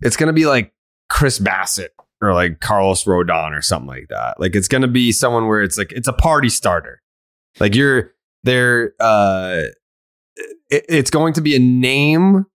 it's 0.00 0.16
gonna 0.16 0.32
be 0.32 0.46
like 0.46 0.72
Chris 1.08 1.38
Bassitt 1.38 1.90
or 2.24 2.34
like 2.34 2.60
Carlos 2.60 3.04
Rodon 3.04 3.56
or 3.56 3.62
something 3.62 3.88
like 3.88 4.08
that. 4.08 4.38
Like 4.40 4.54
it's 4.54 4.68
gonna 4.68 4.88
be 4.88 5.12
someone 5.12 5.46
where 5.46 5.62
it's 5.62 5.78
like 5.78 5.92
it's 5.92 6.08
a 6.08 6.12
party 6.12 6.48
starter. 6.48 7.02
Like 7.60 7.74
you're 7.74 8.12
there. 8.42 8.94
Uh, 9.00 9.62
it, 10.70 10.84
it's 10.88 11.10
going 11.10 11.34
to 11.34 11.40
be 11.40 11.54
a 11.54 11.58
name, 11.58 12.46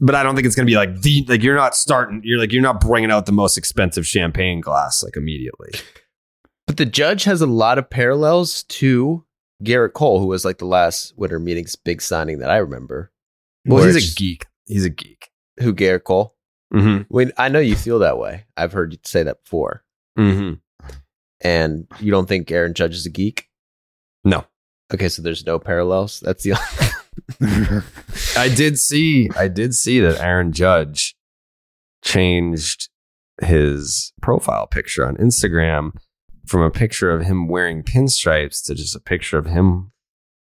but 0.00 0.14
I 0.14 0.22
don't 0.22 0.34
think 0.34 0.46
it's 0.46 0.56
gonna 0.56 0.66
be 0.66 0.76
like 0.76 1.00
the 1.02 1.24
like 1.28 1.42
you're 1.42 1.56
not 1.56 1.74
starting. 1.74 2.20
You're 2.24 2.38
like 2.38 2.52
you're 2.52 2.62
not 2.62 2.80
bringing 2.80 3.10
out 3.10 3.26
the 3.26 3.32
most 3.32 3.56
expensive 3.56 4.06
champagne 4.06 4.60
glass 4.60 5.02
like 5.02 5.16
immediately. 5.16 5.70
But 6.66 6.76
the 6.76 6.86
judge 6.86 7.24
has 7.24 7.40
a 7.40 7.46
lot 7.46 7.78
of 7.78 7.88
parallels 7.88 8.64
to 8.64 9.24
Gerrit 9.64 9.94
Cole, 9.94 10.20
who 10.20 10.26
was 10.26 10.44
like 10.44 10.58
the 10.58 10.66
last 10.66 11.14
winter 11.16 11.38
meetings 11.38 11.76
big 11.76 12.02
signing 12.02 12.38
that 12.40 12.50
I 12.50 12.58
remember. 12.58 13.10
Well, 13.64 13.84
he's 13.84 14.12
a 14.12 14.14
geek. 14.14 14.46
He's 14.66 14.84
a 14.84 14.90
geek. 14.90 15.30
Who 15.60 15.74
Gerrit 15.74 16.04
Cole? 16.04 16.36
Mm-hmm. 16.72 17.02
When 17.08 17.32
I 17.36 17.48
know 17.48 17.60
you 17.60 17.76
feel 17.76 17.98
that 18.00 18.18
way. 18.18 18.44
I've 18.56 18.72
heard 18.72 18.92
you 18.92 18.98
say 19.04 19.22
that 19.22 19.42
before. 19.44 19.84
Mm-hmm. 20.18 20.54
And 21.40 21.86
you 22.00 22.10
don't 22.10 22.26
think 22.26 22.50
Aaron 22.50 22.74
Judge 22.74 22.94
is 22.94 23.06
a 23.06 23.10
geek? 23.10 23.48
No. 24.24 24.44
Okay, 24.92 25.08
so 25.08 25.22
there's 25.22 25.46
no 25.46 25.58
parallels. 25.58 26.20
That's 26.20 26.42
the 26.42 26.52
I 28.36 28.48
did 28.48 28.78
see 28.78 29.30
I 29.36 29.48
did 29.48 29.74
see 29.74 30.00
that 30.00 30.20
Aaron 30.20 30.52
Judge 30.52 31.16
changed 32.02 32.88
his 33.42 34.12
profile 34.20 34.66
picture 34.66 35.06
on 35.06 35.16
Instagram 35.16 35.92
from 36.46 36.62
a 36.62 36.70
picture 36.70 37.10
of 37.10 37.22
him 37.22 37.48
wearing 37.48 37.82
pinstripes 37.82 38.64
to 38.64 38.74
just 38.74 38.96
a 38.96 39.00
picture 39.00 39.38
of 39.38 39.46
him 39.46 39.92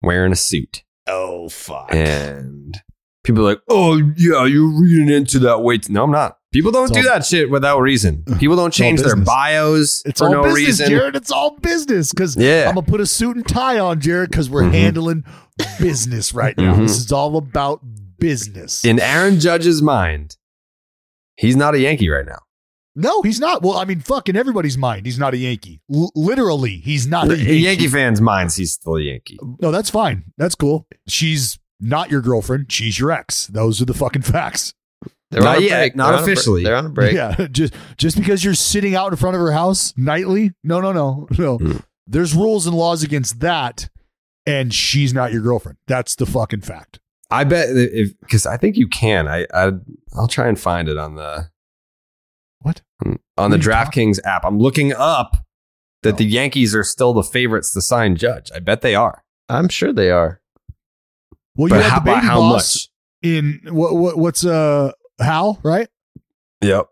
wearing 0.03 0.33
a 0.33 0.37
suit. 0.37 0.83
Oh 1.07 1.49
fuck. 1.49 1.95
And 1.95 2.81
people 3.25 3.43
are 3.47 3.51
like, 3.51 3.61
"Oh 3.68 3.97
yeah, 4.16 4.45
you're 4.45 4.68
reading 4.81 5.09
into 5.09 5.39
that 5.41 5.61
weight." 5.62 5.89
No, 5.89 6.05
I'm 6.05 6.11
not. 6.11 6.39
People 6.53 6.70
don't 6.70 6.85
It's 6.85 6.93
do 6.93 6.99
all- 7.09 7.14
that 7.18 7.25
shit 7.25 7.51
without 7.51 7.81
reason. 7.81 8.25
People 8.39 8.57
don't 8.57 8.73
change 8.75 9.01
their 9.01 9.16
bios 9.16 10.03
It's 10.05 10.20
for 10.20 10.27
all 10.27 10.33
no 10.35 10.43
business, 10.43 10.66
reason. 10.66 10.89
Jared. 10.91 11.16
It's 11.16 11.31
all 11.31 11.57
business 11.59 12.12
because 12.12 12.37
Yeah. 12.37 12.66
I'm 12.68 12.75
gonna 12.75 12.87
put 12.87 13.01
a 13.01 13.07
suit 13.07 13.37
and 13.37 13.47
tie 13.49 13.79
on, 13.79 14.01
Jared, 14.01 14.31
because 14.31 14.51
we're 14.51 14.64
Mhm. 14.64 14.73
handling 14.73 15.25
business 15.81 16.35
right 16.35 16.57
now. 16.59 16.75
Mhm. 16.75 16.83
This 16.89 16.99
is 16.99 17.11
all 17.12 17.37
about 17.39 17.81
business. 18.18 18.85
In 18.85 19.01
Aaron 19.01 19.41
Judge's 19.41 19.81
mind, 19.81 20.37
he's 21.37 21.57
not 21.57 21.75
a 21.75 21.79
Yankee 21.81 22.09
right 22.11 22.27
now. 22.27 22.39
no, 22.95 23.23
he's 23.23 23.41
not. 23.41 23.62
Well, 23.62 23.79
I 23.79 23.87
mean, 23.87 24.01
fucking 24.01 24.37
everybody's 24.37 24.77
mind. 24.77 25.07
He's 25.07 25.18
not 25.18 25.33
a 25.33 25.39
Yankee. 25.39 25.81
L- 25.91 26.12
literally, 26.14 26.77
he's 26.85 27.07
not 27.07 27.31
a 27.31 27.37
Yankee. 27.39 27.57
Yankee 27.61 27.89
fans' 27.89 28.20
minds, 28.20 28.57
he's 28.57 28.73
still 28.73 28.97
a 28.97 29.01
Yankee. 29.01 29.39
No, 29.62 29.70
that's 29.70 29.89
fine. 29.89 30.25
That's 30.37 30.55
cool. 30.55 30.87
She's 31.09 31.59
not 31.83 32.11
your 32.11 32.20
girlfriend. 32.22 32.70
She's 32.72 32.99
your 32.99 33.11
ex. 33.11 33.47
Those 33.49 33.83
are 33.83 33.85
the 33.85 33.93
fucking 33.95 34.22
facts. 34.22 34.72
They're 35.30 35.43
Not 35.43 35.57
on 35.57 35.62
a 35.62 35.66
yet, 35.66 35.78
break. 35.78 35.97
not 35.97 36.07
They're 36.07 36.14
on 36.16 36.22
a 36.22 36.24
bre- 36.26 36.30
officially. 36.33 36.62
They're 36.64 36.76
on 36.76 36.87
a 36.87 36.91
break. 36.91 37.14
Yeah, 37.14 37.47
just 37.51 37.74
just 37.97 38.16
because 38.18 38.45
you're 38.45 38.55
sitting 38.55 38.95
out 38.95 39.12
in 39.12 39.16
front 39.16 39.35
of 39.35 39.41
her 39.41 39.53
house 39.53 39.93
nightly. 39.97 40.53
No, 40.62 40.80
no, 40.80 40.93
no, 40.93 41.26
no. 41.39 41.59
Hmm. 41.59 41.76
There's 42.07 42.35
rules 42.35 42.66
and 42.66 42.76
laws 42.76 43.03
against 43.03 43.41
that, 43.41 43.89
and 44.47 44.72
she's 44.74 45.14
not 45.14 45.33
your 45.33 45.41
girlfriend. 45.43 45.78
That's 45.87 46.14
the 46.16 46.26
fucking 46.26 46.61
fact. 46.62 47.01
I 47.30 47.45
bet 47.45 47.68
if 47.70 48.18
because 48.20 48.45
I 48.45 48.59
think 48.59 48.76
you 48.76 48.87
can. 48.89 49.26
I, 49.26 49.47
I 49.55 49.72
I'll 50.14 50.28
try 50.28 50.49
and 50.49 50.61
find 50.61 50.89
it 50.89 50.99
on 50.99 51.14
the 51.14 51.49
What? 52.61 52.83
on, 53.05 53.12
on 53.12 53.18
What 53.37 53.49
the 53.49 53.55
are 53.55 53.59
you 53.59 53.85
talking- 53.85 54.12
DraftKings 54.12 54.18
app. 54.26 54.45
I'm 54.45 54.59
looking 54.59 54.93
up 54.93 55.39
that 56.03 56.18
the 56.18 56.24
Yankees 56.26 56.74
are 56.74 56.85
still 56.85 57.14
the 57.14 57.22
favorites 57.22 57.72
to 57.72 57.80
sign 57.80 58.16
Judge. 58.16 58.51
I 58.55 58.59
bet 58.59 58.83
they 58.83 58.95
are. 58.95 59.24
I'm 59.49 59.68
sure 59.70 59.95
they 59.95 60.11
are. 60.11 60.41
Well, 61.57 61.68
But 61.68 61.76
you 61.76 61.82
had 61.82 61.90
how, 61.90 61.98
the 62.00 62.05
baby 62.05 62.26
how 62.26 62.38
boss 62.40 62.74
much? 62.74 62.88
in 63.22 63.61
what, 63.70 63.94
what 63.94 64.18
what's 64.18 64.44
uh 64.44 64.92
Hal 65.20 65.59
right? 65.62 65.88
Yep. 66.62 66.88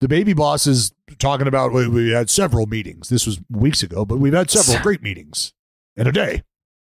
The 0.00 0.08
baby 0.08 0.32
boss 0.34 0.66
is 0.66 0.92
talking 1.18 1.46
about 1.46 1.72
we, 1.72 1.88
we 1.88 2.10
had 2.10 2.28
several 2.28 2.66
meetings. 2.66 3.08
This 3.08 3.26
was 3.26 3.40
weeks 3.50 3.82
ago, 3.82 4.04
but 4.04 4.18
we've 4.18 4.32
had 4.32 4.50
several 4.50 4.78
great 4.82 5.02
meetings 5.02 5.52
in 5.96 6.06
a 6.06 6.12
day. 6.12 6.42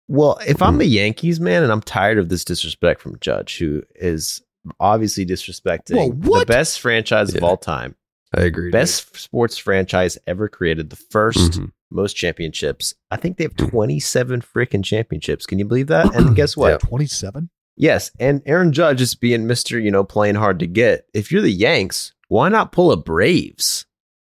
Well, 0.07 0.37
if 0.47 0.61
I'm 0.61 0.79
a 0.81 0.83
Yankees 0.85 1.39
man 1.39 1.63
and 1.63 1.71
I'm 1.71 1.81
tired 1.81 2.17
of 2.19 2.29
this 2.29 2.43
disrespect 2.45 3.01
from 3.01 3.17
Judge, 3.19 3.57
who 3.57 3.83
is 3.95 4.41
obviously 4.79 5.25
disrespecting 5.25 6.13
Whoa, 6.23 6.39
the 6.39 6.45
best 6.45 6.79
franchise 6.79 7.33
of 7.33 7.43
all 7.43 7.57
time, 7.57 7.95
I 8.35 8.41
agree. 8.41 8.69
best 8.71 9.15
sports 9.17 9.57
franchise 9.57 10.17
ever 10.27 10.47
created, 10.47 10.89
the 10.91 10.95
1st 10.95 11.51
Mhm. 11.59 11.71
Most 11.91 12.13
championships. 12.13 12.93
I 13.11 13.17
think 13.17 13.37
they 13.37 13.45
have 13.45 13.53
hmm. 13.57 13.67
27 13.67 14.41
freaking 14.41 14.83
championships. 14.83 15.45
Can 15.45 15.59
you 15.59 15.65
believe 15.65 15.87
that? 15.87 16.13
And 16.15 16.35
guess 16.35 16.57
what? 16.57 16.81
Twenty 16.81 17.05
seven. 17.07 17.49
Yes, 17.77 18.09
and 18.19 18.41
Aaron 18.45 18.71
Judge 18.71 19.01
is 19.01 19.15
being 19.15 19.47
Mister, 19.47 19.79
you 19.79 19.91
know, 19.91 20.03
playing 20.03 20.35
hard 20.35 20.59
to 20.59 20.67
get. 20.67 21.07
If 21.13 21.31
you're 21.31 21.41
the 21.41 21.51
Yanks, 21.51 22.13
why 22.29 22.49
not 22.49 22.71
pull 22.71 22.91
a 22.91 22.97
Braves 22.97 23.85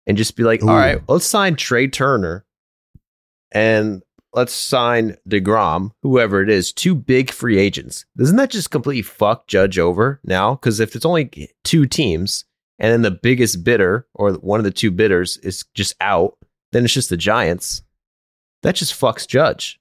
and 0.06 0.16
just 0.16 0.36
be 0.36 0.42
like, 0.42 0.62
Ooh. 0.62 0.68
all 0.68 0.76
right, 0.76 1.00
let's 1.08 1.26
sign 1.26 1.54
Trea 1.54 1.88
Turner 1.88 2.44
and 3.52 4.02
let's 4.34 4.52
sign 4.52 5.16
deGrom, 5.28 5.92
whoever 6.02 6.42
it 6.42 6.50
is, 6.50 6.72
two 6.72 6.94
big 6.94 7.30
free 7.30 7.58
agents. 7.58 8.04
Doesn't 8.16 8.36
that 8.36 8.50
just 8.50 8.70
completely 8.70 9.02
fuck 9.02 9.46
Judge 9.46 9.78
over 9.78 10.20
now? 10.24 10.54
Because 10.54 10.80
if 10.80 10.96
it's 10.96 11.06
only 11.06 11.50
two 11.64 11.86
teams 11.86 12.44
and 12.78 12.92
then 12.92 13.02
the 13.02 13.18
biggest 13.22 13.64
bidder 13.64 14.06
or 14.14 14.32
one 14.34 14.60
of 14.60 14.64
the 14.64 14.70
two 14.70 14.90
bidders 14.90 15.36
is 15.38 15.64
just 15.74 15.94
out, 16.00 16.36
then 16.72 16.84
it's 16.84 16.94
just 16.94 17.10
the 17.10 17.16
Giants. 17.16 17.82
That 18.62 18.74
just 18.74 18.98
fucks 18.98 19.26
Judge 19.26 19.78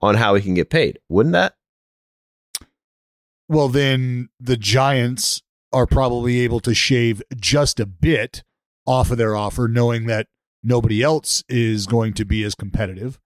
on 0.00 0.16
how 0.16 0.34
he 0.34 0.42
can 0.42 0.54
get 0.54 0.70
paid, 0.70 0.98
wouldn't 1.08 1.32
that? 1.32 1.54
Well, 3.48 3.68
then 3.68 4.30
the 4.40 4.56
Giants 4.56 5.42
are 5.72 5.86
probably 5.86 6.40
able 6.40 6.60
to 6.60 6.74
shave 6.74 7.22
just 7.36 7.80
a 7.80 7.86
bit 7.86 8.42
off 8.86 9.10
of 9.10 9.18
their 9.18 9.36
offer, 9.36 9.68
knowing 9.68 10.06
that 10.06 10.26
nobody 10.62 11.02
else 11.02 11.44
is 11.48 11.86
going 11.86 12.14
to 12.14 12.24
be 12.24 12.42
as 12.44 12.54
competitive. 12.54 13.18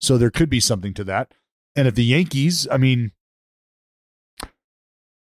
So 0.00 0.18
there 0.18 0.30
could 0.30 0.50
be 0.50 0.60
something 0.60 0.94
to 0.94 1.04
that. 1.04 1.32
And 1.74 1.86
if 1.86 1.94
the 1.94 2.04
Yankees, 2.04 2.66
I 2.70 2.76
mean, 2.76 3.12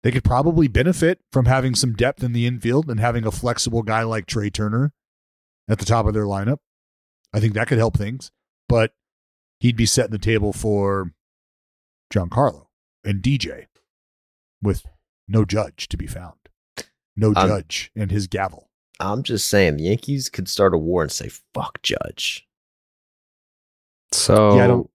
they 0.03 0.11
could 0.11 0.23
probably 0.23 0.67
benefit 0.67 1.19
from 1.31 1.45
having 1.45 1.75
some 1.75 1.93
depth 1.93 2.23
in 2.23 2.31
the 2.31 2.45
infield 2.45 2.89
and 2.89 2.99
having 2.99 3.25
a 3.25 3.31
flexible 3.31 3.81
guy 3.81 4.03
like 4.03 4.27
Trea 4.27 4.51
Turner 4.51 4.93
at 5.67 5.79
the 5.79 5.85
top 5.85 6.05
of 6.05 6.13
their 6.13 6.23
lineup. 6.25 6.59
I 7.33 7.39
think 7.39 7.53
that 7.53 7.67
could 7.67 7.77
help 7.77 7.97
things. 7.97 8.31
But 8.69 8.93
he'd 9.59 9.75
be 9.75 9.85
setting 9.85 10.11
the 10.11 10.17
table 10.17 10.53
for 10.53 11.11
Giancarlo 12.13 12.67
and 13.03 13.21
DJ 13.21 13.65
with 14.61 14.85
no 15.27 15.45
judge 15.45 15.87
to 15.89 15.97
be 15.97 16.07
found. 16.07 16.35
No 17.15 17.29
Um, 17.35 17.47
judge 17.47 17.91
and 17.95 18.11
his 18.11 18.27
gavel. 18.27 18.69
I'm 18.99 19.23
just 19.23 19.47
saying, 19.49 19.77
the 19.77 19.83
Yankees 19.83 20.29
could 20.29 20.47
start 20.47 20.73
a 20.73 20.77
war 20.77 21.01
and 21.03 21.11
say, 21.11 21.29
fuck 21.53 21.81
Judge. 21.81 22.47
So 24.11 24.55
Yeah, 24.55 24.63
I 24.63 24.67
don't- 24.67 24.89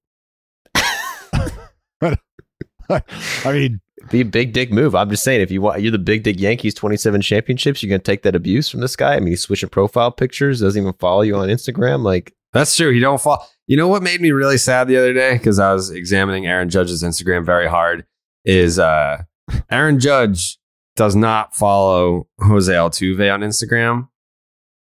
I 2.90 3.52
mean, 3.52 3.80
Be 4.10 4.20
a 4.22 4.24
big 4.24 4.52
dick 4.52 4.72
move. 4.72 4.94
I'm 4.94 5.10
just 5.10 5.22
saying, 5.22 5.40
if 5.40 5.50
you 5.50 5.60
want, 5.60 5.82
you're 5.82 5.92
the 5.92 5.98
big 5.98 6.22
dick 6.22 6.40
Yankees, 6.40 6.74
27 6.74 7.20
championships, 7.20 7.82
you're 7.82 7.88
going 7.88 8.00
to 8.00 8.04
take 8.04 8.22
that 8.22 8.34
abuse 8.34 8.68
from 8.68 8.80
this 8.80 8.96
guy. 8.96 9.14
I 9.14 9.20
mean, 9.20 9.28
he's 9.28 9.42
switching 9.42 9.68
profile 9.68 10.10
pictures, 10.10 10.60
doesn't 10.60 10.80
even 10.80 10.94
follow 10.94 11.22
you 11.22 11.36
on 11.36 11.48
Instagram. 11.48 12.02
Like, 12.02 12.34
That's 12.52 12.74
true. 12.74 12.92
He 12.92 13.00
don't 13.00 13.20
fall. 13.20 13.46
You 13.66 13.76
know 13.76 13.88
what 13.88 14.02
made 14.02 14.20
me 14.20 14.32
really 14.32 14.58
sad 14.58 14.88
the 14.88 14.96
other 14.96 15.12
day 15.12 15.34
because 15.34 15.58
I 15.58 15.72
was 15.72 15.90
examining 15.90 16.46
Aaron 16.46 16.70
Judge's 16.70 17.02
Instagram 17.04 17.44
very 17.44 17.68
hard. 17.68 18.04
Is 18.44 18.78
uh, 18.78 19.22
Aaron 19.70 20.00
Judge 20.00 20.58
does 20.96 21.14
not 21.14 21.54
follow 21.54 22.26
Jose 22.40 22.72
Altuve 22.72 23.32
on 23.32 23.40
Instagram, 23.42 24.08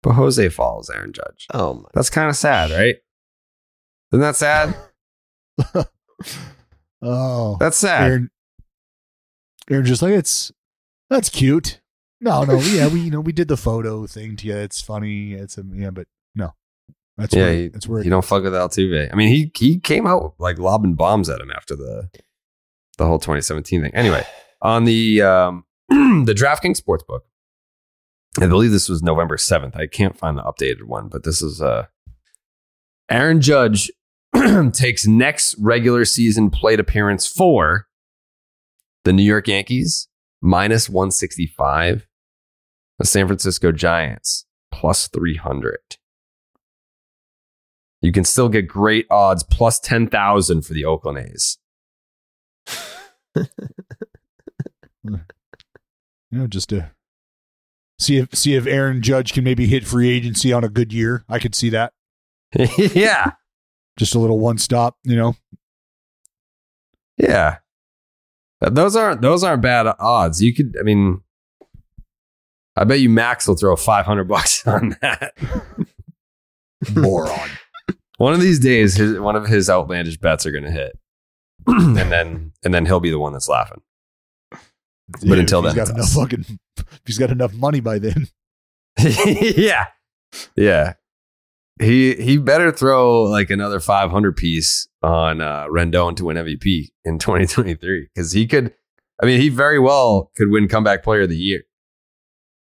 but 0.02 0.12
Jose 0.12 0.48
follows 0.48 0.88
Aaron 0.88 1.12
Judge. 1.12 1.46
oh 1.52 1.74
my. 1.74 1.88
That's 1.94 2.10
kind 2.10 2.30
of 2.30 2.36
sad, 2.36 2.70
right? 2.70 2.96
Isn't 4.12 4.20
that 4.22 4.36
sad? 4.36 4.74
oh, 7.02 7.56
That's 7.60 7.76
sad. 7.76 8.02
Aaron, 8.10 8.30
Aaron 9.70 9.84
just 9.84 10.02
like 10.02 10.12
it's 10.12 10.52
that's 11.08 11.28
cute. 11.28 11.80
No, 12.20 12.44
no, 12.44 12.58
yeah, 12.60 12.88
we 12.88 13.00
you 13.00 13.10
know 13.10 13.20
we 13.20 13.32
did 13.32 13.48
the 13.48 13.56
photo 13.56 14.06
thing 14.06 14.36
to 14.36 14.46
you. 14.46 14.56
It's 14.56 14.80
funny. 14.80 15.32
It's 15.32 15.56
a 15.56 15.64
yeah, 15.72 15.90
but 15.90 16.06
no, 16.34 16.52
that's 17.16 17.34
yeah, 17.34 17.44
where 17.44 17.54
he, 17.54 17.68
that's 17.68 17.88
where 17.88 18.02
you 18.02 18.10
don't 18.10 18.24
fuck 18.24 18.42
with 18.42 18.52
Altuve. 18.52 19.08
I 19.12 19.16
mean, 19.16 19.28
he 19.28 19.50
he 19.56 19.78
came 19.78 20.06
out 20.06 20.34
like 20.38 20.58
lobbing 20.58 20.94
bombs 20.94 21.30
at 21.30 21.40
him 21.40 21.50
after 21.50 21.76
the 21.76 22.10
the 22.98 23.06
whole 23.06 23.18
2017 23.18 23.82
thing. 23.82 23.94
Anyway, 23.94 24.24
on 24.62 24.84
the 24.84 25.22
um, 25.22 25.64
the 25.88 26.34
DraftKings 26.36 26.82
Sportsbook, 26.82 27.20
I 28.38 28.46
believe 28.46 28.70
this 28.70 28.88
was 28.88 29.02
November 29.02 29.36
7th. 29.36 29.76
I 29.76 29.86
can't 29.86 30.16
find 30.16 30.36
the 30.36 30.42
updated 30.42 30.84
one, 30.84 31.08
but 31.08 31.24
this 31.24 31.40
is 31.42 31.62
uh, 31.62 31.86
Aaron 33.10 33.40
Judge 33.40 33.90
takes 34.72 35.06
next 35.06 35.56
regular 35.58 36.04
season 36.04 36.50
plate 36.50 36.78
appearance 36.78 37.26
for 37.26 37.86
the 39.04 39.12
New 39.12 39.22
York 39.22 39.48
Yankees 39.48 40.08
minus 40.40 40.88
165, 40.88 42.06
the 42.98 43.06
San 43.06 43.26
Francisco 43.26 43.72
Giants 43.72 44.46
plus 44.72 45.08
300. 45.08 45.78
You 48.02 48.12
can 48.12 48.24
still 48.24 48.48
get 48.48 48.66
great 48.66 49.06
odds 49.10 49.42
plus 49.42 49.78
10,000 49.78 50.62
for 50.62 50.72
the 50.72 50.84
Oakland 50.84 51.18
A's. 51.18 51.58
you 55.10 55.18
know 56.30 56.46
just 56.46 56.68
to 56.70 56.90
see 57.98 58.16
if 58.18 58.34
see 58.34 58.54
if 58.54 58.66
Aaron 58.66 59.02
Judge 59.02 59.32
can 59.32 59.44
maybe 59.44 59.66
hit 59.66 59.86
free 59.86 60.10
agency 60.10 60.52
on 60.52 60.64
a 60.64 60.68
good 60.68 60.92
year. 60.92 61.24
I 61.28 61.38
could 61.38 61.54
see 61.54 61.70
that. 61.70 61.92
yeah. 62.54 63.32
Just 63.96 64.14
a 64.14 64.18
little 64.18 64.38
one 64.38 64.58
stop, 64.58 64.96
you 65.04 65.16
know. 65.16 65.36
Yeah. 67.16 67.58
Those 68.60 68.94
aren't 68.96 69.22
those 69.22 69.42
aren't 69.42 69.62
bad 69.62 69.86
odds. 69.98 70.42
You 70.42 70.54
could 70.54 70.76
I 70.78 70.82
mean 70.82 71.22
I 72.76 72.84
bet 72.84 73.00
you 73.00 73.08
Max 73.08 73.46
will 73.46 73.56
throw 73.56 73.76
500 73.76 74.24
bucks 74.24 74.66
on 74.66 74.96
that. 75.02 75.34
Moron. 76.94 77.50
One 78.16 78.32
of 78.34 78.40
these 78.40 78.58
days, 78.58 78.96
his, 78.96 79.18
one 79.18 79.36
of 79.36 79.46
his 79.46 79.70
outlandish 79.70 80.18
bets 80.18 80.44
are 80.44 80.50
going 80.50 80.64
to 80.64 80.70
hit, 80.70 80.98
and 81.66 81.96
then 81.96 82.52
and 82.62 82.74
then 82.74 82.84
he'll 82.84 83.00
be 83.00 83.10
the 83.10 83.18
one 83.18 83.32
that's 83.32 83.48
laughing. 83.48 83.80
But 85.26 85.38
until 85.38 85.62
then, 85.62 85.74
he's 85.74 85.88
got 85.88 85.94
enough 85.94 86.12
fucking. 86.12 86.44
If 86.76 87.00
he's 87.06 87.18
got 87.18 87.30
enough 87.30 87.54
money 87.54 87.80
by 87.80 87.98
then, 87.98 88.28
yeah, 88.98 89.86
yeah. 90.54 90.94
He 91.80 92.14
he 92.16 92.36
better 92.36 92.70
throw 92.70 93.22
like 93.24 93.48
another 93.50 93.80
five 93.80 94.10
hundred 94.10 94.36
piece 94.36 94.86
on 95.02 95.40
uh, 95.40 95.64
Rendon 95.66 96.14
to 96.16 96.26
win 96.26 96.36
MVP 96.36 96.88
in 97.04 97.18
twenty 97.18 97.46
twenty 97.46 97.74
three 97.74 98.08
because 98.14 98.32
he 98.32 98.46
could. 98.46 98.74
I 99.22 99.26
mean, 99.26 99.40
he 99.40 99.48
very 99.48 99.78
well 99.78 100.30
could 100.36 100.50
win 100.50 100.68
comeback 100.68 101.02
player 101.02 101.22
of 101.22 101.28
the 101.30 101.36
year. 101.36 101.62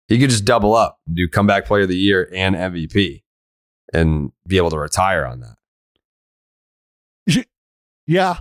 He 0.07 0.19
could 0.19 0.29
just 0.29 0.45
double 0.45 0.73
up, 0.75 0.99
and 1.07 1.15
do 1.15 1.27
comeback 1.27 1.65
player 1.65 1.83
of 1.83 1.89
the 1.89 1.97
year 1.97 2.29
and 2.33 2.55
MVP, 2.55 3.23
and 3.93 4.31
be 4.47 4.57
able 4.57 4.69
to 4.71 4.77
retire 4.77 5.25
on 5.25 5.41
that. 7.27 7.45
yeah, 8.07 8.39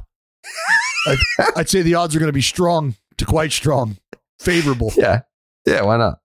I'd, 1.06 1.18
I'd 1.56 1.68
say 1.68 1.82
the 1.82 1.94
odds 1.94 2.14
are 2.16 2.18
going 2.18 2.28
to 2.28 2.32
be 2.32 2.40
strong 2.42 2.94
to 3.18 3.24
quite 3.24 3.52
strong, 3.52 3.98
favorable. 4.38 4.92
Yeah. 4.96 5.22
Yeah, 5.66 5.82
why 5.82 5.98
not? 5.98 6.20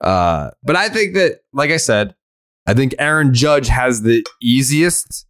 Uh, 0.00 0.50
but 0.62 0.76
I 0.76 0.90
think 0.90 1.14
that, 1.14 1.40
like 1.52 1.70
I 1.70 1.78
said, 1.78 2.14
I 2.68 2.74
think 2.74 2.94
Aaron 2.98 3.32
Judge 3.32 3.68
has 3.68 4.02
the 4.02 4.24
easiest 4.42 5.26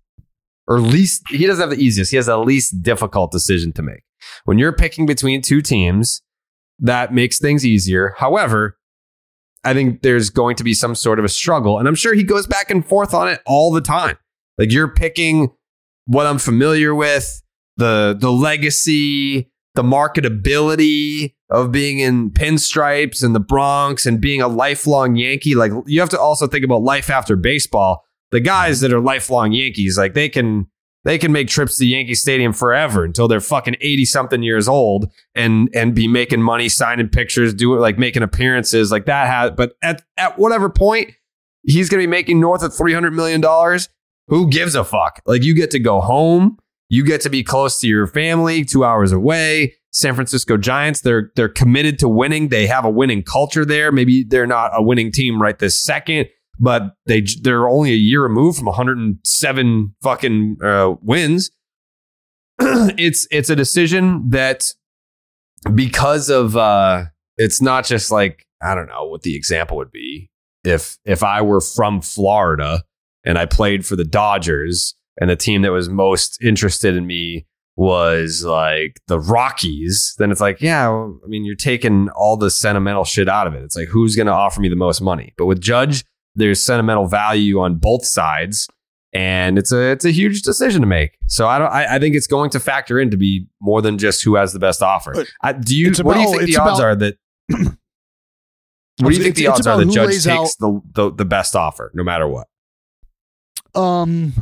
or 0.66 0.80
least, 0.80 1.22
he 1.30 1.46
doesn't 1.46 1.62
have 1.62 1.76
the 1.76 1.82
easiest, 1.82 2.10
he 2.10 2.16
has 2.16 2.26
the 2.26 2.36
least 2.36 2.82
difficult 2.82 3.30
decision 3.30 3.72
to 3.74 3.82
make. 3.82 4.02
When 4.44 4.58
you're 4.58 4.72
picking 4.72 5.06
between 5.06 5.40
two 5.40 5.62
teams, 5.62 6.20
that 6.80 7.14
makes 7.14 7.38
things 7.38 7.64
easier. 7.64 8.14
However, 8.18 8.76
I 9.64 9.72
think 9.72 10.02
there's 10.02 10.30
going 10.30 10.56
to 10.56 10.64
be 10.64 10.74
some 10.74 10.96
sort 10.96 11.20
of 11.20 11.24
a 11.24 11.28
struggle. 11.28 11.78
And 11.78 11.86
I'm 11.86 11.94
sure 11.94 12.12
he 12.12 12.24
goes 12.24 12.46
back 12.46 12.70
and 12.70 12.84
forth 12.84 13.14
on 13.14 13.28
it 13.28 13.40
all 13.46 13.72
the 13.72 13.80
time. 13.80 14.18
Like 14.58 14.72
you're 14.72 14.92
picking 14.92 15.50
what 16.06 16.26
I'm 16.26 16.38
familiar 16.38 16.94
with, 16.94 17.40
the 17.76 18.16
the 18.18 18.32
legacy, 18.32 19.50
the 19.74 19.82
marketability 19.82 21.34
of 21.50 21.72
being 21.72 21.98
in 21.98 22.30
pinstripes 22.30 23.22
and 23.22 23.34
the 23.34 23.40
Bronx 23.40 24.06
and 24.06 24.20
being 24.20 24.42
a 24.42 24.48
lifelong 24.48 25.16
Yankee. 25.16 25.54
Like 25.54 25.72
you 25.86 26.00
have 26.00 26.10
to 26.10 26.20
also 26.20 26.46
think 26.46 26.64
about 26.64 26.82
life 26.82 27.10
after 27.10 27.36
baseball. 27.36 28.04
The 28.30 28.40
guys 28.40 28.80
that 28.80 28.92
are 28.92 29.00
lifelong 29.00 29.52
Yankees, 29.52 29.96
like 29.96 30.14
they 30.14 30.28
can 30.28 30.66
they 31.04 31.16
can 31.16 31.32
make 31.32 31.48
trips 31.48 31.78
to 31.78 31.86
Yankee 31.86 32.14
Stadium 32.14 32.52
forever 32.52 33.02
until 33.04 33.28
they're 33.28 33.40
fucking 33.40 33.76
80 33.80 34.04
something 34.04 34.42
years 34.42 34.68
old 34.68 35.10
and 35.34 35.70
and 35.74 35.94
be 35.94 36.06
making 36.06 36.42
money, 36.42 36.68
signing 36.68 37.08
pictures, 37.08 37.54
doing 37.54 37.80
like 37.80 37.98
making 37.98 38.22
appearances 38.22 38.90
like 38.90 39.06
that 39.06 39.26
has 39.26 39.52
but 39.52 39.72
at 39.82 40.02
at 40.18 40.38
whatever 40.38 40.68
point 40.68 41.12
he's 41.62 41.88
going 41.88 42.00
to 42.00 42.06
be 42.06 42.10
making 42.10 42.40
north 42.40 42.62
of 42.62 42.74
300 42.74 43.12
million 43.12 43.40
dollars, 43.40 43.88
who 44.26 44.50
gives 44.50 44.74
a 44.74 44.84
fuck? 44.84 45.22
Like 45.24 45.42
you 45.42 45.54
get 45.54 45.70
to 45.70 45.78
go 45.78 46.00
home, 46.00 46.58
you 46.90 47.04
get 47.04 47.22
to 47.22 47.30
be 47.30 47.42
close 47.42 47.80
to 47.80 47.88
your 47.88 48.06
family, 48.06 48.64
2 48.64 48.84
hours 48.84 49.12
away. 49.12 49.74
San 49.90 50.14
Francisco 50.14 50.56
Giants, 50.56 51.00
they're 51.00 51.32
they're 51.34 51.48
committed 51.48 51.98
to 52.00 52.08
winning. 52.08 52.48
They 52.48 52.66
have 52.66 52.84
a 52.84 52.90
winning 52.90 53.22
culture 53.22 53.64
there. 53.64 53.90
Maybe 53.90 54.22
they're 54.22 54.46
not 54.46 54.72
a 54.74 54.82
winning 54.82 55.10
team 55.10 55.40
right 55.40 55.58
this 55.58 55.82
second, 55.82 56.28
but 56.58 56.94
they 57.06 57.24
they're 57.42 57.68
only 57.68 57.92
a 57.92 57.96
year 57.96 58.22
removed 58.22 58.58
from 58.58 58.66
107 58.66 59.94
fucking 60.02 60.56
uh, 60.62 60.94
wins. 61.00 61.50
it's 62.60 63.26
it's 63.30 63.50
a 63.50 63.56
decision 63.56 64.28
that 64.30 64.72
because 65.74 66.28
of 66.28 66.56
uh, 66.56 67.04
it's 67.36 67.62
not 67.62 67.84
just 67.84 68.10
like 68.10 68.46
I 68.62 68.74
don't 68.74 68.88
know 68.88 69.04
what 69.04 69.22
the 69.22 69.36
example 69.36 69.76
would 69.78 69.92
be 69.92 70.30
if 70.64 70.98
if 71.04 71.22
I 71.22 71.40
were 71.42 71.60
from 71.60 72.00
Florida 72.00 72.82
and 73.24 73.38
I 73.38 73.46
played 73.46 73.86
for 73.86 73.96
the 73.96 74.04
Dodgers 74.04 74.94
and 75.20 75.30
the 75.30 75.36
team 75.36 75.62
that 75.62 75.72
was 75.72 75.88
most 75.88 76.42
interested 76.42 76.94
in 76.94 77.06
me 77.06 77.46
was 77.78 78.44
like 78.44 79.00
the 79.06 79.20
Rockies, 79.20 80.16
then 80.18 80.32
it's 80.32 80.40
like, 80.40 80.60
yeah, 80.60 80.88
well, 80.88 81.20
I 81.24 81.28
mean, 81.28 81.44
you're 81.44 81.54
taking 81.54 82.08
all 82.10 82.36
the 82.36 82.50
sentimental 82.50 83.04
shit 83.04 83.28
out 83.28 83.46
of 83.46 83.54
it. 83.54 83.62
It's 83.62 83.76
like, 83.76 83.86
who's 83.86 84.16
going 84.16 84.26
to 84.26 84.32
offer 84.32 84.60
me 84.60 84.68
the 84.68 84.74
most 84.74 85.00
money? 85.00 85.32
But 85.38 85.46
with 85.46 85.60
Judge, 85.60 86.04
there's 86.34 86.60
sentimental 86.60 87.06
value 87.06 87.60
on 87.60 87.76
both 87.76 88.04
sides, 88.04 88.66
and 89.12 89.56
it's 89.56 89.70
a 89.70 89.92
it's 89.92 90.04
a 90.04 90.10
huge 90.10 90.42
decision 90.42 90.80
to 90.80 90.88
make. 90.88 91.18
So 91.28 91.46
I 91.46 91.58
don't, 91.60 91.70
I, 91.72 91.94
I 91.94 91.98
think 92.00 92.16
it's 92.16 92.26
going 92.26 92.50
to 92.50 92.60
factor 92.60 92.98
in 92.98 93.10
to 93.10 93.16
be 93.16 93.46
more 93.60 93.80
than 93.80 93.96
just 93.96 94.24
who 94.24 94.34
has 94.34 94.52
the 94.52 94.58
best 94.58 94.82
offer. 94.82 95.24
I, 95.44 95.52
do 95.52 95.76
you? 95.76 95.92
what 96.02 96.14
do 96.14 96.20
you 96.20 96.30
think 96.32 96.46
the 96.46 96.56
odds 96.56 96.80
about- 96.80 96.84
are 96.84 96.96
that? 96.96 97.16
What 99.00 99.10
do 99.10 99.16
you 99.16 99.22
think 99.22 99.36
the 99.36 99.46
odds 99.46 99.64
are 99.68 99.78
that 99.78 99.88
Judge 99.92 100.24
takes 100.24 100.26
out- 100.26 100.48
the, 100.58 100.80
the 100.94 101.12
the 101.12 101.24
best 101.24 101.54
offer, 101.54 101.92
no 101.94 102.02
matter 102.02 102.26
what? 102.26 102.48
Um, 103.76 104.32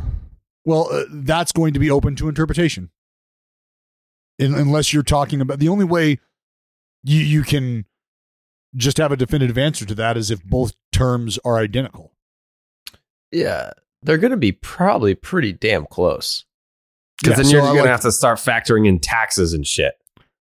well, 0.65 0.89
uh, 0.91 1.03
that's 1.11 1.51
going 1.51 1.75
to 1.75 1.79
be 1.79 1.91
open 1.91 2.15
to 2.15 2.27
interpretation. 2.27 2.89
In, 4.39 4.53
unless 4.53 4.93
you're 4.93 5.03
talking 5.03 5.41
about 5.41 5.59
the 5.59 5.69
only 5.69 5.85
way 5.85 6.19
you 7.03 7.19
you 7.19 7.43
can 7.43 7.85
just 8.75 8.97
have 8.97 9.11
a 9.11 9.17
definitive 9.17 9.57
answer 9.57 9.85
to 9.85 9.95
that 9.95 10.17
is 10.17 10.29
if 10.29 10.43
both 10.43 10.73
terms 10.91 11.39
are 11.43 11.57
identical. 11.57 12.13
Yeah, 13.31 13.71
they're 14.03 14.17
going 14.17 14.31
to 14.31 14.37
be 14.37 14.51
probably 14.51 15.15
pretty 15.15 15.53
damn 15.53 15.85
close. 15.85 16.45
Because 17.17 17.31
Yeah, 17.31 17.35
then 17.37 17.45
so 17.45 17.51
you're 17.51 17.61
I 17.63 17.73
going 17.73 17.83
to 17.85 17.89
have 17.89 18.01
to 18.01 18.11
start 18.11 18.37
factoring 18.37 18.87
in 18.87 18.99
taxes 18.99 19.53
and 19.53 19.65
shit. 19.65 19.95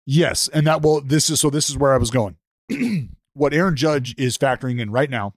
Yes, 0.05 0.47
and 0.49 0.67
that 0.67 0.81
well, 0.81 1.01
this 1.01 1.29
is 1.29 1.39
so. 1.39 1.49
This 1.49 1.69
is 1.69 1.77
where 1.77 1.93
I 1.93 1.97
was 1.97 2.11
going. 2.11 2.35
what 3.33 3.53
Aaron 3.53 3.75
Judge 3.75 4.15
is 4.17 4.37
factoring 4.37 4.79
in 4.81 4.91
right 4.91 5.09
now, 5.09 5.33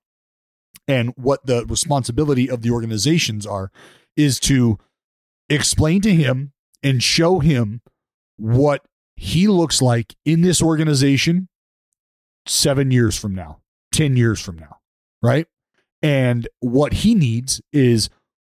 and 0.88 1.12
what 1.16 1.46
the 1.46 1.64
responsibility 1.66 2.50
of 2.50 2.62
the 2.62 2.70
organizations 2.70 3.46
are, 3.46 3.70
is 4.16 4.40
to 4.40 4.78
explain 5.48 6.00
to 6.02 6.12
him 6.12 6.52
and 6.82 7.02
show 7.02 7.38
him 7.38 7.80
what 8.36 8.84
he 9.16 9.48
looks 9.48 9.80
like 9.80 10.14
in 10.24 10.42
this 10.42 10.62
organization 10.62 11.48
seven 12.46 12.90
years 12.90 13.18
from 13.18 13.34
now, 13.34 13.60
ten 13.92 14.16
years 14.16 14.40
from 14.40 14.56
now, 14.58 14.78
right? 15.22 15.46
And 16.02 16.46
what 16.60 16.92
he 16.92 17.14
needs 17.14 17.60
is 17.72 18.10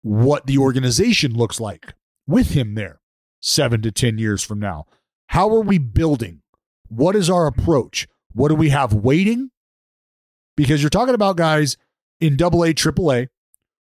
what 0.03 0.47
the 0.47 0.59
organization 0.59 1.35
looks 1.35 1.61
like 1.61 1.95
with 2.27 2.51
him 2.51 2.75
there 2.75 3.01
seven 3.41 3.83
to 3.83 3.93
10 3.93 4.19
years 4.19 4.43
from 4.43 4.59
now. 4.59 4.87
How 5.29 5.49
are 5.55 5.61
we 5.61 5.79
building? 5.79 6.43
What 6.89 7.15
is 7.15 7.31
our 7.31 7.47
approach? 7.47 8.09
What 8.33 8.49
do 8.49 8.55
we 8.55 8.71
have 8.71 8.93
waiting? 8.93 9.51
Because 10.57 10.83
you're 10.83 10.91
talking 10.91 11.15
about 11.15 11.37
guys 11.37 11.77
in 12.21 12.37
double 12.37 12.65
A, 12.65 12.75
triple 12.75 13.13
A, 13.13 13.29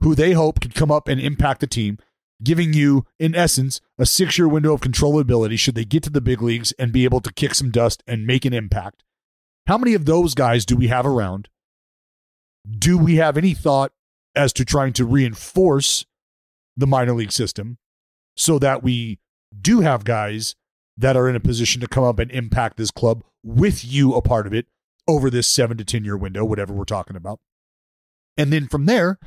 who 0.01 0.15
they 0.15 0.33
hope 0.33 0.61
could 0.61 0.75
come 0.75 0.91
up 0.91 1.09
and 1.09 1.21
impact 1.21 1.61
the 1.61 1.67
team, 1.67 1.99
giving 2.43 2.73
you, 2.73 3.07
in 3.19 3.35
essence, 3.35 3.81
a 3.99 4.07
six 4.07 4.39
year 4.39 4.49
window 4.49 4.73
of 4.73 4.81
controllability 4.81 5.59
should 5.59 5.75
they 5.75 5.85
get 5.85 6.03
to 6.05 6.11
the 6.11 6.21
big 6.21 6.43
leagues 6.43 6.73
and 6.73 6.93
be 6.93 7.05
able 7.05 7.21
to 7.21 7.33
kick 7.33 7.55
some 7.55 7.71
dust 7.71 8.03
and 8.07 8.27
make 8.27 8.45
an 8.45 8.53
impact. 8.53 9.03
How 9.67 9.79
many 9.79 9.95
of 9.95 10.05
those 10.05 10.35
guys 10.35 10.67
do 10.67 10.77
we 10.77 10.89
have 10.89 11.07
around? 11.07 11.49
Do 12.79 12.99
we 12.99 13.17
have 13.17 13.37
any 13.37 13.55
thought 13.55 13.93
as 14.35 14.53
to 14.55 14.65
trying 14.65 14.93
to 14.95 15.05
reinforce 15.05 16.07
the 16.77 16.87
minor 16.87 17.13
league 17.13 17.33
system 17.33 17.79
so 18.37 18.59
that 18.59 18.83
we 18.83 19.21
do 19.61 19.81
have 19.81 20.05
guys 20.05 20.57
that 20.97 21.17
are 21.17 21.29
in 21.29 21.37
a 21.37 21.41
position 21.41 21.81
to 21.81 21.89
come 21.89 22.05
up 22.05 22.19
and 22.19 22.31
impact 22.31 22.77
this 22.77 22.91
club 22.91 23.23
with 23.43 23.85
you 23.85 24.15
a 24.15 24.23
part 24.23 24.47
of 24.47 24.55
it 24.55 24.67
over 25.07 25.31
this 25.31 25.47
seven 25.47 25.77
to 25.77 25.85
10 25.85 26.05
year 26.05 26.17
window, 26.17 26.45
whatever 26.45 26.73
we're 26.73 26.85
talking 26.85 27.17
about. 27.17 27.41
And 28.37 28.53
then 28.53 28.69
from 28.69 28.87
there, 28.87 29.19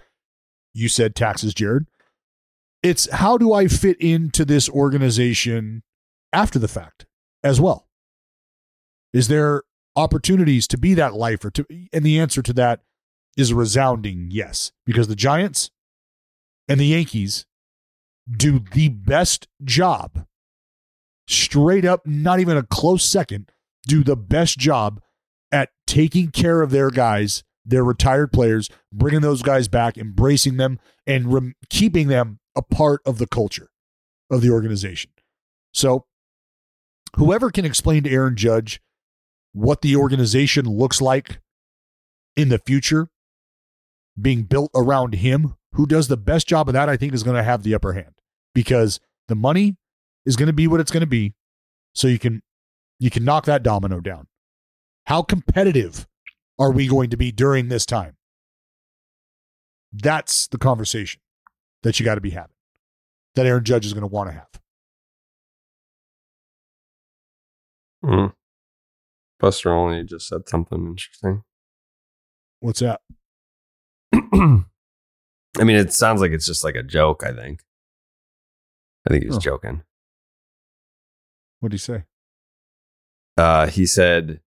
you 0.73 0.89
said 0.89 1.15
taxes, 1.15 1.53
Jared. 1.53 1.87
It's 2.83 3.09
how 3.11 3.37
do 3.37 3.53
I 3.53 3.67
fit 3.67 3.99
into 3.99 4.45
this 4.45 4.69
organization 4.69 5.83
after 6.31 6.59
the 6.59 6.67
fact 6.67 7.05
as 7.43 7.59
well? 7.59 7.87
Is 9.13 9.27
there 9.27 9.63
opportunities 9.95 10.67
to 10.67 10.77
be 10.77 10.93
that 10.93 11.13
lifer? 11.13 11.49
To, 11.51 11.65
and 11.91 12.05
the 12.05 12.19
answer 12.19 12.41
to 12.41 12.53
that 12.53 12.81
is 13.35 13.51
a 13.51 13.55
resounding 13.55 14.29
yes, 14.31 14.71
because 14.85 15.07
the 15.07 15.15
Giants 15.15 15.71
and 16.67 16.79
the 16.79 16.87
Yankees 16.87 17.45
do 18.29 18.59
the 18.59 18.89
best 18.89 19.47
job, 19.63 20.25
straight 21.27 21.85
up, 21.85 22.05
not 22.05 22.39
even 22.39 22.57
a 22.57 22.63
close 22.63 23.05
second, 23.05 23.51
do 23.87 24.03
the 24.03 24.17
best 24.17 24.57
job 24.57 25.01
at 25.51 25.69
taking 25.85 26.29
care 26.29 26.61
of 26.61 26.71
their 26.71 26.89
guys, 26.89 27.43
their 27.65 27.83
retired 27.83 28.31
players, 28.33 28.69
bringing 28.91 29.21
those 29.21 29.41
guys 29.41 29.67
back, 29.67 29.97
embracing 29.97 30.57
them, 30.57 30.79
and 31.05 31.33
rem- 31.33 31.55
keeping 31.69 32.07
them 32.07 32.39
a 32.57 32.61
part 32.61 33.01
of 33.05 33.19
the 33.19 33.27
culture 33.27 33.69
of 34.29 34.41
the 34.41 34.49
organization. 34.49 35.11
So, 35.73 36.05
whoever 37.15 37.51
can 37.51 37.63
explain 37.63 38.03
to 38.03 38.11
Aaron 38.11 38.35
Judge 38.35 38.81
what 39.53 39.81
the 39.81 39.95
organization 39.95 40.65
looks 40.65 40.99
like 40.99 41.39
in 42.35 42.49
the 42.49 42.59
future, 42.59 43.09
being 44.19 44.43
built 44.43 44.71
around 44.75 45.15
him, 45.15 45.55
who 45.73 45.85
does 45.85 46.07
the 46.07 46.17
best 46.17 46.47
job 46.47 46.67
of 46.67 46.73
that, 46.73 46.89
I 46.89 46.97
think 46.97 47.13
is 47.13 47.23
going 47.23 47.37
to 47.37 47.43
have 47.43 47.63
the 47.63 47.75
upper 47.75 47.93
hand 47.93 48.15
because 48.53 48.99
the 49.27 49.35
money 49.35 49.77
is 50.25 50.35
going 50.35 50.47
to 50.47 50.53
be 50.53 50.67
what 50.67 50.79
it's 50.79 50.91
going 50.91 51.01
to 51.01 51.07
be. 51.07 51.33
So 51.93 52.07
you 52.07 52.19
can 52.19 52.41
you 52.99 53.09
can 53.09 53.23
knock 53.23 53.45
that 53.45 53.63
domino 53.63 53.99
down. 53.99 54.27
How 55.05 55.21
competitive 55.21 56.07
are 56.59 56.71
we 56.71 56.87
going 56.87 57.11
to 57.11 57.17
be 57.17 57.31
during 57.31 57.69
this 57.69 57.85
time? 57.85 58.17
That's 59.93 60.47
the 60.47 60.57
conversation. 60.57 61.21
That 61.83 61.99
you 61.99 62.05
got 62.05 62.15
to 62.15 62.21
be 62.21 62.31
having 62.31 62.51
that 63.35 63.45
Aaron 63.45 63.63
Judge 63.63 63.85
is 63.85 63.93
going 63.93 64.01
to 64.01 64.07
want 64.07 64.29
to 64.29 64.33
have. 64.33 64.47
Mm. 68.03 68.33
Buster 69.39 69.71
Olney 69.71 70.03
just 70.03 70.27
said 70.27 70.47
something 70.47 70.87
interesting. 70.87 71.43
What's 72.59 72.79
that? 72.79 73.01
I 74.13 74.63
mean, 75.63 75.75
it 75.77 75.93
sounds 75.93 76.21
like 76.21 76.31
it's 76.31 76.45
just 76.45 76.63
like 76.63 76.75
a 76.75 76.83
joke. 76.83 77.23
I 77.23 77.33
think. 77.33 77.61
I 79.07 79.11
think 79.11 79.23
he 79.23 79.27
was 79.27 79.37
Oh. 79.37 79.41
joking. 79.41 79.83
What 81.59 81.69
did 81.69 81.75
he 81.75 81.79
say? 81.79 82.03
Uh, 83.37 83.67
he 83.67 83.85
said, 83.85 84.41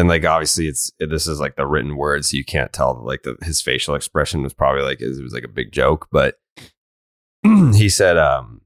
and 0.00 0.08
like 0.08 0.24
obviously 0.24 0.66
it's 0.66 0.90
this 0.98 1.26
is 1.26 1.38
like 1.38 1.56
the 1.56 1.66
written 1.66 1.96
word, 1.96 2.24
so 2.24 2.36
you 2.36 2.44
can't 2.44 2.72
tell. 2.72 3.00
Like 3.04 3.22
the, 3.22 3.36
his 3.42 3.60
facial 3.60 3.94
expression 3.94 4.42
was 4.42 4.54
probably 4.54 4.82
like 4.82 5.00
it 5.00 5.22
was 5.22 5.32
like 5.32 5.44
a 5.44 5.48
big 5.48 5.72
joke, 5.72 6.08
but 6.10 6.36
he 7.42 7.88
said, 7.88 8.16
um, 8.16 8.62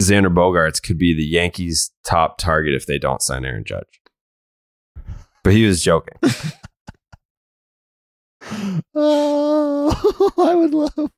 Xander 0.00 0.32
Bogaerts 0.32 0.82
could 0.82 0.98
be 0.98 1.14
the 1.14 1.24
Yankees' 1.24 1.90
top 2.04 2.38
target 2.38 2.74
if 2.74 2.86
they 2.86 2.98
don't 2.98 3.22
sign 3.22 3.44
Aaron 3.44 3.64
Judge. 3.64 4.00
But 5.42 5.54
he 5.54 5.66
was 5.66 5.82
joking. 5.82 6.18
Oh, 8.94 10.32
I 10.38 10.54
would 10.54 10.72
love. 10.72 11.10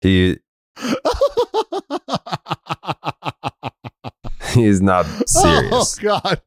He 0.00 0.38
he 4.52 4.64
is 4.64 4.80
not 4.80 5.06
serious. 5.28 5.98
Oh 5.98 6.02
God, 6.02 6.40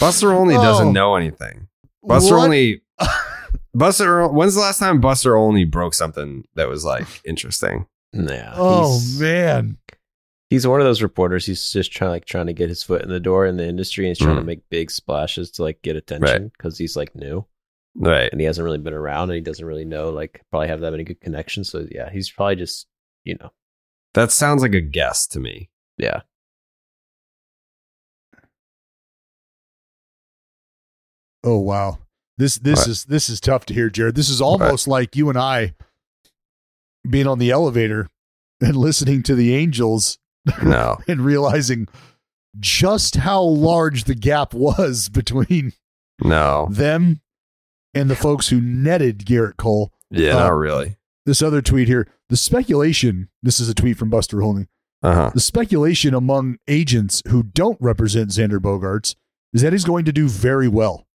Buster 0.00 0.32
Olney 0.32 0.54
Oh. 0.56 0.62
doesn't 0.62 0.92
know 0.92 1.16
anything. 1.16 1.68
Buster 2.02 2.36
What? 2.36 2.44
only 2.44 2.82
Buster. 3.74 4.26
When's 4.28 4.54
the 4.54 4.60
last 4.60 4.78
time 4.78 5.00
Buster 5.00 5.36
Olney 5.36 5.64
broke 5.64 5.94
something 5.94 6.44
that 6.54 6.68
was 6.68 6.84
like 6.84 7.06
interesting? 7.24 7.86
Yeah. 8.12 8.52
Oh 8.56 9.00
man, 9.18 9.76
He's 10.50 10.66
one 10.66 10.80
of 10.80 10.86
those 10.86 11.02
reporters. 11.02 11.44
He's 11.44 11.72
just 11.72 11.92
trying 11.92 12.10
like 12.10 12.24
trying 12.24 12.46
to 12.46 12.54
get 12.54 12.70
his 12.70 12.82
foot 12.82 13.02
in 13.02 13.10
the 13.10 13.20
door 13.20 13.44
in 13.44 13.58
the 13.58 13.66
industry 13.68 14.06
and 14.06 14.10
he's 14.16 14.18
trying 14.24 14.36
to 14.36 14.42
Mhm. 14.42 14.46
make 14.46 14.68
big 14.70 14.90
splashes 14.90 15.50
to 15.52 15.62
like 15.62 15.82
get 15.82 15.94
attention 15.96 16.50
because 16.56 16.78
he's 16.78 16.96
like 16.96 17.14
new 17.14 17.44
Right. 17.94 18.30
and 18.32 18.40
he 18.40 18.46
hasn't 18.46 18.64
really 18.64 18.78
been 18.78 18.94
around 18.94 19.24
and 19.28 19.34
he 19.34 19.42
doesn't 19.42 19.66
really 19.66 19.84
know 19.84 20.08
like 20.08 20.40
probably 20.50 20.68
have 20.68 20.80
that 20.80 20.90
many 20.92 21.04
good 21.04 21.20
connections. 21.20 21.68
So 21.68 21.86
yeah, 21.90 22.08
he's 22.10 22.30
probably 22.30 22.56
just 22.56 22.86
you 23.24 23.36
know 23.38 23.50
That 24.14 24.32
sounds 24.32 24.62
like 24.62 24.72
a 24.74 24.80
guess 24.80 25.26
to 25.28 25.40
me. 25.40 25.68
yeah. 25.98 26.22
Oh 31.44 31.58
wow. 31.58 31.98
This 32.36 32.56
this 32.58 32.80
What? 32.80 32.88
is 32.88 33.04
this 33.06 33.28
is 33.28 33.40
tough 33.40 33.66
to 33.66 33.74
hear, 33.74 33.90
Jared. 33.90 34.14
This 34.14 34.28
is 34.28 34.40
almost 34.40 34.86
like 34.88 35.16
you 35.16 35.28
and 35.28 35.38
I 35.38 35.74
being 37.08 37.26
on 37.26 37.38
the 37.38 37.50
elevator 37.50 38.08
and 38.60 38.76
listening 38.76 39.22
to 39.24 39.34
the 39.34 39.54
Angels 39.54 40.18
No. 40.62 40.98
and 41.08 41.20
realizing 41.24 41.88
just 42.60 43.16
how 43.16 43.42
large 43.42 44.04
the 44.04 44.14
gap 44.14 44.52
was 44.54 45.08
between 45.08 45.72
No. 46.22 46.68
them 46.70 47.20
and 47.94 48.10
the 48.10 48.16
folks 48.16 48.48
who 48.48 48.60
netted 48.60 49.24
Gerrit 49.24 49.56
Cole. 49.56 49.92
Yeah, 50.10 50.36
Uh, 50.36 50.40
not 50.40 50.48
really. 50.56 50.96
This 51.26 51.42
other 51.42 51.60
tweet 51.62 51.88
here, 51.88 52.08
the 52.30 52.36
speculation, 52.36 53.28
this 53.42 53.60
is 53.60 53.68
a 53.68 53.74
tweet 53.74 53.96
from 53.98 54.10
Buster 54.10 54.42
Olney. 54.42 54.66
Uh 55.02 55.14
huh. 55.14 55.30
The 55.34 55.40
speculation 55.40 56.14
among 56.14 56.58
agents 56.66 57.22
who 57.28 57.42
don't 57.42 57.78
represent 57.80 58.30
Xander 58.30 58.58
Bogaerts 58.58 59.14
is 59.52 59.62
that 59.62 59.72
he's 59.72 59.84
going 59.84 60.04
to 60.06 60.12
do 60.12 60.28
very 60.28 60.68
well, 60.68 61.06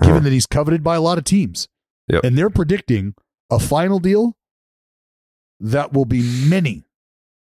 given 0.00 0.16
Uh-huh. 0.16 0.24
that 0.24 0.32
he's 0.32 0.46
coveted 0.46 0.82
by 0.82 0.96
a 0.96 1.00
lot 1.00 1.18
of 1.18 1.24
teams. 1.24 1.68
Yep. 2.08 2.24
And 2.24 2.36
they're 2.36 2.50
predicting 2.50 3.14
a 3.50 3.58
final 3.58 3.98
deal 3.98 4.36
that 5.60 5.92
will 5.92 6.04
be 6.04 6.22
many 6.22 6.84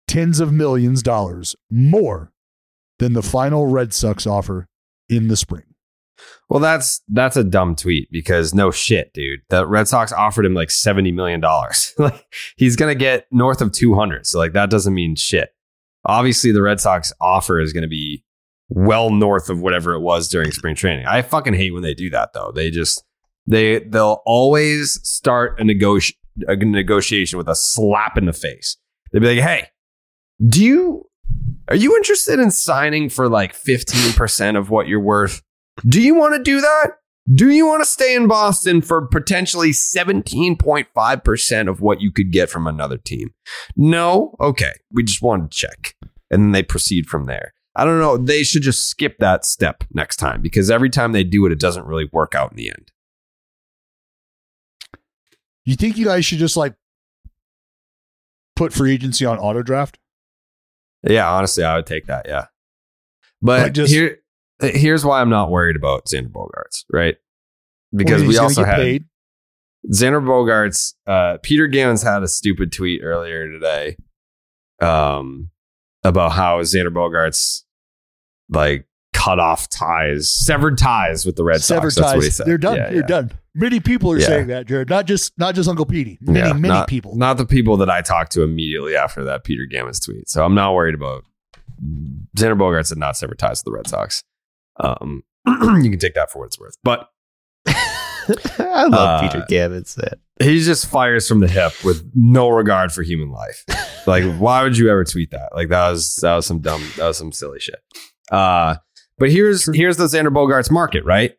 tens 0.06 0.40
of 0.40 0.52
millions 0.52 1.02
dollars 1.02 1.56
more 1.70 2.32
than 2.98 3.12
the 3.14 3.22
final 3.22 3.66
Red 3.66 3.92
Sox 3.92 4.26
offer 4.26 4.68
in 5.08 5.28
the 5.28 5.36
spring. 5.36 5.64
Well, 6.48 6.60
that's 6.60 7.02
that's 7.08 7.36
a 7.36 7.42
dumb 7.42 7.74
tweet 7.74 8.08
because 8.12 8.54
no 8.54 8.70
shit, 8.70 9.12
dude. 9.12 9.40
The 9.48 9.66
Red 9.66 9.88
Sox 9.88 10.12
offered 10.12 10.46
him 10.46 10.54
like 10.54 10.70
seventy 10.70 11.10
million 11.10 11.40
dollars. 11.40 11.92
like 11.98 12.24
he's 12.56 12.76
gonna 12.76 12.94
get 12.94 13.26
north 13.32 13.60
of 13.60 13.72
two 13.72 13.94
hundred. 13.94 14.26
So 14.26 14.38
like 14.38 14.52
that 14.52 14.70
doesn't 14.70 14.94
mean 14.94 15.16
shit. 15.16 15.50
Obviously, 16.06 16.52
the 16.52 16.62
Red 16.62 16.80
Sox 16.80 17.12
offer 17.20 17.58
is 17.60 17.72
gonna 17.72 17.88
be 17.88 18.23
well 18.74 19.10
north 19.10 19.48
of 19.48 19.62
whatever 19.62 19.94
it 19.94 20.00
was 20.00 20.28
during 20.28 20.50
spring 20.50 20.74
training. 20.74 21.06
I 21.06 21.22
fucking 21.22 21.54
hate 21.54 21.72
when 21.72 21.82
they 21.82 21.94
do 21.94 22.10
that 22.10 22.32
though. 22.34 22.52
They 22.54 22.70
just 22.70 23.02
they 23.46 23.78
they'll 23.78 24.22
always 24.26 25.00
start 25.08 25.58
a 25.60 25.62
negoti- 25.62 26.16
a 26.48 26.56
negotiation 26.56 27.38
with 27.38 27.48
a 27.48 27.54
slap 27.54 28.18
in 28.18 28.26
the 28.26 28.32
face. 28.32 28.76
They'd 29.12 29.20
be 29.20 29.36
like, 29.36 29.44
"Hey, 29.44 29.68
do 30.46 30.62
you 30.62 31.08
are 31.68 31.76
you 31.76 31.96
interested 31.96 32.40
in 32.40 32.50
signing 32.50 33.08
for 33.08 33.28
like 33.28 33.54
fifteen 33.54 34.12
percent 34.12 34.56
of 34.56 34.70
what 34.70 34.88
you're 34.88 35.00
worth?" 35.00 35.40
Do 35.88 36.00
you 36.00 36.14
want 36.14 36.34
to 36.34 36.42
do 36.42 36.60
that? 36.60 36.92
Do 37.32 37.50
you 37.50 37.66
want 37.66 37.82
to 37.82 37.88
stay 37.88 38.14
in 38.14 38.28
Boston 38.28 38.82
for 38.82 39.06
potentially 39.06 39.70
17.5% 39.70 41.68
of 41.68 41.80
what 41.80 42.00
you 42.02 42.12
could 42.12 42.30
get 42.30 42.50
from 42.50 42.66
another 42.66 42.98
team? 42.98 43.32
No? 43.76 44.36
Okay. 44.40 44.72
We 44.92 45.02
just 45.04 45.22
wanted 45.22 45.50
to 45.50 45.56
check. 45.56 45.94
And 46.30 46.42
then 46.42 46.52
they 46.52 46.62
proceed 46.62 47.06
from 47.06 47.24
there. 47.24 47.54
I 47.76 47.84
don't 47.84 47.98
know. 47.98 48.16
They 48.16 48.42
should 48.44 48.62
just 48.62 48.88
skip 48.88 49.18
that 49.18 49.44
step 49.44 49.84
next 49.92 50.16
time 50.16 50.40
because 50.40 50.70
every 50.70 50.90
time 50.90 51.12
they 51.12 51.24
do 51.24 51.44
it, 51.46 51.52
it 51.52 51.58
doesn't 51.58 51.86
really 51.86 52.08
work 52.12 52.34
out 52.34 52.50
in 52.52 52.56
the 52.56 52.68
end. 52.70 52.92
You 55.64 55.76
think 55.76 55.96
you 55.96 56.04
guys 56.04 56.24
should 56.24 56.38
just 56.38 56.56
like 56.56 56.74
put 58.54 58.72
free 58.72 58.92
agency 58.92 59.24
on 59.24 59.38
auto 59.38 59.62
draft? 59.62 59.98
Yeah, 61.02 61.30
honestly, 61.30 61.64
I 61.64 61.76
would 61.76 61.86
take 61.86 62.06
that. 62.06 62.26
Yeah. 62.28 62.46
But 63.42 63.62
Like, 63.62 63.72
just- 63.74 63.92
here, 63.92 64.18
here's 64.60 65.04
why 65.04 65.20
I'm 65.20 65.30
not 65.30 65.50
worried 65.50 65.76
about 65.76 66.06
Xander 66.06 66.30
Bogaerts, 66.30 66.84
right? 66.92 67.16
Because 67.94 68.22
Well, 68.22 68.28
we 68.30 68.38
also 68.38 68.64
had 68.64 68.76
paid. 68.76 69.04
Xander 69.92 70.22
Bogaerts, 70.24 70.94
uh, 71.06 71.38
Peter 71.42 71.68
Gammons 71.68 72.02
had 72.04 72.22
a 72.22 72.28
stupid 72.28 72.72
tweet 72.72 73.02
earlier 73.02 73.50
today 73.50 73.96
um, 74.80 75.50
about 76.02 76.32
how 76.32 76.60
Xander 76.60 76.88
Bogaerts 76.88 77.63
like 78.48 78.86
cut 79.12 79.38
off 79.38 79.68
ties, 79.70 80.30
severed 80.30 80.76
ties 80.78 81.24
with 81.24 81.36
the 81.36 81.44
Red 81.44 81.62
Severed 81.62 81.92
Sox. 81.92 82.06
That's 82.06 82.16
what 82.16 82.24
he 82.24 82.30
said. 82.30 82.46
They're 82.46 82.58
done. 82.58 82.76
Yeah, 82.76 82.86
They're 82.90 82.96
yeah. 82.96 83.06
done. 83.06 83.30
Many 83.54 83.78
people 83.80 84.10
are 84.12 84.18
Yeah. 84.18 84.26
saying 84.26 84.46
that, 84.48 84.66
Jared. 84.66 84.90
Not 84.90 85.06
just 85.06 85.32
not 85.38 85.54
just 85.54 85.68
Uncle 85.68 85.86
Petey. 85.86 86.18
Many, 86.20 86.38
Yeah, 86.40 86.52
many 86.54 86.68
not, 86.74 86.88
people. 86.88 87.14
Not 87.16 87.36
the 87.36 87.46
people 87.46 87.76
that 87.78 87.88
I 87.88 88.00
talked 88.02 88.32
to 88.32 88.42
immediately 88.42 88.96
after 88.96 89.22
that 89.24 89.44
Peter 89.44 89.62
Gammons 89.70 90.04
tweet. 90.04 90.28
So 90.28 90.44
I'm 90.44 90.54
not 90.54 90.74
worried 90.74 90.94
about 90.96 91.24
Xander 92.36 92.58
Bogaerts 92.58 92.88
had 92.88 92.98
not 92.98 93.16
severed 93.16 93.38
ties 93.38 93.60
with 93.60 93.64
the 93.66 93.72
Red 93.72 93.86
Sox. 93.86 94.24
Um, 94.80 95.22
you 95.46 95.90
can 95.90 95.98
take 95.98 96.14
that 96.14 96.30
for 96.32 96.40
what 96.40 96.46
it's 96.46 96.58
worth. 96.58 96.76
But 96.82 97.08
I 97.66 98.86
love 98.88 98.92
Uh, 98.94 99.20
Peter 99.28 99.44
Gammons. 99.48 99.94
That 99.96 100.18
he 100.42 100.60
just 100.62 100.86
fires 100.86 101.28
from 101.28 101.40
the 101.40 101.48
hip 101.48 101.72
with 101.84 102.10
no 102.14 102.48
regard 102.48 102.90
for 102.92 103.02
human 103.02 103.30
life. 103.30 103.64
like, 104.06 104.24
why 104.38 104.62
would 104.62 104.76
you 104.76 104.90
ever 104.90 105.04
tweet 105.04 105.30
that? 105.30 105.50
Like, 105.54 105.68
that 105.68 105.90
was 105.90 106.16
that 106.16 106.34
was 106.34 106.46
some 106.46 106.58
dumb, 106.60 106.82
that 106.96 107.06
was 107.06 107.16
some 107.18 107.32
silly 107.32 107.60
shit. 107.60 107.76
Uh, 108.30 108.76
but 109.18 109.30
here's 109.30 109.72
here's 109.74 109.96
the 109.96 110.04
Xander 110.04 110.28
Bogaerts 110.32 110.70
market, 110.70 111.04
right? 111.04 111.32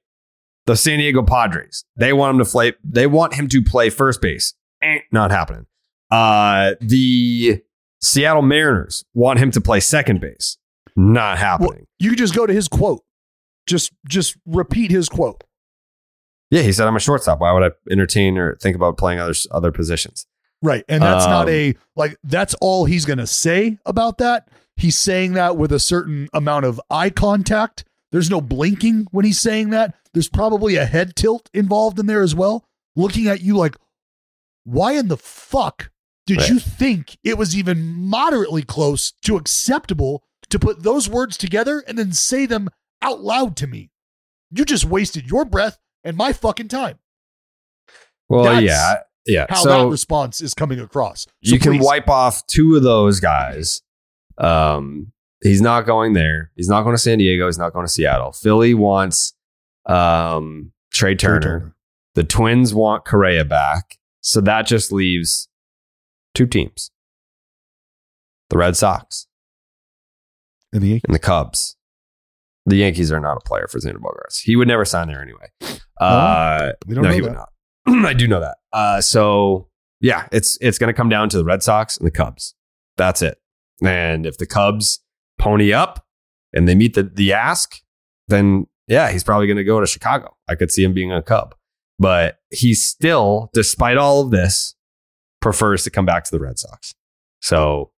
The 0.66 0.76
San 0.76 1.00
Diego 1.00 1.22
Padres. 1.24 1.86
They 1.96 2.14
want 2.14 2.38
him 2.38 2.44
to 2.46 2.50
play. 2.52 2.74
They 2.84 3.08
want 3.08 3.34
him 3.36 3.48
to 3.50 3.62
play 3.62 3.90
first 3.90 4.22
base. 4.22 4.54
Eh, 4.82 5.00
not 5.12 5.32
happening. 5.32 5.66
Uh, 6.12 6.76
the 6.82 7.62
Seattle 8.02 8.42
Mariners 8.42 9.04
want 9.14 9.40
him 9.40 9.52
to 9.52 9.62
play 9.62 9.80
second 9.80 10.22
base. 10.22 10.58
Not 10.96 11.38
happening. 11.38 11.70
Well, 11.72 11.80
you 12.00 12.10
could 12.12 12.20
just 12.20 12.36
go 12.36 12.46
to 12.46 12.54
his 12.54 12.68
quote. 12.68 13.04
Just 13.68 13.92
just 14.08 14.38
repeat 14.46 14.92
his 14.92 15.10
quote. 15.10 15.44
yeah, 16.52 16.62
he 16.62 16.72
said, 16.72 16.88
"I'm 16.88 16.96
a 16.96 17.00
shortstop. 17.00 17.40
Why 17.42 17.52
would 17.52 17.64
I 17.64 17.72
entertain 17.92 18.38
or 18.38 18.56
think 18.56 18.76
about 18.76 18.98
playing 18.98 19.20
other 19.20 19.34
other 19.52 19.72
positions?" 19.72 20.26
Right. 20.62 20.84
And 20.88 21.04
that's 21.04 21.26
not 21.26 21.48
Um, 21.48 21.54
a 21.54 21.76
like 21.96 22.16
that's 22.24 22.54
all 22.62 22.86
he's 22.86 23.06
going 23.06 23.18
to 23.20 23.28
say 23.28 23.78
about 23.86 24.20
that. 24.20 24.48
He's 24.78 24.98
saying 24.98 25.34
that 25.34 25.58
with 25.58 25.72
a 25.72 25.80
certain 25.80 26.28
amount 26.34 26.66
of 26.66 26.82
eye 26.90 27.10
contact. 27.10 27.86
There's 28.12 28.30
no 28.30 28.42
blinking 28.42 29.08
when 29.12 29.26
he's 29.26 29.40
saying 29.40 29.72
that. 29.72 29.96
There's 30.14 30.30
probably 30.30 30.76
a 30.76 30.86
head 30.86 31.16
tilt 31.16 31.50
involved 31.54 32.00
in 32.00 32.06
there 32.06 32.22
as 32.22 32.36
well, 32.36 32.66
looking 32.96 33.28
at 33.28 33.42
you 33.42 33.56
like 33.58 33.76
why 34.64 34.94
in 34.94 35.08
the 35.10 35.18
fuck 35.18 35.92
did 36.26 36.40
Right. 36.40 36.50
you 36.50 36.60
think 36.60 37.18
it 37.24 37.38
was 37.38 37.56
even 37.56 37.86
moderately 37.86 38.64
close 38.64 39.12
to 39.24 39.38
acceptable 39.38 40.24
to 40.50 40.58
put 40.58 40.82
those 40.84 41.08
words 41.08 41.38
together 41.38 41.84
and 41.88 41.98
then 42.00 42.12
say 42.14 42.46
them 42.46 42.70
out 43.02 43.22
loud 43.22 43.56
to 43.58 43.68
me? 43.68 43.92
You 44.52 44.66
just 44.66 44.86
wasted 44.86 45.28
your 45.30 45.46
breath 45.46 45.78
and 46.04 46.18
my 46.18 46.34
fucking 46.34 46.68
time. 46.70 46.98
Well, 48.28 48.44
That's 48.46 48.64
yeah, 48.64 48.96
yeah. 49.28 49.46
How 49.50 49.62
so 49.62 49.70
that 49.70 49.90
response 49.90 50.42
is 50.42 50.54
coming 50.56 50.80
across. 50.80 51.28
So 51.44 51.54
you 51.54 51.60
can 51.60 51.74
please, 51.74 51.86
wipe 51.86 52.10
off 52.10 52.46
two 52.48 52.76
of 52.76 52.84
those 52.84 53.20
guys. 53.20 53.82
Um, 54.38 55.12
he's 55.42 55.62
not 55.62 55.86
going 55.86 56.14
there. 56.14 56.52
He's 56.56 56.70
not 56.70 56.84
going 56.84 56.96
to 56.96 57.02
San 57.02 57.18
Diego. 57.18 57.48
He's 57.48 57.58
not 57.58 57.74
going 57.74 57.86
to 57.86 57.92
Seattle. 57.92 58.32
Philly 58.32 58.74
wants 58.74 59.34
um, 59.86 60.72
Trea 60.92 61.16
Turner. 61.16 61.42
Turner. 61.42 61.76
The 62.16 62.24
Twins 62.24 62.74
want 62.74 63.06
Correa 63.06 63.46
back. 63.46 63.98
So 64.22 64.42
that 64.42 64.66
just 64.66 64.92
leaves 64.92 65.50
two 66.34 66.48
teams 66.48 66.92
the 68.50 68.58
Red 68.58 68.76
Sox 68.76 69.28
And 70.74 70.82
the 70.82 71.02
and 71.04 71.14
the 71.14 71.20
Cubs. 71.20 71.78
The 72.66 72.78
Yankees 72.78 73.12
are 73.12 73.20
not 73.20 73.38
a 73.38 73.42
player 73.42 73.68
for 73.70 73.78
Xander 73.78 73.98
Bogaerts. 73.98 74.42
He 74.42 74.56
would 74.56 74.68
never 74.68 74.86
sign 74.86 75.08
there 75.08 75.22
anyway. 75.22 75.52
Uh, 76.00 76.72
we 76.88 76.96
don't 76.96 77.04
no, 77.04 77.10
know 77.10 77.16
he 77.16 77.22
that. 77.22 77.30
would 77.30 77.38
not. 77.38 77.50
I 78.06 78.14
do 78.14 78.28
know 78.28 78.40
that. 78.40 78.58
Uh, 78.74 79.02
so 79.02 79.70
yeah, 80.02 80.28
it's 80.32 80.58
it's 80.62 80.78
going 80.80 80.88
to 80.88 80.94
come 80.94 81.10
down 81.10 81.30
to 81.30 81.38
the 81.38 81.46
Red 81.46 81.62
Sox 81.62 81.98
and 81.98 82.08
the 82.08 82.12
Cubs. 82.12 82.56
That's 82.98 83.22
it. 83.22 83.38
And 83.84 84.26
if 84.26 84.38
the 84.38 84.46
Cubs 84.46 85.00
pony 85.38 85.74
up 85.74 86.06
and 86.54 86.68
they 86.68 86.76
meet 86.76 86.94
the 86.94 87.04
the 87.04 87.34
ask, 87.34 87.82
then 88.28 88.68
yeah, 88.88 89.12
he's 89.12 89.24
probably 89.24 89.48
going 89.48 89.58
to 89.58 89.64
go 89.64 89.80
to 89.80 89.88
Chicago. 89.88 90.36
I 90.48 90.56
could 90.56 90.72
see 90.72 90.84
him 90.84 90.94
being 90.94 91.12
a 91.12 91.22
Cub, 91.22 91.56
but 92.00 92.38
he 92.52 92.74
still, 92.74 93.50
despite 93.54 93.98
all 93.98 94.22
of 94.22 94.32
this, 94.32 94.76
prefers 95.42 95.84
to 95.84 95.90
come 95.90 96.06
back 96.06 96.24
to 96.26 96.32
the 96.32 96.40
Red 96.40 96.60
Sox. 96.60 96.94
So 97.42 97.92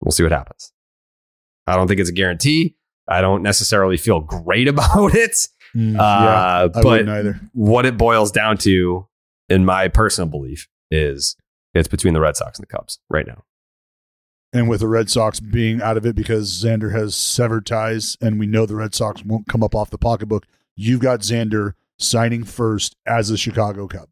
we'll 0.00 0.12
see 0.12 0.22
what 0.22 0.32
happens. 0.32 0.72
I 1.66 1.76
don't 1.76 1.86
think 1.88 2.00
it's 2.00 2.10
a 2.10 2.14
guarantee. 2.14 2.76
I 3.08 3.20
don't 3.20 3.42
necessarily 3.42 3.96
feel 3.96 4.20
great 4.20 4.68
about 4.74 5.14
it. 5.14 5.36
Mm, 5.76 5.98
Uh, 5.98 6.68
but 6.82 7.04
what 7.52 7.86
it 7.86 7.96
boils 7.96 8.30
down 8.30 8.58
to, 8.58 9.06
in 9.48 9.64
my 9.64 9.88
personal 9.88 10.28
belief, 10.28 10.68
is 10.90 11.36
it's 11.74 11.88
between 11.88 12.14
the 12.14 12.20
Red 12.20 12.36
Sox 12.36 12.58
and 12.58 12.66
the 12.66 12.70
Cubs 12.76 12.98
right 13.10 13.26
now. 13.26 13.42
And 14.52 14.68
with 14.68 14.80
the 14.80 14.88
Red 14.88 15.08
Sox 15.08 15.40
being 15.40 15.80
out 15.80 15.96
of 15.96 16.04
it 16.04 16.14
because 16.14 16.50
Xander 16.62 16.92
has 16.92 17.16
severed 17.16 17.64
ties 17.64 18.18
and 18.20 18.38
we 18.38 18.46
know 18.46 18.66
the 18.66 18.76
Red 18.76 18.94
Sox 18.94 19.24
won't 19.24 19.48
come 19.48 19.62
up 19.62 19.74
off 19.74 19.88
the 19.90 19.96
pocketbook, 19.98 20.44
you've 20.76 21.00
got 21.00 21.20
Xander 21.20 21.72
signing 21.98 22.44
first 22.44 22.94
as 23.06 23.30
a 23.30 23.38
Chicago 23.38 23.86
Cub. 23.88 24.08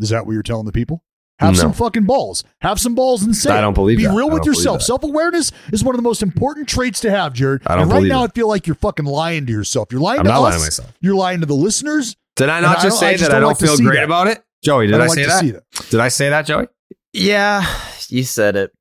Is 0.00 0.08
that 0.10 0.26
what 0.26 0.32
you're 0.32 0.42
telling 0.42 0.64
the 0.66 0.72
people? 0.72 1.02
Have 1.38 1.52
No. 1.54 1.60
some 1.60 1.72
fucking 1.74 2.04
balls. 2.04 2.42
Have 2.62 2.80
some 2.80 2.94
balls 2.94 3.22
and 3.22 3.36
say 3.36 3.50
I 3.50 3.60
don't 3.60 3.74
believe 3.74 3.98
Be 3.98 4.04
that. 4.06 4.14
real 4.14 4.30
with 4.30 4.46
yourself. 4.46 4.80
Self 4.80 5.02
awareness 5.04 5.52
is 5.70 5.84
one 5.84 5.94
of 5.94 5.98
the 5.98 6.02
most 6.08 6.22
important 6.22 6.66
traits 6.66 7.00
to 7.00 7.10
have, 7.10 7.34
Jared. 7.34 7.60
I 7.66 7.74
don't 7.74 7.82
and 7.82 7.90
right 7.92 7.98
believe 7.98 8.12
now, 8.12 8.22
it. 8.24 8.30
I 8.30 8.34
feel 8.34 8.48
like 8.48 8.66
you're 8.66 8.76
fucking 8.76 9.04
lying 9.04 9.44
to 9.44 9.52
yourself. 9.52 9.88
You're 9.92 10.00
lying 10.00 10.20
I'm 10.20 10.24
to 10.24 10.30
not 10.30 10.38
us. 10.38 10.42
lying 10.44 10.54
to 10.54 10.60
myself. 10.60 10.92
You're 11.02 11.14
lying 11.14 11.40
to 11.40 11.46
the 11.46 11.54
listeners. 11.54 12.16
Did 12.36 12.48
I 12.48 12.60
not 12.60 12.78
I 12.78 12.82
just 12.82 13.00
don't- 13.00 13.08
I 13.08 13.12
say 13.12 13.18
just 13.18 13.24
that 13.24 13.28
don't 13.28 13.36
I 13.36 13.40
don't 13.40 13.48
like 13.48 13.58
feel 13.58 13.76
great 13.86 13.96
that. 13.96 14.04
about 14.04 14.28
it? 14.28 14.42
Joey, 14.64 14.86
did 14.86 14.94
I 14.94 14.96
I, 14.96 14.98
don't 15.00 15.08
like 15.08 15.18
say 15.18 15.50
that? 15.50 15.62
that. 15.74 15.90
Did 15.90 16.00
I 16.00 16.08
say 16.08 16.28
that, 16.30 16.46
Joey? 16.46 16.68
Yeah, 17.12 17.66
you 18.08 18.22
said 18.24 18.56
it. 18.56 18.72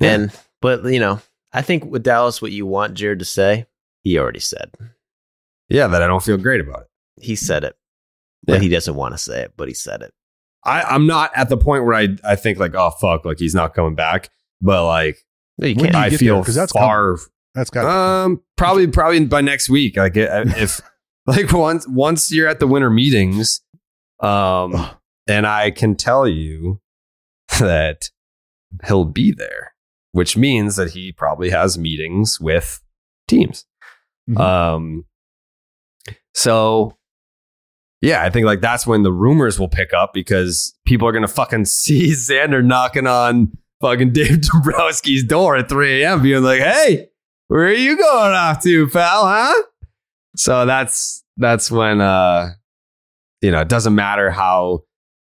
And 0.00 0.32
but 0.60 0.84
you 0.84 1.00
know, 1.00 1.20
I 1.52 1.62
think 1.62 1.84
with 1.84 2.02
Dallas, 2.02 2.40
what 2.40 2.52
you 2.52 2.66
want 2.66 2.94
Jared 2.94 3.18
to 3.20 3.24
say, 3.24 3.66
he 4.02 4.18
already 4.18 4.40
said. 4.40 4.70
Yeah, 5.68 5.86
that 5.88 6.02
I 6.02 6.06
don't 6.06 6.22
feel 6.22 6.36
great 6.36 6.60
about 6.60 6.82
it. 6.82 7.22
He 7.22 7.36
said 7.36 7.64
it, 7.64 7.76
but 8.44 8.60
he 8.62 8.68
doesn't 8.68 8.94
want 8.94 9.14
to 9.14 9.18
say 9.18 9.42
it. 9.42 9.52
But 9.56 9.68
he 9.68 9.74
said 9.74 10.02
it. 10.02 10.12
I, 10.64 10.82
I'm 10.82 11.06
not 11.06 11.30
at 11.34 11.48
the 11.48 11.56
point 11.56 11.84
where 11.84 11.94
I, 11.94 12.08
I 12.24 12.36
think 12.36 12.58
like, 12.58 12.74
oh 12.74 12.90
fuck, 12.90 13.24
like 13.24 13.38
he's 13.38 13.54
not 13.54 13.74
coming 13.74 13.94
back. 13.94 14.30
But 14.60 14.84
like 14.86 15.18
No, 15.58 15.66
you 15.68 15.76
can't. 15.76 15.92
you 15.94 15.98
I 16.00 16.10
feel 16.10 16.34
there? 16.36 16.44
'Cause 16.44 16.54
that's 16.54 16.72
far 16.72 17.16
That's 17.54 17.70
got 17.70 17.86
um 17.86 18.42
probably 18.56 18.86
probably 18.88 19.24
by 19.26 19.40
next 19.40 19.70
week. 19.70 19.96
Like 19.96 20.16
uh, 20.16 20.44
if 20.56 20.80
like 21.26 21.52
once 21.52 21.86
once 21.88 22.30
you're 22.32 22.48
at 22.48 22.58
the 22.60 22.66
winter 22.66 22.90
meetings, 22.90 23.60
um 24.20 24.88
and 25.28 25.46
I 25.46 25.70
can 25.70 25.94
tell 25.94 26.26
you 26.28 26.80
that 27.60 28.10
he'll 28.86 29.04
be 29.06 29.32
there, 29.32 29.69
which 30.12 30.36
means 30.36 30.76
that 30.76 30.90
he 30.90 31.12
probably 31.12 31.50
has 31.50 31.78
meetings 31.78 32.40
with 32.40 32.80
teams. 33.28 33.64
Mhm. 34.28 34.38
Um 34.40 35.04
so 36.34 36.96
yeah, 38.02 38.22
I 38.22 38.30
think 38.30 38.46
like 38.46 38.60
that's 38.60 38.86
when 38.86 39.02
the 39.02 39.12
rumors 39.12 39.60
will 39.60 39.68
pick 39.68 39.92
up 39.92 40.12
because 40.14 40.74
people 40.86 41.06
are 41.06 41.12
gonna 41.12 41.28
fucking 41.28 41.64
see 41.66 42.12
Xander 42.12 42.64
knocking 42.64 43.06
on 43.06 43.52
fucking 43.80 44.12
Dave 44.12 44.38
Dombrowski's 44.40 45.24
door 45.24 45.56
at 45.56 45.68
3 45.68 46.02
a.m. 46.02 46.22
being 46.22 46.42
like, 46.42 46.60
hey, 46.60 47.08
where 47.48 47.64
are 47.66 47.72
you 47.72 47.96
going 47.96 48.32
off 48.32 48.62
to, 48.62 48.88
pal, 48.88 49.26
huh? 49.26 49.62
So 50.36 50.64
that's 50.66 51.24
that's 51.36 51.70
when 51.70 52.00
uh 52.00 52.50
you 53.42 53.50
know, 53.50 53.60
it 53.60 53.68
doesn't 53.68 53.94
matter 53.94 54.30
how 54.30 54.82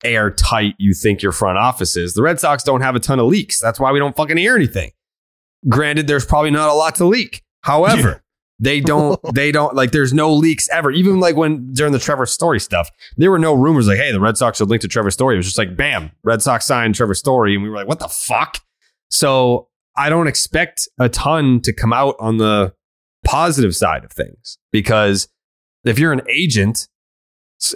airtight 0.03 0.75
you 0.77 0.93
think 0.93 1.21
your 1.21 1.31
front 1.31 1.57
office 1.57 1.95
is. 1.95 2.13
The 2.13 2.21
Red 2.21 2.39
Sox 2.39 2.63
don't 2.63 2.81
have 2.81 2.95
a 2.95 2.99
ton 2.99 3.19
of 3.19 3.27
leaks. 3.27 3.59
That's 3.59 3.79
why 3.79 3.91
we 3.91 3.99
don't 3.99 4.15
fucking 4.15 4.37
hear 4.37 4.55
anything. 4.55 4.91
Granted, 5.69 6.07
there's 6.07 6.25
probably 6.25 6.51
not 6.51 6.69
a 6.69 6.73
lot 6.73 6.95
to 6.95 7.05
leak. 7.05 7.43
However, 7.61 8.23
they 8.59 8.79
don't 8.79 9.19
they 9.33 9.51
don't 9.51 9.75
like 9.75 9.91
there's 9.91 10.13
no 10.13 10.33
leaks 10.33 10.69
ever. 10.69 10.91
Even 10.91 11.19
like 11.19 11.35
when 11.35 11.71
during 11.73 11.93
the 11.93 11.99
Trevor 11.99 12.25
Story 12.25 12.59
stuff, 12.59 12.89
there 13.17 13.31
were 13.31 13.39
no 13.39 13.53
rumors 13.53 13.87
like, 13.87 13.97
hey, 13.97 14.11
the 14.11 14.19
Red 14.19 14.37
Sox 14.37 14.59
are 14.61 14.65
linked 14.65 14.81
to 14.83 14.87
Trevor 14.87 15.11
Story. 15.11 15.35
It 15.35 15.37
was 15.37 15.47
just 15.47 15.57
like, 15.57 15.75
bam, 15.75 16.11
Red 16.23 16.41
Sox 16.41 16.65
signed 16.65 16.95
Trevor 16.95 17.15
Story. 17.15 17.53
And 17.53 17.63
we 17.63 17.69
were 17.69 17.75
like, 17.75 17.87
what 17.87 17.99
the 17.99 18.07
fuck? 18.07 18.59
So 19.09 19.67
I 19.95 20.09
don't 20.09 20.27
expect 20.27 20.87
a 20.99 21.09
ton 21.09 21.61
to 21.61 21.73
come 21.73 21.93
out 21.93 22.15
on 22.19 22.37
the 22.37 22.73
positive 23.23 23.75
side 23.75 24.03
of 24.03 24.11
things 24.11 24.57
because 24.71 25.27
if 25.83 25.99
you're 25.99 26.13
an 26.13 26.21
agent, 26.29 26.87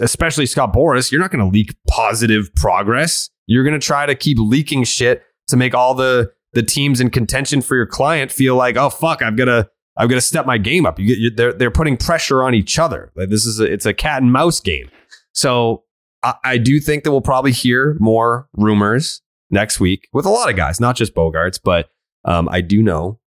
especially 0.00 0.46
Scott 0.46 0.72
Boras, 0.72 1.10
you're 1.10 1.20
not 1.20 1.30
going 1.30 1.44
to 1.44 1.50
leak 1.50 1.74
positive 1.88 2.54
progress. 2.54 3.30
You're 3.46 3.64
going 3.64 3.78
to 3.78 3.84
try 3.84 4.06
to 4.06 4.14
keep 4.14 4.38
leaking 4.38 4.84
shit 4.84 5.22
to 5.48 5.56
make 5.56 5.74
all 5.74 5.94
the 5.94 6.32
the 6.52 6.62
teams 6.62 7.00
in 7.00 7.10
contention 7.10 7.60
for 7.60 7.76
your 7.76 7.86
client 7.86 8.32
feel 8.32 8.56
like, 8.56 8.76
oh 8.76 8.90
fuck, 8.90 9.22
I've 9.22 9.36
got 9.36 9.44
to 9.44 9.68
I've 9.96 10.08
got 10.08 10.16
to 10.16 10.20
step 10.20 10.46
my 10.46 10.58
game 10.58 10.86
up. 10.86 10.98
You 10.98 11.06
get 11.06 11.18
you, 11.18 11.30
they're 11.30 11.52
they're 11.52 11.70
putting 11.70 11.96
pressure 11.96 12.42
on 12.42 12.54
each 12.54 12.78
other. 12.78 13.12
Like 13.14 13.30
this 13.30 13.46
is 13.46 13.60
a, 13.60 13.64
it's 13.64 13.86
a 13.86 13.94
cat 13.94 14.22
and 14.22 14.32
mouse 14.32 14.60
game. 14.60 14.90
So 15.32 15.84
I, 16.22 16.34
I 16.44 16.58
do 16.58 16.80
think 16.80 17.04
that 17.04 17.12
we'll 17.12 17.20
probably 17.20 17.52
hear 17.52 17.96
more 18.00 18.48
rumors 18.54 19.22
next 19.50 19.80
week 19.80 20.08
with 20.12 20.26
a 20.26 20.30
lot 20.30 20.50
of 20.50 20.56
guys, 20.56 20.80
not 20.80 20.96
just 20.96 21.14
Bogaerts, 21.14 21.60
but 21.62 21.90
um, 22.24 22.48
I 22.50 22.60
do 22.60 22.82
know 22.82 23.20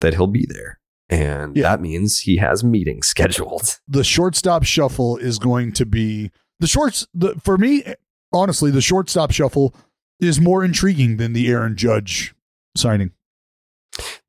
that 0.00 0.14
he'll 0.14 0.26
be 0.26 0.46
there, 0.46 0.78
and 1.08 1.56
Yeah. 1.56 1.62
that 1.64 1.80
means 1.80 2.20
he 2.20 2.36
has 2.36 2.62
meetings 2.64 3.06
scheduled. 3.14 3.78
the 3.88 4.04
shortstop 4.04 4.64
shuffle 4.64 5.16
is 5.16 5.38
going 5.38 5.72
to 5.72 5.86
be 5.86 6.30
the 6.60 6.66
shorts 6.66 7.06
the 7.14 7.34
for 7.44 7.56
me 7.58 7.84
honestly 8.32 8.70
the 8.70 8.80
shortstop 8.80 9.30
shuffle 9.30 9.74
is 10.20 10.40
more 10.40 10.64
intriguing 10.64 11.18
than 11.18 11.32
the 11.34 11.48
Aaron 11.48 11.76
Judge 11.76 12.34
signing. 12.76 13.10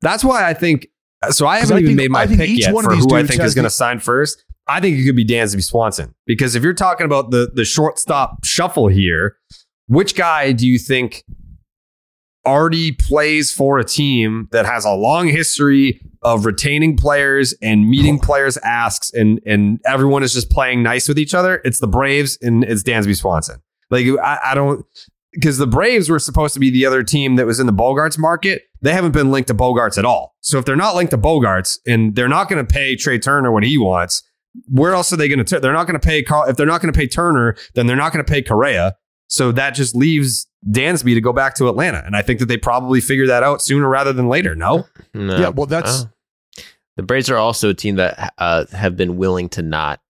That's 0.00 0.22
why 0.22 0.48
I 0.48 0.54
think. 0.54 0.88
So 1.30 1.46
I 1.46 1.58
haven't 1.58 1.76
I 1.76 1.80
even 1.80 1.88
think- 1.88 1.96
made 1.96 2.10
my 2.10 2.26
pick 2.26 2.50
yet 2.58 2.72
one 2.74 2.84
for 2.84 2.90
of 2.92 2.96
these 2.96 3.04
who 3.06 3.16
I 3.16 3.24
think 3.26 3.42
is 3.42 3.54
going 3.54 3.64
to 3.64 3.70
sign 3.70 3.98
first. 3.98 4.44
I 4.68 4.80
think 4.80 4.98
it 4.98 5.04
could 5.04 5.16
be 5.16 5.24
Dansby 5.24 5.64
Swanson 5.64 6.14
because 6.26 6.54
if 6.54 6.62
you're 6.62 6.74
talking 6.74 7.06
about 7.06 7.30
the 7.30 7.50
the 7.54 7.64
shortstop 7.64 8.44
shuffle 8.44 8.88
here, 8.88 9.36
which 9.86 10.14
guy 10.14 10.52
do 10.52 10.66
you 10.66 10.78
think 10.78 11.24
already 12.48 12.92
plays 12.92 13.52
for 13.52 13.78
a 13.78 13.84
team 13.84 14.48
that 14.52 14.66
has 14.66 14.84
a 14.84 14.92
long 14.92 15.28
history 15.28 16.00
of 16.22 16.44
retaining 16.44 16.96
players 16.96 17.54
and 17.62 17.88
meeting 17.88 18.18
oh. 18.22 18.26
players' 18.26 18.56
asks, 18.58 19.12
and 19.12 19.40
and 19.46 19.80
everyone 19.86 20.22
is 20.22 20.32
just 20.32 20.50
playing 20.50 20.82
nice 20.82 21.08
with 21.08 21.18
each 21.18 21.34
other? 21.34 21.60
It's 21.64 21.80
the 21.80 21.86
Braves 21.86 22.38
and 22.42 22.64
it's 22.64 22.82
Dansby 22.82 23.16
Swanson. 23.16 23.62
Like 23.90 24.06
I, 24.22 24.38
I 24.46 24.54
don't 24.54 24.84
because 25.32 25.58
the 25.58 25.66
Braves 25.66 26.08
were 26.08 26.18
supposed 26.18 26.54
to 26.54 26.60
be 26.60 26.70
the 26.70 26.86
other 26.86 27.02
team 27.02 27.36
that 27.36 27.46
was 27.46 27.60
in 27.60 27.66
the 27.66 27.72
Bogaerts 27.72 28.18
market. 28.18 28.62
They 28.80 28.92
haven't 28.92 29.12
been 29.12 29.30
linked 29.30 29.48
to 29.48 29.54
Bogaerts 29.54 29.98
at 29.98 30.04
all. 30.04 30.34
So 30.40 30.58
if 30.58 30.64
they're 30.64 30.76
not 30.76 30.94
linked 30.94 31.10
to 31.10 31.18
Bogaerts 31.18 31.78
and 31.86 32.14
they're 32.14 32.28
not 32.28 32.48
going 32.48 32.64
to 32.64 32.72
pay 32.72 32.96
Trea 32.96 33.18
Turner 33.18 33.52
what 33.52 33.62
he 33.62 33.78
wants, 33.78 34.22
where 34.66 34.94
else 34.94 35.12
are 35.12 35.16
they 35.16 35.28
going 35.28 35.44
to? 35.44 35.60
They're 35.60 35.72
not 35.72 35.86
going 35.86 35.98
to 36.00 36.04
pay 36.04 36.22
Carl. 36.22 36.48
If 36.48 36.56
they're 36.56 36.66
not 36.66 36.80
going 36.80 36.92
to 36.92 36.98
pay 36.98 37.06
Turner, 37.06 37.56
then 37.74 37.86
they're 37.86 37.96
not 37.96 38.12
going 38.12 38.24
to 38.24 38.30
pay 38.30 38.42
Correa. 38.42 38.96
So 39.28 39.52
that 39.52 39.74
just 39.74 39.94
leaves 39.94 40.47
Dansby 40.66 41.14
to 41.14 41.20
go 41.20 41.32
back 41.32 41.54
to 41.56 41.68
Atlanta. 41.68 42.02
And 42.04 42.16
I 42.16 42.22
think 42.22 42.40
that 42.40 42.46
they 42.46 42.56
probably 42.56 43.00
figure 43.00 43.26
that 43.28 43.42
out 43.42 43.62
sooner 43.62 43.88
rather 43.88 44.12
than 44.12 44.28
later. 44.28 44.54
No, 44.54 44.86
No. 45.14 45.36
Yeah, 45.38 45.48
well, 45.50 45.66
that's- 45.66 46.04
Oh. 46.06 46.62
the 46.96 47.02
Braves 47.02 47.30
are 47.30 47.36
also 47.36 47.70
a 47.70 47.74
team 47.74 47.96
that 47.96 48.34
uh, 48.38 48.66
have 48.72 48.96
been 48.96 49.16
willing 49.16 49.48
to 49.50 49.62
not, 49.62 50.00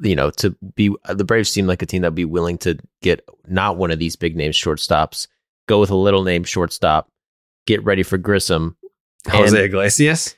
you 0.00 0.14
know, 0.16 0.30
to 0.30 0.50
be 0.74 0.94
the 1.08 1.24
Braves 1.24 1.50
seem 1.50 1.66
like 1.66 1.80
a 1.82 1.86
team 1.86 2.02
that'd 2.02 2.14
be 2.14 2.24
willing 2.24 2.58
to 2.58 2.78
get 3.00 3.26
not 3.46 3.76
one 3.76 3.90
of 3.90 3.98
these 3.98 4.16
big 4.16 4.36
name 4.36 4.52
shortstops, 4.52 5.28
go 5.66 5.80
with 5.80 5.90
a 5.90 5.94
little 5.96 6.24
name 6.24 6.44
shortstop, 6.44 7.08
get 7.66 7.82
ready 7.84 8.02
for 8.02 8.18
Grissom. 8.18 8.76
Jose 9.28 9.56
And- 9.56 9.64
Iglesias. 9.64 10.34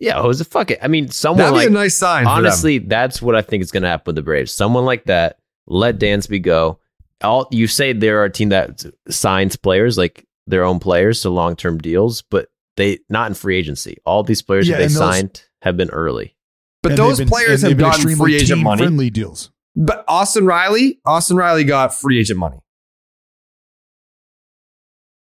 Yeah, 0.00 0.20
Jose, 0.20 0.42
fuck 0.42 0.72
it. 0.72 0.80
I 0.82 0.88
mean, 0.88 1.08
someone 1.10 1.38
That'd 1.38 1.54
like 1.54 1.68
be 1.68 1.72
a 1.72 1.78
nice 1.78 1.96
sign. 1.96 2.24
for 2.24 2.30
them. 2.30 2.38
honestly, 2.38 2.78
that's 2.78 3.22
what 3.22 3.36
I 3.36 3.42
think 3.42 3.62
is 3.62 3.70
going 3.70 3.84
to 3.84 3.88
happen 3.88 4.02
with 4.06 4.16
the 4.16 4.22
Braves. 4.22 4.50
Someone 4.52 4.84
like 4.84 5.04
that, 5.04 5.38
let 5.68 6.00
Dansby 6.00 6.42
go. 6.42 6.80
All 7.24 7.48
you 7.50 7.66
say 7.66 7.92
they're 7.92 8.24
a 8.24 8.30
team 8.30 8.50
that 8.50 8.84
signs 9.08 9.56
players 9.56 9.98
like 9.98 10.26
their 10.46 10.62
own 10.64 10.78
players 10.78 11.22
to 11.22 11.30
long 11.30 11.56
term 11.56 11.78
deals, 11.78 12.22
but 12.22 12.48
they 12.76 12.98
not 13.08 13.28
in 13.28 13.34
free 13.34 13.56
agency. 13.56 13.96
All 14.04 14.22
these 14.22 14.42
players 14.42 14.68
Yeah, 14.68 14.74
that 14.74 14.78
they 14.78 14.84
and 14.86 14.92
those- 14.94 14.98
signed 14.98 15.42
have 15.62 15.76
been 15.76 15.90
early. 15.90 16.36
but 16.82 16.92
and 16.92 16.98
those 16.98 17.18
been- 17.18 17.28
players 17.28 17.62
have 17.62 17.70
been 17.70 17.78
gotten 17.78 18.14
free 18.16 18.36
agent 18.36 18.60
money. 18.60 18.78
team-friendly 18.80 19.10
deals. 19.10 19.50
But 19.74 20.04
Austin 20.06 20.44
Riley, 20.46 21.00
Austin 21.06 21.36
Riley 21.36 21.64
got 21.64 21.94
free 21.94 22.20
agent 22.20 22.38
money. 22.38 22.58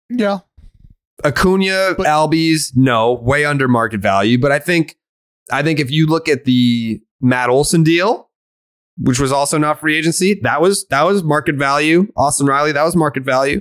Yeah, 0.09 0.39
Acuna, 1.25 1.95
But- 1.97 2.07
Albies, 2.07 2.73
no, 2.75 3.13
way 3.13 3.45
under 3.45 3.69
market 3.69 4.01
value. 4.01 4.39
But 4.39 4.53
I 4.53 4.59
think, 4.59 4.97
I 5.53 5.63
think 5.63 5.79
if 5.79 5.91
you 5.91 6.07
look 6.07 6.29
at 6.29 6.45
the 6.45 7.01
Matt 7.21 7.49
Olson 7.51 7.83
deal, 7.83 8.30
which 9.01 9.19
was 9.19 9.33
also 9.33 9.59
not 9.59 9.81
free 9.81 9.97
agency. 9.97 10.39
That 10.43 10.61
was 10.61 10.87
that 10.89 11.03
was 11.05 11.23
market 11.23 11.57
value. 11.57 12.13
Austin 12.17 12.47
Riley, 12.47 12.73
that 12.73 12.85
was 12.85 12.95
market 12.95 13.25
value. 13.25 13.61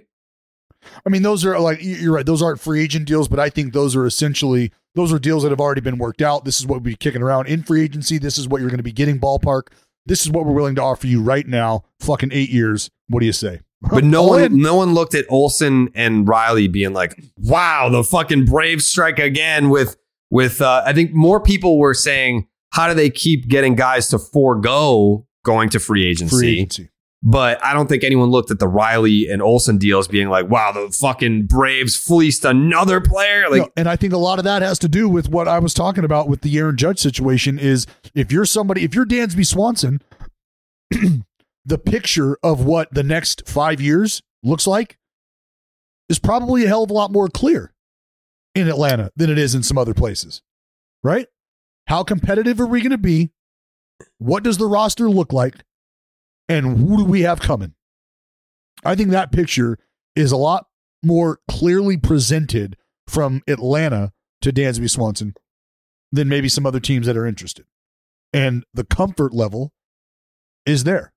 I 1.06 1.10
mean, 1.10 1.24
those 1.24 1.46
are 1.46 1.60
like 1.60 1.80
you're 1.82 2.14
right. 2.14 2.26
Those 2.26 2.42
aren't 2.42 2.60
free 2.60 2.84
agent 2.84 3.06
deals, 3.06 3.28
but 3.28 3.40
I 3.40 3.50
think 3.50 3.74
those 3.74 3.96
are 3.96 4.06
essentially 4.06 4.72
those 4.96 5.14
are 5.14 5.20
deals 5.20 5.44
that 5.44 5.50
have 5.50 5.60
already 5.60 5.82
been 5.82 5.98
worked 5.98 6.22
out. 6.22 6.46
This 6.46 6.60
is 6.60 6.66
what 6.66 6.76
we'll 6.76 6.92
be 6.92 6.96
kicking 6.96 7.22
around 7.22 7.48
in 7.48 7.64
free 7.64 7.84
agency. 7.84 8.18
This 8.18 8.38
is 8.38 8.48
what 8.48 8.62
you're 8.62 8.70
going 8.70 8.78
to 8.78 8.84
be 8.84 8.92
getting 8.92 9.20
ballpark. 9.20 9.68
This 10.06 10.22
is 10.22 10.32
what 10.32 10.46
we're 10.46 10.54
willing 10.54 10.76
to 10.76 10.82
offer 10.82 11.08
you 11.08 11.22
right 11.22 11.48
now. 11.48 11.84
Fucking 12.00 12.32
eight 12.34 12.50
years. 12.50 12.90
What 13.08 13.20
do 13.22 13.26
you 13.26 13.34
say? 13.34 13.62
But 13.94 14.04
no 14.04 14.24
one, 14.24 14.44
in. 14.44 14.62
no 14.62 14.76
one 14.76 14.94
looked 14.94 15.16
at 15.16 15.26
Olson 15.30 15.88
and 15.96 16.28
Riley 16.28 16.68
being 16.68 16.92
like, 16.92 17.18
"Wow, 17.38 17.88
the 17.88 18.04
fucking 18.04 18.44
Braves 18.44 18.86
strike 18.86 19.20
again." 19.20 19.70
With 19.70 19.96
with, 20.30 20.62
uh, 20.62 20.84
I 20.86 20.92
think 20.92 21.14
more 21.14 21.40
people 21.40 21.80
were 21.80 21.94
saying, 21.94 22.50
"How 22.72 22.90
do 22.90 22.94
they 22.94 23.10
keep 23.10 23.48
getting 23.48 23.76
guys 23.76 24.10
to 24.10 24.20
forego 24.20 25.26
going 25.44 25.70
to 25.70 25.80
free 25.80 26.06
agency?" 26.06 26.36
free 26.36 26.58
agency. 26.60 26.90
But 27.22 27.62
I 27.64 27.74
don't 27.74 27.88
think 27.88 28.06
anyone 28.06 28.30
looked 28.30 28.50
at 28.50 28.60
the 28.60 28.68
Riley 28.68 29.28
and 29.30 29.42
Olson 29.42 29.78
deals 29.78 30.08
being 30.08 30.30
like, 30.30 30.50
"Wow, 30.50 30.72
the 30.72 30.90
fucking 30.90 31.48
Braves 31.48 31.98
fleeced 31.98 32.46
another 32.46 33.02
player." 33.02 33.50
Like, 33.50 33.62
No, 33.62 33.70
and 33.76 33.90
I 33.90 33.98
think 33.98 34.14
a 34.14 34.18
lot 34.18 34.40
of 34.40 34.46
that 34.46 34.62
has 34.62 34.80
to 34.80 34.88
do 34.88 35.10
with 35.10 35.28
what 35.28 35.48
I 35.48 35.60
was 35.60 35.74
talking 35.74 36.06
about 36.06 36.30
with 36.30 36.42
the 36.42 36.58
Aaron 36.58 36.78
Judge 36.78 37.00
situation. 37.00 37.60
Is 37.60 37.86
if 38.16 38.32
you're 38.32 38.46
somebody, 38.46 38.84
if 38.86 38.96
you're 38.96 39.06
Dansby 39.06 39.46
Swanson, 39.46 40.02
the 41.66 41.78
picture 41.78 42.38
of 42.42 42.64
what 42.64 42.94
the 42.94 43.04
next 43.04 43.48
five 43.48 43.82
years 43.82 44.22
looks 44.42 44.66
like 44.66 44.98
is 46.08 46.20
probably 46.20 46.64
a 46.64 46.68
hell 46.70 46.84
of 46.84 46.90
a 46.90 46.94
lot 46.94 47.12
more 47.12 47.28
clear 47.28 47.74
in 48.56 48.70
Atlanta 48.70 49.12
than 49.16 49.30
it 49.30 49.38
is 49.38 49.54
in 49.54 49.62
some 49.62 49.78
other 49.78 49.94
places, 49.94 50.42
right? 51.04 51.28
How 51.88 52.04
competitive 52.04 52.60
are 52.62 52.66
we 52.66 52.80
going 52.80 52.92
to 52.92 52.98
be? 52.98 53.32
What 54.18 54.44
does 54.44 54.58
the 54.58 54.68
roster 54.68 55.10
look 55.10 55.34
like? 55.34 55.56
And 56.48 56.78
who 56.78 56.98
do 56.98 57.06
we 57.06 57.22
have 57.22 57.40
coming? 57.40 57.74
I 58.84 58.96
think 58.96 59.10
that 59.10 59.32
picture 59.32 59.78
is 60.16 60.32
a 60.32 60.38
lot 60.38 60.68
more 61.04 61.40
clearly 61.50 61.98
presented 61.98 62.78
from 63.08 63.42
Atlanta 63.48 64.12
to 64.42 64.52
Dansby 64.52 64.90
Swanson 64.90 65.36
than 66.12 66.30
maybe 66.30 66.50
some 66.50 66.66
other 66.66 66.80
teams 66.80 67.06
that 67.08 67.18
are 67.18 67.26
interested. 67.26 67.66
And 68.34 68.64
the 68.74 68.84
comfort 68.84 69.34
level 69.34 69.74
is 70.66 70.84
there. 70.84 71.14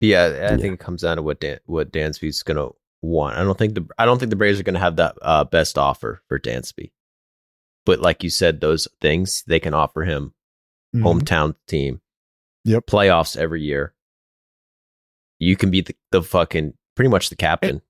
Yeah, 0.00 0.50
I 0.52 0.56
think 0.56 0.74
it 0.74 0.80
comes 0.80 1.02
down 1.02 1.16
to 1.16 1.22
what 1.22 1.40
Dan, 1.40 1.58
what 1.66 1.92
Dansby's 1.92 2.42
gonna 2.44 2.68
want. 3.02 3.36
I 3.36 3.42
don't 3.42 3.58
think 3.58 3.74
the 3.74 3.86
I 3.98 4.04
don't 4.04 4.18
think 4.18 4.30
the 4.30 4.36
Braves 4.36 4.60
are 4.60 4.62
gonna 4.62 4.78
have 4.78 4.96
that 4.96 5.16
uh, 5.20 5.44
best 5.44 5.76
offer 5.76 6.22
for 6.28 6.38
Dansby. 6.38 6.92
But 7.88 8.00
like 8.00 8.22
you 8.22 8.28
said, 8.28 8.60
those 8.60 8.86
things 9.00 9.42
they 9.46 9.58
can 9.58 9.72
offer 9.72 10.02
him 10.04 10.34
Mhm. 10.94 11.02
hometown 11.04 11.54
team, 11.66 12.02
Yep. 12.64 12.84
playoffs 12.86 13.34
every 13.34 13.62
year. 13.62 13.94
You 15.38 15.56
can 15.56 15.70
be 15.70 15.80
the, 15.80 15.94
the 16.10 16.22
fucking 16.22 16.74
pretty 16.94 17.08
much 17.08 17.30
the 17.30 17.34
captain. 17.36 17.80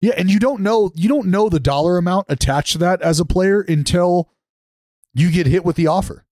Yeah, 0.00 0.14
and 0.16 0.28
you 0.28 0.40
don't 0.40 0.60
know 0.60 0.90
you 0.96 1.08
don't 1.08 1.28
know 1.28 1.48
the 1.48 1.60
dollar 1.60 1.98
amount 1.98 2.26
attached 2.28 2.72
to 2.72 2.78
that 2.78 3.00
as 3.00 3.20
a 3.20 3.24
player 3.24 3.60
until 3.60 4.28
you 5.14 5.30
get 5.30 5.46
hit 5.46 5.64
with 5.64 5.76
the 5.76 5.86
offer. 5.86 6.26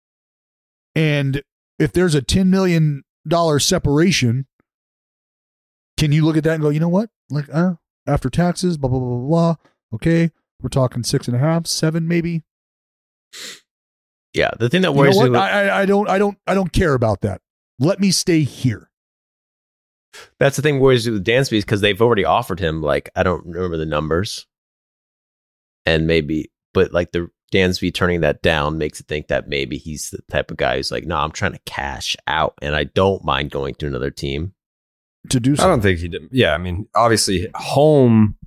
And 0.96 1.42
if 1.78 1.92
there's 1.92 2.16
a 2.16 2.22
10 2.22 2.50
million 2.50 3.04
dollar 3.28 3.60
separation, 3.60 4.48
can 5.98 6.14
you 6.14 6.24
look 6.24 6.38
at 6.38 6.46
that 6.46 6.54
and 6.54 6.64
go, 6.64 6.70
you 6.70 6.80
know 6.80 6.88
what? 6.88 7.10
Like, 7.30 7.50
uh, 7.54 7.74
after 8.06 8.30
taxes, 8.30 8.78
blah 8.78 8.90
blah 8.90 9.00
blah 9.00 9.18
blah 9.18 9.28
blah. 9.28 9.56
Okay, 9.96 10.32
we're 10.62 10.70
talking 10.70 11.04
six 11.04 11.28
and 11.28 11.36
a 11.36 11.40
half, 11.40 11.68
seven 11.68 12.08
maybe. 12.08 12.44
Yeah, 14.34 14.52
the 14.60 14.70
thing 14.70 14.82
that 14.82 14.90
You 14.90 14.94
know 14.94 15.00
worries 15.00 15.22
me 15.22 15.30
what? 15.30 15.40
I, 15.40 15.68
I 15.68 15.82
I 15.82 15.86
don't 15.86 16.10
I 16.10 16.18
don't 16.18 16.38
I 16.48 16.54
don't 16.54 16.72
care 16.72 16.94
about 16.94 17.22
that. 17.22 17.42
Let 17.80 18.00
me 18.00 18.12
stay 18.12 18.42
here. 18.42 18.90
That's 20.40 20.56
the 20.56 20.62
thing 20.62 20.80
worries 20.80 21.08
me 21.08 21.14
with 21.14 21.26
Dansby 21.26 21.62
because 21.62 21.82
they've 21.82 22.02
already 22.02 22.26
offered 22.26 22.60
him 22.60 22.82
like 22.82 23.10
I 23.16 23.24
don't 23.24 23.46
remember 23.46 23.78
the 23.78 23.86
numbers, 23.86 24.48
and 25.86 26.08
maybe 26.08 26.52
but 26.74 26.92
like 26.92 27.12
the 27.12 27.30
Dansby 27.54 27.94
turning 27.94 28.22
that 28.22 28.42
down 28.42 28.78
makes 28.78 29.00
it 29.00 29.08
think 29.08 29.28
that 29.28 29.48
maybe 29.48 29.78
he's 29.78 30.10
the 30.10 30.20
type 30.30 30.52
of 30.52 30.58
guy 30.58 30.78
who's 30.78 30.92
like, 30.92 31.06
no, 31.06 31.18
I'm 31.18 31.32
trying 31.32 31.54
to 31.54 31.62
cash 31.66 32.16
out, 32.28 32.56
and 32.62 32.76
I 32.76 32.86
don't 32.86 33.24
mind 33.24 33.52
going 33.52 33.76
to 33.76 33.88
another 33.88 34.12
team. 34.12 34.54
To 35.30 35.40
do 35.40 35.56
so 35.56 35.64
I 35.64 35.68
don't 35.68 35.82
think 35.82 36.00
he 36.00 36.08
did. 36.08 36.30
Yeah, 36.32 36.54
I 36.54 36.58
mean, 36.58 36.88
obviously, 36.96 37.48
home 37.56 38.38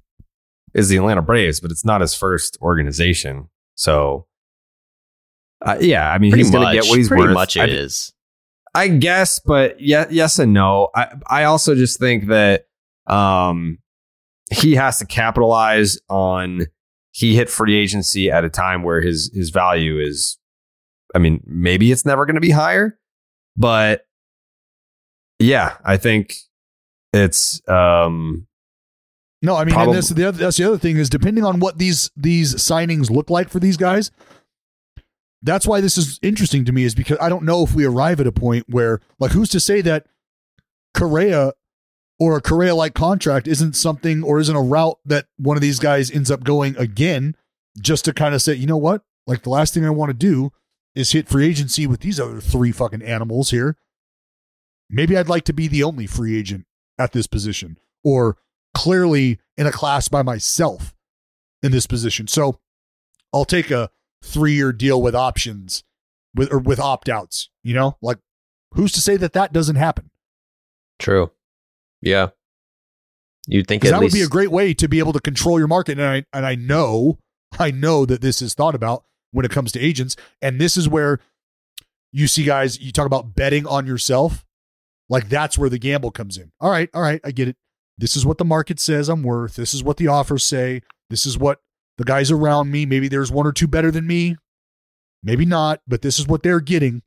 is 0.74 0.88
the 0.88 0.96
Atlanta 0.96 1.22
Braves, 1.22 1.60
but 1.60 1.70
it's 1.70 1.84
not 1.84 2.00
his 2.00 2.14
first 2.14 2.58
organization. 2.62 3.48
So, 3.74 4.26
uh, 5.64 5.76
yeah, 5.80 6.10
I 6.10 6.18
mean, 6.18 6.30
Pretty 6.32 6.44
he's 6.44 6.50
going 6.50 6.66
to 6.66 6.72
get 6.72 6.88
what 6.88 6.96
he's 6.98 7.08
pretty 7.08 7.24
worth. 7.24 7.34
much 7.34 7.56
it 7.56 7.60
I, 7.60 7.66
is. 7.66 8.12
I 8.74 8.88
guess, 8.88 9.38
but 9.40 9.80
yeah, 9.80 10.06
yes 10.10 10.38
and 10.38 10.52
no. 10.52 10.88
I 10.94 11.08
I 11.26 11.44
also 11.44 11.74
just 11.74 11.98
think 11.98 12.26
that 12.28 12.66
um 13.06 13.78
he 14.52 14.74
has 14.76 14.98
to 15.00 15.06
capitalize 15.06 15.98
on 16.08 16.66
he 17.12 17.34
hit 17.34 17.50
free 17.50 17.76
agency 17.76 18.30
at 18.30 18.44
a 18.44 18.48
time 18.48 18.82
where 18.84 19.00
his 19.00 19.30
his 19.34 19.50
value 19.50 19.98
is 19.98 20.38
I 21.14 21.18
mean, 21.18 21.42
maybe 21.44 21.90
it's 21.90 22.04
never 22.06 22.24
going 22.26 22.36
to 22.36 22.40
be 22.40 22.50
higher, 22.50 22.96
but 23.56 24.06
yeah, 25.40 25.76
I 25.84 25.96
think 25.96 26.36
it's 27.12 27.60
um 27.68 28.46
No, 29.42 29.56
I 29.56 29.64
mean, 29.64 29.74
Probably- 29.74 29.94
and 29.94 29.96
that's 29.96 30.10
the 30.10 30.28
other, 30.28 30.38
that's 30.38 30.56
the 30.58 30.64
other 30.64 30.78
thing 30.78 30.96
is 30.96 31.10
depending 31.10 31.44
on 31.44 31.58
what 31.58 31.78
these 31.78 32.10
these 32.16 32.54
signings 32.54 33.10
look 33.10 33.30
like 33.30 33.48
for 33.48 33.58
these 33.58 33.76
guys. 33.76 34.10
That's 35.42 35.66
why 35.66 35.80
this 35.80 35.96
is 35.96 36.18
interesting 36.22 36.64
to 36.66 36.72
me 36.72 36.84
is 36.84 36.94
because 36.94 37.18
I 37.20 37.28
don't 37.28 37.44
know 37.44 37.62
if 37.62 37.74
we 37.74 37.84
arrive 37.84 38.20
at 38.20 38.26
a 38.26 38.32
point 38.32 38.66
where, 38.68 39.00
like, 39.18 39.32
who's 39.32 39.48
to 39.50 39.60
say 39.60 39.80
that 39.80 40.06
Correa 40.92 41.52
or 42.18 42.36
a 42.36 42.42
Correa 42.42 42.74
like 42.74 42.94
contract 42.94 43.48
isn't 43.48 43.74
something 43.74 44.22
or 44.22 44.38
isn't 44.38 44.54
a 44.54 44.60
route 44.60 44.98
that 45.06 45.26
one 45.38 45.56
of 45.56 45.62
these 45.62 45.78
guys 45.78 46.10
ends 46.10 46.30
up 46.30 46.44
going 46.44 46.76
again, 46.76 47.34
just 47.80 48.04
to 48.04 48.12
kind 48.12 48.34
of 48.34 48.42
say, 48.42 48.54
you 48.54 48.66
know 48.66 48.76
what, 48.76 49.02
like 49.26 49.42
the 49.42 49.50
last 49.50 49.72
thing 49.72 49.86
I 49.86 49.90
want 49.90 50.10
to 50.10 50.14
do 50.14 50.52
is 50.94 51.12
hit 51.12 51.28
free 51.28 51.46
agency 51.46 51.86
with 51.86 52.00
these 52.00 52.20
other 52.20 52.40
three 52.40 52.72
fucking 52.72 53.02
animals 53.02 53.50
here. 53.50 53.78
Maybe 54.90 55.16
I'd 55.16 55.28
like 55.28 55.44
to 55.44 55.52
be 55.52 55.68
the 55.68 55.84
only 55.84 56.06
free 56.06 56.36
agent 56.38 56.66
at 56.98 57.12
this 57.12 57.26
position, 57.26 57.78
or 58.04 58.36
clearly 58.74 59.38
in 59.56 59.66
a 59.66 59.72
class 59.72 60.08
by 60.08 60.22
myself 60.22 60.94
in 61.62 61.72
this 61.72 61.86
position. 61.86 62.26
So 62.26 62.58
I'll 63.32 63.44
take 63.44 63.70
a 63.70 63.90
three 64.22 64.52
year 64.52 64.72
deal 64.72 65.00
with 65.00 65.14
options 65.14 65.84
with 66.34 66.52
or 66.52 66.58
with 66.58 66.80
opt 66.80 67.08
outs. 67.08 67.50
You 67.62 67.74
know, 67.74 67.96
like 68.00 68.18
who's 68.74 68.92
to 68.92 69.00
say 69.00 69.16
that 69.16 69.32
that 69.32 69.52
doesn't 69.52 69.76
happen? 69.76 70.10
True. 70.98 71.30
Yeah. 72.00 72.28
You'd 73.46 73.66
think 73.66 73.84
at 73.84 73.92
that 73.92 74.00
least 74.00 74.12
would 74.12 74.18
be 74.18 74.24
a 74.24 74.28
great 74.28 74.50
way 74.50 74.74
to 74.74 74.88
be 74.88 74.98
able 74.98 75.12
to 75.12 75.20
control 75.20 75.58
your 75.58 75.68
market. 75.68 75.98
And 75.98 76.06
I 76.06 76.24
and 76.32 76.46
I 76.46 76.54
know 76.54 77.18
I 77.58 77.70
know 77.70 78.06
that 78.06 78.20
this 78.20 78.42
is 78.42 78.54
thought 78.54 78.74
about 78.74 79.04
when 79.32 79.44
it 79.44 79.50
comes 79.50 79.72
to 79.72 79.80
agents. 79.80 80.16
And 80.40 80.60
this 80.60 80.76
is 80.76 80.88
where 80.88 81.20
you 82.12 82.26
see 82.26 82.44
guys. 82.44 82.80
You 82.80 82.92
talk 82.92 83.06
about 83.06 83.34
betting 83.34 83.66
on 83.66 83.86
yourself. 83.86 84.44
Like 85.08 85.28
that's 85.28 85.58
where 85.58 85.68
the 85.68 85.78
gamble 85.78 86.12
comes 86.12 86.36
in. 86.36 86.52
All 86.60 86.70
right, 86.70 86.88
all 86.94 87.02
right, 87.02 87.20
I 87.24 87.32
get 87.32 87.48
it. 87.48 87.56
This 87.98 88.16
is 88.16 88.24
what 88.24 88.38
the 88.38 88.44
market 88.44 88.78
says 88.78 89.08
I'm 89.08 89.22
worth. 89.22 89.56
This 89.56 89.74
is 89.74 89.82
what 89.82 89.96
the 89.96 90.06
offers 90.06 90.44
say. 90.44 90.82
This 91.10 91.26
is 91.26 91.36
what 91.36 91.60
the 92.00 92.06
guys 92.06 92.30
around 92.30 92.70
me. 92.70 92.86
Maybe 92.86 93.08
there's 93.08 93.30
one 93.30 93.46
or 93.46 93.52
two 93.52 93.68
better 93.68 93.90
than 93.90 94.06
me. 94.06 94.34
Maybe 95.22 95.44
not, 95.44 95.82
but 95.86 96.00
this 96.00 96.18
is 96.18 96.26
what 96.26 96.42
they're 96.42 96.60
getting. 96.60 97.02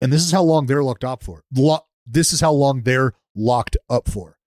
And 0.00 0.12
this 0.12 0.22
is 0.22 0.32
how 0.32 0.42
long 0.42 0.66
they're 0.66 0.82
locked 0.82 1.04
up 1.04 1.22
for. 1.22 1.44
Lo- 1.54 1.86
this 2.04 2.32
is 2.32 2.40
how 2.40 2.50
long 2.50 2.82
they're 2.82 3.12
locked 3.36 3.76
up 3.88 4.08
for. 4.08 4.38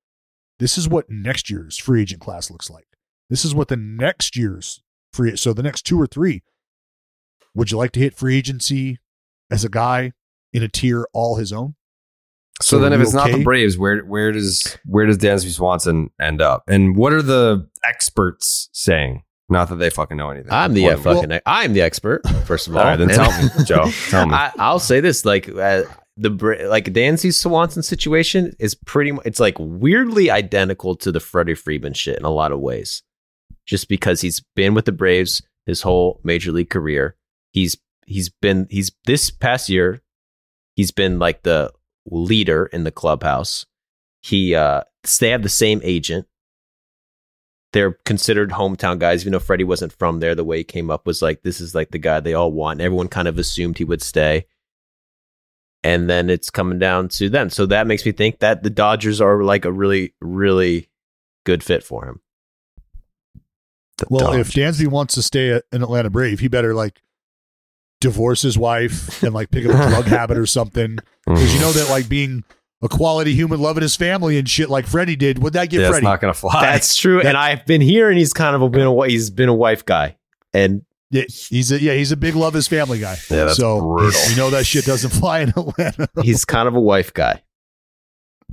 This 0.60 0.78
is 0.78 0.90
what 0.90 1.10
next 1.10 1.50
year's 1.50 1.78
free 1.78 2.02
agent 2.02 2.20
class 2.20 2.52
looks 2.52 2.70
like. 2.70 2.86
This 3.30 3.46
is 3.46 3.56
what 3.56 3.70
the 3.70 3.78
next 3.78 4.36
year's 4.36 4.84
free 5.14 5.38
so 5.38 5.54
the 5.54 5.64
next 5.64 5.84
two 5.84 6.00
or 6.02 6.06
three. 6.06 6.44
Would 7.56 7.72
you 7.72 7.78
like 7.78 7.94
to 7.94 8.02
hit 8.02 8.16
free 8.16 8.36
agency 8.36 9.00
as 9.50 9.64
a 9.64 9.70
guy 9.70 10.12
in 10.52 10.64
a 10.64 10.68
tier 10.68 11.08
all 11.14 11.38
his 11.38 11.54
own? 11.54 11.76
So, 12.62 12.76
So 12.76 12.80
then, 12.82 12.92
if 12.92 13.00
it's 13.00 13.14
not 13.14 13.32
the 13.32 13.42
Braves, 13.42 13.78
where 13.78 14.00
where 14.04 14.34
does 14.34 14.78
where 14.86 15.06
does 15.06 15.18
Dansby 15.18 15.52
Swanson 15.52 16.10
end 16.20 16.42
up? 16.42 16.64
And 16.68 16.98
what 16.98 17.14
are 17.14 17.22
the 17.22 17.70
experts 17.88 18.70
saying? 18.74 19.24
Not 19.50 19.70
that 19.70 19.76
they 19.76 19.90
fucking 19.90 20.18
know 20.18 20.30
anything. 20.30 20.52
I'm 20.52 20.74
the 20.74 20.96
fucking 20.96 21.40
I'm 21.46 21.74
the 21.74 21.82
expert. 21.82 22.28
First 22.46 22.68
of 22.68 22.76
all, 22.76 22.82
All 22.82 22.88
right, 22.88 22.96
then 22.98 23.10
And- 23.12 23.18
tell 23.20 23.44
me, 23.44 23.66
Joe. 23.66 23.92
Tell 24.10 24.26
me. 24.28 24.34
I, 24.36 24.52
I'll 24.58 24.80
say 24.80 25.00
this: 25.00 25.26
like 25.26 25.50
uh, 25.50 25.84
the 26.18 26.30
like 26.70 26.86
Dansby 26.86 27.34
Swanson 27.34 27.84
situation 27.84 28.56
is 28.60 28.74
pretty. 28.74 29.12
It's 29.26 29.40
like 29.40 29.56
weirdly 29.60 30.32
identical 30.32 30.96
to 30.98 31.12
the 31.12 31.20
Freddie 31.20 31.56
Freeman 31.56 31.94
shit 31.94 32.18
in 32.18 32.26
a 32.26 32.32
lot 32.32 32.52
of 32.52 32.62
ways, 32.62 33.04
just 33.66 33.90
because 33.90 34.22
he's 34.22 34.42
been 34.56 34.74
with 34.74 34.86
the 34.86 34.92
Braves 34.92 35.42
his 35.66 35.82
whole 35.82 36.20
major 36.24 36.52
league 36.52 36.70
career. 36.70 37.16
He's 37.52 37.78
he's 38.06 38.30
been 38.30 38.68
he's 38.70 38.92
this 39.06 39.30
past 39.30 39.70
year. 39.70 40.02
He's 40.76 40.92
been 40.92 41.20
like 41.20 41.44
the 41.44 41.72
leader 42.06 42.66
in 42.68 42.84
the 42.84 42.92
clubhouse. 42.92 43.66
He 44.22 44.56
uh 44.56 44.84
they 45.20 45.30
have 45.30 45.44
the 45.44 45.50
same 45.50 45.82
agent. 45.84 46.28
They're 47.74 47.94
considered 48.06 48.52
hometown 48.52 49.00
guys, 49.00 49.22
even 49.24 49.34
though 49.34 49.40
Freddie 49.40 49.64
wasn't 49.64 49.94
from 49.94 50.20
there. 50.20 50.36
The 50.36 50.44
way 50.44 50.60
he 50.60 50.64
came 50.64 50.90
up 50.92 51.06
was 51.06 51.22
like, 51.22 51.42
this 51.42 51.60
is 51.60 51.74
like 51.76 51.92
the 51.92 51.98
guy 52.00 52.20
they 52.20 52.34
all 52.36 52.52
want. 52.52 52.80
Everyone 52.82 53.08
kind 53.08 53.28
of 53.28 53.38
assumed 53.40 53.78
he 53.78 53.84
would 53.84 54.02
stay. 54.02 54.46
and 55.86 56.10
then 56.10 56.30
it's 56.30 56.50
coming 56.50 56.80
down 56.80 57.10
to 57.10 57.28
them. 57.30 57.50
So 57.50 57.66
that 57.66 57.88
makes 57.88 58.06
me 58.06 58.14
think 58.14 58.40
that 58.40 58.64
the 58.64 58.70
Dodgers 58.70 59.20
are 59.20 59.44
like 59.44 59.66
a 59.66 59.72
really, 59.72 60.14
really 60.22 60.88
good 61.46 61.62
fit 61.62 61.84
for 61.84 62.06
him. 62.06 62.22
The 63.98 64.06
Well, 64.10 64.28
Dodgers. 64.32 64.48
if 64.48 64.54
Dansby 64.54 64.88
wants 64.88 65.16
to 65.16 65.22
stay 65.22 65.52
at 65.52 65.64
an 65.74 65.84
Atlanta 65.84 66.10
Brave, 66.10 66.40
he 66.40 66.48
better 66.48 66.74
like 66.74 67.02
divorce 68.00 68.42
his 68.44 68.58
wife 68.58 69.22
and 69.24 69.34
like 69.34 69.52
pick 69.52 69.66
up 69.66 69.72
a 69.72 69.90
drug 69.90 70.06
habit 70.06 70.38
or 70.38 70.46
something. 70.46 71.00
Mm. 71.26 71.36
Because 71.36 71.54
you 71.54 71.62
know 71.62 71.72
that 71.72 71.90
like 71.90 72.10
being 72.10 72.44
a 72.84 72.90
quality 72.90 73.34
human, 73.34 73.60
loving 73.60 73.82
his 73.82 73.96
family 73.96 74.38
and 74.38 74.48
shit 74.48 74.70
like 74.70 74.86
Freddie 74.86 75.16
did, 75.16 75.42
would 75.42 75.54
that 75.54 75.70
get 75.70 75.80
yeah, 75.80 75.88
it's 75.88 75.92
Freddie? 75.94 76.04
not 76.06 76.22
going 76.22 76.34
to 76.34 76.40
fly. 76.40 76.62
That's 76.62 76.96
true. 76.96 77.22
and 77.22 77.36
I've 77.38 77.66
been 77.66 77.82
hearing 77.82 78.18
he's 78.18 78.34
kind 78.34 78.56
of 78.62 78.72
been 78.72 78.86
a 78.86 79.08
he's 79.08 79.30
been 79.30 79.50
a 79.50 79.54
wife 79.56 79.86
guy, 79.86 80.18
and 80.54 80.84
yeah, 81.10 81.24
he's 81.28 81.72
a 81.72 81.82
yeah, 81.82 81.94
he's 81.94 82.12
a 82.12 82.18
big 82.18 82.36
love 82.36 82.54
his 82.54 82.68
family 82.68 83.00
guy. 83.00 83.16
Yeah, 83.30 83.46
that's 83.46 83.58
so 83.58 83.80
brutal. 83.82 84.30
you 84.30 84.36
know 84.36 84.50
that 84.52 84.66
shit 84.66 84.86
doesn't 84.86 85.10
fly 85.20 85.40
in 85.42 85.50
Atlanta. 85.50 86.10
he's 86.22 86.44
kind 86.46 86.68
of 86.68 86.76
a 86.76 86.82
wife 86.82 87.14
guy. 87.14 87.42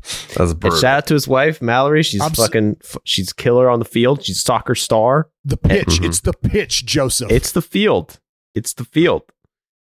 That's 0.02 0.38
And 0.52 0.60
brutal. 0.60 0.78
shout 0.78 0.96
out 0.98 1.06
to 1.08 1.14
his 1.14 1.28
wife 1.28 1.60
Mallory. 1.60 2.02
She's 2.02 2.20
I'm 2.22 2.30
fucking 2.32 2.76
f- 2.82 2.96
she's 3.04 3.32
killer 3.34 3.68
on 3.68 3.80
the 3.80 3.84
field. 3.84 4.24
She's 4.24 4.42
soccer 4.42 4.74
star. 4.74 5.28
The 5.44 5.56
pitch, 5.58 5.86
Mhm. 6.00 6.06
it's 6.06 6.20
the 6.20 6.32
pitch, 6.32 6.86
Joseph. 6.86 7.30
It's 7.30 7.52
the 7.52 7.60
field. 7.62 8.18
It's 8.54 8.72
the 8.72 8.84
field 8.84 9.24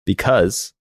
because 0.05 0.73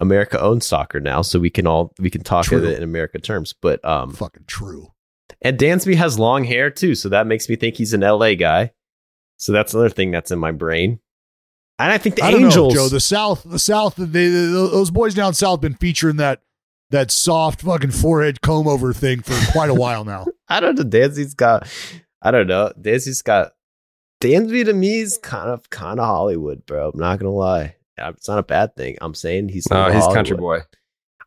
America 0.00 0.40
owns 0.40 0.66
soccer 0.66 1.00
now, 1.00 1.22
so 1.22 1.38
we 1.38 1.50
can 1.50 1.66
all 1.66 1.92
we 1.98 2.10
can 2.10 2.22
talk 2.22 2.46
True. 2.46 2.58
of 2.58 2.64
it 2.64 2.76
in 2.76 2.82
America 2.82 3.18
terms. 3.18 3.54
But 3.60 3.84
um, 3.84 4.12
fucking 4.12 4.44
true. 4.46 4.92
and 5.42 5.58
Dansby 5.58 5.94
has 5.96 6.18
long 6.18 6.44
hair 6.44 6.70
too, 6.70 6.94
so 6.94 7.08
that 7.08 7.26
makes 7.26 7.48
me 7.48 7.56
think 7.56 7.76
he's 7.76 7.92
an 7.94 8.00
LA 8.00 8.34
guy. 8.34 8.72
So 9.38 9.52
that's 9.52 9.74
another 9.74 9.90
thing 9.90 10.10
that's 10.10 10.30
in 10.30 10.38
my 10.38 10.52
brain. 10.52 11.00
And 11.78 11.92
I 11.92 11.98
think 11.98 12.16
the 12.16 12.24
I 12.24 12.30
Angels. 12.30 12.56
know, 12.56 12.70
Joe. 12.70 12.88
The 12.88 13.00
South, 13.00 13.42
the 13.44 13.58
South, 13.58 13.96
they, 13.96 14.04
they, 14.06 14.28
those 14.28 14.90
boys 14.90 15.14
down 15.14 15.34
south 15.34 15.60
been 15.60 15.74
featuring 15.74 16.16
that 16.16 16.40
that 16.90 17.10
soft 17.10 17.62
fucking 17.62 17.90
forehead 17.90 18.40
comb 18.40 18.66
over 18.66 18.92
thing 18.92 19.20
for 19.20 19.34
quite 19.52 19.68
a 19.70 19.74
while 19.74 20.04
now. 20.04 20.24
I 20.48 20.60
don't 20.60 20.78
know. 20.78 20.84
Dansby's 20.84 21.34
got. 21.34 21.68
I 22.22 22.30
don't 22.30 22.46
know. 22.46 22.72
Dansby's 22.80 23.22
got. 23.22 23.52
Dansby 24.22 24.64
to 24.64 24.72
me 24.72 25.00
is 25.00 25.18
kind 25.18 25.50
of 25.50 25.68
kind 25.68 26.00
of 26.00 26.06
Hollywood, 26.06 26.64
bro. 26.64 26.90
I'm 26.94 26.98
not 27.00 27.18
gonna 27.18 27.30
lie. 27.32 27.75
It's 27.98 28.28
not 28.28 28.38
a 28.38 28.42
bad 28.42 28.76
thing. 28.76 28.96
I'm 29.00 29.14
saying 29.14 29.48
he's. 29.48 29.68
no, 29.70 29.86
he's 29.86 29.94
Hollywood. 29.94 30.14
country 30.14 30.36
boy. 30.36 30.60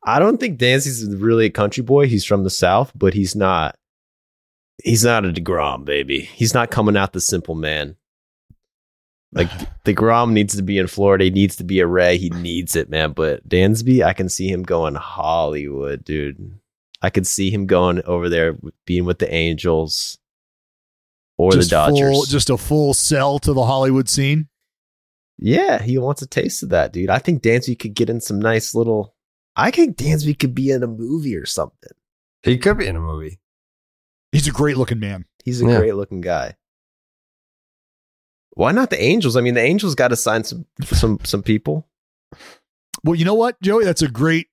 I 0.05 0.19
don't 0.19 0.39
think 0.39 0.59
Dansby's 0.59 1.15
really 1.15 1.45
a 1.45 1.51
country 1.51 1.83
boy. 1.83 2.07
He's 2.07 2.25
from 2.25 2.43
the 2.43 2.49
South, 2.49 2.91
but 2.95 3.13
he's 3.13 3.35
not. 3.35 3.75
He's 4.83 5.03
not 5.03 5.25
a 5.25 5.29
deGrom, 5.29 5.83
baby. 5.83 6.21
He's 6.21 6.53
not 6.53 6.71
coming 6.71 6.95
out 6.95 7.11
the 7.13 7.19
simple 7.19 7.55
man. 7.55 7.97
Like 9.33 9.49
deGrom 9.85 10.31
needs 10.31 10.55
to 10.55 10.61
be 10.61 10.77
in 10.77 10.87
Florida. 10.87 11.25
He 11.25 11.31
needs 11.31 11.57
to 11.57 11.63
be 11.63 11.79
a 11.79 11.87
Ray. 11.87 12.17
He 12.17 12.29
needs 12.29 12.75
it, 12.75 12.89
man. 12.89 13.11
But 13.11 13.47
Dansby, 13.47 14.03
I 14.03 14.13
can 14.13 14.29
see 14.29 14.47
him 14.49 14.63
going 14.63 14.95
Hollywood, 14.95 16.03
dude. 16.03 16.59
I 17.01 17.09
could 17.09 17.27
see 17.27 17.49
him 17.49 17.65
going 17.65 18.01
over 18.03 18.27
there, 18.29 18.57
being 18.85 19.05
with 19.05 19.19
the 19.19 19.33
Angels 19.33 20.17
or 21.37 21.51
just 21.51 21.69
the 21.69 21.75
Dodgers. 21.75 22.11
full, 22.11 22.25
just 22.25 22.49
a 22.49 22.57
full 22.57 22.93
sell 22.93 23.39
to 23.39 23.53
the 23.53 23.65
Hollywood 23.65 24.09
scene. 24.09 24.49
Yeah, 25.41 25.81
he 25.81 25.97
wants 25.97 26.21
a 26.21 26.27
taste 26.27 26.63
of 26.63 26.69
that, 26.69 26.91
dude. 26.91 27.09
I 27.09 27.17
think 27.19 27.41
Dansby 27.41 27.79
could 27.79 27.93
get 27.93 28.09
in 28.09 28.19
some 28.19 28.39
nice 28.39 28.75
little. 28.75 29.15
I 29.55 29.71
think 29.71 29.95
Dansby 29.95 30.37
could 30.37 30.53
be 30.53 30.69
in 30.69 30.83
a 30.83 30.87
movie 30.87 31.35
or 31.37 31.45
something. 31.45 31.91
He 32.43 32.57
could 32.57 32.77
be 32.77 32.87
in 32.87 32.95
a 32.97 32.99
movie. 33.01 33.39
He's 34.33 34.47
a 34.47 34.51
great 34.51 34.77
looking 34.77 34.99
man. 34.99 35.25
He's 35.45 35.61
a 35.61 35.65
Yeah. 35.65 35.77
great 35.79 35.95
looking 35.95 36.19
guy. 36.21 36.55
Why 38.51 38.71
not 38.71 38.89
the 38.89 39.01
Angels? 39.01 39.37
I 39.37 39.41
mean, 39.41 39.53
the 39.53 39.61
Angels 39.61 39.95
got 39.95 40.09
to 40.09 40.15
sign 40.15 40.43
some 40.43 40.65
some 40.83 41.19
some 41.23 41.41
people. 41.43 41.87
Well, 43.03 43.15
you 43.15 43.23
know 43.25 43.33
what, 43.33 43.61
Joey? 43.61 43.85
That's 43.85 44.01
a 44.01 44.07
great 44.09 44.47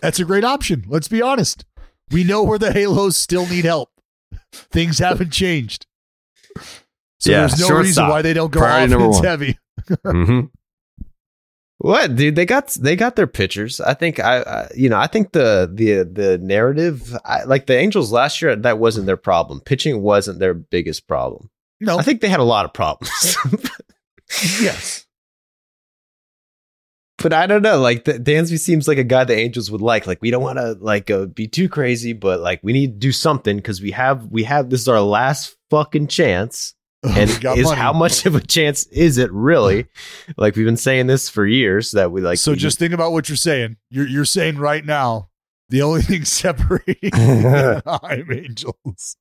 that's 0.00 0.18
a 0.20 0.24
great 0.24 0.44
option. 0.44 0.84
Let's 0.88 1.08
be 1.08 1.22
honest. 1.22 1.64
We 2.10 2.24
know 2.24 2.42
where 2.42 2.58
the 2.58 2.72
Halos 2.72 3.16
still 3.16 3.46
need 3.46 3.64
help. 3.64 3.90
Things 4.52 4.98
haven't 4.98 5.30
changed. 5.32 5.86
So 7.20 7.30
Yeah, 7.30 7.46
there's 7.46 7.58
no 7.60 7.68
reason 7.68 7.84
shortstop. 7.84 8.10
why 8.10 8.22
they 8.22 8.34
don't 8.34 8.50
go 8.52 8.60
Priority 8.60 8.90
number 8.90 9.06
offense 9.08 9.24
heavy. 9.24 9.58
Hmm 10.04 10.40
What, 11.78 12.14
dude? 12.14 12.36
They 12.36 12.46
got 12.46 12.68
they 12.80 12.94
got 12.94 13.16
their 13.16 13.26
pitchers. 13.26 13.80
I 13.80 13.94
think 13.94 14.20
I, 14.20 14.42
I 14.42 14.68
you 14.74 14.88
know 14.88 14.98
I 14.98 15.06
think 15.06 15.32
the 15.32 15.70
the 15.72 16.04
the 16.04 16.38
narrative 16.38 17.16
I, 17.24 17.44
like 17.44 17.66
the 17.66 17.76
Angels 17.76 18.12
last 18.12 18.40
year 18.40 18.54
that 18.54 18.78
wasn't 18.78 19.06
their 19.06 19.16
problem. 19.16 19.60
Pitching 19.60 20.02
wasn't 20.02 20.38
their 20.38 20.54
biggest 20.54 21.08
problem. 21.08 21.50
No, 21.80 21.98
I 21.98 22.02
think 22.02 22.20
they 22.20 22.28
had 22.28 22.38
a 22.40 22.44
lot 22.44 22.64
of 22.64 22.72
problems. 22.72 23.36
yes. 24.60 25.04
but 27.18 27.32
I 27.32 27.46
don't 27.46 27.62
know. 27.62 27.80
Like 27.80 28.04
the, 28.04 28.14
Dansby 28.14 28.58
seems 28.58 28.86
like 28.86 28.98
a 28.98 29.04
guy 29.04 29.24
the 29.24 29.36
Angels 29.36 29.70
would 29.70 29.80
like. 29.80 30.06
Like 30.06 30.22
we 30.22 30.30
don't 30.30 30.42
want 30.42 30.58
to 30.58 30.76
like 30.80 31.10
uh, 31.10 31.26
be 31.26 31.48
too 31.48 31.68
crazy, 31.68 32.12
but 32.12 32.40
like 32.40 32.60
we 32.62 32.72
need 32.72 32.92
to 32.92 32.98
do 32.98 33.12
something 33.12 33.56
because 33.56 33.80
we 33.80 33.90
have 33.90 34.26
we 34.26 34.44
have 34.44 34.70
this 34.70 34.82
is 34.82 34.88
our 34.88 35.00
last 35.00 35.56
fucking 35.70 36.06
chance. 36.06 36.74
And 37.16 37.28
is 37.28 37.40
money. 37.42 37.76
how 37.76 37.92
much 37.92 38.26
of 38.26 38.36
a 38.36 38.40
chance 38.40 38.86
is 38.86 39.18
it 39.18 39.32
really? 39.32 39.86
like 40.36 40.54
we've 40.54 40.64
been 40.64 40.76
saying 40.76 41.08
this 41.08 41.28
for 41.28 41.44
years 41.44 41.90
that 41.92 42.12
we 42.12 42.20
like. 42.20 42.38
so 42.38 42.54
just 42.54 42.78
think 42.78 42.94
about 42.94 43.10
what 43.10 43.28
you're 43.28 43.34
saying. 43.34 43.76
You're 43.90 44.06
you're 44.06 44.24
saying 44.24 44.58
right 44.58 44.84
now 44.84 45.28
the 45.68 45.82
only 45.82 46.02
thing 46.02 46.24
separating 46.26 47.12
Anaheim 47.12 48.30
Angels 48.30 49.16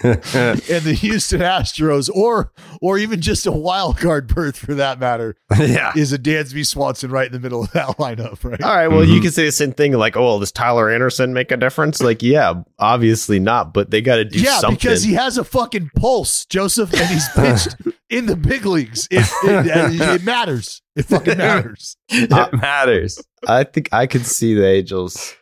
and 0.02 0.22
the 0.22 0.96
Houston 1.00 1.40
Astros, 1.40 2.08
or 2.14 2.52
or 2.80 2.98
even 2.98 3.20
just 3.20 3.46
a 3.46 3.52
wild 3.52 3.98
card 3.98 4.28
berth 4.28 4.56
for 4.56 4.74
that 4.74 5.00
matter, 5.00 5.36
yeah. 5.58 5.92
is 5.96 6.12
a 6.12 6.18
Dansby 6.18 6.64
Swanson 6.66 7.10
right 7.10 7.26
in 7.26 7.32
the 7.32 7.40
middle 7.40 7.64
of 7.64 7.72
that 7.72 7.86
lineup, 7.98 8.42
right? 8.48 8.62
All 8.62 8.74
right. 8.76 8.88
Well, 8.88 9.04
you 9.04 9.18
Mhm. 9.18 9.22
can 9.22 9.30
say 9.32 9.44
the 9.46 9.52
same 9.52 9.72
thing. 9.72 9.92
Like, 9.94 10.16
oh, 10.16 10.38
does 10.38 10.52
Tyler 10.52 10.88
Anderson 10.90 11.32
make 11.32 11.50
a 11.50 11.56
difference? 11.56 12.00
Like, 12.00 12.22
yeah, 12.22 12.54
obviously 12.78 13.40
not. 13.40 13.74
But 13.74 13.90
they 13.90 14.00
got 14.00 14.16
to 14.16 14.24
do 14.24 14.38
something. 14.38 14.44
yeah, 14.44 14.58
something. 14.60 14.76
because 14.76 15.02
he 15.02 15.14
has 15.14 15.36
a 15.36 15.44
fucking 15.44 15.90
pulse, 15.96 16.44
Joseph, 16.46 16.92
and 16.94 17.06
he's 17.08 17.28
pitched 17.34 17.76
in 18.08 18.26
the 18.26 18.36
big 18.36 18.66
leagues. 18.66 19.08
It, 19.10 19.24
it, 19.44 20.00
it 20.20 20.22
matters. 20.24 20.80
It 20.94 21.06
fucking 21.06 21.38
matters. 21.38 21.96
it 22.08 22.30
matters. 22.52 23.20
I 23.46 23.64
think 23.64 23.88
I 23.92 24.06
could 24.06 24.26
see 24.26 24.54
the 24.54 24.66
Angels 24.66 25.34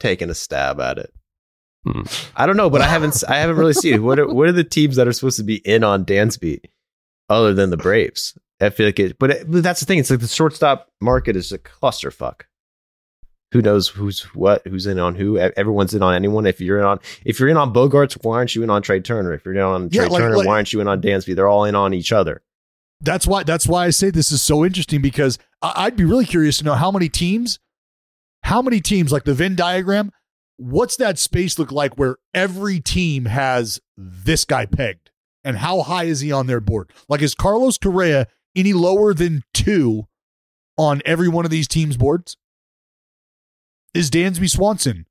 taking 0.00 0.28
a 0.30 0.34
stab 0.34 0.78
at 0.80 0.98
it. 0.98 1.10
Hmm. 1.86 2.02
I 2.34 2.46
don't 2.46 2.56
know, 2.56 2.70
but 2.70 2.80
I 2.80 2.86
haven't. 2.86 3.22
I 3.28 3.36
haven't 3.36 3.56
really 3.56 3.74
seen 3.74 3.94
it. 3.94 4.02
What 4.02 4.18
are, 4.18 4.26
what 4.32 4.48
are 4.48 4.52
the 4.52 4.64
teams 4.64 4.96
that 4.96 5.06
are 5.06 5.12
supposed 5.12 5.36
to 5.36 5.42
be 5.44 5.56
in 5.56 5.84
on 5.84 6.04
Dansby, 6.04 6.60
other 7.28 7.52
than 7.52 7.70
the 7.70 7.76
Braves? 7.76 8.36
I 8.60 8.70
feel 8.70 8.86
like 8.86 8.98
it, 8.98 9.18
but, 9.18 9.30
it, 9.30 9.50
but 9.50 9.62
that's 9.62 9.80
the 9.80 9.86
thing. 9.86 9.98
It's 9.98 10.10
like 10.10 10.20
the 10.20 10.28
shortstop 10.28 10.88
market 11.00 11.36
is 11.36 11.52
a 11.52 11.58
clusterfuck. 11.58 12.42
Who 13.52 13.60
knows 13.60 13.88
who's 13.88 14.22
what? 14.34 14.66
Who's 14.66 14.86
in 14.86 14.98
on 14.98 15.14
who? 15.14 15.38
Everyone's 15.38 15.94
in 15.94 16.02
on 16.02 16.14
anyone. 16.14 16.46
If 16.46 16.60
you're 16.60 16.78
in 16.78 16.84
on, 16.84 17.00
if 17.24 17.38
you're 17.38 17.48
in 17.50 17.56
on 17.56 17.72
Bogaerts, 17.74 18.14
why 18.24 18.36
aren't 18.36 18.54
you 18.54 18.62
in 18.62 18.70
on 18.70 18.80
Trea 18.82 19.00
Turner? 19.00 19.32
If 19.34 19.44
you're 19.44 19.54
in 19.54 19.60
on 19.60 19.90
Yeah, 19.92 20.02
Trea 20.02 20.10
like- 20.12 20.20
Turner, 20.22 20.36
like- 20.38 20.46
why 20.46 20.54
aren't 20.54 20.72
you 20.72 20.80
in 20.80 20.88
on 20.88 21.02
Dansby? 21.02 21.36
They're 21.36 21.48
all 21.48 21.64
in 21.64 21.74
on 21.74 21.92
each 21.94 22.12
other. 22.12 22.42
That's 23.00 23.26
why. 23.26 23.42
That's 23.42 23.66
why 23.68 23.84
I 23.86 23.90
say 23.90 24.10
this 24.10 24.32
is 24.32 24.40
so 24.40 24.64
interesting 24.64 25.02
because 25.02 25.38
I'd 25.60 25.96
be 25.96 26.04
really 26.04 26.24
curious 26.24 26.58
to 26.58 26.64
know 26.64 26.74
how 26.74 26.90
many 26.90 27.08
teams, 27.08 27.58
how 28.42 28.62
many 28.62 28.80
teams 28.80 29.12
like 29.12 29.24
the 29.24 29.34
Venn 29.34 29.54
diagram. 29.54 30.10
What's 30.56 30.96
that 30.96 31.18
space 31.18 31.58
look 31.58 31.72
like 31.72 31.94
where 31.94 32.16
every 32.32 32.80
team 32.80 33.24
has 33.24 33.80
this 33.96 34.44
guy 34.44 34.66
pegged, 34.66 35.10
and 35.42 35.58
how 35.58 35.82
high 35.82 36.04
is 36.04 36.20
he 36.20 36.30
on 36.30 36.46
their 36.46 36.60
board? 36.60 36.90
Like, 37.08 37.22
is 37.22 37.34
Carlos 37.34 37.78
Correa 37.78 38.28
any 38.54 38.72
lower 38.72 39.12
than 39.14 39.42
two 39.52 40.06
on 40.76 41.02
every 41.04 41.28
one 41.28 41.44
of 41.44 41.50
these 41.50 41.68
teams' 41.68 41.96
boards? 41.96 42.36
Is 43.94 44.10
Dansby 44.10 44.50
Swanson 44.50 45.06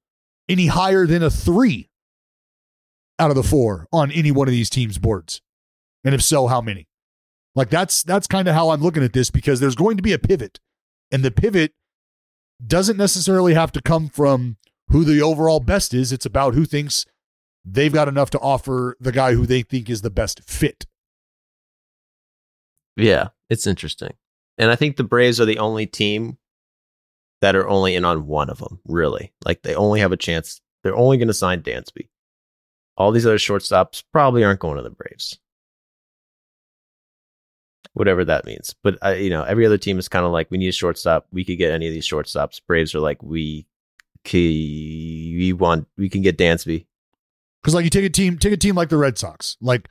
any 0.49 0.67
higher 0.67 1.05
than 1.05 1.23
a 1.23 1.29
three 1.29 1.89
out 3.19 3.29
of 3.29 3.35
the 3.35 3.43
four 3.43 3.87
on 3.91 4.11
any 4.11 4.31
one 4.31 4.47
of 4.47 4.53
these 4.53 4.69
teams' 4.69 4.97
boards? 4.97 5.41
And 6.03 6.13
if 6.13 6.21
so, 6.21 6.47
how 6.47 6.61
many? 6.61 6.87
Like 7.55 7.69
that's 7.69 8.03
that's 8.03 8.27
kind 8.27 8.47
of 8.47 8.55
how 8.55 8.69
I'm 8.69 8.81
looking 8.81 9.03
at 9.03 9.13
this 9.13 9.29
because 9.29 9.59
there's 9.59 9.75
going 9.75 9.97
to 9.97 10.03
be 10.03 10.13
a 10.13 10.19
pivot. 10.19 10.59
And 11.11 11.23
the 11.23 11.31
pivot 11.31 11.73
doesn't 12.65 12.97
necessarily 12.97 13.53
have 13.53 13.71
to 13.73 13.81
come 13.81 14.09
from 14.09 14.57
who 14.93 15.03
the 15.03 15.21
overall 15.21 15.59
best 15.59 15.93
is. 15.93 16.11
It's 16.11 16.25
about 16.25 16.53
who 16.53 16.65
thinks 16.65 17.05
they've 17.65 17.91
got 17.91 18.07
enough 18.07 18.29
to 18.29 18.39
offer 18.39 18.95
the 18.99 19.11
guy 19.11 19.33
who 19.33 19.45
they 19.45 19.63
think 19.63 19.89
is 19.89 20.03
the 20.03 20.11
best 20.11 20.41
fit. 20.43 20.85
Yeah, 22.95 23.29
it's 23.49 23.65
interesting. 23.65 24.13
And 24.59 24.69
I 24.69 24.75
think 24.75 24.95
the 24.95 25.03
Braves 25.03 25.41
are 25.41 25.45
the 25.45 25.57
only 25.57 25.87
team 25.87 26.37
that 27.41 27.55
are 27.55 27.67
only 27.67 27.95
in 27.95 28.05
on 28.05 28.27
one 28.27 28.51
of 28.51 28.59
them, 28.59 28.79
really. 28.85 29.33
Like 29.43 29.63
they 29.63 29.73
only 29.73 29.99
have 29.99 30.11
a 30.11 30.17
chance. 30.17 30.61
They're 30.83 30.95
only 30.95 31.17
going 31.17 31.27
to 31.27 31.33
sign 31.33 31.63
Dansby. 31.63 32.09
All 32.95 33.11
these 33.11 33.25
other 33.25 33.39
shortstops 33.39 34.03
probably 34.11 34.43
aren't 34.43 34.59
going 34.59 34.77
to 34.77 34.83
the 34.83 34.91
Braves. 34.91 35.39
Whatever 37.93 38.23
that 38.25 38.45
means. 38.45 38.75
But, 38.83 38.99
uh, 39.03 39.09
you 39.09 39.31
know, 39.31 39.41
every 39.41 39.65
other 39.65 39.79
team 39.79 39.97
is 39.97 40.07
kind 40.07 40.25
of 40.25 40.31
like, 40.31 40.51
we 40.51 40.59
need 40.59 40.67
a 40.67 40.71
shortstop. 40.71 41.25
We 41.31 41.43
could 41.43 41.57
get 41.57 41.71
any 41.71 41.87
of 41.87 41.93
these 41.93 42.07
shortstops. 42.07 42.61
Braves 42.67 42.93
are 42.93 42.99
like, 42.99 43.23
we, 43.23 43.65
c- 44.25 45.35
we 45.37 45.53
want, 45.53 45.87
we 45.97 46.09
can 46.09 46.21
get 46.21 46.37
Dansby. 46.37 46.85
Because 47.61 47.73
like 47.75 47.83
you 47.83 47.89
take 47.89 48.05
a 48.05 48.09
team, 48.09 48.37
take 48.37 48.53
a 48.53 48.57
team 48.57 48.75
like 48.75 48.89
the 48.89 48.97
Red 48.97 49.17
Sox, 49.17 49.57
like 49.61 49.87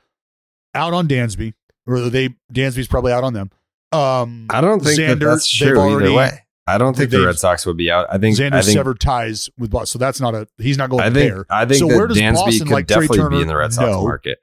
out 0.75 0.93
on 0.93 1.07
Dansby, 1.07 1.53
or 1.87 2.09
they 2.09 2.29
Dansby's 2.53 2.87
probably 2.87 3.11
out 3.11 3.23
on 3.23 3.33
them. 3.33 3.49
Um, 3.91 4.47
I 4.49 4.61
don't 4.61 4.83
think 4.83 4.97
that 4.97 5.19
that's 5.19 5.49
true 5.51 5.77
already- 5.77 6.07
either 6.07 6.15
way. 6.15 6.39
I 6.65 6.77
don't 6.77 6.95
think 6.95 7.09
the 7.11 7.25
Red 7.25 7.37
Sox 7.37 7.65
would 7.65 7.75
be 7.75 7.91
out. 7.91 8.07
I 8.09 8.17
think 8.17 8.37
Xander 8.37 8.53
I 8.53 8.61
think 8.61 8.77
severed 8.77 8.99
ties 9.01 9.49
with 9.57 9.69
Boston, 9.69 9.99
so 9.99 9.99
that's 9.99 10.21
not 10.21 10.33
a. 10.33 10.47
He's 10.57 10.77
not 10.77 10.89
going 10.89 11.01
I 11.01 11.09
think 11.09 11.15
there. 11.33 11.45
I 11.49 11.65
think 11.65 11.79
so 11.79 11.87
that 11.89 11.97
where 11.97 12.07
does 12.07 12.17
Dansby 12.17 12.33
Boston 12.35 12.67
could 12.67 12.73
like 12.73 12.87
Trea 12.87 12.95
definitely 13.01 13.17
Turner? 13.17 13.29
be 13.31 13.41
in 13.41 13.47
the 13.49 13.57
Red 13.57 13.73
Sox 13.73 13.85
no. 13.85 14.03
market. 14.03 14.37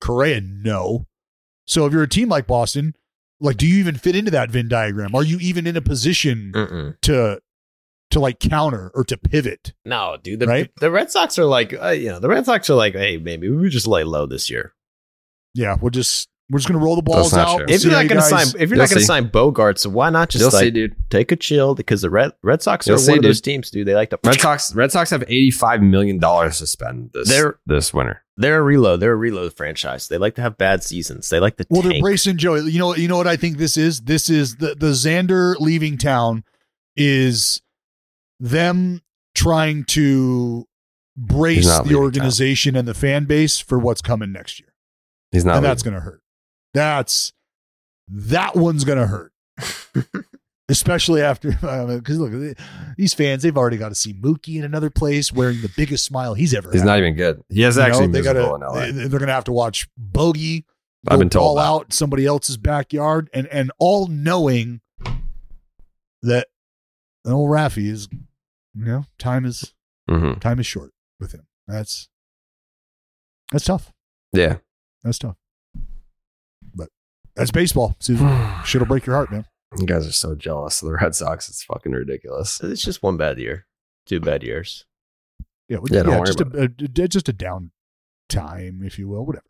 Correa, 0.00 0.40
no. 0.40 1.06
So 1.66 1.84
if 1.86 1.92
you're 1.92 2.04
a 2.04 2.08
team 2.08 2.28
like 2.28 2.46
Boston, 2.46 2.94
like, 3.40 3.56
do 3.56 3.66
you 3.66 3.78
even 3.80 3.96
fit 3.96 4.14
into 4.14 4.30
that 4.30 4.50
Venn 4.52 4.68
diagram? 4.68 5.16
Are 5.16 5.24
you 5.24 5.38
even 5.40 5.66
in 5.66 5.76
a 5.76 5.80
position 5.80 6.52
Mm-mm. 6.54 7.00
to 7.02 7.40
to 8.14 8.20
like 8.20 8.40
counter 8.40 8.90
or 8.94 9.04
to 9.04 9.16
pivot? 9.16 9.74
No, 9.84 10.16
dude. 10.22 10.40
The, 10.40 10.46
Right? 10.46 10.70
the 10.80 10.90
Red 10.90 11.10
Sox 11.10 11.38
are 11.38 11.44
like, 11.44 11.72
uh, 11.80 11.90
you 11.90 12.08
know, 12.08 12.18
the 12.18 12.28
Red 12.28 12.46
Sox 12.46 12.68
are 12.70 12.74
like, 12.74 12.94
hey, 12.94 13.18
maybe 13.18 13.48
we 13.50 13.68
just 13.68 13.86
lay 13.86 14.02
low 14.04 14.26
this 14.26 14.48
year. 14.50 14.72
Yeah, 15.54 15.76
we'll 15.80 15.90
just 15.90 16.28
we're 16.50 16.58
just 16.58 16.68
gonna 16.68 16.84
roll 16.84 16.94
the 16.96 17.00
balls 17.02 17.32
out. 17.32 17.56
true. 17.58 17.66
If 17.68 17.82
you're 17.84 17.92
not 17.92 18.06
going 18.08 18.22
to 18.22 18.28
guys- 18.30 18.50
sign, 18.52 18.60
if 18.60 18.68
you're 18.68 18.76
not 18.76 18.88
going 18.90 18.96
to 18.96 19.00
see. 19.00 19.04
sign 19.06 19.28
Bogaerts, 19.30 19.86
why 19.86 20.10
not 20.10 20.28
just 20.28 20.42
You'll 20.42 20.50
like 20.52 20.64
see, 20.64 20.70
dude. 20.70 20.94
take 21.08 21.32
a 21.32 21.36
chill? 21.36 21.74
Because 21.74 22.02
the 22.02 22.10
Red 22.10 22.32
Red 22.42 22.60
Sox 22.60 22.86
You'll 22.86 22.96
are 22.96 22.98
see, 22.98 23.12
one 23.12 23.18
of 23.20 23.24
those 23.24 23.40
dude. 23.40 23.52
teams, 23.52 23.70
dude. 23.70 23.86
They 23.86 23.94
like 23.94 24.10
to. 24.10 24.18
Red 24.24 24.40
Sox 24.40 24.74
Red 24.74 24.92
Sox 24.92 25.10
have 25.10 25.22
eighty 25.22 25.50
five 25.50 25.80
million 25.80 26.18
dollars 26.18 26.58
to 26.58 26.66
spend 26.66 27.10
this 27.14 27.28
They're- 27.28 27.58
this 27.66 27.94
winter. 27.94 28.22
They're 28.36 28.58
a 28.58 28.62
reload. 28.62 28.98
They're 28.98 29.12
a 29.12 29.16
reload 29.16 29.56
franchise. 29.56 30.08
They 30.08 30.18
like 30.18 30.34
to 30.34 30.42
have 30.42 30.58
bad 30.58 30.82
seasons. 30.82 31.28
They 31.30 31.38
like 31.38 31.56
to 31.58 31.66
Well, 31.70 31.82
they're 31.82 31.92
tank. 31.92 32.02
bracing 32.02 32.36
Joey. 32.36 32.68
You 32.68 32.80
know, 32.80 32.96
you 32.96 33.06
know 33.06 33.16
what 33.16 33.28
I 33.28 33.36
think 33.36 33.58
this 33.58 33.76
is. 33.76 34.00
This 34.02 34.28
is 34.28 34.56
the 34.56 34.74
the 34.74 34.88
Xander 34.90 35.54
leaving 35.60 35.96
town 35.96 36.42
is 36.96 37.62
them 38.40 39.00
trying 39.34 39.84
to 39.84 40.66
brace 41.16 41.66
the 41.66 41.82
leaving 41.84 41.96
organization 41.98 42.76
and 42.76 42.86
the 42.88 42.94
fan 42.94 43.24
base 43.24 43.58
for 43.60 43.78
what's 43.78 44.00
coming 44.02 44.32
next 44.32 44.58
year, 44.60 44.72
He's 45.32 45.44
not. 45.44 45.56
and 45.56 45.64
that's 45.64 45.82
going 45.82 45.94
to 45.94 46.00
hurt. 46.00 46.20
That's 46.74 47.32
that 48.08 48.56
one's 48.56 48.84
going 48.84 48.98
to 48.98 49.06
hurt, 49.06 49.32
especially 50.68 51.22
after 51.22 51.50
because 51.52 52.18
look, 52.18 52.56
these 52.96 53.14
fans—they've 53.14 53.56
already 53.56 53.76
got 53.76 53.90
to 53.90 53.94
see 53.94 54.12
Mookie 54.12 54.56
in 54.56 54.64
another 54.64 54.90
place 54.90 55.32
wearing 55.32 55.60
the 55.62 55.70
biggest 55.76 56.04
smile 56.04 56.34
he's 56.34 56.52
ever. 56.54 56.70
He's 56.72 56.80
had. 56.80 56.86
not 56.86 56.98
even 56.98 57.14
good. 57.14 57.42
He 57.48 57.62
is 57.62 57.76
You 57.76 57.82
know, 57.82 57.88
actually 57.88 58.06
they 58.08 58.18
miserable 58.22 58.58
gotta, 58.58 58.64
in 58.86 58.92
LA. 58.94 58.98
they- 59.02 59.08
They're 59.08 59.18
going 59.20 59.28
to 59.28 59.34
have 59.34 59.44
to 59.44 59.52
watch 59.52 59.88
Bogey 59.96 60.64
I've 61.06 61.18
been 61.18 61.28
told 61.30 61.58
all 61.58 61.64
out 61.80 61.92
somebody 61.92 62.24
else's 62.26 62.56
backyard, 62.56 63.28
and 63.34 63.46
and 63.48 63.70
all 63.78 64.06
knowing 64.08 64.80
that 66.22 66.48
old 67.32 67.50
Raffy 67.50 67.88
is, 67.88 68.08
you 68.12 68.84
know, 68.84 69.04
time 69.18 69.44
is 69.44 69.72
Mhm. 70.10 70.40
time 70.40 70.58
is 70.60 70.66
short 70.66 70.92
with 71.20 71.32
him. 71.32 71.46
That's 71.66 72.08
that's 73.52 73.64
tough. 73.64 73.92
Yeah. 74.32 74.58
That's 75.02 75.18
tough. 75.18 75.36
But 76.74 76.88
that's 77.36 77.50
baseball. 77.50 77.96
Shit'll 78.64 78.86
break 78.86 79.06
your 79.06 79.16
heart, 79.16 79.30
man. 79.30 79.46
You 79.78 79.86
guys 79.86 80.06
are 80.06 80.12
so 80.12 80.34
jealous 80.34 80.82
of 80.82 80.86
the 80.88 80.94
Red 80.94 81.14
Sox. 81.14 81.48
It's 81.48 81.64
fucking 81.64 81.92
ridiculous. 81.92 82.60
It's 82.62 82.82
just 82.82 83.02
one 83.02 83.16
bad 83.16 83.38
year, 83.38 83.66
two 84.06 84.20
bad 84.20 84.42
years. 84.42 84.84
Yeah, 85.68 85.78
well, 85.78 85.86
Yeah, 85.90 86.08
yeah, 86.18 86.24
just 86.24 86.40
a, 86.40 86.46
a, 86.58 86.64
a- 86.64 87.08
just 87.08 87.28
a 87.28 87.32
down 87.32 87.70
time, 88.28 88.82
if 88.84 88.98
you 88.98 89.08
will, 89.08 89.24
whatever. 89.26 89.44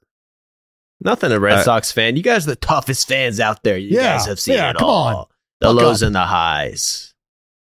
Nothing 1.01 1.33
a 1.33 1.41
Red 1.41 1.59
Uh, 1.59 1.63
Sox 1.65 1.93
fan. 1.93 2.17
You 2.17 2.23
guys 2.23 2.47
are 2.47 2.51
the 2.51 2.57
toughest 2.57 3.07
fans 3.09 3.41
out 3.41 3.63
there. 3.65 3.77
You 3.77 3.97
Yeah, 3.97 4.17
guys 4.17 4.27
have 4.27 4.41
seen 4.41 4.55
yeah, 4.57 4.71
it 4.71 4.77
come 4.77 4.89
all. 4.89 5.07
on. 5.17 5.27
The 5.61 5.67
Buck 5.69 5.77
lows 5.77 6.03
up. 6.03 6.07
and 6.09 6.15
the 6.15 6.21
highs. 6.27 7.14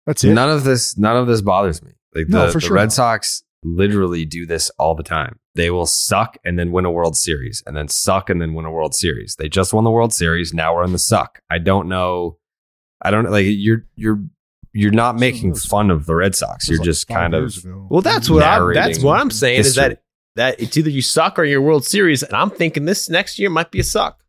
That's 0.08 0.24
it. 0.24 0.32
None 0.32 0.48
of 0.48 0.64
this 0.64 0.96
none 0.96 1.18
of 1.18 1.26
this 1.26 1.42
bothers 1.42 1.82
me. 1.82 1.92
Like 2.14 2.28
No, 2.30 2.46
the, 2.46 2.52
for 2.52 2.60
the 2.60 2.66
sure 2.66 2.76
Red 2.76 2.84
not. 2.84 2.92
Sox 2.92 3.42
literally 3.62 4.24
do 4.24 4.46
this 4.46 4.70
all 4.78 4.94
the 4.94 5.02
time. 5.02 5.38
They 5.54 5.68
will 5.70 5.84
suck 5.84 6.38
and 6.46 6.58
then 6.58 6.72
win 6.72 6.86
a 6.86 6.90
World 6.90 7.14
Series 7.14 7.62
and 7.66 7.76
then 7.76 7.88
suck 7.88 8.30
and 8.30 8.40
then 8.40 8.54
win 8.54 8.64
a 8.64 8.70
World 8.70 8.94
Series. 8.94 9.36
They 9.36 9.50
just 9.50 9.74
won 9.74 9.84
the 9.84 9.90
World 9.90 10.14
Series. 10.14 10.54
Now 10.54 10.74
we're 10.74 10.84
in 10.84 10.92
the 10.92 10.98
suck. 10.98 11.40
I 11.50 11.58
don't 11.58 11.88
know. 11.88 12.38
I 13.02 13.10
don't 13.10 13.30
like 13.30 13.44
you're 13.46 13.84
you're 13.96 14.22
you're 14.72 14.92
not 14.92 15.16
making 15.16 15.54
fun 15.56 15.90
of 15.90 16.06
the 16.06 16.14
Red 16.14 16.34
Sox. 16.34 16.68
You're 16.70 16.78
like 16.78 16.86
just 16.86 17.06
kind 17.06 17.34
of 17.34 17.54
ago. 17.58 17.86
Well, 17.90 18.00
that's 18.00 18.30
what 18.30 18.42
I'm. 18.42 18.72
That's 18.72 19.02
what 19.02 19.20
I'm 19.20 19.30
saying 19.30 19.60
is 19.60 19.74
that 19.74 20.02
that 20.36 20.58
it's 20.58 20.74
either 20.78 20.88
you 20.88 21.02
suck 21.02 21.38
or 21.38 21.44
you're 21.44 21.60
World 21.60 21.84
Series, 21.84 22.22
and 22.22 22.32
I'm 22.32 22.48
thinking 22.50 22.86
this 22.86 23.10
next 23.10 23.38
year 23.38 23.50
might 23.50 23.70
be 23.70 23.80
a 23.80 23.84
suck. 23.84 24.22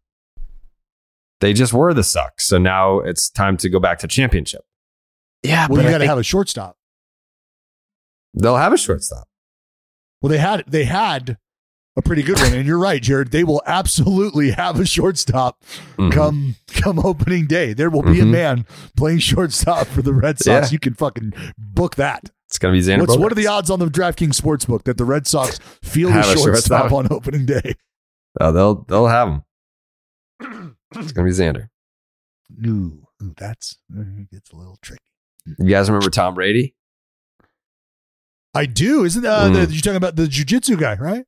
they 1.40 1.54
just 1.54 1.72
were 1.72 1.94
the 1.94 2.04
suck. 2.04 2.42
So 2.42 2.58
now 2.58 3.00
it's 3.00 3.30
time 3.30 3.56
to 3.58 3.70
go 3.70 3.80
back 3.80 4.00
to 4.00 4.08
championship. 4.08 4.62
Yeah, 5.44 5.68
well, 5.68 5.78
but 5.78 5.86
you 5.86 5.92
got 5.92 6.00
to 6.00 6.08
have 6.08 6.18
a 6.18 6.24
shortstop. 6.24 6.76
They'll 8.34 8.58
have 8.58 8.74
a 8.74 8.78
shortstop. 8.78 9.28
Well, 10.22 10.30
they 10.30 10.38
had 10.38 10.64
they 10.68 10.84
had 10.86 11.38
a 11.96 12.02
pretty 12.02 12.24
good 12.24 12.38
one, 12.38 12.54
and 12.54 12.66
you're 12.68 12.78
right, 12.80 13.02
Jared. 13.02 13.32
They 13.32 13.44
will 13.44 13.62
absolutely 13.66 14.52
have 14.52 14.80
a 14.80 14.86
shortstop 14.86 15.64
Mhm. 15.98 16.12
come 16.12 16.56
come 16.68 17.00
opening 17.00 17.48
day. 17.48 17.74
There 17.74 17.90
will 17.90 18.04
be 18.04 18.20
a 18.20 18.24
Mhm. 18.24 18.32
man 18.32 18.66
playing 18.96 19.20
shortstop 19.20 19.88
for 19.88 20.02
the 20.02 20.14
Red 20.14 20.40
Sox. 20.40 20.68
Yeah. 20.68 20.74
You 20.74 20.80
can 20.80 20.94
fucking 20.94 21.34
book 21.58 21.96
that. 21.96 22.30
It's 22.48 22.58
gonna 22.60 22.74
be 22.74 22.82
Xander. 22.82 23.02
What's, 23.02 23.18
what 23.18 23.32
are 23.32 23.36
the 23.36 23.48
odds 23.48 23.70
on 23.70 23.80
the 23.80 23.86
DraftKings 23.88 24.40
sportsbook 24.40 24.84
that 24.84 24.98
the 24.98 25.06
Red 25.06 25.26
Sox 25.28 25.60
field 25.84 26.12
a 26.12 26.16
Have 26.16 26.26
a 26.26 26.38
shortstop, 26.38 26.90
shortstop. 26.90 26.92
on 26.92 27.08
opening 27.12 27.46
day? 27.46 27.76
Oh, 28.42 28.52
they'll 28.52 28.84
they'll 28.86 29.08
have 29.08 29.28
him. 29.30 29.44
It's 30.96 31.12
gonna 31.12 31.28
be 31.28 31.34
Xander. 31.34 31.70
Ooh, 32.66 33.04
ooh 33.24 33.34
that's 33.38 33.78
it 33.96 34.32
gets 34.32 34.52
a 34.52 34.56
little 34.56 34.78
tricky. 34.82 35.04
You 35.58 35.70
guys 35.70 35.90
remember 35.90 36.10
Tom 36.10 36.34
Brady? 36.36 36.76
I 38.54 38.66
do. 38.66 39.04
Isn't 39.06 39.26
uh, 39.26 39.50
the, 39.50 39.60
Mm. 39.60 39.72
you're 39.72 39.82
talking 39.82 39.96
about 39.96 40.16
the 40.16 40.24
jujitsu 40.26 40.78
guy, 40.80 40.96
right? 40.96 41.26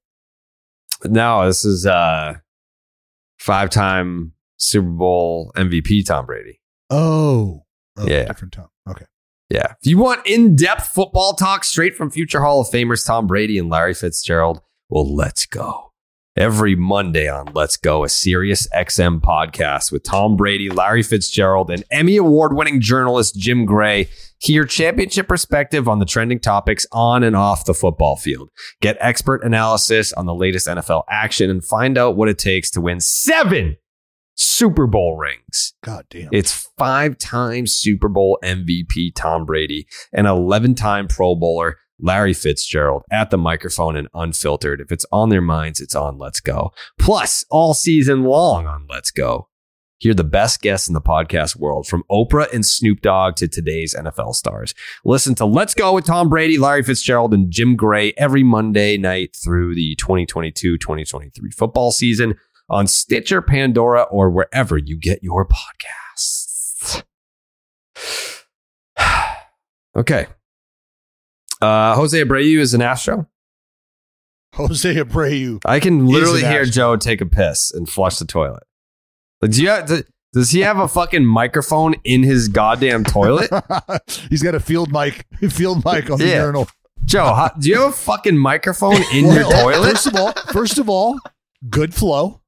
No, 1.05 1.45
this 1.47 1.65
is 1.65 1.85
uh 1.85 2.35
five 3.39 3.69
time 3.69 4.33
Super 4.57 4.87
Bowl 4.89 5.51
MVP 5.55 6.05
Tom 6.05 6.25
Brady. 6.25 6.59
Oh, 6.89 7.63
oh 7.97 8.07
Yeah. 8.07 8.25
different 8.25 8.53
time. 8.53 8.67
Okay. 8.89 9.05
Yeah. 9.49 9.73
If 9.81 9.87
you 9.89 9.97
want 9.97 10.25
in 10.27 10.55
depth 10.55 10.87
football 10.89 11.33
talk 11.33 11.63
straight 11.63 11.95
from 11.95 12.09
future 12.11 12.41
Hall 12.41 12.61
of 12.61 12.67
Famers 12.67 13.05
Tom 13.05 13.27
Brady 13.27 13.57
and 13.57 13.69
Larry 13.69 13.93
Fitzgerald, 13.93 14.61
well, 14.89 15.13
let's 15.13 15.45
go. 15.45 15.90
Every 16.37 16.75
Monday 16.75 17.27
on 17.27 17.47
Let's 17.53 17.75
Go, 17.75 18.05
a 18.05 18.09
Sirius 18.09 18.65
XM 18.73 19.19
podcast 19.19 19.91
with 19.91 20.03
Tom 20.03 20.37
Brady, 20.37 20.69
Larry 20.69 21.03
Fitzgerald, 21.03 21.69
and 21.69 21.83
Emmy 21.91 22.15
Award 22.15 22.55
winning 22.55 22.79
journalist 22.79 23.35
Jim 23.35 23.65
Gray. 23.65 24.07
Hear 24.37 24.63
championship 24.63 25.27
perspective 25.27 25.89
on 25.89 25.99
the 25.99 26.05
trending 26.05 26.39
topics 26.39 26.87
on 26.93 27.23
and 27.23 27.35
off 27.35 27.65
the 27.65 27.73
football 27.73 28.15
field. 28.15 28.49
Get 28.79 28.95
expert 29.01 29.43
analysis 29.43 30.13
on 30.13 30.25
the 30.25 30.33
latest 30.33 30.67
NFL 30.67 31.03
action 31.09 31.49
and 31.49 31.61
find 31.61 31.97
out 31.97 32.15
what 32.15 32.29
it 32.29 32.39
takes 32.39 32.71
to 32.71 32.81
win 32.81 33.01
seven 33.01 33.75
Super 34.35 34.87
Bowl 34.87 35.17
rings. 35.17 35.73
God 35.83 36.05
damn. 36.09 36.29
It's 36.31 36.69
five 36.77 37.17
time 37.17 37.67
Super 37.67 38.07
Bowl 38.07 38.39
MVP 38.41 39.13
Tom 39.15 39.45
Brady 39.45 39.85
and 40.13 40.27
11 40.27 40.75
time 40.75 41.09
Pro 41.09 41.35
Bowler 41.35 41.77
Larry 42.01 42.33
Fitzgerald 42.33 43.03
at 43.11 43.29
the 43.29 43.37
microphone 43.37 43.95
and 43.95 44.07
unfiltered. 44.13 44.81
If 44.81 44.91
it's 44.91 45.05
on 45.11 45.29
their 45.29 45.41
minds, 45.41 45.79
it's 45.79 45.95
on 45.95 46.17
Let's 46.17 46.39
Go. 46.39 46.71
Plus, 46.99 47.45
all 47.49 47.73
season 47.73 48.23
long 48.23 48.67
on 48.67 48.87
Let's 48.89 49.11
Go. 49.11 49.47
Hear 49.99 50.15
the 50.15 50.23
best 50.23 50.63
guests 50.63 50.87
in 50.87 50.95
the 50.95 51.01
podcast 51.01 51.55
world 51.55 51.85
from 51.85 52.03
Oprah 52.09 52.51
and 52.51 52.65
Snoop 52.65 53.01
Dogg 53.01 53.35
to 53.35 53.47
today's 53.47 53.93
NFL 53.93 54.33
stars. 54.33 54.73
Listen 55.05 55.35
to 55.35 55.45
Let's 55.45 55.75
Go 55.75 55.93
with 55.93 56.05
Tom 56.05 56.27
Brady, 56.27 56.57
Larry 56.57 56.81
Fitzgerald, 56.81 57.35
and 57.35 57.51
Jim 57.51 57.75
Gray 57.75 58.11
every 58.17 58.41
Monday 58.41 58.97
night 58.97 59.35
through 59.35 59.75
the 59.75 59.95
2022 59.97 60.79
2023 60.79 61.51
football 61.51 61.91
season 61.91 62.33
on 62.67 62.87
Stitcher, 62.87 63.43
Pandora, 63.43 64.01
or 64.03 64.31
wherever 64.31 64.75
you 64.75 64.97
get 64.97 65.21
your 65.21 65.47
podcasts. 65.47 67.03
okay. 69.95 70.25
Uh, 71.61 71.95
Jose 71.95 72.19
Abreu 72.23 72.59
is 72.59 72.73
an 72.73 72.81
Astro. 72.81 73.27
Jose 74.55 74.95
Abreu. 74.95 75.59
I 75.65 75.79
can 75.79 76.05
literally 76.07 76.41
hear 76.41 76.61
Astro. 76.61 76.71
Joe 76.71 76.95
take 76.97 77.21
a 77.21 77.25
piss 77.25 77.71
and 77.71 77.87
flush 77.89 78.17
the 78.19 78.25
toilet. 78.25 78.63
Like, 79.41 79.51
do 79.51 79.61
you 79.63 79.69
have, 79.69 79.87
do- 79.87 80.03
does 80.33 80.51
he 80.51 80.61
have 80.61 80.77
a 80.79 80.87
fucking 80.87 81.25
microphone 81.25 81.95
in 82.03 82.23
his 82.23 82.47
goddamn 82.47 83.03
toilet? 83.03 83.49
He's 84.29 84.41
got 84.43 84.55
a 84.55 84.59
field 84.59 84.91
mic, 84.91 85.25
field 85.49 85.83
mic 85.85 86.09
on 86.09 86.19
the 86.19 86.27
Yeah. 86.27 86.41
urinal. 86.43 86.67
Joe, 87.05 87.25
how, 87.33 87.49
do 87.59 87.67
you 87.69 87.81
have 87.81 87.89
a 87.89 87.93
fucking 87.93 88.37
microphone 88.37 89.01
in 89.13 89.25
your 89.25 89.43
toilet? 89.43 89.91
First 89.91 90.07
of 90.07 90.15
all, 90.15 90.33
first 90.53 90.77
of 90.77 90.87
all, 90.89 91.19
good 91.69 91.93
flow. 91.95 92.41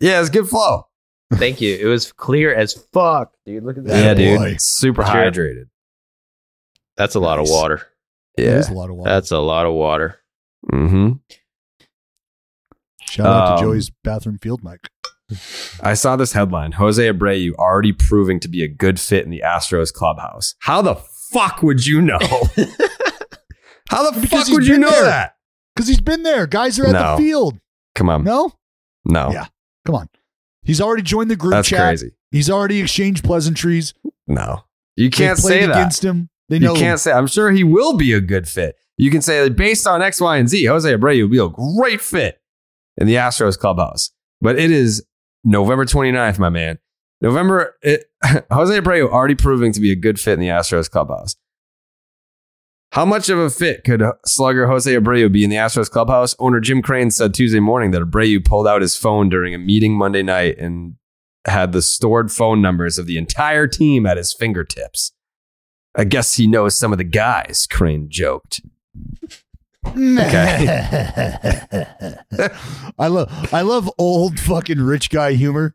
Yeah, 0.00 0.20
it's 0.20 0.30
good 0.30 0.48
flow. 0.48 0.86
Thank 1.34 1.60
you. 1.60 1.76
It 1.76 1.86
was 1.86 2.12
clear 2.12 2.54
as 2.54 2.72
fuck, 2.92 3.32
dude. 3.44 3.64
Look 3.64 3.78
at 3.78 3.84
that. 3.84 4.18
yeah, 4.18 4.36
Attaboy. 4.38 4.48
dude. 4.50 4.60
Super 4.62 5.02
hydrated. 5.02 5.64
That's 6.96 7.16
a 7.16 7.20
lot 7.20 7.38
of 7.40 7.48
water. 7.48 7.86
That 8.36 8.42
Yeah. 8.42 8.58
is 8.58 8.68
a 8.68 8.74
lot 8.74 8.90
of 8.90 8.96
water. 8.96 9.10
That's 9.10 9.30
a 9.30 9.38
lot 9.38 9.66
of 9.66 9.72
water. 9.74 10.18
Mm-hmm. 10.72 11.12
Shout 13.08 13.26
out 13.26 13.48
Um, 13.52 13.58
to 13.58 13.62
Joey's 13.64 13.90
bathroom 14.04 14.38
field 14.38 14.62
mic. 14.64 14.88
I 15.82 15.94
saw 15.94 16.16
this 16.16 16.32
headline: 16.32 16.72
Jose 16.72 17.02
Abreu 17.12 17.52
already 17.54 17.92
proving 17.92 18.38
to 18.40 18.48
be 18.48 18.62
a 18.62 18.68
good 18.68 19.00
fit 19.00 19.24
in 19.24 19.30
the 19.30 19.42
Astros 19.44 19.92
clubhouse. 19.92 20.54
How 20.60 20.82
the 20.82 20.94
fuck 20.94 21.62
would 21.62 21.84
you 21.86 22.00
know? 22.00 22.18
How 23.88 24.08
the 24.10 24.18
Because 24.20 24.48
fuck 24.48 24.54
would 24.56 24.66
you 24.66 24.78
know 24.78 24.90
there. 24.90 25.04
that? 25.04 25.36
Because 25.74 25.88
he's 25.88 26.00
been 26.00 26.22
there. 26.22 26.46
Guys 26.46 26.78
are 26.78 26.86
at 26.86 26.92
No. 26.92 27.16
the 27.16 27.22
field. 27.22 27.58
Come 27.94 28.08
on, 28.08 28.24
No? 28.24 28.52
no, 29.04 29.30
Yeah. 29.32 29.46
Come 29.84 29.94
on. 29.94 30.08
He's 30.62 30.80
already 30.80 31.02
joined 31.02 31.30
the 31.30 31.36
group 31.36 31.52
that's 31.52 31.68
chat. 31.68 31.80
crazy. 31.80 32.12
He's 32.32 32.50
already 32.50 32.80
exchanged 32.80 33.22
pleasantries. 33.24 33.94
No, 34.26 34.64
You 34.96 35.10
can't 35.10 35.36
They've 35.36 35.42
played 35.44 35.60
say 35.60 35.66
that. 35.66 35.72
against 35.76 36.04
him. 36.04 36.28
They 36.48 36.58
you 36.58 36.74
can't 36.74 37.00
say. 37.00 37.12
I'm 37.12 37.26
sure 37.26 37.50
he 37.50 37.64
will 37.64 37.96
be 37.96 38.12
a 38.12 38.20
good 38.20 38.48
fit. 38.48 38.76
You 38.96 39.10
can 39.10 39.22
say 39.22 39.48
based 39.48 39.86
on 39.86 40.02
X, 40.02 40.20
Y, 40.20 40.36
and 40.36 40.48
Z, 40.48 40.64
Jose 40.64 40.90
Abreu 40.90 41.22
will 41.22 41.28
be 41.28 41.38
a 41.38 41.48
great 41.48 42.00
fit 42.00 42.40
in 42.96 43.06
the 43.06 43.14
Astros 43.14 43.58
clubhouse. 43.58 44.10
But 44.40 44.58
it 44.58 44.70
is 44.70 45.04
November 45.44 45.84
29th, 45.84 46.38
my 46.38 46.48
man. 46.48 46.78
November, 47.20 47.74
it, 47.82 48.04
Jose 48.50 48.80
Abreu 48.80 49.08
already 49.08 49.34
proving 49.34 49.72
to 49.72 49.80
be 49.80 49.90
a 49.90 49.96
good 49.96 50.20
fit 50.20 50.34
in 50.34 50.40
the 50.40 50.48
Astros 50.48 50.90
clubhouse. 50.90 51.36
How 52.92 53.04
much 53.04 53.28
of 53.28 53.38
a 53.38 53.50
fit 53.50 53.84
could 53.84 54.02
slugger 54.24 54.66
Jose 54.66 54.90
Abreu 54.90 55.30
be 55.30 55.44
in 55.44 55.50
the 55.50 55.56
Astros 55.56 55.90
clubhouse? 55.90 56.34
Owner 56.38 56.60
Jim 56.60 56.80
Crane 56.80 57.10
said 57.10 57.34
Tuesday 57.34 57.60
morning 57.60 57.90
that 57.90 58.02
Abreu 58.02 58.44
pulled 58.44 58.66
out 58.66 58.80
his 58.80 58.96
phone 58.96 59.28
during 59.28 59.54
a 59.54 59.58
meeting 59.58 59.98
Monday 59.98 60.22
night 60.22 60.56
and 60.58 60.94
had 61.46 61.72
the 61.72 61.82
stored 61.82 62.32
phone 62.32 62.62
numbers 62.62 62.98
of 62.98 63.06
the 63.06 63.18
entire 63.18 63.66
team 63.66 64.06
at 64.06 64.16
his 64.16 64.32
fingertips. 64.32 65.12
I 65.96 66.04
guess 66.04 66.34
he 66.34 66.46
knows 66.46 66.76
some 66.76 66.92
of 66.92 66.98
the 66.98 67.04
guys, 67.04 67.66
Crane 67.70 68.08
joked. 68.10 68.60
Okay. 69.86 70.66
I 72.98 73.06
love 73.06 73.54
I 73.54 73.60
love 73.62 73.90
old 73.98 74.38
fucking 74.40 74.80
rich 74.80 75.10
guy 75.10 75.32
humor. 75.34 75.74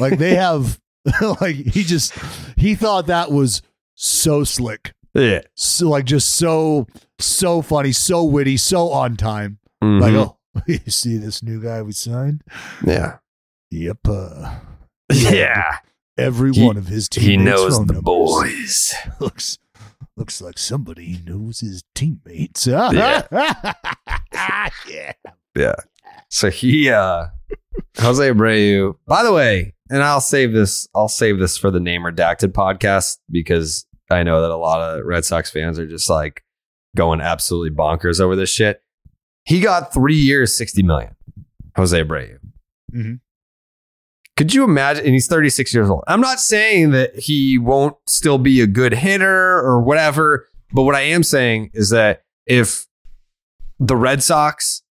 Like 0.00 0.18
they 0.18 0.34
have 0.34 0.80
like 1.40 1.56
he 1.56 1.84
just 1.84 2.14
he 2.56 2.74
thought 2.74 3.06
that 3.06 3.30
was 3.30 3.62
so 3.94 4.44
slick. 4.44 4.94
Yeah. 5.14 5.42
So 5.54 5.88
like 5.88 6.04
just 6.04 6.34
so 6.34 6.86
so 7.18 7.62
funny, 7.62 7.92
so 7.92 8.24
witty, 8.24 8.56
so 8.56 8.90
on 8.90 9.16
time. 9.16 9.58
Like, 9.80 10.12
Mhm. 10.14 10.16
oh, 10.56 10.62
you 10.66 10.78
see 10.90 11.16
this 11.18 11.42
new 11.42 11.62
guy 11.62 11.82
we 11.82 11.92
signed? 11.92 12.42
Yeah. 12.84 13.18
Yep. 13.70 13.98
Uh, 14.08 14.56
Yeah. 15.12 15.78
Every 16.18 16.52
He- 16.52 16.64
one 16.66 16.76
of 16.76 16.86
his 16.86 17.08
teammates. 17.08 17.28
He 17.30 17.36
knows 17.36 17.78
the 17.86 17.92
numbers. 17.94 18.02
boys. 18.02 18.94
looks 19.20 19.58
looks 20.16 20.40
like 20.40 20.58
somebody 20.58 21.18
knows 21.26 21.60
his 21.60 21.82
teammates. 21.94 22.66
yeah. 22.66 23.22
yeah. 24.88 25.12
Yeah. 25.56 25.74
So 26.30 26.50
he 26.50 26.90
uh 26.90 27.26
Jose 27.98 28.30
Abreu. 28.30 28.94
By 29.06 29.22
the 29.22 29.32
way, 29.32 29.74
and 29.90 30.02
I'll 30.02 30.20
save 30.20 30.52
this, 30.52 30.88
I'll 30.94 31.08
save 31.08 31.38
this 31.38 31.56
for 31.56 31.70
the 31.70 31.80
name 31.80 32.02
redacted 32.02 32.52
podcast 32.52 33.18
because 33.30 33.86
I 34.10 34.22
know 34.22 34.40
that 34.42 34.50
a 34.50 34.56
lot 34.56 34.80
of 34.80 35.04
Red 35.04 35.24
Sox 35.24 35.50
fans 35.50 35.78
are 35.78 35.86
just 35.86 36.08
like 36.10 36.42
going 36.96 37.20
absolutely 37.20 37.70
bonkers 37.76 38.20
over 38.20 38.36
this 38.36 38.50
shit. 38.50 38.80
He 39.44 39.60
got 39.60 39.92
three 39.92 40.16
years, 40.16 40.56
60 40.56 40.82
million. 40.84 41.14
Jose 41.76 42.02
Abreu. 42.02 42.38
Mhm. 42.94 43.20
Could 44.36 44.52
you 44.52 44.64
imagine? 44.64 45.04
And 45.04 45.14
he's 45.14 45.28
36 45.28 45.72
years 45.72 45.88
old. 45.88 46.02
I'm 46.08 46.20
not 46.20 46.40
saying 46.40 46.90
that 46.90 47.16
he 47.16 47.56
won't 47.56 47.96
still 48.08 48.38
be 48.38 48.60
a 48.60 48.66
good 48.66 48.92
hitter 48.92 49.58
or 49.58 49.80
whatever, 49.80 50.46
but 50.72 50.82
what 50.82 50.94
I 50.94 51.02
am 51.02 51.22
saying 51.22 51.70
is 51.72 51.90
that 51.90 52.24
if 52.46 52.86
the 53.78 53.96
Red 53.96 54.22
Sox 54.22 54.82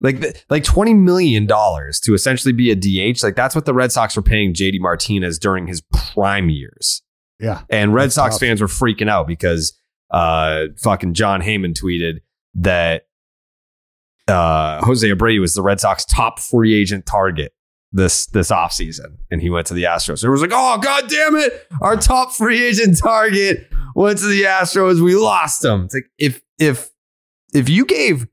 like 0.00 0.44
like 0.50 0.62
20 0.62 0.94
million 0.94 1.46
dollars 1.46 1.98
to 2.00 2.14
essentially 2.14 2.52
be 2.52 2.70
a 2.70 2.76
DH, 2.76 3.22
like 3.22 3.34
that's 3.34 3.54
what 3.54 3.64
the 3.64 3.74
Red 3.74 3.92
Sox 3.92 4.14
were 4.14 4.22
paying 4.22 4.52
JD 4.52 4.80
Martinez 4.80 5.38
during 5.38 5.66
his 5.66 5.82
prime 6.12 6.48
years. 6.48 7.02
Yeah. 7.40 7.62
And 7.68 7.92
Red 7.92 8.12
Sox 8.12 8.34
tough. 8.34 8.40
fans 8.40 8.60
were 8.60 8.68
freaking 8.68 9.08
out 9.08 9.26
because 9.26 9.78
uh 10.10 10.66
fucking 10.78 11.14
Jon 11.14 11.40
Heyman 11.40 11.74
tweeted 11.74 12.20
that 12.54 13.06
uh 14.28 14.84
Jose 14.84 15.08
Abreu 15.08 15.40
was 15.40 15.54
the 15.54 15.62
Red 15.62 15.80
Sox 15.80 16.04
top 16.04 16.38
free 16.38 16.74
agent 16.74 17.06
target 17.06 17.52
this 17.92 18.26
this 18.26 18.50
offseason 18.50 19.16
and 19.30 19.40
he 19.40 19.48
went 19.50 19.66
to 19.68 19.74
the 19.74 19.84
Astros. 19.84 20.22
It 20.24 20.28
was 20.30 20.40
like, 20.42 20.50
"Oh 20.52 20.78
god 20.78 21.08
damn 21.08 21.36
it. 21.36 21.66
Our 21.80 21.96
top 21.96 22.32
free 22.32 22.62
agent 22.62 22.98
target 22.98 23.68
went 23.94 24.18
to 24.18 24.26
the 24.26 24.42
Astros. 24.42 25.00
We 25.02 25.14
lost 25.14 25.64
him." 25.64 25.84
It's 25.84 25.94
like 25.94 26.06
if 26.18 26.42
if 26.58 26.90
if 27.54 27.68
you 27.68 27.86
gave 27.86 28.26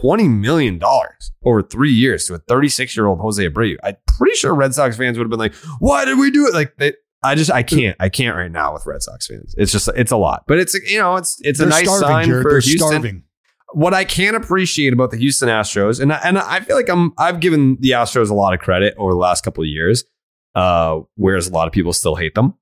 20 0.00 0.28
million 0.28 0.78
dollars 0.78 1.32
over 1.44 1.62
3 1.62 1.90
years 1.90 2.26
to 2.26 2.34
a 2.34 2.38
36-year-old 2.40 3.18
Jose 3.20 3.44
Abreu, 3.48 3.76
I'm 3.82 3.96
pretty 4.18 4.36
sure 4.36 4.54
Red 4.54 4.74
Sox 4.74 4.96
fans 4.96 5.18
would 5.18 5.24
have 5.24 5.30
been 5.30 5.38
like, 5.40 5.54
"Why 5.80 6.04
did 6.04 6.18
we 6.18 6.30
do 6.30 6.46
it?" 6.46 6.54
Like 6.54 6.76
they 6.76 6.92
I 7.22 7.34
just 7.34 7.50
I 7.50 7.62
can't 7.62 7.96
I 7.98 8.08
can't 8.08 8.36
right 8.36 8.50
now 8.52 8.72
with 8.72 8.86
Red 8.86 9.02
Sox 9.02 9.26
fans. 9.26 9.54
It's 9.58 9.72
just 9.72 9.88
it's 9.96 10.12
a 10.12 10.16
lot, 10.16 10.44
but 10.46 10.58
it's 10.58 10.74
you 10.74 10.98
know 10.98 11.16
it's 11.16 11.38
it's 11.40 11.58
They're 11.58 11.66
a 11.68 11.70
nice 11.70 11.84
starving, 11.84 12.08
sign 12.08 12.26
Jared. 12.26 12.42
for 12.42 12.50
They're 12.50 12.60
Houston. 12.60 12.88
starving. 12.88 13.24
What 13.72 13.94
I 13.94 14.04
can 14.04 14.34
appreciate 14.34 14.92
about 14.92 15.10
the 15.10 15.16
Houston 15.16 15.48
Astros, 15.48 16.00
and 16.00 16.12
I, 16.12 16.20
and 16.24 16.38
I 16.38 16.60
feel 16.60 16.76
like 16.76 16.88
I'm 16.88 17.12
I've 17.18 17.40
given 17.40 17.76
the 17.80 17.90
Astros 17.90 18.30
a 18.30 18.34
lot 18.34 18.52
of 18.52 18.60
credit 18.60 18.94
over 18.98 19.12
the 19.12 19.18
last 19.18 19.44
couple 19.44 19.62
of 19.62 19.68
years, 19.68 20.04
uh, 20.54 21.00
whereas 21.14 21.48
a 21.48 21.52
lot 21.52 21.66
of 21.66 21.72
people 21.72 21.92
still 21.92 22.16
hate 22.16 22.34
them. 22.34 22.54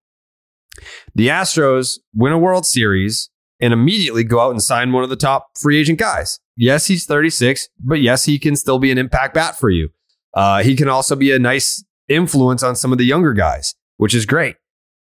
The 1.14 1.28
Astros 1.28 1.98
win 2.14 2.32
a 2.32 2.38
World 2.38 2.66
Series 2.66 3.30
and 3.60 3.72
immediately 3.72 4.22
go 4.22 4.40
out 4.40 4.50
and 4.50 4.62
sign 4.62 4.92
one 4.92 5.02
of 5.02 5.10
the 5.10 5.16
top 5.16 5.48
free 5.58 5.78
agent 5.78 5.98
guys. 5.98 6.38
Yes, 6.56 6.86
he's 6.86 7.06
36, 7.06 7.68
but 7.80 8.00
yes, 8.00 8.24
he 8.24 8.38
can 8.38 8.54
still 8.54 8.78
be 8.78 8.90
an 8.90 8.98
impact 8.98 9.34
bat 9.34 9.58
for 9.58 9.70
you. 9.70 9.88
Uh, 10.34 10.62
he 10.62 10.76
can 10.76 10.88
also 10.88 11.16
be 11.16 11.32
a 11.32 11.38
nice 11.38 11.84
influence 12.08 12.62
on 12.62 12.76
some 12.76 12.92
of 12.92 12.98
the 12.98 13.04
younger 13.04 13.32
guys, 13.32 13.74
which 13.96 14.14
is 14.14 14.26
great. 14.26 14.56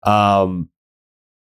Um, 0.04 0.69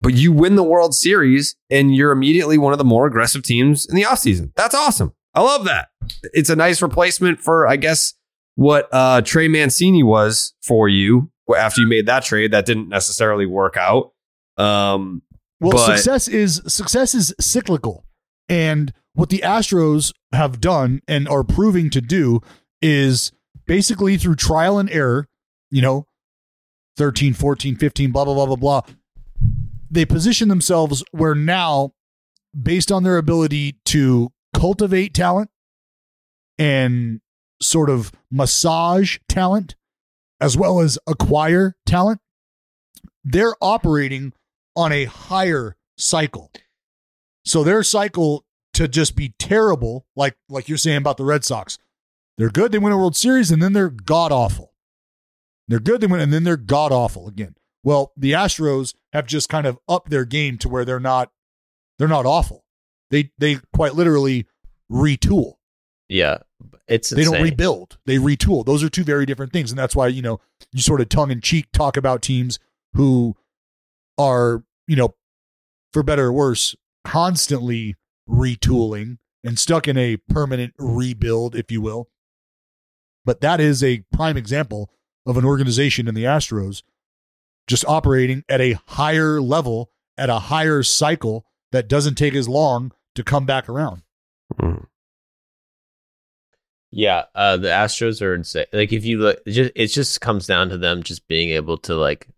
but 0.03 0.15
you 0.15 0.33
win 0.33 0.57
the 0.57 0.63
World 0.65 0.95
Series 0.95 1.57
and 1.71 1.95
you're 1.95 2.13
immediately 2.13 2.59
one 2.59 2.73
of 2.73 2.79
the 2.79 2.85
more 2.85 3.07
aggressive 3.07 3.43
teams 3.43 3.87
in 3.87 3.95
the 3.97 4.03
offseason. 4.03 4.53
That's 4.57 4.75
awesome. 4.75 5.15
I 5.35 5.41
love 5.41 5.65
that. 5.65 5.89
It's 6.35 6.51
a 6.51 6.57
nice 6.57 6.83
replacement 6.83 7.41
for, 7.41 7.67
I 7.67 7.77
guess, 7.77 8.15
what 8.57 8.89
uh, 8.93 9.23
Trey 9.23 9.49
Mancini 9.49 10.03
was 10.03 10.55
for 10.63 10.89
you 10.89 11.31
after 11.57 11.81
you 11.81 11.87
made 11.87 12.07
that 12.07 12.25
trade. 12.25 12.51
That 12.53 12.67
didn't 12.67 12.89
necessarily 12.89 13.47
work 13.47 13.77
out. 13.79 14.13
Um, 14.59 15.23
Well, 15.61 15.73
but- 15.73 15.97
success 15.97 16.29
is 16.29 16.61
success 16.67 17.15
is 17.15 17.35
cyclical. 17.41 18.05
And 18.49 18.93
what 19.15 19.31
the 19.31 19.39
Astros 19.39 20.13
have 20.33 20.61
done 20.61 21.01
and 21.09 21.29
are 21.29 21.45
proving 21.45 21.89
to 21.91 22.01
do 22.01 22.41
is 22.83 23.33
basically 23.67 24.19
through 24.19 24.35
trial 24.35 24.79
and 24.79 24.91
error, 24.91 25.29
you 25.71 25.81
know, 25.81 26.07
13, 26.99 27.33
14, 27.33 27.77
15, 27.77 28.11
blah, 28.13 28.25
blah, 28.25 28.35
blah, 28.35 28.47
blah, 28.47 28.57
blah. 28.57 28.81
They 29.93 30.07
position 30.07 30.49
themselves 30.49 31.05
where 31.11 31.35
now, 31.35 31.93
based 32.61 32.91
on 32.91 33.03
their 33.03 33.19
ability 33.19 33.77
to 33.87 34.33
cultivate 34.55 35.13
talent 35.13 35.51
and 36.59 37.21
sort 37.61 37.91
of 37.91 38.11
massage 38.31 39.19
talent, 39.29 39.77
as 40.41 40.57
well 40.57 40.81
as 40.81 40.99
acquire 41.07 41.77
talent, 41.85 42.21
they're 43.23 43.55
operating 43.61 44.33
on 44.75 44.93
a 44.93 45.05
higher 45.05 45.77
cycle. 45.99 46.51
So 47.45 47.63
their 47.63 47.83
cycle 47.83 48.47
to 48.73 48.89
just 48.89 49.15
be 49.15 49.35
terrible, 49.39 50.07
like 50.17 50.37
like 50.49 50.71
you're 50.71 50.79
saying 50.79 50.97
about 50.97 51.19
the 51.19 51.25
Red 51.25 51.45
Sox, 51.45 51.79
they're 52.39 52.49
good. 52.49 52.73
They 52.73 52.79
win 52.79 52.95
a 52.95 52.97
World 52.97 53.15
Series, 53.15 53.51
and 53.51 53.63
then 53.63 53.75
they're 53.75 53.91
god 53.91 54.33
awful. 54.33 54.73
They're 55.69 55.81
good. 55.81 56.01
They 56.01 56.07
win, 56.07 56.21
and 56.21 56.33
then 56.33 56.45
they're 56.45 56.57
god 56.57 56.93
awful 56.93 57.29
again. 57.29 57.57
Well, 57.85 58.13
the 58.17 58.33
Astros 58.33 58.95
have 59.13 59.27
just 59.27 59.49
kind 59.49 59.67
of 59.67 59.79
upped 59.89 60.11
their 60.11 60.25
game 60.25 60.59
to 60.59 60.69
where 60.69 60.85
they're 60.85 61.01
not 61.01 61.31
they're 61.99 62.09
not 62.09 62.27
awful. 62.27 62.65
They 63.11 63.33
they 63.39 63.59
quite 63.75 63.95
literally 63.95 64.47
retool. 64.91 65.55
Yeah, 66.09 66.39
it's 66.87 67.11
They 67.11 67.25
don't 67.25 67.43
rebuild. 67.43 67.99
They 68.07 68.17
retool. 68.17 68.65
Those 68.65 68.85
are 68.85 68.91
two 68.91 69.05
very 69.05 69.27
different 69.27 69.53
things, 69.53 69.71
and 69.71 69.79
that's 69.79 69.97
why 69.97 70.09
you 70.09 70.23
know 70.23 70.41
you 70.73 70.83
sort 70.83 71.01
of 71.01 71.09
tongue 71.09 71.31
in 71.31 71.41
cheek 71.41 71.67
talk 71.73 71.97
about 71.97 72.23
teams 72.23 72.59
who 72.95 73.35
are 74.19 74.63
you 74.87 74.97
know, 74.97 75.15
for 75.93 76.03
better 76.03 76.27
or 76.27 76.33
worse, 76.33 76.77
constantly 77.05 77.97
retooling 78.29 79.19
and 79.45 79.59
stuck 79.59 79.89
in 79.89 79.97
a 79.97 80.17
permanent 80.29 80.75
rebuild, 80.79 81.57
if 81.57 81.71
you 81.71 81.81
will. 81.81 82.09
But 83.25 83.41
that 83.41 83.61
is 83.61 83.83
a 83.83 84.05
prime 84.13 84.37
example 84.37 84.91
of 85.27 85.37
an 85.37 85.45
organization 85.45 86.09
in 86.09 86.15
the 86.15 86.25
Astros 86.25 86.83
just 87.73 87.87
operating 87.87 88.45
at 88.51 88.61
a 88.61 88.75
higher 88.87 89.41
level, 89.41 89.91
at 90.19 90.29
a 90.29 90.39
higher 90.39 90.83
cycle 90.83 91.47
that 91.73 91.89
doesn't 91.89 92.17
take 92.17 92.35
as 92.35 92.47
long 92.47 92.93
to 93.15 93.25
come 93.25 93.47
back 93.47 93.67
around. 93.67 94.03
Yeah, 96.91 97.25
uh, 97.35 97.57
the 97.57 97.69
Astros 97.69 98.21
are 98.21 98.35
insane. 98.35 98.67
Like 98.73 98.93
if 98.93 99.05
you 99.07 99.19
look, 99.19 99.41
it 99.47 99.53
just 99.53 99.73
it 99.75 99.87
just 99.87 100.21
comes 100.21 100.47
down 100.47 100.69
to 100.69 100.77
them 100.77 101.03
just 101.03 101.27
being 101.27 101.49
able 101.51 101.79
to 101.79 101.95
like 101.97 102.29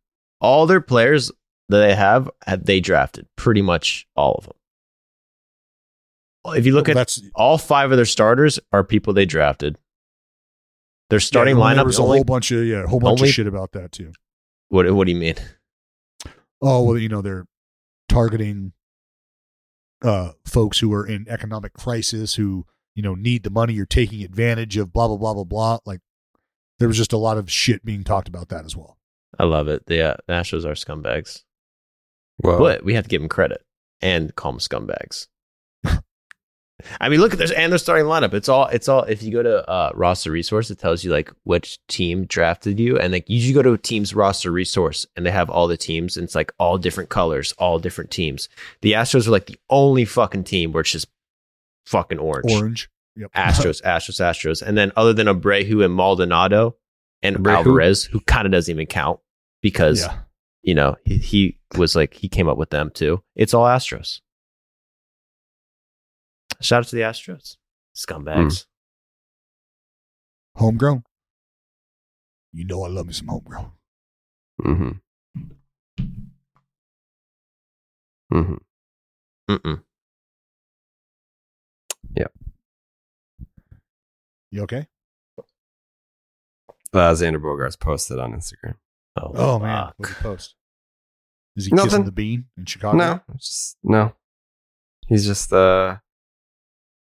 all 0.41 0.67
their 0.67 0.81
players 0.81 1.33
that 1.69 1.79
they 1.81 1.95
have, 1.95 2.31
have 2.47 2.65
they 2.65 2.79
drafted 2.79 3.27
pretty 3.37 3.63
much 3.63 4.07
all 4.15 4.35
of 4.37 4.45
them. 4.45 4.55
If 6.57 6.67
you 6.67 6.75
look 6.75 6.87
Well, 6.87 6.93
at 6.93 7.09
that's- 7.09 7.21
all 7.35 7.59
five 7.59 7.91
of 7.91 7.97
their 7.97 8.05
starters 8.07 8.61
are 8.71 8.85
people 8.85 9.13
they 9.15 9.25
drafted. 9.27 9.77
Their 11.11 11.19
starting 11.21 11.57
Yeah, 11.59 11.75
there 11.75 11.83
lineup 11.83 11.87
was 11.87 11.95
is 11.97 11.99
a 11.99 12.03
only 12.03 12.19
whole 12.19 12.25
bunch 12.25 12.51
of 12.53 12.65
yeah, 12.65 12.85
a 12.85 12.87
whole 12.87 13.01
bunch 13.01 13.19
only- 13.21 13.31
of 13.31 13.35
shit 13.35 13.47
about 13.49 13.73
that 13.73 13.91
too. 13.93 14.13
What? 14.69 14.91
What 14.93 15.07
do 15.07 15.13
you 15.13 15.19
mean? 15.19 15.37
Oh 16.63 16.83
well, 16.85 16.99
you 16.99 17.09
know 17.09 17.23
they're 17.23 17.47
targeting 18.09 18.73
uh 20.03 20.33
folks 20.45 20.79
who 20.79 20.93
are 20.93 21.07
in 21.07 21.27
economic 21.29 21.73
crisis 21.73 22.35
who 22.35 22.67
you 22.95 23.03
know 23.03 23.15
need 23.15 23.43
the 23.43 23.51
money 23.51 23.73
You're 23.75 23.87
taking 23.87 24.23
advantage 24.23 24.77
of 24.77 24.93
blah 24.93 25.09
blah 25.09 25.17
blah 25.17 25.35
blah 25.35 25.45
blah. 25.45 25.79
Like 25.85 26.01
there 26.79 26.89
was 26.89 26.97
just 26.97 27.13
a 27.13 27.19
lot 27.19 27.39
of 27.39 27.51
shit 27.51 27.85
being 27.85 28.05
talked 28.05 28.29
about 28.29 28.49
that 28.49 28.65
as 28.65 28.77
well. 28.77 28.99
I 29.39 29.45
love 29.45 29.69
it. 29.69 29.83
Yeah, 29.89 30.17
the 30.27 30.35
Astros 30.35 30.65
are 30.65 30.75
scumbags. 30.75 31.43
Whoa. 32.39 32.59
But 32.59 32.85
we 32.85 32.95
have 32.95 33.05
to 33.05 33.09
give 33.09 33.21
them 33.21 33.29
credit 33.29 33.63
and 34.01 34.35
call 34.35 34.53
them 34.53 34.61
scumbags. 34.61 35.29
I 37.01 37.09
mean, 37.09 37.21
look 37.21 37.33
at 37.33 37.39
this 37.39 37.53
and 37.53 37.71
their 37.73 37.79
starting 37.79 38.07
lineup. 38.07 38.35
It's 38.35 38.49
all 38.49 38.67
it's 38.67 38.89
all 38.89 39.05
if 39.05 39.23
you 39.23 39.31
go 39.33 39.43
to 39.43 39.69
uh, 39.69 39.91
roster 39.95 40.31
resource, 40.31 40.71
it 40.71 40.79
tells 40.79 41.05
you 41.05 41.11
like 41.13 41.33
which 41.45 41.79
team 41.87 42.25
drafted 42.27 42.81
you, 42.81 42.99
and 42.99 43.13
like 43.13 43.29
you 43.31 43.37
usually 43.37 43.55
go 43.55 43.63
to 43.63 43.73
a 43.75 43.79
team's 43.79 44.13
roster 44.15 44.51
resource 44.51 45.07
and 45.17 45.25
they 45.25 45.31
have 45.31 45.49
all 45.51 45.69
the 45.69 45.77
teams, 45.77 46.17
and 46.17 46.25
it's 46.25 46.35
like 46.35 46.53
all 46.59 46.77
different 46.77 47.11
colors, 47.11 47.53
all 47.59 47.79
different 47.79 48.11
teams. 48.11 48.49
The 48.83 48.93
Astros 48.93 49.27
are 49.29 49.31
like 49.31 49.47
the 49.47 49.59
only 49.71 50.05
fucking 50.05 50.45
team 50.45 50.73
where 50.73 50.81
it's 50.81 50.91
just 50.91 51.07
fucking 51.87 52.19
orange. 52.19 52.53
Orange. 52.53 52.91
Yep. 53.17 53.33
Astros, 53.33 53.81
Astros, 53.85 54.21
Astros. 54.21 54.61
And 54.61 54.77
then 54.77 54.91
other 54.97 55.13
than 55.13 55.29
Abreu 55.29 55.85
and 55.85 55.95
Maldonado 55.95 56.77
and 57.23 57.37
Abreu? 57.37 57.53
Alvarez, 57.55 58.05
who 58.05 58.19
kind 58.21 58.47
of 58.47 58.53
doesn't 58.53 58.73
even 58.73 58.87
count 58.87 59.21
because, 59.63 60.01
Yeah. 60.03 60.19
you 60.63 60.75
know, 60.75 60.97
he, 61.05 61.19
he 61.19 61.59
was 61.77 61.95
like, 61.95 62.15
he 62.15 62.29
came 62.29 62.49
up 62.49 62.59
with 62.59 62.71
them 62.71 62.91
too. 62.93 63.23
It's 63.37 63.55
all 63.55 63.65
Astros. 63.67 64.21
Shout 66.65 66.79
out 66.81 66.87
to 66.89 66.97
the 66.97 67.03
Astros. 67.03 67.57
Scumbags. 67.95 68.65
Homegrown. 70.57 71.05
You 72.53 72.65
know 72.65 72.85
I 72.85 72.89
love 72.89 73.07
me 73.07 73.13
some 73.13 73.29
homegrown. 73.29 73.71
Mm-hmm. 74.63 74.91
Mm-hmm. 78.33 78.55
Mm-mm. 79.51 79.83
You 84.51 84.63
okay? 84.63 84.87
Uh, 86.93 87.11
Xander 87.13 87.39
Bogaerts 87.43 87.79
posted 87.79 88.21
on 88.21 88.33
Instagram. 88.35 88.77
Oh, 89.17 89.33
Oh 89.35 89.59
man, 89.59 89.87
fuck. 89.87 89.95
what'd 89.99 90.17
he 90.17 90.23
post? 90.23 90.55
Is 91.57 91.67
he 91.67 91.73
Nothing. 91.73 91.91
kissing 91.91 92.05
the 92.05 92.13
bean 92.13 92.45
in 92.57 92.65
Chicago? 92.65 92.97
No, 92.97 93.21
just 93.37 93.77
no. 93.83 94.13
He's 95.09 95.27
just 95.27 95.53
uh 95.53 95.97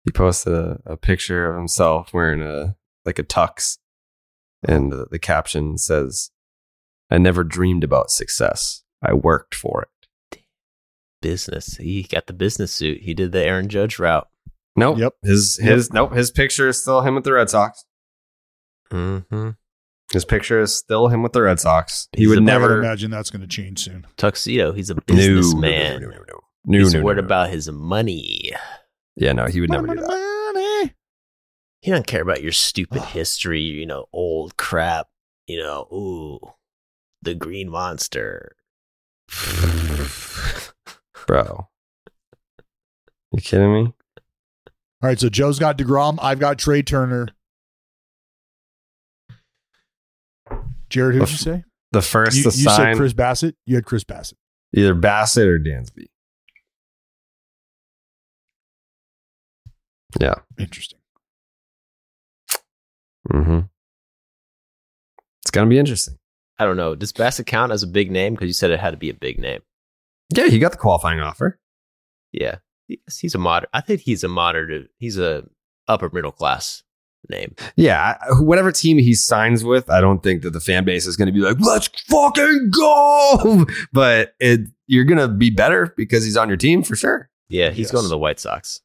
he 0.05 0.11
posted 0.11 0.53
a, 0.53 0.79
a 0.87 0.97
picture 0.97 1.51
of 1.51 1.57
himself 1.57 2.12
wearing 2.12 2.43
a 2.43 2.77
like 3.05 3.19
a 3.19 3.24
tux, 3.24 3.79
and 4.66 4.93
the, 4.93 5.07
the 5.11 5.19
caption 5.19 5.79
says, 5.79 6.31
"I 7.11 7.19
never 7.19 7.45
dreamed 7.45 7.85
about 7.85 8.11
success. 8.11 8.83
I 9.03 9.15
worked 9.15 9.55
for 9.55 9.83
it." 9.83 9.89
Business. 11.20 11.77
He 11.77 12.03
got 12.03 12.27
the 12.27 12.33
business 12.33 12.73
suit. 12.73 13.03
He 13.03 13.15
did 13.15 13.31
the 13.33 13.45
Aaron 13.45 13.69
Judge 13.69 13.99
route. 14.01 14.27
Nope. 14.74 14.99
Yep. 14.99 15.12
His 15.23 15.59
Yep. 15.62 15.73
his 15.73 15.93
nope. 15.93 16.12
His 16.15 16.31
picture 16.33 16.69
is 16.69 16.81
still 16.81 17.03
him 17.03 17.15
with 17.15 17.24
the 17.24 17.33
Red 17.33 17.49
Sox. 17.51 17.85
Mm-hmm. 18.91 19.51
His 20.12 20.24
picture 20.24 20.61
is 20.61 20.74
still 20.74 21.09
him 21.09 21.23
with 21.23 21.33
the 21.33 21.43
Red 21.43 21.61
Sox. 21.61 22.09
He 22.12 22.23
He's 22.23 22.29
would 22.29 22.37
would 22.39 22.45
never. 22.45 22.79
imagine 22.79 23.11
that's 23.11 23.31
going 23.31 23.41
to 23.43 23.47
change 23.47 23.85
soon. 23.85 24.07
Tuxedo. 24.16 24.73
He's 24.73 24.91
a 24.91 24.95
No, 24.95 25.01
no, 25.09 25.15
businessman. 25.16 26.01
No, 26.03 26.09
no, 26.09 26.15
no, 26.16 26.23
no, 26.29 26.41
no. 26.66 26.79
He's 26.79 26.93
no, 26.93 26.99
no, 27.01 27.05
worried 27.05 27.16
no. 27.19 27.24
about 27.24 27.51
his 27.51 27.70
money. 27.70 28.51
Yeah, 29.16 29.32
no, 29.32 29.47
he 29.47 29.60
would 29.60 29.70
never 29.70 29.86
Money, 29.86 30.01
do 30.01 30.06
that. 30.06 30.52
money. 30.55 30.94
He 31.80 31.90
doesn't 31.90 32.06
care 32.06 32.22
about 32.22 32.43
your 32.43 32.52
stupid 32.52 33.02
history, 33.02 33.60
you 33.60 33.84
know, 33.86 34.06
old 34.12 34.56
crap. 34.56 35.09
You 35.47 35.59
know, 35.62 35.89
ooh, 35.93 36.39
the 37.20 37.34
green 37.34 37.68
monster. 37.68 38.56
Bro, 41.26 41.68
you 43.32 43.40
kidding 43.43 43.72
me? 43.72 43.80
All 45.02 45.09
right, 45.09 45.18
so 45.18 45.28
Joe's 45.28 45.59
got 45.59 45.76
deGrom. 45.78 46.18
I've 46.22 46.39
got 46.39 46.59
Trea 46.59 46.82
Turner. 46.82 47.28
Jared, 50.89 51.16
who'd 51.16 51.30
you 51.30 51.36
say? 51.36 51.64
The 51.93 52.02
first 52.02 52.36
You, 52.36 52.43
to 52.44 52.48
you 52.56 52.70
said 52.70 52.97
Chris 52.97 53.12
Bassitt. 53.12 53.55
You 53.66 53.76
had 53.76 53.84
Chris 53.84 54.05
Bassitt. 54.05 54.34
either 54.74 54.94
Bassitt 54.94 55.47
or 55.47 55.59
Dansby. 55.59 56.06
Yeah. 60.20 60.34
Interesting. 60.59 60.98
Mm-hmm. 63.32 63.60
It's 65.43 65.51
gonna 65.51 65.68
be 65.70 65.78
interesting. 65.78 66.18
I 66.59 66.64
don't 66.64 66.76
know. 66.76 66.94
Does 66.94 67.12
Bassitt 67.12 67.47
count 67.47 67.72
as 67.72 67.82
a 67.82 67.86
big 67.86 68.10
name? 68.10 68.34
Because 68.34 68.47
you 68.48 68.52
said 68.52 68.70
it 68.70 68.80
had 68.80 68.90
to 68.93 68.97
be 68.97 69.10
a 69.10 69.14
big 69.14 69.39
name. 69.39 69.60
Yeah, 70.34 70.47
he 70.48 70.59
got 70.59 70.72
the 70.72 70.78
qualifying 70.78 71.20
offer. 71.20 71.59
Yeah, 72.32 72.56
Yes, 72.89 73.18
he's 73.18 73.34
a 73.34 73.39
moderate. 73.39 73.70
I 73.72 73.80
think 73.80 74.01
he's 74.02 74.24
a 74.24 74.28
moderate. 74.28 74.90
He's 74.98 75.18
a 75.18 75.44
upper 75.89 76.10
middle 76.12 76.32
class 76.32 76.82
name. 77.28 77.55
Yeah, 77.76 78.16
whatever 78.40 78.72
team 78.72 78.98
he 78.98 79.14
signs 79.14 79.64
with, 79.64 79.89
I 79.90 80.01
don't 80.01 80.22
think 80.22 80.43
that 80.43 80.51
the 80.52 80.60
fan 80.60 80.84
base 80.84 81.06
is 81.06 81.16
going 81.16 81.26
to 81.26 81.32
be 81.32 81.40
like, 81.40 81.59
"Let's 81.60 81.89
fucking 82.09 82.70
go!" 82.74 83.66
But 83.93 84.34
it, 84.40 84.60
you're 84.86 85.05
going 85.05 85.18
to 85.18 85.28
be 85.28 85.51
better 85.51 85.93
because 85.97 86.24
he's 86.24 86.36
on 86.36 86.48
your 86.48 86.56
team 86.56 86.82
for 86.82 86.97
sure. 86.97 87.28
Yeah, 87.48 87.70
he's 87.70 87.86
Yes. 87.86 87.93
going 87.93 88.05
to 88.05 88.09
the 88.09 88.18
White 88.18 88.40
Sox 88.40 88.80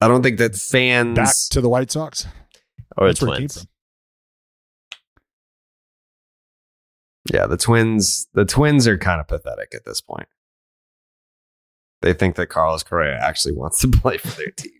I 0.00 0.08
don't 0.08 0.22
think 0.22 0.38
that 0.38 0.54
fans. 0.54 1.16
Back 1.16 1.34
to 1.50 1.60
the 1.60 1.68
White 1.68 1.90
Sox. 1.90 2.26
or 2.96 3.08
the 3.08 3.14
Twins. 3.14 3.66
yeah, 7.32 7.46
the 7.46 7.56
twins. 7.56 8.26
The 8.34 8.44
twins 8.44 8.86
are 8.86 8.98
kind 8.98 9.20
of 9.20 9.28
pathetic 9.28 9.74
at 9.74 9.84
this 9.84 10.00
point. 10.00 10.28
They 12.02 12.12
think 12.12 12.36
that 12.36 12.48
Carlos 12.48 12.82
Correa 12.82 13.18
actually 13.18 13.54
wants 13.54 13.80
to 13.80 13.88
play 13.92 14.18
for 14.18 14.28
their 14.36 14.50
team. 14.50 14.72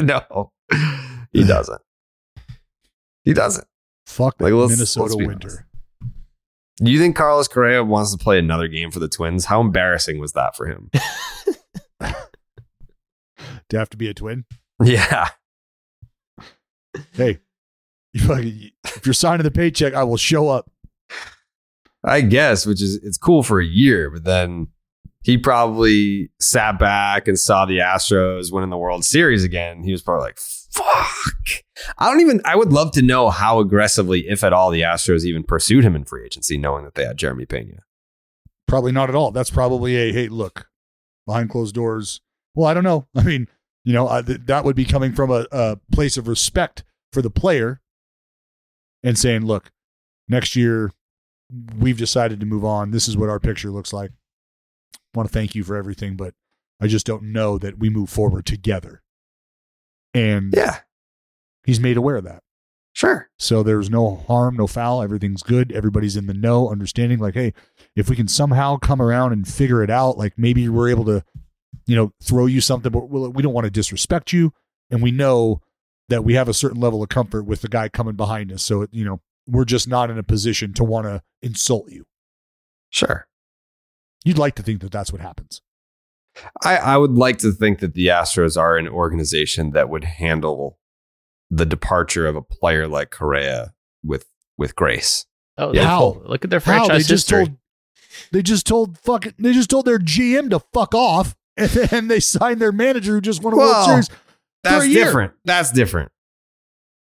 No, 0.00 0.52
he 1.32 1.44
doesn't. 1.46 1.80
He 3.24 3.32
doesn't. 3.32 3.66
Fuck 4.06 4.36
Like, 4.40 4.52
let's- 4.52 4.72
Minnesota 4.72 5.14
let's 5.16 5.26
winter. 5.26 5.64
Do 6.80 6.92
you 6.92 7.00
think 7.00 7.16
Carlos 7.16 7.48
Correa 7.48 7.82
wants 7.82 8.12
to 8.12 8.22
play 8.22 8.38
another 8.38 8.68
game 8.68 8.92
for 8.92 9.00
the 9.00 9.08
Twins? 9.08 9.46
How 9.46 9.60
embarrassing 9.60 10.20
was 10.20 10.34
that 10.34 10.54
for 10.54 10.66
him? 10.66 10.90
To 13.70 13.78
have 13.78 13.90
to 13.90 13.96
be 13.96 14.08
a 14.08 14.14
twin. 14.14 14.44
yeah. 14.82 15.28
Hey, 17.12 17.38
you 18.12 18.20
fucking- 18.26 18.70
if 18.84 19.06
you're 19.06 19.12
signing 19.12 19.44
the 19.44 19.50
paycheck, 19.50 19.94
I 19.94 20.04
will 20.04 20.16
show 20.16 20.48
up. 20.48 20.70
I 22.04 22.20
guess, 22.22 22.64
which 22.64 22.80
is 22.82 22.96
it's 23.02 23.18
cool 23.18 23.42
for 23.42 23.60
a 23.60 23.66
year, 23.66 24.08
but 24.10 24.24
then 24.24 24.68
he 25.22 25.36
probably 25.36 26.30
sat 26.40 26.78
back 26.78 27.26
and 27.28 27.38
saw 27.38 27.66
the 27.66 27.78
Astros 27.78 28.52
winning 28.52 28.70
the 28.70 28.78
World 28.78 29.04
Series 29.04 29.44
again. 29.44 29.82
He 29.82 29.90
was 29.92 30.00
probably 30.00 30.26
like, 30.26 30.38
"Fuck!" 30.38 31.64
I 31.98 32.08
don't 32.08 32.20
even. 32.20 32.40
I 32.44 32.54
would 32.56 32.72
love 32.72 32.92
to 32.92 33.02
know 33.02 33.30
how 33.30 33.58
aggressively, 33.58 34.26
if 34.28 34.44
at 34.44 34.52
all, 34.52 34.70
the 34.70 34.82
Astros 34.82 35.24
even 35.24 35.42
pursued 35.42 35.84
him 35.84 35.96
in 35.96 36.04
free 36.04 36.24
agency, 36.24 36.56
knowing 36.56 36.84
that 36.84 36.94
they 36.94 37.04
had 37.04 37.18
Jeremy 37.18 37.46
Pena. 37.46 37.80
Probably 38.68 38.92
not 38.92 39.08
at 39.08 39.14
all. 39.16 39.32
That's 39.32 39.50
probably 39.50 39.96
a 39.96 40.12
hey, 40.12 40.28
look, 40.28 40.68
behind 41.26 41.50
closed 41.50 41.74
doors. 41.74 42.20
Well, 42.54 42.68
I 42.68 42.74
don't 42.74 42.84
know. 42.84 43.06
I 43.16 43.22
mean, 43.24 43.48
you 43.88 43.94
know, 43.94 44.06
uh, 44.06 44.20
th- 44.20 44.40
that 44.44 44.64
would 44.66 44.76
be 44.76 44.84
coming 44.84 45.14
from 45.14 45.30
a, 45.30 45.46
a 45.50 45.78
place 45.90 46.18
of 46.18 46.28
respect 46.28 46.84
for 47.10 47.22
the 47.22 47.30
player 47.30 47.80
and 49.02 49.18
saying, 49.18 49.46
look, 49.46 49.70
next 50.28 50.54
year 50.56 50.92
we've 51.78 51.96
decided 51.96 52.38
to 52.40 52.44
move 52.44 52.66
on. 52.66 52.90
This 52.90 53.08
is 53.08 53.16
what 53.16 53.30
our 53.30 53.40
picture 53.40 53.70
looks 53.70 53.90
like. 53.94 54.10
I 54.94 54.98
want 55.18 55.26
to 55.30 55.32
thank 55.32 55.54
you 55.54 55.64
for 55.64 55.74
everything, 55.74 56.16
but 56.16 56.34
I 56.82 56.86
just 56.86 57.06
don't 57.06 57.32
know 57.32 57.56
that 57.56 57.78
we 57.78 57.88
move 57.88 58.10
forward 58.10 58.44
together. 58.44 59.00
And 60.12 60.52
Yeah, 60.54 60.80
he's 61.64 61.80
made 61.80 61.96
aware 61.96 62.16
of 62.16 62.24
that. 62.24 62.42
sure. 62.92 63.30
So 63.38 63.62
there's 63.62 63.88
no 63.88 64.16
harm, 64.16 64.56
no 64.58 64.66
foul. 64.66 65.02
Everything's 65.02 65.42
good. 65.42 65.72
Everybody's 65.72 66.16
in 66.16 66.26
the 66.26 66.34
know, 66.34 66.70
understanding 66.70 67.20
like, 67.20 67.34
hey, 67.34 67.54
if 67.96 68.10
we 68.10 68.16
can 68.16 68.28
somehow 68.28 68.76
come 68.76 69.00
around 69.00 69.32
and 69.32 69.48
figure 69.48 69.82
it 69.82 69.88
out, 69.90 70.18
like 70.18 70.34
maybe 70.36 70.68
we're 70.68 70.90
able 70.90 71.06
to, 71.06 71.24
you 71.86 71.96
know, 71.96 72.12
throw 72.22 72.46
you 72.46 72.60
something, 72.60 72.92
but 72.92 73.08
we'll- 73.08 73.30
we 73.32 73.42
don't 73.42 73.52
want 73.54 73.64
to 73.64 73.70
disrespect 73.70 74.32
you. 74.32 74.52
And 74.90 75.02
we 75.02 75.10
know 75.10 75.60
that 76.08 76.24
we 76.24 76.34
have 76.34 76.48
a 76.48 76.54
certain 76.54 76.80
level 76.80 77.02
of 77.02 77.08
comfort 77.10 77.44
with 77.44 77.60
the 77.60 77.68
guy 77.68 77.88
coming 77.88 78.14
behind 78.16 78.50
us. 78.52 78.62
So, 78.62 78.86
you 78.90 79.04
know, 79.04 79.20
we're 79.46 79.64
just 79.66 79.86
not 79.88 80.10
in 80.10 80.18
a 80.18 80.22
position 80.22 80.72
to 80.74 80.84
want 80.84 81.06
to 81.06 81.22
insult 81.42 81.90
you. 81.90 82.06
Sure. 82.90 83.26
You'd 84.24 84.38
like 84.38 84.54
to 84.56 84.62
think 84.62 84.80
that 84.80 84.90
that's 84.92 85.12
what 85.12 85.20
happens. 85.20 85.60
I, 86.64 86.76
I 86.76 86.96
would 86.96 87.12
like 87.12 87.38
to 87.38 87.52
think 87.52 87.80
that 87.80 87.94
the 87.94 88.06
Astros 88.06 88.56
are 88.56 88.76
an 88.76 88.88
organization 88.88 89.70
that 89.72 89.88
would 89.88 90.04
handle 90.04 90.78
the 91.50 91.66
departure 91.66 92.26
of 92.26 92.36
a 92.36 92.42
player 92.42 92.86
like 92.86 93.10
Correa 93.10 93.72
with 94.04 94.26
with 94.56 94.74
grace. 94.76 95.26
Oh, 95.56 95.72
Yeah. 95.74 95.84
How? 95.84 96.22
Look 96.26 96.44
at 96.44 96.50
their 96.50 96.60
How 96.60 96.64
franchise 96.86 97.06
they 97.06 97.14
just 97.14 97.28
history. 97.30 97.46
told 97.46 97.56
they 98.32 98.42
just 98.42 98.66
told 98.66 98.98
fucking 98.98 99.34
they 99.38 99.52
just 99.52 99.70
told 99.70 99.84
their 99.86 99.98
GM 99.98 100.50
to 100.50 100.60
fuck 100.72 100.94
off 100.94 101.34
and 101.60 101.70
then 101.70 102.08
they 102.08 102.20
signed 102.20 102.60
their 102.60 102.72
manager 102.72 103.12
who 103.12 103.20
just 103.20 103.42
won 103.42 103.52
a 103.52 103.56
Well, 103.56 103.86
World 103.88 104.04
Series. 104.04 104.10
That's 104.64 104.84
a 104.84 104.88
year. 104.88 105.04
different. 105.04 105.32
That's 105.44 105.70
different. 105.72 106.10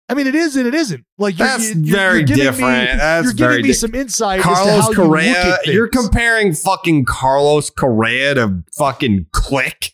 I 0.09 0.15
mean, 0.15 0.27
it 0.27 0.35
is 0.35 0.55
and 0.55 0.67
it 0.67 0.73
isn't. 0.75 1.05
Like 1.17 1.39
you're, 1.39 1.47
That's 1.47 1.73
you're- 1.73 1.81
you're 1.87 1.97
very 1.97 2.23
giving 2.23 2.43
different. 2.43 2.91
Me, 2.91 2.97
That's 2.97 3.23
you're 3.25 3.33
giving 3.33 3.49
very 3.49 3.61
me 3.63 3.67
di- 3.69 3.73
some 3.73 3.95
insight 3.95 4.41
Carlos 4.41 4.67
how 4.67 4.91
you 4.91 4.97
look 4.97 5.07
Correa. 5.09 5.53
at 5.55 5.65
You're 5.67 5.87
comparing 5.87 6.53
fucking 6.53 7.05
Carlos 7.05 7.69
Correa 7.69 8.35
to 8.35 8.63
fucking 8.77 9.27
Click. 9.31 9.93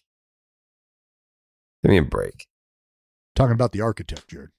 Give 1.83 1.91
me 1.91 1.97
a 1.97 2.01
break. 2.03 2.47
talking 3.35 3.53
about 3.53 3.71
the 3.71 3.81
architect, 3.81 4.27
Jared. 4.27 4.49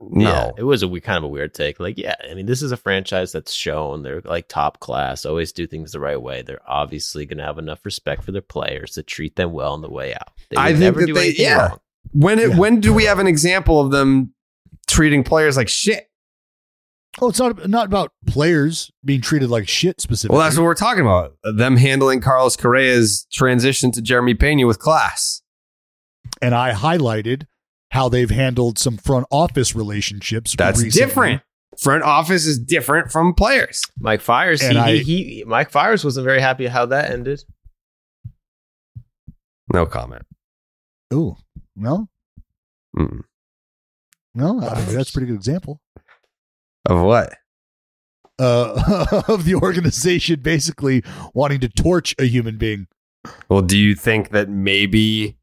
No. 0.00 0.30
Yeah, 0.30 0.50
it 0.58 0.62
was 0.62 0.82
a 0.82 0.88
we- 0.88 1.00
kind 1.00 1.18
of 1.18 1.24
a 1.24 1.28
weird 1.28 1.54
take. 1.54 1.80
Like, 1.80 1.98
yeah, 1.98 2.14
I 2.30 2.34
mean, 2.34 2.46
this 2.46 2.62
is 2.62 2.70
a 2.70 2.76
franchise 2.76 3.32
that's 3.32 3.52
shown 3.52 4.02
they're 4.02 4.20
like 4.24 4.46
top 4.48 4.78
class, 4.80 5.24
always 5.26 5.52
do 5.52 5.66
things 5.66 5.90
the 5.92 5.98
right 6.00 6.20
way. 6.20 6.42
They're 6.42 6.60
obviously 6.68 7.26
going 7.26 7.38
to 7.38 7.44
have 7.44 7.58
enough 7.58 7.84
respect 7.84 8.22
for 8.22 8.30
their 8.32 8.40
players 8.42 8.92
to 8.92 9.02
treat 9.02 9.34
them 9.36 9.52
well 9.52 9.72
on 9.72 9.80
the 9.82 9.90
way 9.90 10.14
out. 10.14 10.30
They 10.50 10.56
would 10.56 10.62
I 10.62 10.68
think 10.68 10.80
never 10.80 11.00
that 11.00 11.06
do 11.06 11.14
they- 11.14 11.20
anything 11.26 11.44
yeah. 11.46 11.68
wrong. 11.68 11.78
When 12.12 12.38
it, 12.38 12.50
Yeah. 12.50 12.56
when 12.58 12.80
do 12.80 12.94
we 12.94 13.04
have 13.04 13.18
an 13.18 13.26
example 13.26 13.80
of 13.80 13.90
them 13.90 14.32
treating 14.86 15.24
players 15.24 15.56
like 15.56 15.68
shit? 15.68 16.04
Oh, 17.20 17.30
it's 17.30 17.40
not 17.40 17.68
not 17.68 17.86
about 17.86 18.12
players 18.26 18.92
being 19.04 19.20
treated 19.20 19.50
like 19.50 19.66
shit 19.68 20.00
specifically. 20.00 20.36
Well, 20.36 20.44
that's 20.44 20.56
what 20.56 20.62
we're 20.64 20.74
talking 20.76 21.00
about. 21.02 21.34
Them 21.42 21.76
handling 21.76 22.20
Carlos 22.20 22.54
Correa's 22.54 23.26
transition 23.32 23.90
to 23.92 24.00
Jeremy 24.00 24.34
Pena 24.34 24.66
with 24.66 24.78
class. 24.78 25.42
and 26.40 26.54
I 26.54 26.72
highlighted 26.72 27.46
how 27.90 28.08
they've 28.08 28.30
handled 28.30 28.78
some 28.78 28.96
front 28.96 29.26
office 29.30 29.74
relationships. 29.74 30.54
That's 30.56 30.82
recently. 30.82 31.06
different. 31.06 31.42
Front 31.78 32.02
office 32.02 32.44
is 32.46 32.58
different 32.58 33.12
from 33.12 33.34
players. 33.34 33.80
Mike 34.00 34.20
Fiers, 34.20 34.60
he, 34.60 34.76
I- 34.76 34.96
he, 34.96 35.02
he, 35.24 35.44
Mike 35.46 35.70
Fiers 35.70 36.04
wasn't 36.04 36.24
very 36.24 36.40
happy 36.40 36.66
how 36.66 36.86
that 36.86 37.10
ended. 37.10 37.40
No 39.72 39.86
comment. 39.86 40.22
Ooh, 41.12 41.36
no, 41.76 42.08
Mm. 42.96 43.20
no, 44.34 44.60
I 44.60 44.84
mean, 44.86 44.94
that's 44.96 45.10
a 45.10 45.12
pretty 45.12 45.26
good 45.28 45.36
example 45.36 45.80
Of 46.88 47.00
what? 47.02 47.34
uh, 48.38 49.22
of 49.28 49.44
the 49.44 49.54
organization 49.54 50.40
basically 50.40 51.02
wanting 51.34 51.60
to 51.60 51.68
torch 51.68 52.14
a 52.18 52.24
human 52.24 52.56
being. 52.56 52.86
Well, 53.48 53.62
do 53.62 53.76
you 53.78 53.94
think 53.94 54.30
that 54.30 54.48
maybe 54.48 55.36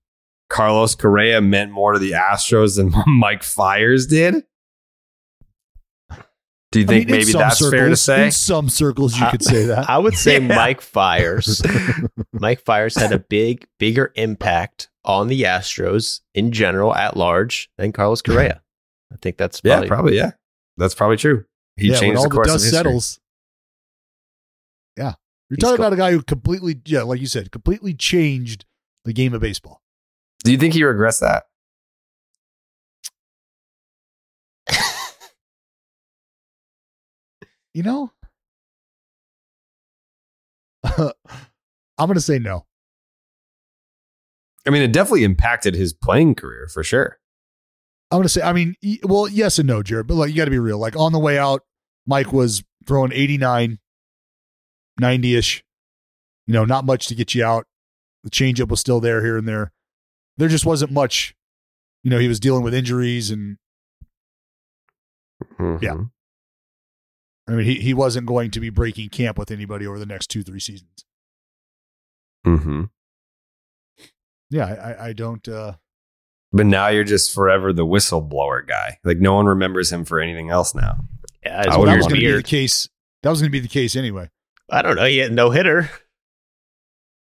Carlos 0.49 0.95
Correa 0.95 1.41
meant 1.41 1.72
more 1.72 1.93
to 1.93 1.99
the 1.99 2.11
Astros 2.11 2.77
than 2.77 2.93
Mike 3.07 3.43
Fiers 3.43 4.05
did? 4.07 4.43
Do 6.72 6.80
you 6.81 6.85
I 6.85 6.88
think 6.88 7.07
mean, 7.07 7.11
maybe 7.19 7.31
some 7.31 7.39
that's 7.39 7.69
fair 7.69 7.88
to 7.88 7.95
say? 7.95 8.26
In 8.26 8.31
some 8.31 8.67
circles, 8.69 9.17
you 9.17 9.26
I- 9.26 9.31
could 9.31 9.43
say 9.43 9.65
that. 9.67 9.89
I 9.89 9.97
would 9.97 10.15
say 10.15 10.34
Yeah. 10.41 10.55
Mike 10.55 10.81
Fiers. 10.81 11.61
Mike 12.34 12.61
Fiers 12.65 12.95
had 12.97 13.13
a 13.13 13.19
big, 13.19 13.65
bigger 13.80 14.11
impact 14.15 14.89
on 15.05 15.27
the 15.30 15.43
Astros 15.43 16.19
in 16.34 16.51
general 16.51 16.93
at 16.93 17.15
large 17.15 17.69
than 17.77 17.93
Carlos 17.93 18.22
Correa. 18.22 18.61
I 19.13 19.15
think 19.22 19.38
that's 19.38 19.61
yeah, 19.63 19.76
probably, 19.76 19.88
probably. 19.88 20.17
Yeah, 20.17 20.31
that's 20.77 20.95
probably 20.95 21.17
true. 21.17 21.45
He 21.77 21.88
yeah, 21.88 21.93
when 21.93 21.99
changed 22.01 22.17
all 22.17 22.23
the 22.23 22.30
the, 22.30 22.35
course 22.35 22.47
dust 22.47 22.55
of 22.57 22.61
history. 22.63 22.77
settles. 22.77 23.19
Yeah, 24.97 25.13
you're 25.49 25.55
He's 25.55 25.57
talking 25.59 25.77
go- 25.77 25.84
about 25.84 25.93
a 25.93 25.97
guy 25.97 26.11
who 26.11 26.23
completely, 26.23 26.81
yeah, 26.85 27.03
like 27.03 27.22
you 27.22 27.27
said, 27.27 27.51
completely 27.51 27.93
changed 27.93 28.65
the 29.05 29.13
game 29.13 29.34
of 29.34 29.39
baseball. 29.41 29.81
Do 30.45 30.51
you 30.51 30.59
think 30.59 30.76
he 30.76 30.84
regrets 30.84 31.19
that? 31.22 31.45
You 37.73 37.84
know, 37.84 38.11
I'm 40.97 41.11
going 41.97 42.13
to 42.13 42.22
say 42.22 42.39
no. 42.39 42.65
I 44.65 44.69
mean, 44.69 44.81
it 44.81 44.93
definitely 44.93 45.26
impacted 45.26 45.76
his 45.76 45.91
playing 45.91 46.35
career 46.35 46.69
for 46.73 46.85
sure. 46.85 47.17
I'm 48.11 48.19
going 48.19 48.23
to 48.23 48.30
say, 48.30 48.43
I 48.43 48.53
mean, 48.53 48.76
well, 49.03 49.27
yes 49.27 49.59
and 49.59 49.67
no, 49.67 49.84
Jared, 49.84 50.07
but 50.07 50.13
like, 50.13 50.30
you 50.30 50.38
got 50.38 50.45
to 50.45 50.51
be 50.51 50.59
real. 50.59 50.77
Like 50.77 50.95
on 50.95 51.11
the 51.11 51.19
way 51.19 51.38
out, 51.38 51.63
Mike 52.07 52.31
was 52.31 52.63
throwing 52.88 53.11
89, 53.11 53.77
90 54.97 55.35
ish, 55.35 55.61
you 56.47 56.53
know, 56.53 56.63
not 56.63 56.85
much 56.85 57.07
to 57.07 57.15
get 57.15 57.35
you 57.35 57.43
out. 57.43 57.65
The 58.23 58.30
changeup 58.30 58.69
was 58.69 58.80
still 58.80 59.01
there 59.01 59.22
here 59.22 59.38
and 59.38 59.45
there. 59.45 59.73
There 60.37 60.49
just 60.49 60.65
wasn't 60.65 60.91
much, 60.91 61.35
you 62.03 62.09
know, 62.11 62.19
he 62.19 62.27
was 62.27 62.39
dealing 62.39 62.63
with 62.63 62.73
injuries 62.73 63.31
and 63.31 63.57
Mhm. 65.59 65.81
Yeah. 65.81 65.95
I 67.47 67.51
mean, 67.51 67.65
he, 67.65 67.75
he 67.75 67.93
wasn't 67.93 68.25
going 68.25 68.51
to 68.51 68.59
be 68.59 68.69
breaking 68.69 69.09
camp 69.09 69.37
with 69.37 69.51
anybody 69.51 69.85
over 69.85 69.99
the 69.99 70.05
next 70.05 70.27
two, 70.27 70.43
three 70.43 70.59
seasons. 70.59 71.05
Mhm. 72.45 72.89
Yeah, 74.49 74.65
I, 74.65 74.73
I, 74.91 75.05
I 75.07 75.13
don't, 75.13 75.47
uh, 75.47 75.73
But 76.51 76.65
now 76.65 76.87
you're 76.87 77.03
just 77.03 77.33
forever 77.33 77.73
the 77.73 77.85
whistleblower 77.85 78.65
guy. 78.67 78.97
Like 79.03 79.17
no 79.17 79.35
one 79.35 79.45
remembers 79.45 79.91
him 79.91 80.05
for 80.05 80.19
anything 80.19 80.49
else 80.49 80.73
now. 80.73 80.97
Yeah, 81.45 81.63
I 81.67 81.77
well, 81.77 81.85
that 81.85 81.97
was 81.97 82.07
going 82.07 82.21
to 82.21 82.27
be 82.27 82.31
the 82.31 82.43
case. 82.43 82.87
That 83.23 83.29
was 83.29 83.41
going 83.41 83.49
to 83.49 83.51
be 83.51 83.59
the 83.59 83.67
case 83.67 83.95
anyway. 83.95 84.29
I 84.69 84.81
don't 84.81 84.95
know. 84.95 85.05
He 85.05 85.17
had 85.17 85.31
no 85.33 85.49
hitter. 85.51 85.89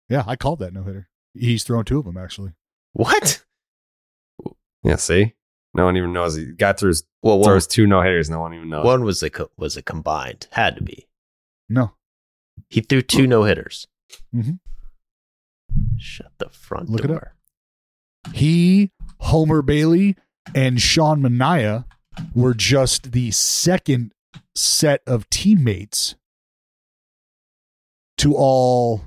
Yeah, 0.09 0.23
I 0.27 0.35
called 0.35 0.59
that 0.59 0.73
no 0.73 0.83
hitter. 0.83 1.07
He's 1.33 1.63
thrown 1.63 1.85
two 1.85 1.99
of 1.99 2.05
them 2.05 2.17
actually. 2.17 2.51
What? 2.93 3.43
Yeah, 4.83 4.95
see? 4.95 5.35
No 5.75 5.85
one 5.85 5.95
even 5.95 6.11
knows. 6.11 6.35
He 6.35 6.45
got 6.53 6.79
through 6.79 6.87
his, 6.89 7.03
Well, 7.21 7.37
one, 7.37 7.45
throws 7.45 7.67
two 7.67 7.85
no 7.85 8.01
hitters. 8.01 8.31
No 8.31 8.39
one 8.39 8.55
even 8.55 8.69
knows. 8.69 8.83
one 8.83 9.03
was 9.03 9.21
a 9.21 9.29
co- 9.29 9.51
was 9.57 9.77
a 9.77 9.83
combined. 9.83 10.47
Had 10.53 10.75
to 10.77 10.83
be. 10.83 11.07
No, 11.69 11.91
He 12.67 12.81
threw 12.81 13.03
two 13.03 13.27
no 13.27 13.43
hitters. 13.43 13.87
Mm-hmm. 14.35 14.53
Shut 15.99 16.31
the 16.39 16.49
front 16.49 16.89
Look 16.89 17.05
it 17.05 17.09
door. 17.09 17.35
he, 18.33 18.89
Homer 19.19 19.61
Bailey, 19.61 20.15
and 20.55 20.81
Sean 20.81 21.21
Manaea 21.21 21.85
were 22.33 22.55
just 22.55 23.11
the 23.11 23.29
second 23.29 24.13
set 24.55 25.03
of 25.05 25.29
teammates 25.29 26.15
to 28.17 28.33
all 28.35 29.01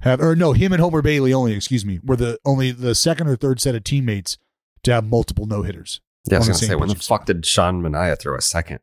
have, 0.00 0.20
or 0.20 0.34
no, 0.36 0.52
him 0.52 0.72
and 0.72 0.80
Homer 0.80 1.02
Bailey 1.02 1.32
only, 1.32 1.54
excuse 1.54 1.84
me, 1.84 2.00
were 2.02 2.16
the 2.16 2.38
only 2.44 2.70
the 2.72 2.94
second 2.94 3.28
or 3.28 3.36
third 3.36 3.60
set 3.60 3.74
of 3.74 3.84
teammates 3.84 4.38
to 4.84 4.92
have 4.92 5.04
multiple 5.04 5.46
no 5.46 5.62
hitters. 5.62 6.00
yeah, 6.28 6.36
I 6.36 6.38
was 6.38 6.48
going 6.48 6.58
to 6.58 6.64
say, 6.66 6.74
when 6.74 6.88
the 6.88 6.94
fuck 6.94 7.26
did 7.26 7.44
Sean 7.46 7.82
Manaea 7.82 8.18
throw 8.18 8.36
a 8.36 8.40
second? 8.40 8.80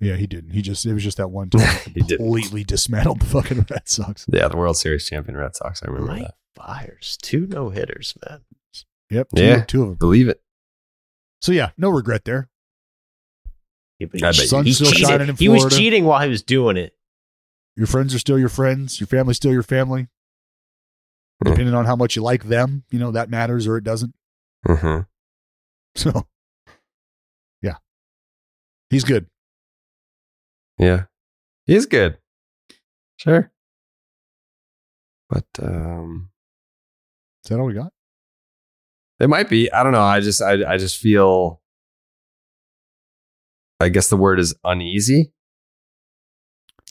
Yeah, 0.00 0.14
he 0.14 0.26
didn't. 0.28 0.50
He 0.50 0.62
just 0.62 0.86
it 0.86 0.94
was 0.94 1.02
just 1.02 1.16
that 1.16 1.28
one 1.28 1.50
time 1.50 1.76
He 1.94 2.00
didn't. 2.02 2.18
completely 2.24 2.62
dismantled 2.64 3.20
the 3.20 3.26
fucking 3.26 3.66
Red 3.70 3.88
Sox. 3.88 4.26
Yeah, 4.32 4.46
the 4.48 4.56
World 4.56 4.76
Series 4.76 5.08
champion 5.08 5.36
Red 5.36 5.56
Sox. 5.56 5.82
I 5.82 5.86
remember 5.90 6.12
Mike 6.12 6.22
that. 6.22 6.34
Fires. 6.54 7.18
Two 7.20 7.46
no 7.48 7.70
hitters, 7.70 8.14
man. 8.28 8.40
Yep, 9.10 9.28
two, 9.34 9.42
Yeah. 9.42 9.64
two 9.64 9.82
of 9.82 9.88
them. 9.88 9.96
Believe 9.96 10.28
it. 10.28 10.40
So 11.40 11.50
yeah, 11.52 11.70
no 11.76 11.90
regret 11.90 12.24
there. 12.24 12.48
Yeah, 13.98 14.06
but 14.10 14.20
he, 14.20 14.20
bet 14.22 14.36
you- 14.52 14.62
he 14.62 14.72
still 14.72 14.90
cheated. 14.92 15.08
shining 15.08 15.28
in 15.30 15.36
He 15.36 15.48
was 15.48 15.76
cheating 15.76 16.04
while 16.04 16.20
he 16.22 16.28
was 16.28 16.42
doing 16.42 16.76
it. 16.76 16.94
Your 17.76 17.86
friends 17.88 18.14
are 18.14 18.18
still 18.20 18.38
your 18.38 18.48
friends. 18.48 19.00
Your 19.00 19.06
family's 19.08 19.36
still 19.38 19.52
your 19.52 19.62
family. 19.64 20.08
Yeah. 21.44 21.50
Depending 21.52 21.74
on 21.74 21.84
how 21.84 21.94
much 21.96 22.16
you 22.16 22.22
like 22.22 22.44
them, 22.44 22.84
you 22.90 22.98
know 22.98 23.12
that 23.12 23.30
matters 23.30 23.66
or 23.66 23.76
it 23.76 23.84
doesn't. 23.84 24.14
Mm-hmm. 24.66 25.00
So, 25.96 26.26
yeah, 27.60 27.76
he's 28.90 29.02
good. 29.04 29.26
Yeah. 30.78 31.04
he's 31.66 31.86
good. 31.86 32.18
Sure. 33.16 33.50
But 35.28 35.46
um 35.60 36.30
Is 37.44 37.48
that 37.50 37.58
all 37.58 37.66
we 37.66 37.74
got? 37.74 37.92
it 39.18 39.28
might 39.28 39.48
be. 39.48 39.70
I 39.72 39.82
don't 39.82 39.90
know. 39.92 40.02
I 40.02 40.20
just 40.20 40.40
I 40.40 40.74
I 40.74 40.76
just 40.76 40.98
feel 40.98 41.60
I 43.80 43.88
guess 43.88 44.08
the 44.08 44.16
word 44.16 44.38
is 44.38 44.54
uneasy. 44.64 45.32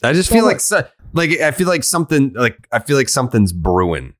I 0.02 0.12
just 0.12 0.28
feel 0.28 0.44
Well, 0.44 0.56
like 0.70 0.90
like 1.14 1.40
I 1.40 1.50
feel 1.52 1.68
like 1.68 1.84
something 1.84 2.32
like 2.34 2.68
I 2.70 2.78
feel 2.80 2.96
like 2.98 3.08
something's 3.08 3.52
brewing. 3.52 4.14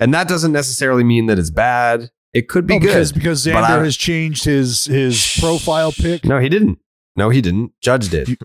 And 0.00 0.14
that 0.14 0.28
doesn't 0.28 0.52
necessarily 0.52 1.04
mean 1.04 1.26
that 1.26 1.38
it's 1.38 1.50
bad. 1.50 2.10
It 2.32 2.48
could 2.48 2.66
be 2.66 2.74
No, 2.74 2.80
good. 2.80 2.86
because 2.88 3.12
because 3.12 3.44
Xander 3.46 3.62
I- 3.80 3.84
has 3.84 3.96
changed 3.96 4.44
his 4.44 4.84
his 4.84 5.36
profile 5.40 5.92
pic. 5.92 6.24
No, 6.24 6.38
he 6.38 6.48
didn't. 6.48 6.78
No, 7.16 7.30
he 7.30 7.40
didn't. 7.40 7.72
Judge 7.82 8.08
did. 8.08 8.28
You- 8.28 8.36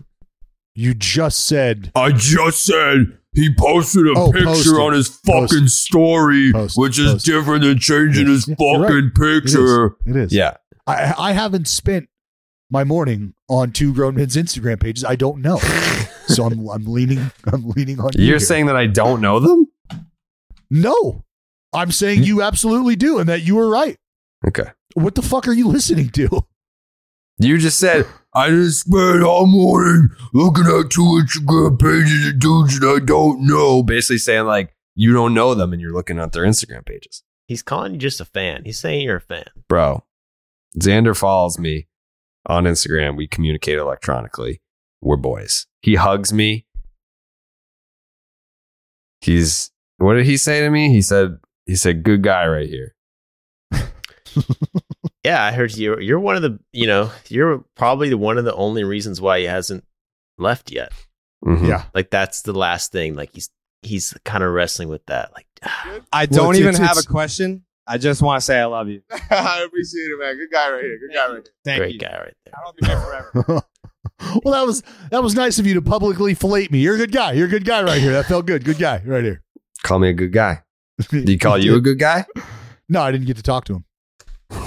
You 0.76 0.94
just 0.94 1.46
said 1.46 1.92
I 1.94 2.10
just 2.10 2.64
said 2.64 3.18
he 3.32 3.54
posted 3.54 4.06
a 4.08 4.12
Oh, 4.16 4.32
picture 4.32 4.46
posted. 4.46 4.74
on 4.74 4.92
his 4.94 5.08
Posted. 5.08 5.50
fucking 5.58 5.68
story, 5.68 6.50
Posted. 6.52 6.80
which 6.80 6.98
is 6.98 7.22
different 7.22 7.62
than 7.62 7.78
changing 7.78 8.26
his 8.26 8.48
Yeah, 8.48 8.54
fucking 8.56 9.10
picture. 9.14 9.94
it 10.06 10.16
is. 10.16 10.32
Yeah. 10.32 10.54
I 10.88 11.14
I 11.16 11.32
haven't 11.32 11.68
spent 11.68 12.08
my 12.70 12.82
morning 12.82 13.34
on 13.48 13.70
two 13.70 13.92
grown 13.94 14.16
men's 14.16 14.34
Instagram 14.34 14.80
pages. 14.80 15.04
I 15.04 15.14
don't 15.14 15.40
know, 15.42 15.58
so 16.26 16.46
I'm 16.46 16.68
I'm 16.68 16.84
leaning 16.86 17.30
I'm 17.52 17.68
leaning 17.70 18.00
on 18.00 18.10
you. 18.16 18.24
You're 18.24 18.38
here. 18.38 18.40
saying 18.40 18.66
that 18.66 18.76
I 18.76 18.86
don't 18.86 19.20
know 19.20 19.38
them? 19.38 19.66
no. 20.70 21.22
I'm 21.74 21.90
saying 21.90 22.22
you 22.22 22.42
absolutely 22.42 22.96
do, 22.96 23.18
and 23.18 23.28
that 23.28 23.42
you 23.42 23.56
were 23.56 23.68
right. 23.68 23.96
Okay. 24.46 24.70
What 24.94 25.14
the 25.14 25.22
fuck 25.22 25.48
are 25.48 25.52
you 25.52 25.68
listening 25.68 26.10
to? 26.10 26.46
You 27.38 27.58
just 27.58 27.78
said 27.78 28.06
I 28.34 28.50
just 28.50 28.80
spent 28.80 29.22
all 29.22 29.46
morning 29.46 30.08
looking 30.32 30.64
at 30.64 30.90
two 30.90 31.22
Instagram 31.22 31.80
pages 31.80 32.28
of 32.28 32.38
dudes 32.38 32.80
that 32.80 33.00
I 33.02 33.04
don't 33.04 33.46
know. 33.46 33.82
basically 33.82 34.18
saying 34.18 34.46
like 34.46 34.74
you 34.94 35.12
don't 35.12 35.34
know 35.34 35.54
them 35.54 35.72
and 35.72 35.80
you're 35.82 35.92
looking 35.92 36.18
at 36.18 36.32
their 36.32 36.44
Instagram 36.44 36.86
pages. 36.86 37.22
He's 37.46 37.62
calling 37.62 37.92
you 37.94 37.98
just 37.98 38.20
a 38.20 38.24
fan. 38.24 38.62
He's 38.64 38.78
saying 38.78 39.02
you're 39.02 39.16
a 39.16 39.20
fan. 39.20 39.44
Bro, 39.68 40.04
Xander 40.78 41.16
follows 41.16 41.58
me 41.58 41.88
on 42.46 42.64
Instagram. 42.64 43.16
We 43.16 43.26
communicate 43.26 43.78
electronically. 43.78 44.62
We're 45.00 45.16
boys. 45.16 45.66
He 45.80 45.96
hugs 45.96 46.32
me. 46.32 46.66
He's 49.20 49.70
what 49.98 50.14
did 50.14 50.26
he 50.26 50.36
say 50.36 50.60
to 50.60 50.70
me? 50.70 50.90
He 50.90 51.02
said 51.02 51.38
he 51.66 51.76
said 51.76 52.02
good 52.02 52.22
guy 52.22 52.46
right 52.46 52.68
here. 52.68 52.94
Yeah, 55.24 55.42
I 55.42 55.52
heard 55.52 55.74
you. 55.74 55.98
You're 56.00 56.20
one 56.20 56.36
of 56.36 56.42
the, 56.42 56.58
you 56.70 56.86
know, 56.86 57.10
you're 57.28 57.64
probably 57.76 58.10
the- 58.10 58.18
one 58.18 58.36
of 58.36 58.44
the 58.44 58.54
only 58.54 58.84
reasons 58.84 59.22
why 59.22 59.38
he 59.40 59.46
hasn't 59.46 59.82
left 60.36 60.70
yet. 60.70 60.92
Mhm. 61.42 61.66
Yeah. 61.66 61.84
Like 61.94 62.10
that's 62.10 62.42
the 62.42 62.52
last 62.52 62.92
thing. 62.92 63.14
Like 63.14 63.30
he's 63.32 63.48
he's 63.82 64.12
kind 64.26 64.44
of 64.44 64.52
wrestling 64.52 64.88
with 64.90 65.04
that. 65.06 65.32
Like 65.32 65.46
I 66.12 66.26
don't 66.26 66.54
it's- 66.56 66.60
even 66.60 66.74
it's- 66.74 66.78
have 66.78 66.98
it's- 66.98 67.06
a 67.06 67.08
question. 67.08 67.64
I 67.86 67.96
just 67.98 68.20
want 68.22 68.38
to 68.40 68.44
say 68.44 68.58
I 68.60 68.64
love 68.66 68.88
you. 68.88 69.00
I 69.30 69.62
appreciate 69.66 70.02
it, 70.02 70.18
man. 70.18 70.36
Good 70.36 70.50
guy 70.52 70.70
right 70.70 70.82
here. 70.82 70.98
Good 70.98 71.14
guy 71.14 71.26
right 71.26 71.32
here. 71.32 71.54
Thank 71.64 71.76
you. 71.76 71.82
great 71.82 71.92
you. 71.94 71.98
guy 72.00 72.18
right 72.18 72.34
there. 72.44 72.54
I'll 72.64 72.72
be 72.74 72.86
here 72.86 73.00
forever. 73.00 73.62
well, 74.44 74.54
that 74.54 74.66
was 74.66 74.82
that 75.10 75.22
was 75.22 75.34
nice 75.34 75.58
of 75.58 75.66
you 75.66 75.72
to 75.74 75.82
publicly 75.82 76.34
fillet 76.34 76.68
me. 76.70 76.80
You're 76.80 76.94
a 76.96 76.98
good 76.98 77.12
guy. 77.12 77.32
You're 77.32 77.46
a 77.46 77.50
good 77.50 77.64
guy 77.64 77.82
right 77.82 78.00
here. 78.00 78.12
That 78.12 78.26
felt 78.26 78.44
good. 78.46 78.64
Good 78.64 78.78
guy 78.78 79.00
right 79.06 79.24
here. 79.24 79.42
Call 79.82 79.98
me 80.00 80.08
a 80.10 80.12
good 80.14 80.32
guy. 80.32 80.62
Did 81.10 81.28
he 81.28 81.38
call 81.38 81.58
you 81.58 81.74
a 81.76 81.80
good 81.80 81.98
guy? 81.98 82.24
No, 82.88 83.02
I 83.02 83.10
didn't 83.12 83.26
get 83.26 83.36
to 83.36 83.42
talk 83.42 83.64
to 83.66 83.74
him. 83.76 83.84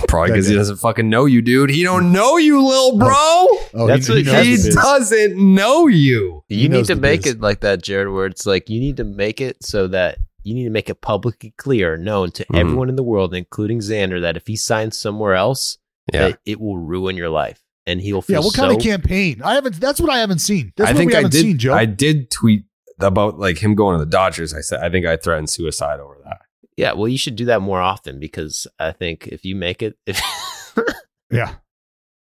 Probably 0.08 0.32
because 0.32 0.48
he 0.48 0.56
doesn't 0.56 0.78
fucking 0.78 1.10
know 1.10 1.26
you, 1.26 1.42
dude. 1.42 1.70
He 1.70 1.84
don't 1.84 2.12
know 2.12 2.38
you, 2.38 2.62
little 2.66 2.98
bro. 2.98 3.10
Oh, 3.14 3.86
That's 3.88 4.10
what 4.10 4.26
knows 4.26 4.46
he 4.66 4.70
doesn't 4.72 5.38
know 5.38 5.88
you. 5.88 6.44
He 6.50 6.56
You 6.64 6.70
need 6.70 6.86
to 6.86 6.96
make 6.96 7.24
biz. 7.24 7.34
it 7.34 7.42
like 7.42 7.62
that, 7.62 7.84
Jared, 7.84 8.10
where 8.10 8.26
it's 8.26 8.46
like 8.46 8.70
you 8.70 8.80
need 8.80 8.98
to 8.98 9.04
make 9.04 9.40
it 9.40 9.64
so 9.64 9.88
that 9.88 10.18
you 10.44 10.54
need 10.56 10.64
to 10.66 10.70
make 10.70 10.90
it 10.90 11.02
publicly 11.02 11.54
clear, 11.58 11.96
known 11.98 12.32
to 12.32 12.46
Mhm. 12.46 12.60
everyone 12.60 12.90
in 12.90 12.96
the 12.96 13.04
world, 13.04 13.34
including 13.34 13.80
Xander, 13.80 14.20
that 14.22 14.36
if 14.36 14.48
he 14.48 14.56
signs 14.56 14.98
somewhere 14.98 15.36
else, 15.36 15.78
Yeah. 16.14 16.30
that 16.30 16.40
it 16.46 16.60
will 16.60 16.78
ruin 16.78 17.16
your 17.18 17.30
life, 17.30 17.62
and 17.86 18.02
he'll 18.02 18.22
feel 18.22 18.36
Yeah, 18.42 18.46
what 18.46 18.54
so. 18.54 18.62
kind 18.64 18.76
of 18.78 18.82
campaign? 18.84 19.42
I 19.44 19.54
haven't. 19.56 19.80
That's 19.80 20.00
what 20.02 20.10
I 20.10 20.20
haven't 20.20 20.40
seen. 20.40 20.74
That's 20.76 20.90
I 20.90 20.94
what 20.94 20.98
think 20.98 21.10
we 21.12 21.16
I 21.16 21.18
haven't 21.18 21.32
did. 21.32 21.42
seen, 21.42 21.58
Joe. 21.58 21.74
I 21.74 21.86
did 21.86 22.30
tweet 22.32 22.64
about 23.00 23.38
like 23.40 23.58
him 23.60 23.76
going 23.76 23.98
to 23.98 24.04
the 24.06 24.10
Dodgers. 24.10 24.54
I 24.54 24.62
said 24.62 24.80
I 24.82 24.90
think 24.90 25.06
I 25.06 25.18
threatened 25.18 25.50
suicide 25.50 26.00
over 26.00 26.18
that. 26.26 26.40
yeah, 26.78 26.94
well, 26.94 27.08
you 27.08 27.18
should 27.18 27.36
do 27.36 27.46
that 27.46 27.62
more 27.62 27.82
often 27.82 28.20
because 28.20 28.68
I 28.80 28.92
think 28.92 29.28
if 29.28 29.46
you 29.46 29.56
make 29.56 29.82
it, 29.82 29.98
if 30.06 30.20
yeah, 31.32 31.56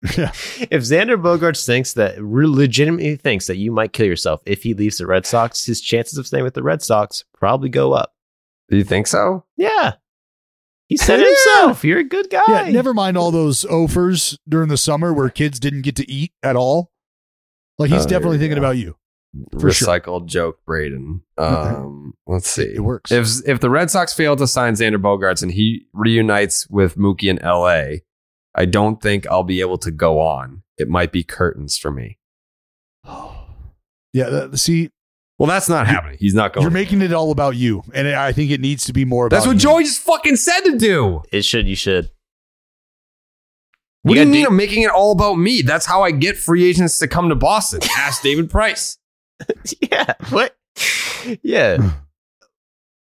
yeah. 0.17 0.33
if 0.71 0.83
Xander 0.83 1.21
Bogaerts 1.21 1.65
thinks 1.67 1.95
that 1.95 2.23
legitimately 2.23 3.17
thinks 3.17 3.47
that 3.47 3.57
you 3.57 3.71
might 3.73 3.93
kill 3.93 4.07
yourself 4.07 4.41
if 4.47 4.63
he 4.63 4.75
leaves 4.75 4.99
the 4.99 5.07
Red 5.07 5.27
Sox, 5.27 5.65
his 5.65 5.81
chances 5.81 6.19
of 6.19 6.27
staying 6.27 6.45
with 6.45 6.55
the 6.55 6.63
Red 6.63 6.83
Sox 6.83 7.25
probably 7.39 7.69
go 7.69 7.93
up. 7.93 8.13
Do 8.69 8.77
you 8.77 8.85
think 8.85 9.07
so? 9.07 9.45
Yeah, 9.57 9.95
he 10.89 10.97
said 10.97 11.21
Yeah. 11.21 11.27
himself. 11.27 11.85
You're 11.85 12.01
a 12.01 12.05
good 12.05 12.31
guy. 12.31 12.43
Yeah, 12.49 12.69
never 12.71 12.93
mind 12.95 13.17
all 13.17 13.31
those 13.31 13.65
offers 13.65 14.39
during 14.49 14.69
the 14.69 14.77
summer 14.77 15.13
where 15.13 15.29
kids 15.31 15.59
didn't 15.61 15.83
get 15.83 15.97
to 15.97 16.11
eat 16.11 16.33
at 16.43 16.57
all. 16.57 16.91
Like 17.79 17.91
he's 17.91 18.07
Oh, 18.07 18.09
definitely 18.09 18.39
thinking 18.39 18.57
go. 18.57 18.63
about 18.63 18.77
you. 18.79 18.97
For 19.59 19.71
sure. 19.73 19.89
Recycled 19.89 20.27
joke, 20.27 20.59
Braden. 20.65 21.21
Um, 21.37 22.15
let's 22.27 22.49
see. 22.49 22.73
It 22.75 22.81
works. 22.81 23.13
If 23.13 23.27
if 23.47 23.61
the 23.61 23.69
Red 23.71 23.91
Sox 23.91 24.13
fail 24.15 24.35
to 24.37 24.47
sign 24.47 24.75
Xander 24.75 24.97
Bogaerts 25.01 25.43
and 25.43 25.53
he 25.53 25.87
reunites 25.93 26.67
with 26.71 26.97
Mookie 26.97 27.29
in 27.29 27.39
L.A., 27.41 28.03
I 28.55 28.65
don't 28.65 29.03
think 29.03 29.27
I'll 29.27 29.43
be 29.43 29.61
able 29.61 29.77
to 29.79 29.91
go 29.91 30.21
on. 30.21 30.63
It 30.79 30.89
might 30.89 31.13
be 31.13 31.23
curtains 31.23 31.77
for 31.77 31.91
me. 31.91 32.19
Yeah, 34.13 34.31
that, 34.31 34.59
see, 34.59 34.91
Well, 35.39 35.47
that's 35.47 35.69
not 35.69 35.87
happening. 35.87 36.17
He's 36.19 36.35
not 36.35 36.55
going. 36.55 36.63
you're 36.63 36.71
making 36.71 37.03
it 37.03 37.13
all 37.13 37.31
about 37.31 37.57
you, 37.57 37.83
and 37.93 38.09
I 38.09 38.33
think 38.33 38.51
it 38.51 38.61
needs 38.63 38.87
to 38.87 38.93
be 38.95 39.05
more. 39.05 39.27
about 39.27 39.37
That's 39.37 39.47
what 39.47 39.53
him. 39.55 39.59
Joey 39.59 39.85
just 39.85 40.01
fucking 40.01 40.37
said 40.37 40.61
to 40.61 40.79
do. 40.79 41.23
It 41.31 41.45
should. 41.45 41.69
You 41.69 41.77
should. 41.77 42.11
What 44.03 44.15
do 44.15 44.21
You 44.21 44.21
you 44.21 44.25
gotta 44.25 44.31
mean 44.33 44.43
do- 44.45 44.49
I'm 44.51 44.57
making 44.57 44.83
it 44.85 44.91
all 44.91 45.13
about 45.13 45.35
me? 45.35 45.61
That's 45.63 45.85
how 45.85 46.03
I 46.03 46.13
get 46.13 46.39
free 46.39 46.65
agents 46.65 46.99
to 47.01 47.09
come 47.09 47.29
to 47.29 47.35
Boston. 47.35 47.81
Ask 47.99 48.23
David 48.23 48.49
Price. 48.49 48.97
yeah. 49.81 50.15
What? 50.31 50.57
Yeah. 51.43 51.93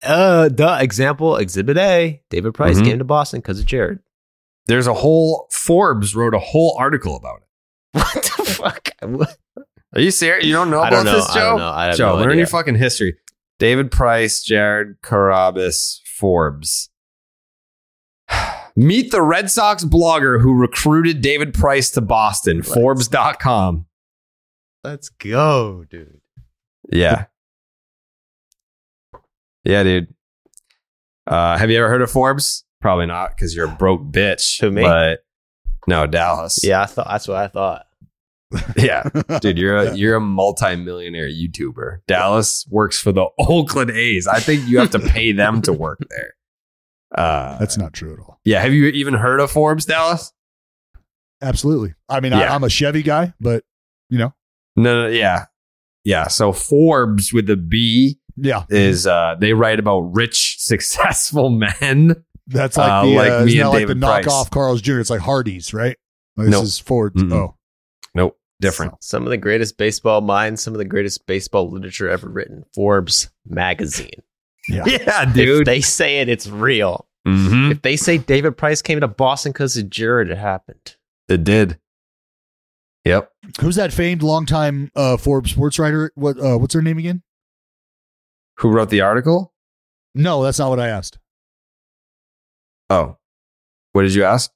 Uh, 0.02 0.48
the 0.48 0.78
example, 0.80 1.36
Exhibit 1.36 1.76
A. 1.76 2.22
David 2.30 2.54
Price 2.54 2.78
Mhm. 2.78 2.84
came 2.84 2.98
to 2.98 3.04
Boston 3.04 3.40
because 3.40 3.58
of 3.60 3.66
Jared. 3.66 3.98
There's 4.66 4.86
a 4.86 4.94
whole 4.94 5.48
Forbes 5.50 6.14
wrote 6.14 6.34
a 6.34 6.38
whole 6.38 6.76
article 6.78 7.16
about 7.16 7.40
it. 7.42 7.48
What 7.98 8.22
the 8.36 8.44
fuck? 8.44 8.88
What? 9.02 9.36
Are 9.94 10.00
you 10.00 10.10
serious? 10.10 10.44
You 10.44 10.52
don't 10.52 10.70
know 10.70 10.80
I 10.80 10.88
about 10.88 10.96
don't 10.96 11.04
know. 11.06 11.12
this, 11.16 11.30
I 11.30 11.34
Joe? 11.34 11.40
don't 11.50 11.58
know. 11.58 11.68
I 11.70 11.84
have 11.86 11.96
Joe, 11.96 12.08
no 12.10 12.14
learn 12.16 12.28
idea. 12.30 12.36
your 12.38 12.46
fucking 12.46 12.74
history. 12.76 13.16
David 13.58 13.90
Price, 13.90 14.42
Jared 14.42 15.00
Carrabis, 15.02 16.00
Forbes. 16.04 16.90
Meet 18.76 19.10
the 19.10 19.22
Red 19.22 19.50
Sox 19.50 19.84
blogger 19.84 20.40
who 20.40 20.54
recruited 20.54 21.20
David 21.22 21.54
Price 21.54 21.90
to 21.92 22.00
Boston. 22.00 22.62
Forbes.com. 22.62 23.86
Let's 24.84 25.08
go, 25.08 25.84
dude. 25.88 26.20
Yeah. 26.90 27.26
Yeah, 29.64 29.82
dude. 29.82 30.14
Uh, 31.26 31.58
have 31.58 31.70
you 31.70 31.78
ever 31.78 31.88
heard 31.88 32.02
of 32.02 32.10
Forbes? 32.10 32.64
Probably 32.80 33.06
not 33.06 33.30
because 33.36 33.54
you're 33.54 33.66
a 33.66 33.76
broke 33.76 34.02
bitch. 34.12 34.60
Who, 34.60 34.70
me? 34.70 34.82
But 34.82 35.20
no, 35.86 36.06
Dallas. 36.06 36.60
Yeah, 36.62 36.82
I 36.82 36.86
thought 36.86 37.08
that's 37.08 37.28
what 37.28 37.36
I 37.38 37.48
thought. 37.48 37.84
Yeah. 38.78 39.02
Dude, 39.42 39.58
you're 39.58 39.76
a 39.76 39.94
you're 39.94 40.16
a 40.16 40.20
multimillionaire 40.22 41.28
YouTuber. 41.28 41.98
Dallas 42.06 42.66
works 42.70 42.98
for 42.98 43.12
the 43.12 43.26
Oakland 43.38 43.90
A's. 43.90 44.26
I 44.26 44.40
think 44.40 44.66
you 44.68 44.78
have 44.78 44.90
to 44.92 44.98
pay 45.00 45.32
them 45.32 45.60
to 45.62 45.72
work 45.74 45.98
there. 46.08 46.34
Uh, 47.14 47.58
That's 47.58 47.76
not 47.76 47.92
true 47.92 48.14
at 48.14 48.20
all. 48.20 48.40
yeah. 48.46 48.62
Have 48.62 48.72
you 48.72 48.86
even 48.86 49.12
heard 49.14 49.40
of 49.40 49.50
Forbes, 49.50 49.84
Dallas? 49.84 50.32
Absolutely. 51.42 51.94
I 52.08 52.20
mean, 52.20 52.32
Yeah. 52.32 52.50
I, 52.50 52.54
I'm 52.54 52.64
a 52.64 52.70
Chevy 52.70 53.02
guy, 53.02 53.34
but 53.38 53.64
you 54.08 54.16
know, 54.18 54.32
No, 54.82 55.02
no, 55.02 55.08
yeah. 55.08 55.46
Yeah. 56.04 56.28
So 56.28 56.52
Forbes 56.52 57.32
with 57.32 57.48
a 57.50 57.56
B 57.56 58.18
yeah, 58.36 58.64
is 58.70 59.06
uh 59.06 59.34
they 59.38 59.52
write 59.52 59.78
about 59.78 60.00
rich, 60.14 60.56
successful 60.60 61.50
men. 61.50 62.24
that's 62.46 62.76
like 62.76 62.90
uh, 62.90 63.04
the 63.04 63.14
like 63.14 63.30
uh, 63.32 63.44
me 63.44 63.52
and 63.52 63.60
that 63.60 63.68
like 63.68 63.78
David 63.80 64.00
the 64.00 64.06
Price. 64.06 64.24
knockoff 64.26 64.50
Carl's 64.50 64.80
Jr. 64.80 65.00
It's 65.00 65.10
like 65.10 65.20
Hardee's, 65.20 65.74
right? 65.74 65.96
Like, 66.36 66.46
This 66.46 66.52
Nope. 66.52 66.64
is 66.64 66.78
Ford. 66.78 67.14
Mm-mm. 67.14 67.32
Oh, 67.32 67.56
Nope. 68.14 68.38
Different. 68.60 68.94
Some 69.04 69.22
of 69.24 69.30
the 69.30 69.36
greatest 69.36 69.76
baseball 69.76 70.20
minds, 70.20 70.62
some 70.62 70.72
of 70.74 70.78
the 70.78 70.84
greatest 70.84 71.26
baseball 71.26 71.70
literature 71.70 72.08
ever 72.08 72.28
written. 72.28 72.64
Forbes 72.74 73.28
magazine. 73.46 74.22
yeah. 74.68 74.82
Yeah, 74.86 75.28
If 75.28 75.34
dude. 75.34 75.66
they 75.66 75.80
say 75.80 76.20
it, 76.20 76.28
it's 76.28 76.46
real. 76.48 77.06
Mhm. 77.26 77.70
If 77.72 77.82
they 77.82 77.96
say 77.96 78.18
David 78.18 78.56
Price 78.56 78.80
came 78.82 79.00
to 79.00 79.08
Boston 79.08 79.52
because 79.52 79.76
of 79.76 79.90
Jared, 79.90 80.30
it 80.30 80.38
happened. 80.38 80.96
It 81.28 81.44
did. 81.44 81.78
Yep. 83.08 83.32
Who's 83.62 83.76
that 83.76 83.90
famed 83.90 84.22
longtime 84.22 84.90
uh, 84.94 85.16
Forbes 85.16 85.52
sports 85.52 85.78
writer? 85.78 86.12
What? 86.14 86.38
Uh, 86.38 86.58
what's 86.58 86.74
her 86.74 86.82
name 86.82 86.98
again? 86.98 87.22
Who 88.58 88.68
wrote 88.68 88.90
the 88.90 89.00
article? 89.00 89.54
No, 90.14 90.42
that's 90.42 90.58
not 90.58 90.68
what 90.68 90.78
I 90.78 90.88
asked. 90.88 91.18
Oh. 92.90 93.16
What 93.92 94.02
did 94.02 94.12
you 94.14 94.24
ask? 94.24 94.50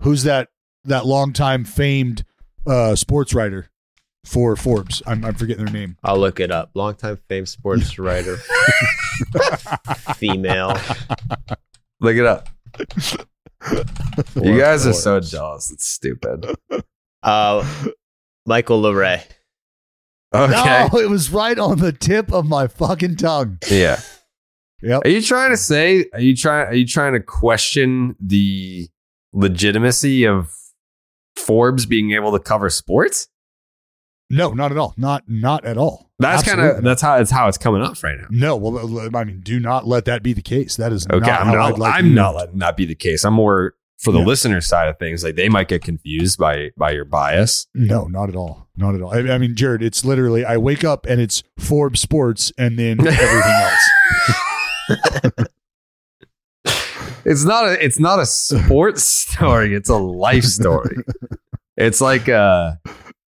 Who's 0.00 0.22
that? 0.22 0.48
That 0.84 1.04
longtime 1.04 1.64
famed 1.64 2.24
uh, 2.66 2.94
sports 2.94 3.34
writer 3.34 3.68
for 4.24 4.56
Forbes. 4.56 5.02
I'm, 5.06 5.22
I'm 5.22 5.34
forgetting 5.34 5.66
their 5.66 5.74
name. 5.74 5.98
I'll 6.02 6.18
look 6.18 6.40
it 6.40 6.50
up. 6.50 6.70
Longtime 6.72 7.18
famed 7.28 7.50
sports 7.50 7.98
writer, 7.98 8.38
female. 10.14 10.78
Look 12.00 12.16
it 12.16 12.24
up. 12.24 12.48
you 14.36 14.58
guys 14.58 14.86
are 14.86 14.94
so 14.94 15.16
Forbes. 15.16 15.30
jealous. 15.30 15.70
It's 15.70 15.86
stupid. 15.86 16.46
Uh, 17.26 17.66
Michael 18.46 18.80
LeRae. 18.82 19.22
Okay. 20.34 20.88
No, 20.92 20.98
it 20.98 21.10
was 21.10 21.30
right 21.30 21.58
on 21.58 21.78
the 21.78 21.92
tip 21.92 22.32
of 22.32 22.46
my 22.46 22.66
fucking 22.68 23.16
tongue. 23.16 23.58
Yeah. 23.70 24.00
Yep. 24.82 25.02
Are 25.04 25.08
you 25.08 25.22
trying 25.22 25.50
to 25.50 25.56
say? 25.56 26.06
Are 26.12 26.20
you 26.20 26.36
trying? 26.36 26.66
Are 26.68 26.74
you 26.74 26.86
trying 26.86 27.14
to 27.14 27.20
question 27.20 28.14
the 28.20 28.88
legitimacy 29.32 30.24
of 30.26 30.52
Forbes 31.36 31.86
being 31.86 32.12
able 32.12 32.32
to 32.32 32.38
cover 32.38 32.68
sports? 32.70 33.28
No, 34.28 34.50
not 34.52 34.72
at 34.72 34.78
all. 34.78 34.92
Not 34.96 35.24
not 35.28 35.64
at 35.64 35.78
all. 35.78 36.10
That's 36.18 36.42
kind 36.42 36.60
of 36.60 36.82
that's 36.82 37.00
how 37.00 37.16
it's 37.18 37.30
how 37.30 37.48
it's 37.48 37.58
coming 37.58 37.80
up 37.82 38.02
right 38.02 38.16
now. 38.18 38.26
No, 38.30 38.56
well, 38.56 39.16
I 39.16 39.24
mean, 39.24 39.40
do 39.40 39.58
not 39.60 39.86
let 39.86 40.04
that 40.06 40.22
be 40.22 40.32
the 40.32 40.42
case. 40.42 40.76
That 40.76 40.92
is 40.92 41.06
Okay, 41.10 41.20
not 41.26 41.40
I'm 41.42 41.46
not. 41.48 41.72
I'd 41.74 41.78
like 41.78 41.94
I'm 41.94 42.06
you- 42.08 42.12
not 42.14 42.34
letting 42.34 42.58
that 42.58 42.76
be 42.76 42.84
the 42.86 42.94
case. 42.94 43.24
I'm 43.24 43.34
more 43.34 43.74
for 43.98 44.12
the 44.12 44.18
Yeah. 44.20 44.24
listener 44.26 44.60
side 44.60 44.88
of 44.88 44.98
things. 44.98 45.24
Like 45.24 45.36
they 45.36 45.48
might 45.48 45.68
get 45.68 45.82
confused 45.82 46.38
by 46.38 46.70
by 46.76 46.90
your 46.92 47.04
bias. 47.04 47.66
No, 47.74 48.04
not 48.06 48.28
at 48.28 48.36
all. 48.36 48.68
Not 48.76 48.94
at 48.94 49.00
all. 49.02 49.14
I, 49.14 49.34
I 49.34 49.38
mean, 49.38 49.54
Jared, 49.56 49.82
it's 49.82 50.04
literally 50.04 50.44
I 50.44 50.56
wake 50.58 50.84
up 50.84 51.06
and 51.06 51.20
it's 51.20 51.42
Forbes 51.58 52.00
Sports 52.00 52.52
and 52.58 52.78
then 52.78 53.00
everything 53.06 53.52
else. 53.52 55.46
It's 57.28 57.44
not 57.44 57.64
a. 57.66 57.84
It's 57.84 57.98
not 57.98 58.20
a 58.20 58.26
sports 58.26 59.02
story. 59.02 59.74
It's 59.74 59.88
a 59.88 59.96
life 59.96 60.44
story. 60.44 60.96
It's 61.76 62.00
like 62.00 62.28
uh, 62.28 62.74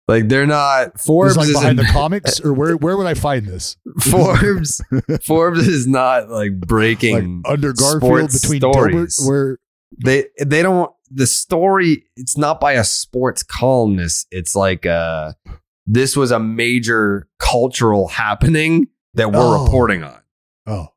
like 0.07 0.29
they're 0.29 0.47
not 0.47 0.97
Forbes. 0.97 1.35
Like 1.35 1.51
behind 1.51 1.77
the 1.77 1.83
comics, 1.91 2.39
or 2.39 2.53
where 2.53 2.77
where 2.77 2.95
would 2.95 3.05
I 3.07 3.15
find 3.15 3.45
this? 3.45 3.75
Forbes 3.99 4.81
Forbes 5.25 5.67
is 5.67 5.87
not 5.87 6.29
like 6.29 6.57
breaking 6.57 7.41
Like 7.43 7.51
under 7.51 7.73
Garfield 7.73 8.31
between 8.31 8.61
stories. 8.61 9.19
Dilbert, 9.19 9.27
where 9.27 9.57
they 10.03 10.25
they 10.43 10.61
don't 10.61 10.91
the 11.09 11.27
story 11.27 12.05
it's 12.15 12.37
not 12.37 12.59
by 12.59 12.73
a 12.73 12.83
sports 12.83 13.43
columnist 13.43 14.25
it's 14.31 14.55
like 14.55 14.85
uh 14.85 15.33
this 15.85 16.15
was 16.15 16.31
a 16.31 16.39
major 16.39 17.27
cultural 17.39 18.07
happening 18.07 18.87
that 19.15 19.31
we're 19.31 19.39
Oh. 19.57 19.63
reporting 19.65 20.03
on 20.03 20.21
oh 20.67 20.87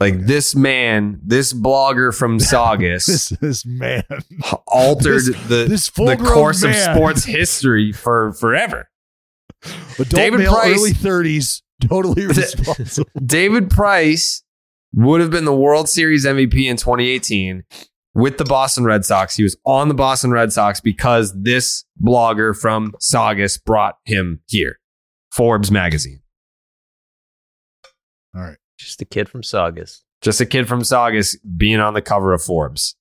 Like 0.00 0.26
this 0.26 0.54
man, 0.54 1.20
this 1.24 1.52
blogger 1.52 2.14
from 2.16 2.38
Saugus 2.50 3.06
This 3.06 3.28
this 3.40 3.66
man. 3.66 4.02
altered 4.66 5.22
This- 5.24 5.46
the, 5.48 5.66
this 5.68 5.90
the 5.90 6.16
course 6.16 6.62
of 6.62 6.74
sports 6.74 7.24
history 7.38 7.92
for 7.92 8.32
forever. 8.32 8.88
Adult 9.94 10.08
David 10.10 10.38
male, 10.40 10.54
Price- 10.54 10.78
early 10.78 10.92
thirties, 10.92 11.62
totally 11.88 12.26
responsible. 12.26 13.10
David 13.24 13.70
Price 13.70 14.42
would 14.96 15.20
have 15.20 15.30
been 15.30 15.44
the 15.44 15.54
World 15.54 15.88
Series 15.88 16.26
MVP 16.26 16.64
in 16.64 16.76
2018 16.76 17.64
with 18.14 18.38
the 18.38 18.44
Boston 18.44 18.84
Red 18.84 19.04
Sox. 19.04 19.36
He 19.36 19.42
was 19.42 19.56
on 19.66 19.88
the 19.88 19.94
Boston 19.94 20.30
Red 20.30 20.52
Sox 20.52 20.80
because 20.80 21.34
this 21.40 21.84
blogger 22.02 22.58
from 22.58 22.94
Saugus 22.98 23.58
brought 23.58 23.96
him 24.04 24.40
here. 24.46 24.80
Forbes 25.30 25.70
magazine. 25.70 26.20
All 28.34 28.42
right. 28.42 28.56
Just 28.78 29.02
a 29.02 29.04
kid 29.04 29.28
from 29.28 29.42
Saugus. 29.42 30.02
Just 30.22 30.40
a 30.40 30.46
kid 30.46 30.66
from 30.66 30.82
Saugus 30.82 31.36
being 31.56 31.78
on 31.78 31.92
the 31.92 32.02
cover 32.02 32.32
of 32.32 32.42
Forbes. 32.42 32.96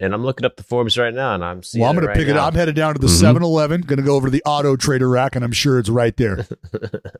And 0.00 0.12
I'm 0.12 0.24
looking 0.24 0.44
up 0.44 0.56
the 0.56 0.64
Forbes 0.64 0.98
right 0.98 1.14
now, 1.14 1.34
and 1.36 1.44
I'm 1.44 1.62
seeing. 1.62 1.80
Well, 1.82 1.90
I'm 1.90 1.94
going 1.96 2.08
right 2.08 2.14
to 2.14 2.18
pick 2.20 2.28
it 2.28 2.36
up. 2.36 2.48
I'm 2.48 2.54
headed 2.58 2.74
down 2.74 2.94
to 2.94 3.00
the 3.00 3.06
Mhm. 3.06 3.20
7 3.20 3.42
Eleven, 3.44 3.80
going 3.82 3.98
to 3.98 4.02
go 4.04 4.16
over 4.16 4.26
to 4.26 4.30
the 4.30 4.42
auto 4.44 4.74
trader 4.74 5.08
rack, 5.08 5.36
and 5.36 5.44
I'm 5.44 5.52
sure 5.52 5.78
it's 5.78 5.88
right 5.88 6.16
there. 6.16 6.46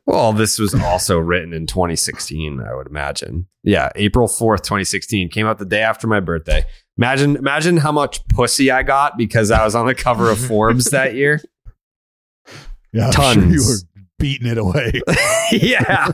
Well, 0.07 0.31
this 0.33 0.59
was 0.59 0.73
also 0.73 1.17
written 1.17 1.51
in 1.51 1.67
2016, 1.67 2.61
I 2.61 2.73
would 2.75 2.87
imagine. 2.87 3.47
Yeah, 3.63 3.89
April 3.95 4.27
4th, 4.27 4.61
2016 4.61 5.29
came 5.29 5.45
out 5.45 5.57
the 5.57 5.65
day 5.65 5.81
after 5.81 6.07
my 6.07 6.19
birthday. 6.21 6.63
Imagine 6.97 7.35
imagine 7.35 7.77
how 7.77 7.91
much 7.91 8.25
pussy 8.29 8.71
I 8.71 8.83
got 8.83 9.17
because 9.17 9.51
I 9.51 9.65
was 9.65 9.75
on 9.75 9.87
the 9.87 9.95
cover 9.95 10.29
of 10.29 10.37
Forbes 10.39 10.85
that 10.91 11.15
year. 11.15 11.41
Yeah, 12.93 13.07
I'm 13.07 13.11
Tons. 13.11 13.33
sure 13.33 13.43
you 13.51 13.67
were 13.67 13.77
beating 14.19 14.47
it 14.47 14.57
away. 14.57 15.01
yeah. 15.51 16.11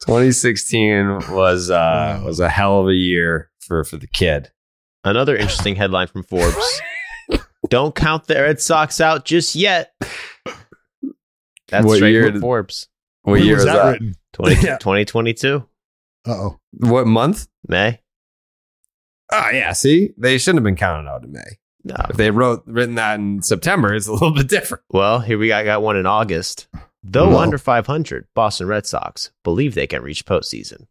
2016 0.00 1.30
was 1.34 1.70
uh 1.70 2.20
was 2.24 2.38
a 2.40 2.48
hell 2.50 2.80
of 2.80 2.88
a 2.88 2.94
year 2.94 3.50
for 3.68 3.84
for 3.84 3.96
the 3.98 4.06
kid. 4.08 4.50
Another 5.04 5.36
interesting 5.36 5.76
headline 5.76 6.08
from 6.08 6.24
Forbes. 6.24 6.80
Don't 7.68 7.94
count 7.94 8.26
the 8.26 8.34
Red 8.34 8.60
Sox 8.60 9.00
out 9.00 9.24
just 9.24 9.54
yet. 9.54 9.92
That's 11.68 11.84
What 11.86 11.96
straight 11.96 12.12
year 12.12 12.24
from 12.24 12.32
did- 12.34 12.40
Forbes. 12.40 12.88
What 13.22 13.32
When 13.34 13.44
year 13.44 13.54
was 13.56 13.64
is 13.64 13.66
that 13.66 13.74
that? 13.84 13.90
written? 13.92 14.14
20, 14.32 14.54
Yeah. 14.66 14.78
2022. 14.78 15.66
Uh 16.26 16.30
oh. 16.32 16.58
What 16.78 17.06
month? 17.06 17.46
May. 17.68 18.00
Oh 19.30 19.50
yeah, 19.52 19.72
see? 19.72 20.10
They 20.16 20.38
shouldn't 20.38 20.58
have 20.58 20.64
been 20.64 20.76
counted 20.76 21.08
out 21.08 21.22
in 21.24 21.32
May. 21.32 21.58
No. 21.84 21.94
If 22.10 22.16
they 22.16 22.30
wrote 22.30 22.62
written 22.66 22.94
that 22.96 23.18
in 23.20 23.42
September, 23.42 23.94
it's 23.94 24.06
a 24.08 24.12
little 24.12 24.32
bit 24.32 24.48
different. 24.48 24.82
Well, 24.90 25.20
here 25.20 25.38
we 25.38 25.48
got, 25.48 25.64
got 25.64 25.82
one 25.82 25.96
in 25.96 26.06
August. 26.06 26.66
Though 27.04 27.30
Whoa. 27.30 27.38
under 27.38 27.58
500, 27.58 28.26
Boston 28.34 28.66
Red 28.66 28.84
Sox 28.86 29.30
believe 29.44 29.74
they 29.74 29.86
can 29.86 30.02
reach 30.02 30.24
postseason. 30.26 30.86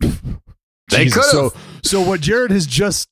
They 0.90 1.06
could've. 1.06 1.24
So, 1.24 1.52
so 1.82 2.00
what 2.00 2.20
Jared 2.20 2.50
has 2.50 2.66
just 2.66 3.08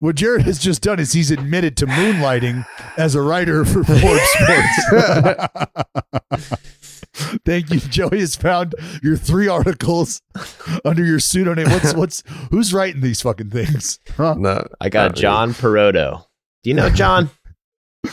what 0.00 0.16
Jared 0.16 0.42
has 0.42 0.58
just 0.58 0.82
done 0.82 0.98
is 0.98 1.12
he's 1.12 1.30
admitted 1.30 1.76
to 1.78 1.86
moonlighting 1.86 2.64
as 2.96 3.14
a 3.14 3.20
writer 3.20 3.64
for 3.66 3.84
Forbes 3.84 4.22
Sports. 6.32 6.54
Thank 7.44 7.70
you. 7.70 7.80
Joey 7.80 8.20
has 8.20 8.34
found 8.36 8.74
your 9.02 9.16
three 9.16 9.46
articles 9.48 10.22
under 10.84 11.04
your 11.04 11.20
pseudonym. 11.20 11.68
What's 11.70 11.94
what's 11.94 12.22
who's 12.50 12.72
writing 12.72 13.02
these 13.02 13.20
fucking 13.20 13.50
things? 13.50 13.98
Huh? 14.16 14.34
No, 14.38 14.66
I 14.80 14.88
got 14.88 15.14
John 15.16 15.52
Perrotto. 15.52 16.26
Do 16.62 16.70
you 16.70 16.74
know 16.74 16.88
John? 16.88 17.30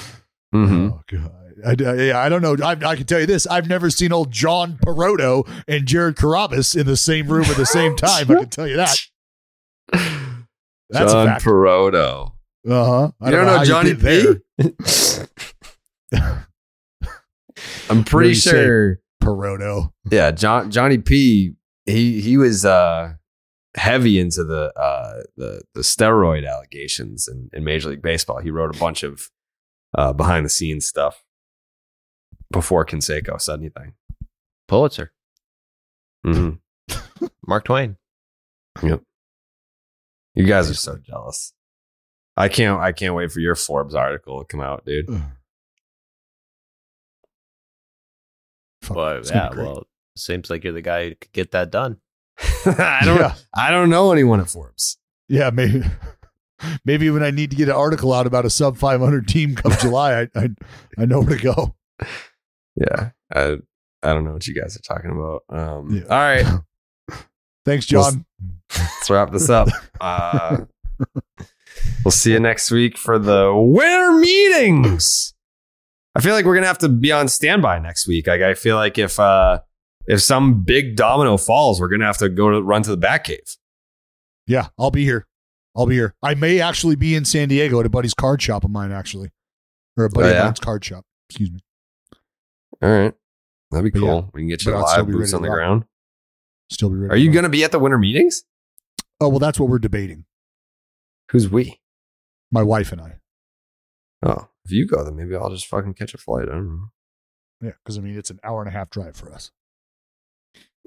hmm 0.51 0.89
Oh 0.91 1.01
god. 1.09 1.31
I, 1.65 1.71
I, 1.71 1.93
yeah, 1.95 2.19
I 2.19 2.29
don't 2.29 2.41
know. 2.41 2.55
I, 2.63 2.71
I 2.71 2.95
can 2.95 3.05
tell 3.05 3.19
you 3.19 3.25
this: 3.25 3.47
I've 3.47 3.67
never 3.67 3.89
seen 3.89 4.11
old 4.11 4.31
John 4.31 4.77
Perrotto 4.81 5.45
and 5.67 5.85
Jared 5.85 6.15
Carrabis 6.15 6.79
in 6.79 6.85
the 6.85 6.97
same 6.97 7.27
room 7.27 7.45
at 7.45 7.57
the 7.57 7.65
same 7.65 7.95
time. 7.97 8.29
I 8.29 8.35
can 8.35 8.49
tell 8.49 8.67
you 8.67 8.77
that. 8.77 8.97
That's 10.89 11.13
John 11.13 11.27
a. 11.29 11.39
Perrotto. 11.39 12.33
Uh 12.67 12.85
huh. 12.85 13.11
You 13.25 13.31
don't 13.31 13.45
know 13.45 13.63
Johnny 13.63 13.95
P? 13.95 14.35
I'm 17.89 18.03
pretty 18.03 18.29
you 18.29 18.35
sure. 18.35 18.99
Perrotto. 19.21 19.93
Yeah, 20.11 20.31
John 20.31 20.69
Johnny 20.71 20.97
P. 20.97 21.53
He 21.85 22.21
he 22.21 22.37
was 22.37 22.65
uh, 22.65 23.13
heavy 23.75 24.19
into 24.19 24.43
the 24.43 24.77
uh, 24.77 25.21
the 25.37 25.61
the 25.73 25.81
steroid 25.81 26.47
allegations 26.47 27.27
in, 27.27 27.49
in 27.53 27.63
Major 27.63 27.89
League 27.89 28.01
Baseball. 28.01 28.39
He 28.39 28.51
wrote 28.51 28.75
a 28.75 28.79
bunch 28.79 29.03
of 29.03 29.29
uh, 29.97 30.13
behind 30.13 30.45
the 30.45 30.49
scenes 30.49 30.85
stuff 30.85 31.23
before 32.51 32.85
Canseco 32.85 33.39
said 33.41 33.59
anything. 33.59 33.93
Pulitzer. 34.67 35.11
hmm 36.25 36.51
Mark 37.47 37.65
Twain. 37.65 37.97
Yep. 38.83 39.01
You 40.35 40.45
guys 40.45 40.69
are 40.69 40.75
so 40.75 40.97
jealous. 40.97 41.53
I 42.35 42.49
can't. 42.49 42.79
I 42.79 42.91
can't 42.91 43.15
wait 43.15 43.31
for 43.31 43.39
your 43.39 43.55
Forbes 43.55 43.95
article 43.95 44.39
to 44.39 44.45
come 44.45 44.61
out, 44.61 44.85
dude. 44.85 45.07
Fuck, 48.83 48.95
Well, 48.97 49.17
it's 49.17 49.31
yeah, 49.31 49.49
well, 49.55 49.87
seems 50.15 50.49
like 50.49 50.63
you're 50.63 50.73
the 50.73 50.81
guy 50.81 51.09
who 51.09 51.15
could 51.15 51.31
get 51.31 51.51
that 51.51 51.71
done. 51.71 51.97
I 52.65 53.01
don't. 53.03 53.19
Yeah. 53.19 53.33
I 53.55 53.71
don't 53.71 53.89
know 53.89 54.11
anyone 54.11 54.39
at 54.39 54.49
Forbes. 54.49 54.97
Yeah, 55.27 55.49
maybe. 55.49 55.83
Maybe 56.83 57.11
when 57.11 57.21
I 57.21 57.29
need 57.29 57.51
to 57.51 57.55
get 57.55 57.69
an 57.69 57.75
article 57.75 58.11
out 58.11 58.25
about 58.25 58.43
a 58.43 58.49
sub 58.49 58.77
500 58.77 59.27
team 59.27 59.53
come 59.53 59.73
July, 59.79 60.21
I, 60.21 60.27
I 60.35 60.49
I 60.97 61.05
know 61.05 61.19
where 61.21 61.37
to 61.37 61.43
go. 61.43 61.75
Yeah, 62.79 63.09
I 63.33 63.57
I 64.03 64.13
don't 64.13 64.23
know 64.25 64.33
what 64.33 64.45
you 64.47 64.53
guys 64.59 64.77
are 64.77 64.81
talking 64.81 65.11
about. 65.11 65.43
Um, 65.49 65.89
Yeah. 65.95 66.03
All 66.09 66.17
right, 66.19 66.45
Thanks, 67.65 67.85
John. 67.85 68.25
let's 68.77 69.09
wrap 69.09 69.31
this 69.31 69.49
up. 69.49 69.69
Uh, 69.99 70.65
we'll 72.05 72.11
see 72.11 72.31
you 72.33 72.39
next 72.39 72.69
week 72.71 72.97
for 72.97 73.17
the 73.19 73.51
winter 73.55 74.11
meetings. 74.11 75.33
I 76.15 76.21
feel 76.21 76.33
like 76.33 76.45
we're 76.45 76.55
gonna 76.55 76.67
have 76.67 76.77
to 76.79 76.89
be 76.89 77.11
on 77.11 77.27
standby 77.27 77.79
next 77.79 78.07
week. 78.07 78.27
Like 78.27 78.41
I 78.41 78.53
feel 78.53 78.75
like 78.75 78.97
if 78.97 79.19
uh, 79.19 79.61
if 80.07 80.21
some 80.21 80.63
big 80.63 80.95
domino 80.95 81.37
falls, 81.37 81.79
we're 81.81 81.87
gonna 81.89 82.05
have 82.05 82.17
to 82.19 82.29
go 82.29 82.49
to 82.51 82.61
run 82.61 82.83
to 82.83 82.91
the 82.91 82.97
back 82.97 83.25
Batcave. 83.25 83.57
Yeah, 84.47 84.67
I'll 84.79 84.91
be 84.91 85.03
here. 85.03 85.25
I'll 85.75 85.85
be 85.87 85.95
here. 85.95 86.15
I 86.23 86.33
may 86.35 86.59
actually 86.61 86.95
be 86.95 87.15
in 87.15 87.25
San 87.25 87.49
Diego 87.49 87.79
at 87.79 87.85
a 87.85 87.89
buddy's 87.89 88.13
card 88.15 88.41
shop 88.41 88.63
of 88.63 88.71
mine, 88.71 88.91
actually, 88.91 89.29
or 89.97 90.05
a 90.05 90.09
buddy 90.09 90.27
Oh, 90.27 90.31
of 90.31 90.35
yeah? 90.37 90.43
mine's 90.45 90.59
card 90.59 90.83
shop. 90.85 91.03
Excuse 91.29 91.51
me. 91.51 91.59
All 92.81 92.89
right, 92.89 93.13
that'd 93.71 93.83
be 93.91 93.99
But 93.99 94.05
yeah, 94.05 94.11
cool. 94.11 94.29
we 94.33 94.41
can 94.41 94.47
get 94.49 94.63
you 94.65 94.71
live 94.73 95.07
boots 95.07 95.33
on 95.33 95.41
the 95.41 95.49
rock. 95.49 95.55
ground. 95.57 95.85
Still 96.69 96.89
be 96.89 96.95
ready. 96.97 97.13
Are 97.13 97.17
you 97.17 97.31
gonna 97.31 97.49
be 97.49 97.63
at 97.63 97.71
the 97.71 97.79
winter 97.79 97.97
meetings? 97.97 98.43
Oh 99.19 99.29
well, 99.29 99.39
that's 99.39 99.59
what 99.59 99.69
we're 99.69 99.79
debating. 99.79 100.25
Who's 101.31 101.49
we? 101.49 101.79
My 102.51 102.61
wife 102.63 102.91
and 102.91 103.01
I. 103.01 103.19
Oh, 104.23 104.49
if 104.65 104.71
you 104.71 104.87
go, 104.87 105.03
then 105.03 105.15
maybe 105.15 105.35
I'll 105.35 105.49
just 105.49 105.67
fucking 105.67 105.93
catch 105.95 106.13
a 106.13 106.17
flight. 106.17 106.47
I 106.49 106.53
don't 106.53 106.67
know. 106.69 106.91
Yeah, 107.61 107.71
because 107.83 107.97
I 107.97 108.01
mean 108.01 108.17
it's 108.17 108.29
an 108.29 108.39
hour 108.43 108.61
and 108.61 108.69
a 108.69 108.71
half 108.71 108.89
drive 108.89 109.15
for 109.15 109.33
us. 109.33 109.51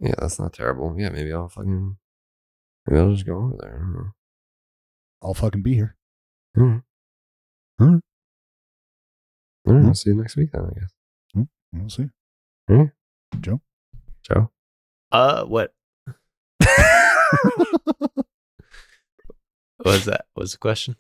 Yeah, 0.01 0.15
that's 0.19 0.39
not 0.39 0.53
terrible. 0.53 0.95
Yeah, 0.99 1.09
maybe 1.11 1.33
I'll 1.33 1.49
fucking 1.49 1.97
maybe 2.87 3.01
I'll 3.01 3.13
just 3.13 3.27
go 3.27 3.37
over 3.37 3.57
there. 3.59 3.75
I 3.75 3.79
don't 3.79 3.93
know. 3.93 4.11
I'll 5.23 5.35
fucking 5.35 5.63
be 5.63 5.75
here. 5.75 5.97
All 6.57 6.65
right. 6.65 6.81
All 7.81 7.87
right. 7.89 8.01
All 9.67 9.75
right, 9.75 9.85
I'll 9.87 9.95
see 9.95 10.11
you 10.11 10.17
next 10.17 10.37
week 10.37 10.53
then, 10.53 10.65
I 10.75 10.79
guess. 10.81 10.91
We'll 11.73 11.89
see. 11.89 12.09
All 12.69 12.77
right. 12.77 12.91
Joe. 13.41 13.61
Joe. 14.23 14.51
Uh, 15.13 15.45
what? 15.45 15.75
what 16.59 18.25
was 19.85 20.05
that? 20.07 20.27
What 20.35 20.43
was 20.43 20.53
the 20.53 20.59
question? 20.59 20.97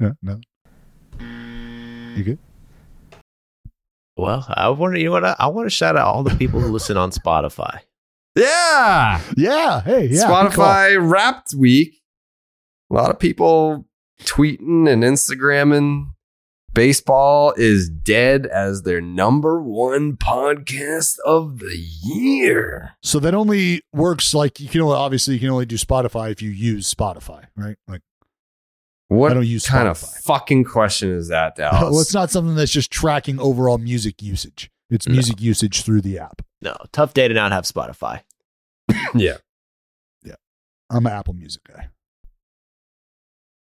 Yeah, 0.00 0.12
no. 0.22 0.40
You 2.16 2.22
good? 2.22 2.38
Well, 4.16 4.46
I 4.48 4.68
wonder. 4.68 4.98
You 4.98 5.06
know 5.06 5.12
what? 5.12 5.24
I, 5.24 5.36
I 5.38 5.46
want 5.48 5.66
to 5.66 5.70
shout 5.70 5.96
out 5.96 6.06
all 6.06 6.22
the 6.22 6.34
people 6.36 6.60
who 6.60 6.68
listen 6.68 6.96
on 6.96 7.10
Spotify. 7.10 7.80
Yeah. 8.36 9.20
Yeah. 9.36 9.80
Hey. 9.82 10.06
Yeah. 10.06 10.26
good 10.26 10.52
call. 10.52 10.66
Spotify 10.66 11.10
Wrapped 11.10 11.54
Week. 11.54 12.00
A 12.90 12.94
lot 12.94 13.10
of 13.10 13.18
people 13.18 13.86
tweeting 14.22 14.88
and 14.88 15.02
Instagramming. 15.02 16.13
Baseball 16.74 17.54
is 17.56 17.88
dead 17.88 18.46
as 18.46 18.82
their 18.82 19.00
number 19.00 19.62
one 19.62 20.16
podcast 20.16 21.18
of 21.24 21.60
the 21.60 21.76
year. 22.02 22.96
So 23.02 23.20
that 23.20 23.32
only 23.32 23.82
works 23.92 24.34
like 24.34 24.58
you 24.58 24.68
can 24.68 24.80
only 24.80 24.96
obviously 24.96 25.34
you 25.34 25.40
can 25.40 25.50
only 25.50 25.66
do 25.66 25.76
Spotify 25.76 26.30
if 26.32 26.42
you 26.42 26.50
use 26.50 26.92
Spotify, 26.92 27.44
right? 27.56 27.76
Like 27.86 28.00
What 29.08 29.30
I 29.30 29.34
don't 29.34 29.46
use 29.46 29.66
kind 29.68 29.86
of 29.86 29.96
fucking 29.98 30.64
question 30.64 31.12
is 31.16 31.28
that, 31.28 31.54
Dallas? 31.56 31.80
well, 31.92 32.00
it's 32.00 32.12
not 32.14 32.30
something 32.30 32.56
that's 32.56 32.72
just 32.72 32.90
tracking 32.90 33.38
overall 33.38 33.78
music 33.78 34.20
usage. 34.20 34.68
It's 34.90 35.06
No. 35.06 35.12
music 35.14 35.40
usage 35.40 35.82
through 35.82 36.00
the 36.00 36.18
app. 36.18 36.42
No, 36.60 36.76
tough 36.92 37.14
day 37.14 37.28
to 37.28 37.34
not 37.34 37.52
have 37.52 37.64
Spotify. 37.64 38.22
Yeah. 39.14 39.36
Yeah. 40.24 40.34
I'm 40.90 41.06
an 41.06 41.12
Apple 41.12 41.34
Music 41.34 41.62
guy. 41.64 41.88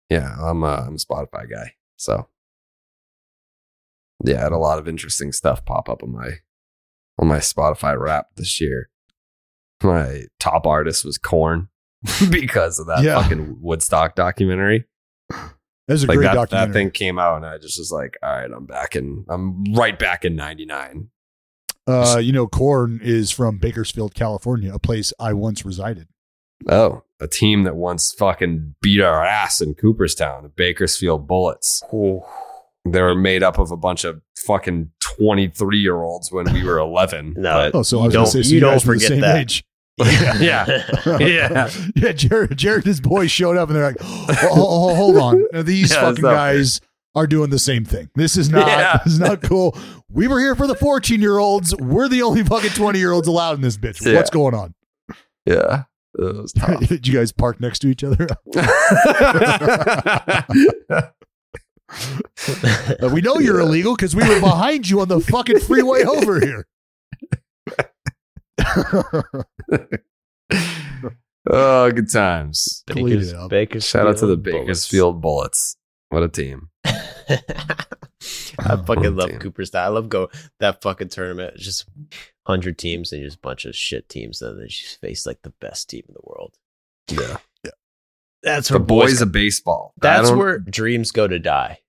Yeah, 0.10 0.36
I'm 0.42 0.64
a, 0.64 0.86
I'm 0.88 0.96
a 0.96 0.98
Spotify 0.98 1.50
guy. 1.50 1.74
So 1.98 2.28
yeah, 4.24 4.40
I 4.40 4.44
had 4.44 4.52
a 4.52 4.58
lot 4.58 4.80
of 4.80 4.88
interesting 4.88 5.32
stuff 5.32 5.64
pop 5.66 5.90
up 5.90 6.04
on 6.04 6.12
my 6.12 6.30
on 7.20 7.28
my 7.28 7.40
Spotify 7.40 8.00
rap 8.00 8.28
this 8.36 8.60
year. 8.62 8.90
My 9.84 10.24
top 10.40 10.66
artist 10.68 11.06
was 11.06 11.18
Korn 11.18 11.70
because 12.32 12.80
of 12.80 12.88
that 12.88 13.04
Yeah. 13.04 13.22
fucking 13.22 13.58
Woodstock 13.62 14.16
documentary. 14.16 14.86
That 15.30 15.94
was 15.94 16.04
a 16.04 16.08
like 16.08 16.18
great 16.18 16.26
that, 16.26 16.34
documentary. 16.36 16.68
that 16.68 16.74
thing 16.74 16.92
came 16.92 17.18
out, 17.20 17.38
and 17.38 17.46
I 17.46 17.58
just 17.58 17.78
was 17.80 17.92
like, 17.92 18.18
all 18.22 18.30
right, 18.32 18.52
I'm 18.52 18.66
back 18.66 18.96
in. 18.96 19.26
I'm 19.30 19.64
right 19.74 19.98
back 19.98 20.26
in 20.26 20.36
'99. 20.36 21.10
Uh, 21.88 22.20
you 22.22 22.34
know, 22.34 22.46
Korn 22.48 23.00
is 23.02 23.32
from 23.32 23.58
Bakersfield, 23.60 24.14
California, 24.14 24.74
a 24.74 24.80
place 24.80 25.14
I 25.20 25.32
once 25.34 25.64
resided. 25.66 26.10
Oh, 26.68 27.04
a 27.22 27.28
team 27.28 27.64
that 27.64 27.76
once 27.78 28.12
fucking 28.12 28.76
beat 28.82 29.00
our 29.02 29.24
ass 29.24 29.62
in 29.62 29.76
Cooperstown, 29.76 30.44
the 30.44 30.50
Bakersfield 30.50 31.26
Bullets. 31.28 31.82
They 32.92 33.02
were 33.02 33.16
made 33.16 33.44
up 33.44 33.58
of 33.60 33.72
a 33.72 33.78
bunch 33.78 34.04
of 34.04 34.22
fucking 34.46 34.92
23 35.18 35.80
year 35.80 35.96
olds 36.02 36.32
when 36.32 36.52
we 36.54 36.64
were 36.64 36.78
11. 36.80 37.36
No. 37.38 37.72
Oh, 37.74 37.82
so 37.84 38.00
I 38.00 38.06
was 38.06 38.14
Don't- 38.14 38.24
going 38.24 38.26
to 38.26 38.32
say, 38.32 38.42
so 38.44 38.50
you 38.50 38.56
you, 38.56 38.60
don't 38.62 38.74
guys 38.74 38.86
were 38.86 38.94
the 38.96 39.00
forget 39.00 39.10
same 39.10 39.22
that. 39.22 39.38
age. 39.38 39.64
yeah. 40.40 41.18
Yeah. 41.20 41.70
yeah. 41.96 42.12
Jared, 42.12 42.56
Jared 42.58 42.78
and 42.80 42.86
his 42.86 43.02
boys 43.02 43.32
showed 43.32 43.58
up 43.58 43.70
and 43.70 43.76
they're 43.78 43.88
like, 43.88 43.98
oh, 44.02 44.26
oh, 44.30 44.48
oh, 44.52 44.90
oh 44.92 44.96
hold 44.96 45.18
on. 45.18 45.44
Now, 45.52 45.64
These 45.64 45.90
Yeah, 45.92 46.02
fucking 46.02 46.12
it's 46.14 46.22
not 46.22 46.34
guys 46.34 46.82
are 47.16 47.26
doing 47.26 47.50
the 47.50 47.58
same 47.58 47.84
thing. 47.84 48.10
This 48.14 48.38
is 48.38 48.50
not, 48.52 48.68
Yeah. 48.68 49.00
this 49.04 49.14
is 49.14 49.20
not 49.20 49.42
cool. 49.42 49.76
We 50.12 50.28
were 50.28 50.40
here 50.40 50.56
for 50.56 50.68
the 50.68 50.76
14 50.76 51.20
year 51.20 51.40
olds. 51.40 51.76
We're 51.78 52.08
the 52.08 52.22
only 52.22 52.44
fucking 52.44 52.70
20 52.72 53.00
year 53.00 53.12
olds 53.12 53.28
allowed 53.28 53.56
in 53.56 53.62
this 53.62 53.76
bitch. 53.78 54.06
Yeah. 54.06 54.14
What's 54.16 54.30
going 54.30 54.54
on? 54.54 54.76
Yeah. 55.46 55.84
It 56.20 56.36
was 56.36 56.52
tough. 56.54 56.80
Did 56.88 57.08
you 57.08 57.14
guys 57.16 57.32
park 57.32 57.60
next 57.60 57.80
to 57.80 57.88
each 57.90 58.04
other? 58.04 58.28
We 63.12 63.22
know 63.22 63.40
you're 63.40 63.60
illegal 63.60 63.96
because 63.96 64.16
we 64.16 64.28
were 64.28 64.40
behind 64.40 64.90
you 64.90 65.02
on 65.02 65.08
the 65.08 65.20
fucking 65.20 65.60
freeway 65.60 66.04
over 66.04 66.40
here. 66.40 66.68
oh, 71.50 71.92
good 71.92 72.12
times. 72.12 72.84
Clean 72.90 73.06
Bakers, 73.06 73.32
it 73.32 73.36
up. 73.36 73.50
Bakersfield 73.50 73.84
Shout 73.84 74.08
out 74.08 74.18
to 74.18 74.26
the 74.26 74.38
Bullets. 74.38 74.60
Bakersfield 74.60 75.22
Bullets. 75.22 75.78
What 76.10 76.24
a 76.24 76.30
team. 76.30 76.70
I 78.60 78.76
fucking 78.86 79.16
love 79.16 79.30
Damn. 79.30 79.40
Cooperstown. 79.40 79.84
I 79.84 79.88
love 79.90 80.10
go 80.10 80.30
that 80.60 80.82
fucking 80.82 81.10
tournament. 81.10 81.54
It's 81.56 81.66
just 81.66 81.86
hundred 82.46 82.78
teams 82.78 83.12
and 83.12 83.24
just 83.24 83.38
a 83.38 83.42
bunch 83.42 83.66
of 83.66 83.76
shit 83.76 84.10
teams, 84.10 84.42
and 84.42 84.60
they 84.60 84.68
just 84.68 85.00
face 85.00 85.26
like 85.26 85.42
the 85.44 85.50
best 85.50 85.90
team 85.90 86.04
in 86.08 86.14
the 86.14 86.22
world. 86.24 86.56
Yeah. 87.10 87.38
That's 88.44 88.70
The 88.70 88.76
where 88.78 88.86
boys 88.86 89.22
of 89.22 89.32
baseball. 89.32 89.94
That's 90.02 90.30
where 90.32 90.60
dreams 90.70 91.12
go 91.12 91.28
to 91.28 91.40
die. 91.40 91.80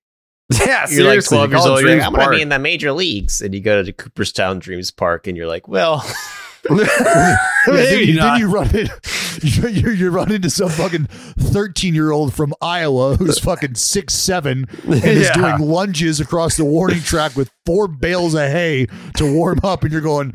Yeah, 0.51 0.87
You're 0.89 1.05
like 1.15 1.23
12 1.23 1.51
years 1.51 1.61
call 1.61 1.67
it 1.67 1.71
old. 1.71 1.81
You're 1.81 1.95
like, 1.97 2.05
I'm 2.07 2.13
going 2.13 2.25
to 2.31 2.35
be 2.35 2.41
in 2.41 2.49
the 2.49 2.57
major 2.57 2.91
leagues. 2.91 3.39
And 3.39 3.53
you 3.53 3.61
go 3.61 3.83
to 3.83 3.93
Cooperstown 3.93 4.57
Dreams 4.59 4.89
Park 4.89 5.27
and 5.27 5.37
you're 5.37 5.47
like, 5.47 5.67
well, 5.67 6.03
Yeah, 6.69 7.37
then, 7.67 7.99
you, 7.99 8.05
then 8.07 8.15
not. 8.15 8.39
you 8.39 8.47
run 8.49 8.75
in, 8.75 8.89
you, 9.41 9.67
you, 9.69 9.89
you 9.91 10.09
run 10.09 10.31
into 10.31 10.49
some 10.49 10.69
fucking 10.69 11.05
thirteen 11.05 11.95
year 11.95 12.11
old 12.11 12.33
from 12.33 12.53
Iowa 12.61 13.15
who's 13.15 13.39
fucking 13.39 13.75
six 13.75 14.13
seven 14.13 14.65
and 14.83 15.03
is 15.03 15.29
doing 15.31 15.59
lunges 15.59 16.19
across 16.19 16.57
the 16.57 16.65
warning 16.65 16.99
track 17.01 17.35
with 17.37 17.49
four 17.65 17.87
bales 17.87 18.33
of 18.33 18.41
hay 18.41 18.87
to 19.15 19.33
warm 19.33 19.59
up, 19.63 19.83
and 19.83 19.91
you're 19.91 20.01
going. 20.01 20.33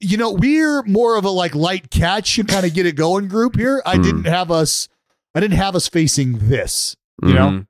You 0.00 0.16
know, 0.18 0.32
we're 0.32 0.82
more 0.84 1.16
of 1.16 1.24
a 1.24 1.30
like 1.30 1.54
light 1.54 1.90
catch 1.90 2.38
and 2.38 2.46
kind 2.48 2.66
of 2.66 2.74
get 2.74 2.84
it 2.86 2.94
going 2.96 3.28
group 3.28 3.56
here. 3.56 3.82
I 3.86 3.96
Hmm. 3.96 4.02
didn't 4.02 4.24
have 4.24 4.50
us. 4.50 4.88
I 5.34 5.40
didn't 5.40 5.56
have 5.58 5.76
us 5.76 5.88
facing 5.88 6.48
this. 6.48 6.96
You 7.22 7.34
know. 7.34 7.48
Mhm. 7.50 7.66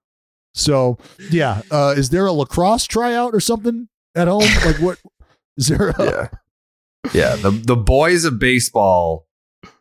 So 0.54 0.98
yeah, 1.30 1.62
uh, 1.70 1.94
is 1.96 2.10
there 2.10 2.26
a 2.26 2.32
lacrosse 2.32 2.86
tryout 2.86 3.34
or 3.34 3.40
something 3.40 3.88
at 4.14 4.28
home? 4.28 4.42
Like 4.64 4.76
what? 4.80 4.98
Is 5.56 5.68
there? 5.68 5.90
A, 5.90 6.04
yeah. 6.04 6.28
Yeah. 7.14 7.36
The 7.36 7.50
the 7.50 7.76
boys 7.76 8.24
of 8.24 8.38
baseball 8.38 9.26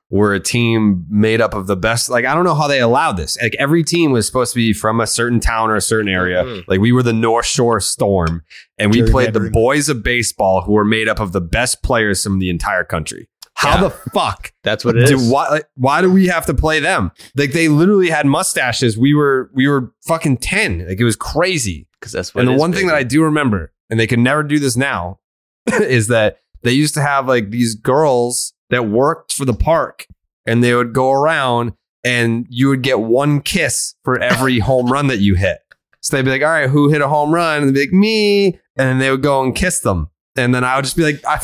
were 0.10 0.34
a 0.34 0.40
team 0.40 1.06
made 1.10 1.42
up 1.42 1.54
of 1.54 1.68
the 1.68 1.76
best. 1.76 2.10
Like, 2.10 2.24
I 2.24 2.34
don't 2.34 2.46
know 2.46 2.56
how 2.56 2.68
they 2.70 2.80
allowed 2.80 3.18
this. 3.18 3.38
Like 3.42 3.56
every 3.60 3.84
team 3.84 4.12
was 4.14 4.26
supposed 4.26 4.54
to 4.54 4.56
be 4.56 4.72
from 4.72 5.02
a 5.02 5.08
certain 5.08 5.42
town 5.42 5.70
or 5.70 5.76
a 5.76 5.82
certain 5.82 6.08
area. 6.08 6.44
Mhm. 6.46 6.64
Like 6.68 6.80
we 6.80 6.94
were 6.94 7.04
the 7.04 7.12
North 7.12 7.46
Shore 7.46 7.82
Storm. 7.82 8.44
And 8.78 8.90
we 8.92 9.02
played 9.12 9.34
the 9.34 9.50
boys 9.52 9.90
of 9.90 10.04
baseball 10.04 10.62
who 10.62 10.72
were 10.74 10.86
made 10.86 11.10
up 11.10 11.20
of 11.20 11.34
the 11.34 11.42
best 11.42 11.84
players 11.84 12.24
from 12.24 12.40
the 12.40 12.50
entire 12.50 12.86
country. 12.86 13.28
How 13.58 13.76
Yeah. 13.76 13.82
the 13.82 13.90
fuck 13.90 14.54
that's 14.64 14.86
what 14.86 14.96
it 14.96 15.08
do, 15.08 15.16
is. 15.16 15.30
why, 15.32 15.50
like, 15.50 15.66
why 15.76 16.02
do 16.02 16.12
we 16.12 16.28
have 16.28 16.46
to 16.46 16.54
play 16.54 16.80
them? 16.80 17.12
Like 17.36 17.52
they 17.54 17.68
literally 17.70 18.10
had 18.10 18.26
mustaches. 18.28 18.98
We 18.98 19.14
were 19.16 19.50
we 19.54 19.68
were 19.68 19.92
fucking 20.08 20.38
10. 20.38 20.88
Like 20.88 21.00
it 21.00 21.04
was 21.04 21.16
crazy. 21.16 21.88
Because 22.00 22.12
that's 22.12 22.36
what 22.36 22.42
And 22.42 22.50
the 22.50 22.54
is, 22.54 22.60
one 22.60 22.72
thing 22.72 22.86
that 22.88 22.96
I 22.96 23.02
do 23.04 23.24
remember, 23.24 23.74
and 23.90 24.00
they 24.00 24.06
can 24.06 24.22
never 24.22 24.44
do 24.44 24.60
this 24.60 24.78
now, 24.78 25.20
is 25.82 26.08
that 26.08 26.38
they 26.62 26.72
used 26.72 26.94
to 26.94 27.02
have 27.02 27.28
like 27.28 27.50
these 27.50 27.74
girls 27.74 28.54
that 28.70 28.88
worked 28.88 29.34
for 29.34 29.46
the 29.46 29.54
park 29.56 30.06
and 30.46 30.64
they 30.64 30.76
would 30.76 30.94
go 30.94 31.12
around 31.12 31.74
and 32.04 32.46
you 32.50 32.70
would 32.70 32.84
get 32.84 33.00
one 33.00 33.42
kiss 33.42 33.96
for 34.04 34.20
every 34.22 34.60
home 34.70 34.92
run 34.92 35.08
that 35.08 35.18
you 35.18 35.34
hit. 35.36 35.60
So 36.02 36.16
they'd 36.16 36.24
be 36.26 36.30
like, 36.32 36.44
all 36.44 36.48
right, 36.50 36.70
who 36.70 36.90
hit 36.90 37.02
a 37.02 37.08
home 37.08 37.34
run? 37.34 37.64
And 37.64 37.70
they'd 37.70 37.74
be 37.74 37.86
like, 37.88 37.94
me. 37.94 38.46
And 38.78 38.88
then 38.88 39.00
they 39.00 39.10
would 39.10 39.24
go 39.24 39.42
and 39.44 39.56
kiss 39.56 39.80
them. 39.80 40.10
And 40.36 40.54
then 40.54 40.64
I 40.64 40.76
would 40.76 40.86
just 40.86 40.96
be 40.96 41.04
like, 41.04 41.26
I 41.26 41.40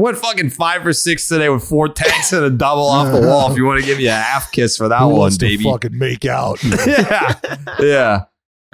went 0.00 0.18
fucking 0.18 0.50
five 0.50 0.86
or 0.86 0.92
six 0.92 1.28
today 1.28 1.48
with 1.48 1.62
four 1.68 1.88
tanks 1.88 2.32
and 2.32 2.44
a 2.44 2.50
double 2.50 2.82
off 2.86 3.12
the 3.12 3.20
wall. 3.26 3.50
If 3.50 3.56
you 3.56 3.64
want 3.64 3.80
to 3.80 3.86
give 3.86 3.98
me 3.98 4.06
a 4.06 4.14
half 4.14 4.50
kiss 4.52 4.76
for 4.76 4.88
that 4.88 4.98
who 5.00 5.08
one, 5.08 5.16
wants 5.18 5.38
baby. 5.38 5.62
to 5.64 5.70
fucking 5.70 5.96
make 5.98 6.24
out? 6.24 6.62
yeah. 6.86 7.34
Yeah. 7.80 8.24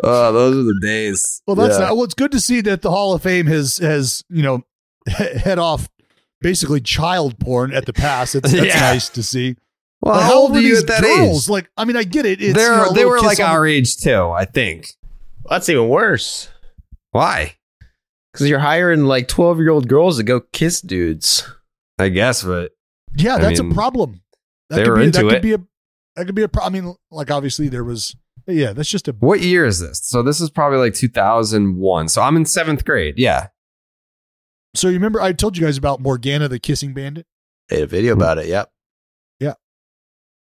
Oh, 0.02 0.32
those 0.32 0.56
are 0.56 0.62
the 0.62 0.78
days. 0.80 1.42
Well, 1.46 1.56
that's 1.56 1.78
Yeah. 1.78 1.86
not, 1.86 1.96
well. 1.96 2.04
It's 2.04 2.14
good 2.14 2.32
to 2.32 2.40
see 2.40 2.60
that 2.62 2.80
the 2.82 2.90
Hall 2.90 3.12
of 3.14 3.22
Fame 3.22 3.46
has 3.46 3.76
has 3.78 4.24
you 4.30 4.42
know 4.42 4.62
head 5.06 5.58
off 5.58 5.88
basically 6.40 6.80
child 6.80 7.38
porn 7.38 7.72
at 7.74 7.84
the 7.86 7.92
pass. 7.92 8.34
It's 8.34 8.50
that's 8.52 8.64
Yeah. 8.66 8.80
nice 8.80 9.08
to 9.10 9.22
see. 9.22 9.56
Well, 10.00 10.14
But 10.14 10.22
how 10.22 10.34
old 10.38 10.50
were 10.52 10.54
were 10.56 10.60
you 10.62 10.70
these 10.76 10.80
at 10.84 10.86
that 10.88 11.02
girls? 11.02 11.44
age? 11.46 11.50
Like, 11.50 11.70
I 11.76 11.84
mean, 11.84 11.96
I 11.98 12.04
get 12.04 12.24
it. 12.24 12.40
It's, 12.40 12.54
They're, 12.56 12.70
you 12.72 12.76
know, 12.78 12.88
they 12.88 13.04
little 13.04 13.10
were 13.10 13.20
like 13.20 13.38
on 13.40 13.50
our 13.50 13.66
age 13.66 13.98
too, 13.98 14.30
I 14.30 14.46
think. 14.46 14.86
That's 15.50 15.68
even 15.68 15.90
worse. 15.90 16.48
Why? 17.10 17.56
Because 18.32 18.48
you're 18.48 18.58
hiring 18.60 19.04
like 19.04 19.28
12 19.28 19.58
year 19.58 19.70
old 19.70 19.88
girls 19.88 20.18
to 20.18 20.22
go 20.22 20.40
kiss 20.52 20.80
dudes. 20.80 21.48
I 21.98 22.08
guess, 22.08 22.42
but 22.42 22.72
Yeah, 23.14 23.36
I 23.36 23.38
that's 23.40 23.60
mean, 23.60 23.72
a 23.72 23.74
problem. 23.74 24.22
That 24.68 24.76
they 24.76 24.82
could 24.84 24.90
were 24.90 24.96
be, 24.98 25.04
into 25.04 25.18
that 25.22 25.26
it. 25.26 25.30
could 25.30 25.42
be 25.42 25.52
a 25.54 25.58
that 26.16 26.26
could 26.26 26.34
be 26.34 26.42
a 26.42 26.48
problem. 26.48 26.74
I 26.74 26.80
mean, 26.80 26.94
like 27.10 27.30
obviously 27.30 27.68
there 27.68 27.84
was. 27.84 28.14
Yeah, 28.46 28.72
that's 28.72 28.88
just 28.88 29.06
a. 29.06 29.12
what 29.12 29.40
year 29.40 29.64
is 29.66 29.80
this? 29.80 30.00
So 30.02 30.22
this 30.22 30.40
is 30.40 30.50
probably 30.50 30.78
like 30.78 30.94
2001. 30.94 32.08
So 32.08 32.22
I'm 32.22 32.36
in 32.36 32.44
seventh 32.46 32.84
grade. 32.84 33.14
Yeah. 33.18 33.48
So 34.74 34.88
you 34.88 34.94
remember 34.94 35.20
I 35.20 35.32
told 35.32 35.56
you 35.58 35.64
guys 35.66 35.76
about 35.76 36.00
Morgana 36.00 36.48
the 36.48 36.58
kissing 36.58 36.94
bandit? 36.94 37.26
They 37.68 37.76
had 37.76 37.84
a 37.84 37.86
video 37.88 38.14
about 38.14 38.38
it. 38.38 38.46
Yep. 38.46 38.70
Yeah. 39.40 39.54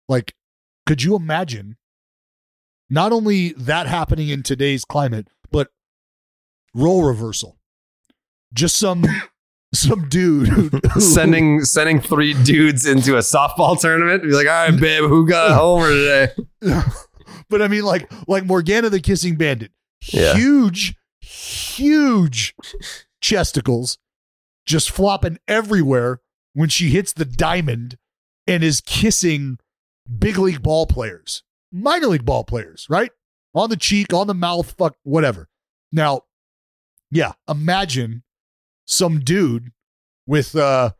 Like, 0.08 0.34
could 0.86 1.02
you 1.02 1.16
imagine 1.16 1.76
not 2.88 3.12
only 3.12 3.52
that 3.54 3.86
happening 3.86 4.28
in 4.28 4.42
today's 4.42 4.84
climate, 4.84 5.28
but 5.50 5.68
role 6.74 7.02
reversal? 7.04 7.58
Just 8.52 8.76
some 8.76 9.04
some 9.74 10.08
dude 10.08 10.48
who, 10.48 10.70
sending 11.00 11.64
sending 11.64 12.00
three 12.00 12.34
dudes 12.44 12.84
into 12.86 13.16
a 13.16 13.20
softball 13.20 13.78
tournament. 13.80 14.22
Be 14.22 14.30
like, 14.30 14.46
all 14.46 14.68
right, 14.70 14.78
babe, 14.80 15.04
who 15.04 15.26
got 15.26 15.50
a 15.50 15.54
homer 15.54 15.88
today? 15.88 16.32
but 17.48 17.62
I 17.62 17.68
mean, 17.68 17.82
like 17.82 18.10
like 18.28 18.44
Morgana 18.44 18.90
the 18.90 19.00
kissing 19.00 19.36
bandit, 19.36 19.72
Yeah. 20.12 20.34
huge, 20.34 20.94
huge 21.20 22.54
chesticles, 23.22 23.96
just 24.66 24.90
flopping 24.90 25.38
everywhere 25.48 26.20
when 26.54 26.68
she 26.68 26.90
hits 26.90 27.12
the 27.12 27.24
diamond 27.24 27.96
and 28.46 28.62
is 28.62 28.80
kissing 28.82 29.58
big 30.18 30.36
league 30.36 30.62
ball 30.62 30.86
players, 30.86 31.42
minor 31.72 32.08
league 32.08 32.24
ball 32.26 32.44
players, 32.44 32.86
right? 32.90 33.10
On 33.54 33.70
the 33.70 33.76
cheek, 33.76 34.12
on 34.12 34.26
the 34.26 34.34
mouth, 34.34 34.74
fuck, 34.76 34.96
whatever. 35.02 35.48
Now, 35.92 36.22
yeah, 37.10 37.32
imagine 37.48 38.22
some 38.86 39.20
dude 39.20 39.72
with 40.26 40.54
uh 40.56 40.90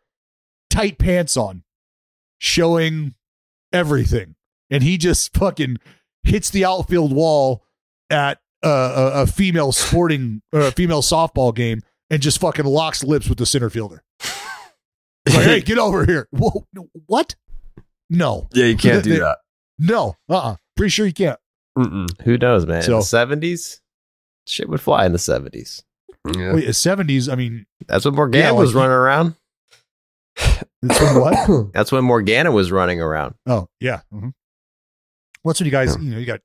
tight 0.71 0.99
pants 0.99 1.37
on 1.37 1.63
showing 2.39 3.15
everything 3.73 4.35
and 4.71 4.83
he 4.83 4.97
just 4.99 5.37
fucking 5.37 5.77
hits 6.25 6.51
the 6.51 6.65
outfield 6.65 7.13
wall 7.13 7.65
at 8.11 8.39
uh, 8.65 9.11
a, 9.15 9.23
a 9.23 9.27
female 9.27 9.73
sporting 9.73 10.41
or 10.53 10.61
a 10.61 10.71
female 10.73 11.03
softball 11.03 11.55
game 11.55 11.83
and 12.11 12.23
just 12.23 12.41
fucking 12.41 12.65
locks 12.65 13.03
lips 13.03 13.29
with 13.29 13.39
the 13.39 13.47
center 13.47 13.69
fielder. 13.71 14.03
Like, 15.27 15.45
hey, 15.45 15.61
get 15.65 15.79
over 15.79 16.05
here. 16.07 16.29
Whoa, 16.31 16.67
no, 16.73 16.89
what? 17.07 17.35
No, 18.11 18.49
Yeah, 18.53 18.67
you 18.67 18.77
can't 18.77 19.03
do 19.03 19.15
They- 19.15 19.19
that. 19.19 19.39
no, 19.79 20.17
uh, 20.29 20.37
uh 20.37 20.57
pretty 20.77 20.91
sure 20.91 21.07
you 21.07 21.13
can't. 21.13 21.39
Mm-mm. 21.77 22.09
Who 22.23 22.37
knows, 22.39 22.67
man? 22.67 22.83
So- 22.83 22.95
in 22.95 22.99
the 22.99 23.05
70s? 23.47 23.81
Shit 24.47 24.69
would 24.69 24.81
fly 24.81 25.07
in 25.07 25.13
the 25.13 25.19
70s. 25.19 25.83
Yeah. 26.36 26.55
Wait, 26.55 26.73
seventies. 26.74 27.28
I 27.28 27.35
mean, 27.35 27.66
That's 27.89 28.05
when 28.05 28.15
Morgana 28.15 28.44
Yeah, 28.44 28.51
like- 28.53 28.61
was 28.61 28.74
running 28.74 28.90
around. 28.93 29.35
it's 30.82 30.99
from 30.99 31.20
what? 31.20 31.73
That's 31.74 31.93
when 31.93 32.05
Morgana 32.05 32.51
was 32.53 32.70
running 32.73 33.01
around. 33.01 33.35
Oh, 33.47 33.69
yeah. 33.81 34.01
mhm. 34.12 34.32
What's 35.43 35.61
when 35.61 35.65
you 35.66 35.73
guys, 35.73 35.97
you 36.01 36.11
know, 36.12 36.19
you 36.19 36.27
got 36.27 36.40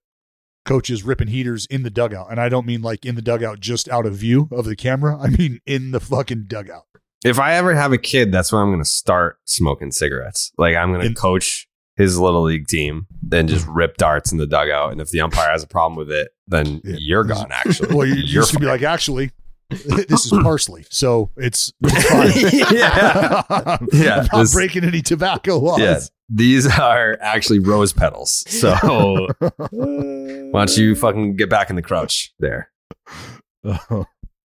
coaches 0.66 1.04
ripping 1.04 1.28
heaters 1.28 1.66
in 1.68 1.84
the 1.84 1.90
dugout. 1.90 2.28
And 2.32 2.40
I 2.42 2.50
don't 2.50 2.66
mean 2.66 2.82
like 2.82 3.06
in 3.06 3.16
the 3.16 3.22
dugout 3.22 3.60
just 3.60 3.88
out 3.90 4.06
of 4.06 4.14
view 4.16 4.50
of 4.52 4.66
the 4.66 4.76
camera. 4.76 5.18
I 5.18 5.28
mean 5.30 5.60
in 5.66 5.92
the 5.92 6.00
fucking 6.00 6.46
dugout. 6.48 6.84
if 7.24 7.40
I 7.40 7.54
ever 7.54 7.74
have 7.76 7.94
a 7.94 7.98
kid, 7.98 8.32
that's 8.32 8.52
when 8.52 8.62
I'm 8.62 8.70
going 8.70 8.84
to 8.84 8.90
start 8.90 9.38
smoking 9.46 9.92
cigarettes. 9.92 10.52
Like 10.58 10.76
I'm 10.76 10.92
going 10.92 11.08
to 11.08 11.14
coach 11.14 11.68
his 11.96 12.20
little 12.20 12.42
league 12.44 12.68
team, 12.68 13.08
then 13.24 13.48
just 13.48 13.66
rip 13.68 13.98
darts 13.98 14.32
in 14.32 14.38
the 14.40 14.46
dugout. 14.48 14.92
And 14.92 15.00
if 15.02 15.10
the 15.10 15.22
umpire 15.22 15.50
has 15.52 15.64
a 15.64 15.68
problem 15.68 15.96
with 15.98 16.12
it, 16.12 16.30
then 16.48 16.82
you're 16.84 17.24
gone. 17.24 17.48
Actually, 17.52 17.96
Well, 17.96 18.06
you, 18.06 18.16
You're 18.16 18.24
you're 18.26 18.42
just 18.44 18.54
gonna 18.54 18.66
be 18.66 18.70
like, 18.70 18.84
actually, 18.84 19.32
this 20.08 20.26
is 20.26 20.32
parsley, 20.32 20.86
so 20.90 21.30
it's, 21.36 21.74
it's 21.82 22.10
fine. 22.10 22.78
Yeah. 22.78 23.44
I'm 23.50 23.88
Yeah, 23.92 24.28
not 24.32 24.42
this- 24.42 24.54
breaking 24.54 24.84
any 24.86 25.02
tobacco 25.02 25.58
laws. 25.60 25.80
Yeah, 25.80 26.00
these 26.30 26.66
are 26.80 27.18
actually 27.22 27.60
rose 27.60 27.92
petals. 27.94 28.46
So 28.48 29.28
why 29.72 30.66
don't 30.66 30.78
you 30.78 30.96
fucking 30.96 31.36
get 31.36 31.50
back 31.50 31.70
in 31.70 31.76
the 31.76 31.82
crouch 31.82 32.34
there? 32.40 32.72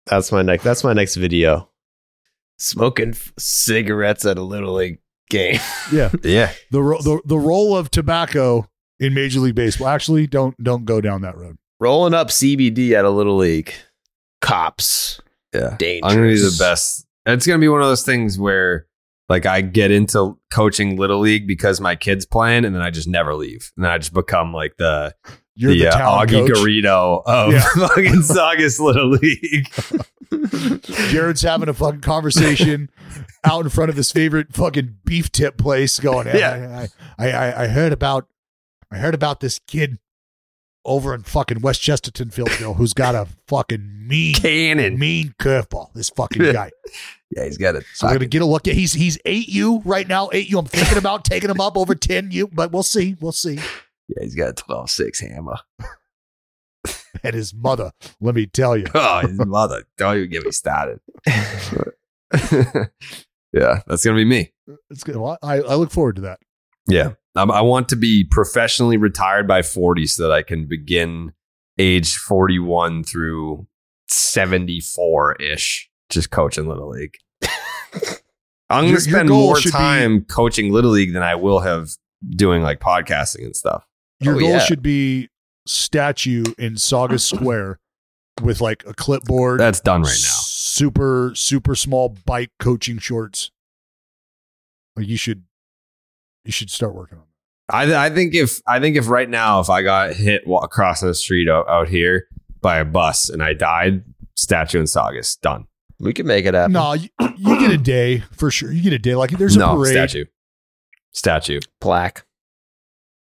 That's 0.07 0.31
my 0.33 0.43
next. 0.43 0.63
That's 0.65 0.85
my 0.85 0.93
next 0.93 1.17
video. 1.17 1.71
Smoking 2.59 3.11
f- 3.11 3.33
cigarettes 3.39 4.25
at 4.25 4.39
a 4.39 4.43
little 4.43 4.75
league 4.75 4.99
game. 5.31 5.59
Yeah, 5.93 6.11
Yeah. 6.23 6.53
the, 6.71 6.83
ro- 6.83 7.01
the 7.03 7.21
the 7.27 7.39
role 7.39 7.77
of 7.77 7.91
tobacco 7.91 8.69
in 9.01 9.15
Major 9.15 9.41
League 9.41 9.55
Baseball. 9.55 9.89
Actually, 9.89 10.27
don't 10.27 10.57
don't 10.63 10.85
go 10.85 11.01
down 11.01 11.23
that 11.23 11.37
road. 11.37 11.57
Rolling 11.81 12.15
up 12.15 12.29
CBD 12.29 12.93
at 12.93 13.05
a 13.05 13.11
little 13.11 13.37
league. 13.37 13.73
Cops. 14.41 15.21
Yeah. 15.55 15.77
Dangerous. 15.79 16.13
I'm 16.13 16.19
gonna 16.19 16.29
be 16.33 16.39
the 16.39 16.57
best. 16.59 17.07
It's 17.27 17.47
gonna 17.47 17.59
be 17.59 17.69
one 17.69 17.83
of 17.83 17.89
those 17.89 18.05
things 18.05 18.39
where 18.39 18.87
like 19.29 19.47
I 19.47 19.61
get 19.61 19.91
into 19.91 20.39
coaching 20.53 20.97
little 20.97 21.19
league 21.19 21.47
because 21.49 21.81
my 21.81 21.97
kid's 21.97 22.25
playing, 22.27 22.65
and 22.65 22.75
then 22.75 22.83
I 22.83 22.91
just 22.91 23.09
never 23.09 23.35
leave, 23.35 23.73
and 23.77 23.85
then 23.85 23.91
I 23.93 23.99
just 23.99 24.13
become 24.15 24.53
like 24.53 24.77
the 24.77 25.15
You're 25.57 25.73
the, 25.73 25.89
uh, 25.89 25.91
town 25.93 26.27
Augie 26.29 26.47
coach. 26.47 26.51
Garrido 26.59 27.23
of 27.27 27.53
Yeah. 27.53 27.65
fucking 27.89 28.23
Saugus 28.23 28.79
Little 28.79 29.11
League. 29.11 29.69
Jared's 31.11 31.43
having 31.43 31.69
a 31.69 31.75
fucking 31.75 32.01
conversation 32.03 32.91
out 33.45 33.65
in 33.65 33.71
front 33.71 33.91
of 33.91 33.97
his 33.97 34.11
favorite 34.13 34.55
fucking 34.55 34.99
beef 35.05 35.31
tip 35.33 35.57
place, 35.57 35.99
going, 35.99 36.27
Yeah. 36.29 36.89
I, 37.19 37.27
I, 37.27 37.31
I, 37.33 37.63
I 37.65 37.67
heard 37.69 37.93
about, 37.93 38.29
I 38.93 38.99
heard 38.99 39.15
about 39.15 39.41
this 39.41 39.59
kid 39.67 39.99
over 40.87 41.15
in 41.15 41.23
fucking 41.23 41.61
West 41.61 41.83
Chesterton, 41.83 42.31
Fieldville, 42.31 42.77
who's 42.77 42.95
got 42.95 43.15
a 43.15 43.27
fucking 43.49 44.07
mean, 44.09 44.35
Cannon. 44.35 44.99
mean 44.99 45.35
curveball. 45.39 45.93
This 45.93 46.09
fucking 46.11 46.43
guy. 46.53 46.71
Yeah, 47.31 47.45
he's 47.45 47.59
got 47.59 47.75
it. 47.75 47.85
So 47.95 48.07
we're 48.07 48.15
gonna 48.15 48.27
get 48.27 48.43
a 48.43 48.47
look 48.47 48.67
at. 48.69 48.75
He's 48.75 48.93
he's 48.93 49.19
eight 49.25 49.49
U 49.49 49.83
right 49.85 50.07
now. 50.09 50.31
Eight 50.33 50.49
U. 50.49 50.59
I'm 50.59 50.67
thinking 50.67 50.97
about 50.99 51.25
taking 51.25 51.51
him 51.51 51.61
up 51.61 51.77
over 51.77 51.95
ten 51.95 52.31
U, 52.31 52.49
but 52.53 52.73
we'll 52.73 52.83
see. 52.85 53.17
We'll 53.21 53.33
see. 53.33 53.57
Yeah, 54.09 54.23
he's 54.23 54.37
got 54.37 54.51
a 54.51 54.53
12-6 54.53 55.21
hammer. 55.29 55.57
And 57.25 57.35
his 57.35 57.53
mother, 57.53 57.91
let 58.21 58.37
me 58.37 58.47
tell 58.47 58.77
you, 58.77 58.87
Oh, 58.95 59.19
his 59.27 59.37
mother. 59.45 59.83
Don't 59.99 60.17
even 60.17 60.31
get 60.31 60.45
me 60.45 60.53
started. 60.53 61.01
yeah, 63.53 63.81
that's 63.87 64.05
gonna 64.05 64.17
be 64.17 64.25
me. 64.25 64.53
it's 64.91 65.03
good. 65.03 65.17
Well, 65.17 65.39
I 65.43 65.57
I 65.57 65.75
look 65.75 65.91
forward 65.91 66.17
to 66.17 66.23
that. 66.23 66.39
Yeah. 66.89 67.13
Um, 67.37 67.51
I 67.51 67.61
want 67.61 67.89
to 67.91 67.97
be 67.97 68.25
professionally 68.25 68.97
retired 68.97 69.47
by 69.47 69.63
40 69.63 70.07
so 70.07 70.23
that 70.25 70.33
I 70.33 70.43
can 70.43 70.67
begin 70.67 71.33
age 71.79 72.17
41 72.17 73.05
through 73.05 73.67
74 74.09 75.35
ish, 75.37 75.91
just 76.09 76.31
coaching 76.31 76.67
Little 76.69 76.89
League. 76.89 77.17
I'm 78.71 78.85
going 78.85 78.95
to 78.97 79.01
spend 79.01 79.29
more 79.29 79.61
should 79.61 79.73
be- 79.73 79.79
time 79.79 80.25
coaching 80.25 80.73
Little 80.73 80.91
League 80.93 81.13
than 81.13 81.23
I 81.23 81.35
will 81.35 81.61
have 81.61 81.91
doing 82.31 82.63
like 82.63 82.81
podcasting 82.81 83.45
and 83.45 83.55
stuff. 83.57 83.87
Your 84.21 84.37
Oh, 84.37 84.41
goal 84.41 84.49
yeah. 84.49 84.59
should 84.61 84.83
be 84.83 85.29
statue 85.67 86.45
in 86.59 86.77
Saugus 86.79 87.25
Square 87.29 87.79
with 88.43 88.61
like 88.61 88.83
a 88.87 88.95
clipboard. 88.95 89.61
That's 89.61 89.81
done 89.81 90.01
right 90.03 90.09
now. 90.09 90.13
Super 90.41 91.33
super 91.35 91.75
small 91.75 92.17
bike 92.25 92.51
coaching 92.59 92.99
shorts. 92.99 93.51
Like 94.97 95.07
you 95.07 95.17
should, 95.19 95.45
you 96.45 96.53
should 96.53 96.71
start 96.71 96.95
working 96.95 97.19
on. 97.19 97.25
That. 97.69 97.75
I, 97.75 98.07
I 98.07 98.11
think 98.11 98.35
if 98.35 98.61
I 98.67 98.81
think 98.81 98.97
if 98.97 99.09
right 99.09 99.29
now 99.29 99.61
if 99.61 99.71
I 99.71 99.83
got 99.83 100.15
hit 100.15 100.47
wa- 100.47 100.61
across 100.61 101.01
the 101.01 101.15
street 101.15 101.49
out, 101.49 101.69
out 101.69 101.89
here 101.89 102.27
by 102.61 102.79
a 102.79 102.85
bus 102.85 103.29
and 103.29 103.43
I 103.43 103.53
died, 103.55 104.05
statue 104.35 104.81
in 104.81 104.87
Saugus 104.87 105.37
done. 105.37 105.67
We 105.99 106.13
can 106.13 106.27
make 106.27 106.45
it 106.45 106.53
happen. 106.55 106.73
No, 106.73 106.93
you, 106.93 107.09
you 107.37 107.59
get 107.59 107.71
a 107.71 107.79
day 107.79 108.21
for 108.33 108.51
sure. 108.51 108.71
You 108.71 108.83
get 108.83 108.93
a 108.93 108.99
day. 108.99 109.15
Like 109.15 109.31
there's 109.31 109.57
a 109.57 109.61
no 109.61 109.77
parade. 109.77 109.93
statue, 109.93 110.25
statue. 111.13 111.61
Plaque. 111.81 112.25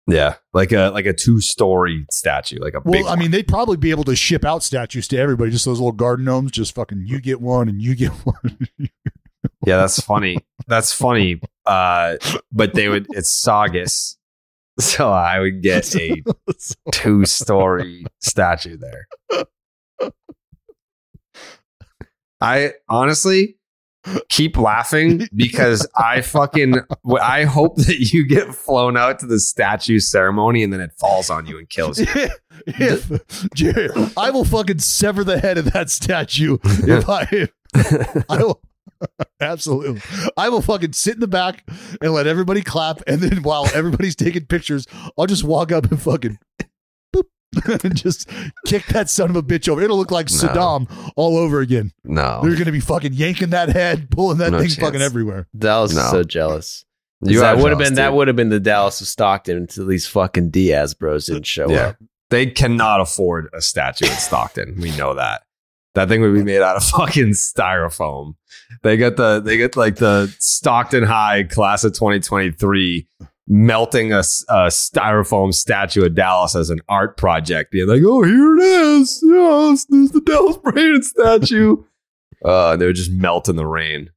Yeah, 0.08 0.36
like 0.54 0.72
a 0.72 0.90
like 0.90 1.06
a 1.06 1.14
two 1.14 1.40
story 1.42 2.06
statue, 2.12 2.58
like 2.60 2.74
a 2.74 2.80
Well, 2.84 2.94
big. 2.94 3.06
I 3.06 3.16
mean, 3.16 3.32
they'd 3.32 3.48
probably 3.48 3.78
be 3.78 3.92
able 3.92 4.04
to 4.06 4.16
ship 4.16 4.44
out 4.44 4.64
statues 4.64 5.08
to 5.10 5.18
everybody. 5.18 5.52
Just 5.52 5.66
those 5.66 5.80
little 5.80 5.92
garden 5.92 6.26
gnomes. 6.26 6.52
Just 6.52 6.74
fucking, 6.76 7.04
you 7.06 7.22
get 7.22 7.40
one 7.40 7.70
and 7.70 7.82
you 7.82 7.94
get 7.96 8.10
one. 8.26 8.58
yeah, 9.66 9.78
that's 9.78 10.00
funny. 10.02 10.38
That's 10.68 10.92
funny. 10.92 11.40
Uh, 11.66 12.18
but 12.52 12.74
they 12.74 12.90
would. 12.90 13.06
It's 13.12 13.30
Saugus, 13.30 14.18
so 14.82 15.12
I 15.12 15.40
would 15.40 15.62
get 15.62 15.96
a 15.96 16.24
two 16.92 17.26
story 17.26 18.06
statue 18.20 18.78
there. 18.78 19.08
I 22.42 22.74
honestly 22.90 23.58
keep 24.30 24.58
laughing 24.58 25.28
because 25.36 25.88
I 25.96 26.22
fucking 26.22 26.76
I 27.22 27.44
hope 27.44 27.76
that 27.78 28.12
you 28.12 28.26
get 28.28 28.54
flown 28.56 28.98
out 28.98 29.20
to 29.20 29.28
the 29.28 29.40
statue 29.40 30.00
ceremony 30.00 30.64
and 30.64 30.74
then 30.74 30.82
it 30.82 30.92
falls 31.00 31.30
on 31.30 31.46
you 31.46 31.60
and 31.60 31.70
kills 31.70 32.00
you. 32.00 32.08
if 32.66 33.12
Jared, 33.54 33.92
I 34.18 34.32
will 34.32 34.46
fucking 34.46 34.80
sever 34.80 35.24
the 35.24 35.40
head 35.40 35.58
of 35.58 35.72
that 35.74 35.90
statue 35.92 36.58
if 36.64 37.08
I, 37.08 37.50
I 38.28 38.38
will. 38.44 38.62
Absolutely. 39.42 40.02
I 40.38 40.50
will 40.50 40.62
fucking 40.62 40.94
sit 40.94 41.16
in 41.16 41.20
the 41.20 41.28
back 41.28 41.68
and 42.02 42.14
let 42.14 42.28
everybody 42.28 42.62
clap. 42.62 43.02
And 43.08 43.22
then 43.22 43.44
while 43.44 43.68
everybody's 43.74 44.16
taking 44.16 44.46
pictures, 44.46 44.86
I'll 45.18 45.26
just 45.28 45.44
walk 45.44 45.72
up 45.72 45.90
and 45.92 46.02
fucking 46.02 46.38
boop, 47.16 47.26
and 47.84 47.96
just 47.96 48.30
kick 48.66 48.86
that 48.88 49.10
son 49.10 49.30
of 49.30 49.36
a 49.36 49.44
bitch 49.44 49.68
over. 49.68 49.82
It'll 49.82 49.98
look 49.98 50.12
like 50.12 50.30
No. 50.32 50.38
Saddam 50.38 51.12
all 51.16 51.38
over 51.38 51.60
again. 51.62 51.92
No, 52.04 52.40
They're 52.44 52.52
going 52.54 52.66
to 52.66 52.72
be 52.72 52.80
fucking 52.80 53.14
yanking 53.14 53.50
that 53.52 53.70
head, 53.70 54.10
pulling 54.12 54.38
that 54.40 54.52
No 54.52 54.60
thing 54.60 54.68
chance. 54.68 54.80
fucking 54.80 55.02
everywhere. 55.02 55.48
Dallas 55.58 55.94
No. 55.96 56.02
is 56.04 56.12
so 56.12 56.24
jealous. 56.24 56.86
You 57.24 57.40
that 57.42 57.58
would 57.58 57.70
have 57.70 57.78
jealous, 57.78 57.90
been 57.90 57.96
that 57.96 58.14
would 58.14 58.28
have 58.28 58.36
been 58.36 58.50
the 58.50 58.60
Dallas 58.60 59.00
of 59.02 59.08
Stockton 59.08 59.56
until 59.58 59.86
these 59.86 60.08
fucking 60.08 60.50
Diaz 60.50 60.94
bros 60.96 61.28
didn't 61.28 61.46
show 61.46 61.70
Yeah. 61.70 61.88
up. 61.90 61.98
They 62.32 62.48
cannot 62.48 63.02
afford 63.02 63.50
a 63.54 63.62
statue 63.62 64.06
in 64.06 64.12
Stockton. 64.14 64.80
We 64.80 64.96
know 64.96 65.14
that. 65.16 65.44
That 65.96 66.08
thing 66.08 66.22
would 66.22 66.34
be 66.34 66.44
made 66.44 66.62
out 66.62 66.78
of 66.78 66.84
fucking 66.86 67.32
styrofoam. 67.32 68.36
They 68.84 68.98
got 68.98 69.18
the 69.18 69.40
they 69.42 69.58
get 69.58 69.76
like 69.76 69.98
the 69.98 70.34
Stockton 70.40 71.04
High 71.04 71.44
class 71.44 71.84
of 71.84 71.94
2023 71.94 73.08
melting 73.48 74.14
a 74.14 74.20
styrofoam 74.20 75.54
statue 75.54 76.06
of 76.06 76.16
Dallas 76.16 76.56
as 76.56 76.70
an 76.70 76.80
art 76.88 77.18
project, 77.18 77.72
being 77.72 77.88
like, 77.88 78.02
"Oh, 78.06 78.24
here 78.24 78.58
it 78.58 78.62
is. 78.64 79.22
Yes, 79.26 79.86
there's 79.90 80.12
the 80.12 80.22
Dallas 80.22 80.58
Braden 80.58 81.04
statue." 81.04 81.78
Uh, 82.44 82.76
they 82.76 82.88
would 82.88 82.96
just 82.96 83.12
melt 83.12 83.48
in 83.50 83.56
the 83.56 83.68
rain. 83.68 84.10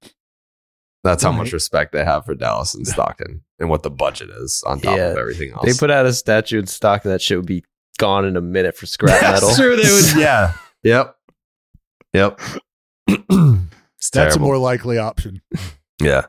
That's 1.03 1.23
how 1.23 1.31
much 1.31 1.53
respect 1.53 1.93
they 1.93 2.03
have 2.03 2.25
for 2.25 2.35
Dallas 2.35 2.75
and 2.75 2.89
Stockton 2.89 3.43
and 3.59 3.69
what 3.69 3.83
the 3.83 3.91
budget 3.91 4.31
is 4.31 4.65
on 4.67 4.81
top 4.81 4.97
Yeah. 4.97 5.09
of 5.11 5.19
everything 5.19 5.53
else. 5.53 5.67
They 5.67 5.75
put 5.79 5.91
out 5.91 6.07
a 6.07 6.13
statue 6.15 6.59
in 6.61 6.67
Stockton 6.67 7.11
that 7.11 7.21
shit 7.21 7.37
would 7.37 7.45
be 7.47 7.65
gone 7.99 8.25
in 8.25 8.39
a 8.39 8.41
minute 8.41 8.79
for 8.79 8.87
scrap 8.87 9.21
metal. 9.31 9.49
That's 9.49 9.59
true. 9.61 9.77
They 9.77 9.83
would. 9.83 10.17
Yeah. 10.17 10.55
Yep. 10.85 11.15
Yep. 12.15 12.41
That's 13.29 14.11
terrible. 14.11 14.37
a 14.37 14.39
more 14.41 14.59
likely 14.59 14.99
option. 14.99 15.43
yeah. 16.01 16.27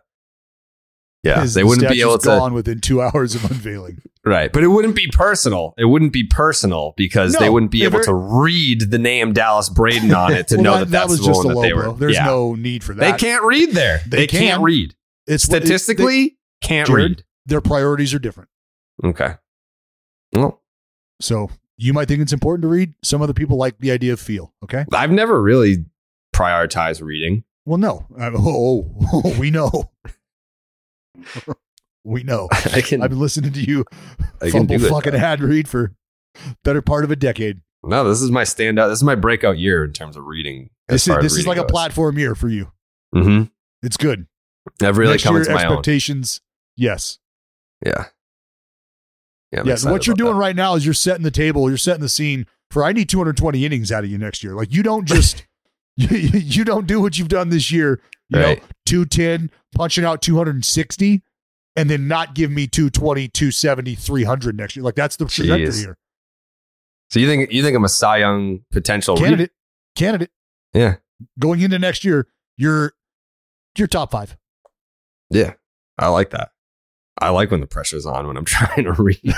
Yeah. 1.23 1.41
is 1.43 1.53
They 1.53 1.61
the 1.61 1.67
wouldn't 1.67 1.89
be 1.89 2.01
able 2.01 2.17
to. 2.19 2.25
gone 2.27 2.53
within 2.53 2.79
two 2.81 3.01
hours 3.03 3.35
of 3.35 3.45
unveiling. 3.45 3.99
Right. 4.23 4.51
But 4.51 4.63
it 4.63 4.67
wouldn't 4.67 4.95
be 4.95 5.07
personal. 5.11 5.73
It 5.77 5.85
wouldn't 5.85 6.13
be 6.13 6.23
personal 6.23 6.93
because 6.97 7.33
No, 7.33 7.39
they 7.39 7.49
wouldn't 7.49 7.71
be 7.71 7.83
able 7.83 8.01
to 8.03 8.13
read 8.13 8.89
the 8.91 8.97
name 8.97 9.33
Dallas 9.33 9.69
Braden 9.69 10.13
on 10.13 10.33
it 10.33 10.47
to 10.49 10.55
Well, 10.55 10.63
know 10.63 10.73
that, 10.73 10.79
that, 10.79 10.85
that 10.91 10.97
that's 11.07 11.09
was 11.11 11.19
the 11.19 11.25
just 11.27 11.43
a 11.43 11.47
one 11.47 11.55
low 11.55 11.61
they 11.61 11.71
blow. 11.71 11.91
were. 11.91 11.97
There's 11.97 12.15
yeah. 12.15 12.25
no 12.25 12.55
need 12.55 12.83
for 12.83 12.93
that. 12.95 13.11
They 13.11 13.17
can't 13.17 13.43
read 13.43 13.71
there. 13.71 14.01
They, 14.07 14.17
They 14.17 14.27
can't 14.27 14.55
can. 14.57 14.61
read. 14.63 14.95
It's 15.27 15.43
it- 15.43 15.47
Statistically, 15.47 16.37
can't 16.61 16.87
Jared, 16.87 17.09
read. 17.11 17.23
their 17.45 17.61
priorities 17.61 18.13
are 18.13 18.19
different. 18.19 18.49
Okay. 19.03 19.35
Well, 20.33 20.61
So 21.21 21.49
you 21.77 21.93
might 21.93 22.07
think 22.07 22.21
it's 22.21 22.33
important 22.33 22.61
to 22.63 22.67
read. 22.67 22.93
Some 23.03 23.21
other 23.21 23.33
people 23.33 23.57
like 23.57 23.77
the 23.79 23.91
idea 23.91 24.13
of 24.13 24.19
feel. 24.19 24.53
Okay. 24.63 24.85
I've 24.93 25.11
never 25.11 25.41
really 25.41 25.85
prioritized 26.33 27.01
reading. 27.01 27.43
Well, 27.65 27.77
no. 27.77 28.05
Uh, 28.17 28.31
oh, 28.35 28.91
oh, 29.13 29.39
we 29.39 29.51
know. 29.51 29.91
we 32.03 32.23
know. 32.23 32.47
I 32.51 32.81
can. 32.81 33.01
I've 33.01 33.09
been 33.09 33.19
listening 33.19 33.53
to 33.53 33.61
you 33.61 33.85
I 34.41 34.51
fumble 34.51 34.79
fucking 34.79 35.15
ad 35.15 35.41
read 35.41 35.67
for 35.67 35.93
better 36.63 36.81
part 36.81 37.03
of 37.03 37.11
a 37.11 37.15
decade. 37.15 37.61
No, 37.83 38.07
this 38.07 38.21
is 38.21 38.31
my 38.31 38.43
standout. 38.43 38.89
This 38.89 38.99
is 38.99 39.03
my 39.03 39.15
breakout 39.15 39.57
year 39.57 39.83
in 39.85 39.93
terms 39.93 40.17
of 40.17 40.25
reading. 40.25 40.69
This 40.87 41.07
is 41.07 41.15
this 41.21 41.37
is 41.37 41.47
like 41.47 41.57
a 41.57 41.65
platform 41.65 42.17
year 42.17 42.35
for 42.35 42.49
you. 42.49 42.71
Mm-hmm. 43.13 43.43
It's 43.83 43.97
good. 43.97 44.27
I've 44.81 44.97
really 44.97 45.13
Next 45.13 45.23
come 45.23 45.35
year, 45.35 45.43
into 45.43 45.53
my 45.53 45.65
own. 45.65 45.73
expectations. 45.73 46.41
Yes. 46.75 47.19
Yeah. 47.85 48.05
Yeah. 49.55 49.61
I'm 49.61 49.67
yeah. 49.67 49.91
What 49.91 50.05
you're 50.05 50.15
doing 50.15 50.33
that. 50.33 50.39
right 50.39 50.55
now 50.55 50.75
is 50.75 50.85
you're 50.85 50.93
setting 50.93 51.23
the 51.23 51.31
table. 51.31 51.67
You're 51.69 51.77
setting 51.77 52.01
the 52.01 52.09
scene 52.09 52.45
for 52.71 52.83
I 52.83 52.91
need 52.91 53.09
220 53.09 53.65
innings 53.65 53.91
out 53.91 54.03
of 54.03 54.09
you 54.09 54.17
next 54.17 54.43
year. 54.43 54.53
Like 54.53 54.71
you 54.73 54.83
don't 54.83 55.05
just 55.07 55.45
You, 55.97 56.07
you 56.09 56.65
don't 56.65 56.87
do 56.87 56.99
what 57.01 57.17
you've 57.17 57.29
done 57.29 57.49
this 57.49 57.71
year. 57.71 58.01
You 58.29 58.39
Right. 58.39 58.57
know, 58.61 58.67
210, 58.87 59.51
punching 59.75 60.03
out 60.03 60.21
260, 60.21 61.21
and 61.75 61.89
then 61.89 62.07
not 62.07 62.33
give 62.35 62.49
me 62.51 62.65
220, 62.67 63.27
270, 63.29 63.95
300 63.95 64.57
next 64.57 64.75
year. 64.75 64.83
Like 64.83 64.95
that's 64.95 65.15
the 65.15 65.25
trajectory 65.25 65.67
Jeez. 65.67 65.79
here. 65.79 65.97
So 67.11 67.19
you 67.19 67.27
think 67.27 67.51
you 67.51 67.61
think 67.63 67.77
I'm 67.77 67.83
a 67.85 67.89
Cy 67.89 68.17
Young 68.17 68.61
potential 68.71 69.15
re- 69.15 69.21
Candidate, 69.21 69.51
candidate. 69.95 70.31
Yeah. 70.73 70.95
Going 71.39 71.61
into 71.61 71.77
next 71.79 72.03
year, 72.03 72.27
you're 72.57 72.93
you're 73.77 73.87
top 73.87 74.11
five. 74.11 74.35
Yeah. 75.29 75.53
I 75.97 76.07
like 76.09 76.31
that. 76.31 76.49
I 77.21 77.29
like 77.29 77.51
when 77.51 77.61
the 77.61 77.67
pressure's 77.67 78.05
on 78.05 78.27
when 78.27 78.37
I'm 78.37 78.45
trying 78.45 78.85
to 78.85 78.93
read. 78.93 79.21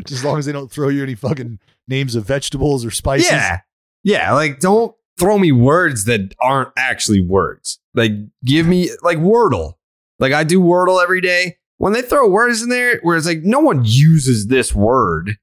Just 0.00 0.12
as 0.12 0.24
long 0.24 0.38
as 0.38 0.46
they 0.46 0.52
don't 0.52 0.70
throw 0.70 0.88
you 0.88 1.02
any 1.02 1.14
fucking 1.14 1.58
names 1.88 2.14
of 2.14 2.26
vegetables 2.26 2.84
or 2.84 2.90
spices. 2.90 3.30
Yeah. 3.30 3.60
Yeah. 4.02 4.32
Like, 4.34 4.60
don't 4.60 4.94
throw 5.18 5.38
me 5.38 5.52
words 5.52 6.04
that 6.04 6.34
aren't 6.40 6.70
actually 6.76 7.20
words. 7.20 7.78
Like, 7.94 8.12
give 8.44 8.66
me, 8.66 8.90
like, 9.02 9.18
Wordle. 9.18 9.74
Like, 10.18 10.32
I 10.32 10.44
do 10.44 10.60
Wordle 10.60 11.02
every 11.02 11.20
day. 11.22 11.56
When 11.78 11.94
they 11.94 12.02
throw 12.02 12.28
words 12.28 12.62
in 12.62 12.68
there 12.68 13.00
where 13.02 13.16
it's 13.16 13.26
like, 13.26 13.40
no 13.42 13.60
one 13.60 13.82
uses 13.84 14.48
this 14.48 14.74
word, 14.74 15.38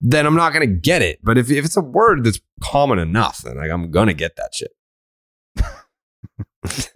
then 0.00 0.26
I'm 0.26 0.34
not 0.34 0.52
going 0.52 0.68
to 0.68 0.74
get 0.74 1.02
it. 1.02 1.20
But 1.22 1.38
if, 1.38 1.52
if 1.52 1.64
it's 1.64 1.76
a 1.76 1.80
word 1.80 2.24
that's 2.24 2.40
common 2.60 2.98
enough, 2.98 3.38
then 3.38 3.58
like, 3.58 3.70
I'm 3.70 3.92
going 3.92 4.08
to 4.08 4.14
get 4.14 4.34
that 4.36 4.54
shit. 4.54 4.72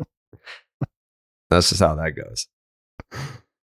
that's 1.49 1.69
just 1.69 1.81
how 1.81 1.95
that 1.95 2.17
goes. 2.17 2.49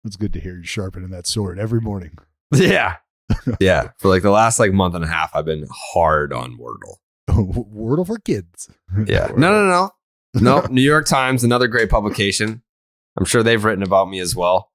It's 0.05 0.15
good 0.15 0.33
to 0.33 0.39
hear 0.39 0.55
you 0.55 0.63
sharpening 0.63 1.09
that 1.09 1.27
sword 1.27 1.59
every 1.59 1.81
morning. 1.81 2.17
Yeah. 2.53 2.95
Yeah. 3.59 3.89
For 3.97 4.07
like 4.07 4.21
the 4.21 4.31
last 4.31 4.57
like 4.57 4.71
month 4.71 4.95
and 4.95 5.03
a 5.03 5.07
half, 5.07 5.35
I've 5.35 5.43
been 5.43 5.67
hard 5.69 6.31
on 6.31 6.57
Wordle. 6.57 6.95
Wordle 7.29 8.07
for 8.07 8.17
kids. 8.19 8.69
Yeah. 9.05 9.27
No, 9.35 9.51
no, 9.51 9.67
no. 9.67 9.91
No, 10.33 10.61
New 10.69 10.81
York 10.81 11.07
Times, 11.07 11.43
another 11.43 11.67
great 11.67 11.89
publication. 11.89 12.61
I'm 13.17 13.25
sure 13.25 13.43
they've 13.43 13.63
written 13.63 13.83
about 13.83 14.09
me 14.09 14.19
as 14.19 14.35
well. 14.35 14.71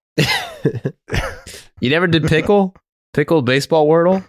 You 1.81 1.91
never 1.91 2.07
did 2.07 2.25
pickle? 2.25 2.75
Pickle 3.15 3.43
baseball 3.43 3.89
wordle? 3.89 4.25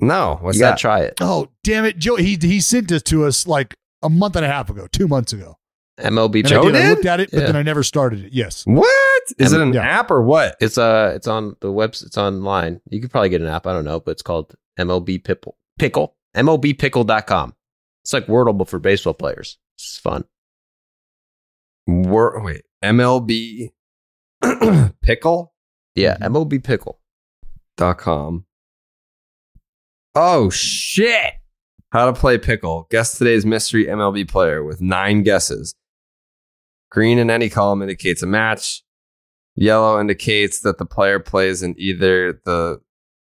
No. 0.00 0.38
What's 0.40 0.56
you 0.56 0.62
gotta 0.62 0.72
that? 0.72 0.78
try 0.78 1.00
it. 1.00 1.14
Oh, 1.20 1.48
damn 1.62 1.84
it. 1.84 1.98
Joe, 1.98 2.16
he 2.16 2.36
he 2.40 2.60
sent 2.60 2.88
this 2.88 3.02
to 3.04 3.24
us 3.24 3.46
like 3.46 3.76
a 4.02 4.08
month 4.10 4.36
and 4.36 4.44
a 4.44 4.48
half 4.48 4.68
ago, 4.70 4.86
two 4.92 5.08
months 5.08 5.32
ago. 5.32 5.56
MLB 6.00 6.36
And 6.38 6.46
I, 6.46 6.50
Joe 6.50 6.64
did, 6.64 6.74
I 6.76 6.90
looked 6.90 7.06
at 7.06 7.20
it, 7.20 7.30
but 7.30 7.40
Yeah. 7.40 7.46
then 7.46 7.56
I 7.56 7.62
never 7.62 7.82
started 7.82 8.24
it. 8.24 8.32
Yes. 8.32 8.64
What? 8.66 9.22
Is 9.38 9.52
it 9.52 9.60
Um, 9.60 9.68
an 9.68 9.74
yeah. 9.74 9.82
app 9.82 10.10
or 10.10 10.22
what? 10.22 10.56
It's 10.60 10.76
uh 10.76 11.12
it's 11.14 11.26
on 11.28 11.56
the 11.60 11.70
webs 11.70 12.02
it's 12.02 12.18
online. 12.18 12.80
You 12.90 13.00
could 13.00 13.10
probably 13.10 13.28
get 13.28 13.40
an 13.40 13.46
app, 13.46 13.66
I 13.66 13.72
don't 13.72 13.84
know, 13.84 14.00
but 14.00 14.10
it's 14.12 14.22
called 14.22 14.54
MLB 14.78 15.22
Pickle. 15.22 15.56
Pickle. 15.78 16.16
MLBpickle.com. 16.36 17.54
It's 18.02 18.12
like 18.12 18.26
Wordle 18.26 18.58
but 18.58 18.68
for 18.68 18.78
baseball 18.80 19.14
players. 19.14 19.56
It's 19.76 19.98
fun. 19.98 20.24
Wor- 21.86 22.42
wait, 22.42 22.62
MLB 22.82 23.70
pickle 25.02 25.54
Yeah, 25.94 26.16
MLB 26.18 26.62
Pickle. 26.64 26.98
dot 27.76 27.98
com. 27.98 28.46
Oh 30.16 30.48
shit! 30.50 31.34
How 31.92 32.06
to 32.06 32.12
play 32.18 32.38
pickle. 32.38 32.86
Guess 32.90 33.18
today's 33.18 33.44
mystery 33.46 33.86
MLB 33.86 34.26
player 34.28 34.62
with 34.64 34.80
nine 34.80 35.22
guesses. 35.22 35.74
Green 36.94 37.18
in 37.18 37.28
any 37.28 37.50
column 37.50 37.82
indicates 37.82 38.22
a 38.22 38.26
match. 38.26 38.84
Yellow 39.56 40.00
indicates 40.00 40.60
that 40.60 40.78
the 40.78 40.86
player 40.86 41.18
plays 41.18 41.60
in 41.60 41.74
either 41.76 42.40
the 42.44 42.80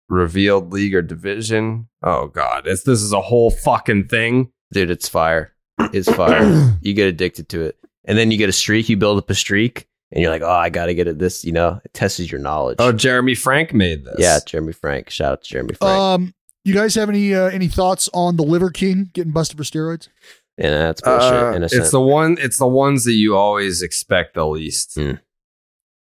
revealed 0.10 0.72
league 0.72 0.94
or 0.94 1.02
division. 1.02 1.88
Oh 2.04 2.28
god, 2.28 2.68
it's, 2.68 2.84
this 2.84 3.02
is 3.02 3.14
a 3.14 3.22
whole 3.22 3.50
fucking 3.50 4.10
thing. 4.10 4.52
Dude, 4.72 4.92
it's 4.92 5.10
fire. 5.10 5.54
It's 5.92 6.12
fire. 6.14 6.78
you 6.82 6.94
get 6.94 7.08
addicted 7.08 7.50
to 7.50 7.62
it. 7.62 7.78
And 8.06 8.16
then 8.16 8.30
you 8.30 8.38
get 8.38 8.48
a 8.48 8.54
streak, 8.54 8.90
you 8.90 8.98
build 8.98 9.18
up 9.18 9.30
a 9.32 9.36
streak, 9.36 9.88
and 10.12 10.22
you're 10.22 10.30
like, 10.30 10.44
oh, 10.44 10.50
I 10.52 10.70
gotta 10.70 10.94
get 10.94 11.08
it 11.08 11.18
this, 11.18 11.44
you 11.44 11.52
know, 11.52 11.82
it 11.84 11.96
tests 11.96 12.20
your 12.32 12.40
knowledge. 12.40 12.76
Oh, 12.78 12.92
Jeremy 12.92 13.34
Frank 13.34 13.74
made 13.74 14.06
this. 14.06 14.18
yeah, 14.20 14.38
Jeremy 14.46 14.74
Frank. 14.74 15.10
Shout 15.10 15.32
out 15.32 15.44
to 15.44 15.50
Jeremy 15.50 15.74
Frank. 15.74 16.00
Um, 16.00 16.34
you 16.64 16.76
guys 16.76 16.94
have 16.94 17.10
any 17.10 17.34
uh, 17.34 17.50
any 17.50 17.68
thoughts 17.68 18.08
on 18.14 18.38
the 18.38 18.44
Liver 18.44 18.70
King 18.70 19.10
getting 19.14 19.34
busted 19.34 19.58
for 19.58 19.64
steroids? 19.64 20.10
And 20.58 20.74
that's 20.74 21.02
bullshit. 21.02 21.34
Uh, 21.34 21.54
innocent. 21.56 21.82
it's 21.82 21.92
the 21.92 22.02
one. 22.02 22.38
It's 22.40 22.58
the 22.58 22.68
ones 22.68 23.04
that 23.06 23.14
you 23.14 23.36
always 23.36 23.82
expect 23.82 24.36
the 24.36 24.46
least. 24.46 24.96
Hmm. 24.96 25.14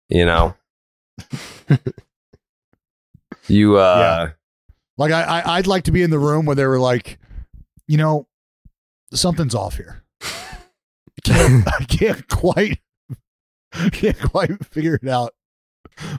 You 0.10 0.26
know. 0.26 0.56
you 3.48 3.78
uh 3.78 4.32
Like 4.98 5.12
I, 5.12 5.24
I 5.24 5.58
I'd 5.58 5.68
like 5.68 5.84
to 5.84 5.92
be 5.92 6.04
in 6.04 6.10
the 6.10 6.20
room 6.20 6.46
where 6.46 6.56
they 6.56 6.66
were 6.66 6.80
like, 6.80 7.20
you 7.88 7.98
know, 7.98 8.28
something's 9.14 9.56
off 9.56 9.78
here. 9.78 10.04
I 10.22 10.58
can't, 11.24 11.68
I 11.68 11.84
can't 11.86 12.28
quite 12.28 12.80
can't 13.92 14.20
quite 14.20 14.66
figure 14.66 14.96
it 15.02 15.08
out. 15.08 15.34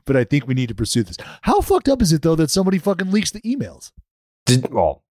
But 0.05 0.17
I 0.17 0.25
think 0.25 0.47
we 0.47 0.55
need 0.55 0.69
to 0.69 0.75
pursue 0.75 1.03
this. 1.03 1.17
How 1.43 1.61
fucked 1.61 1.89
up 1.89 2.03
is 2.03 2.13
it 2.13 2.23
though 2.23 2.37
that 2.37 2.51
somebody 2.51 2.79
fucking 2.79 3.11
leaks 3.11 3.31
the 3.31 3.41
emails? 3.41 3.91
did 4.45 4.73
well. 4.73 5.03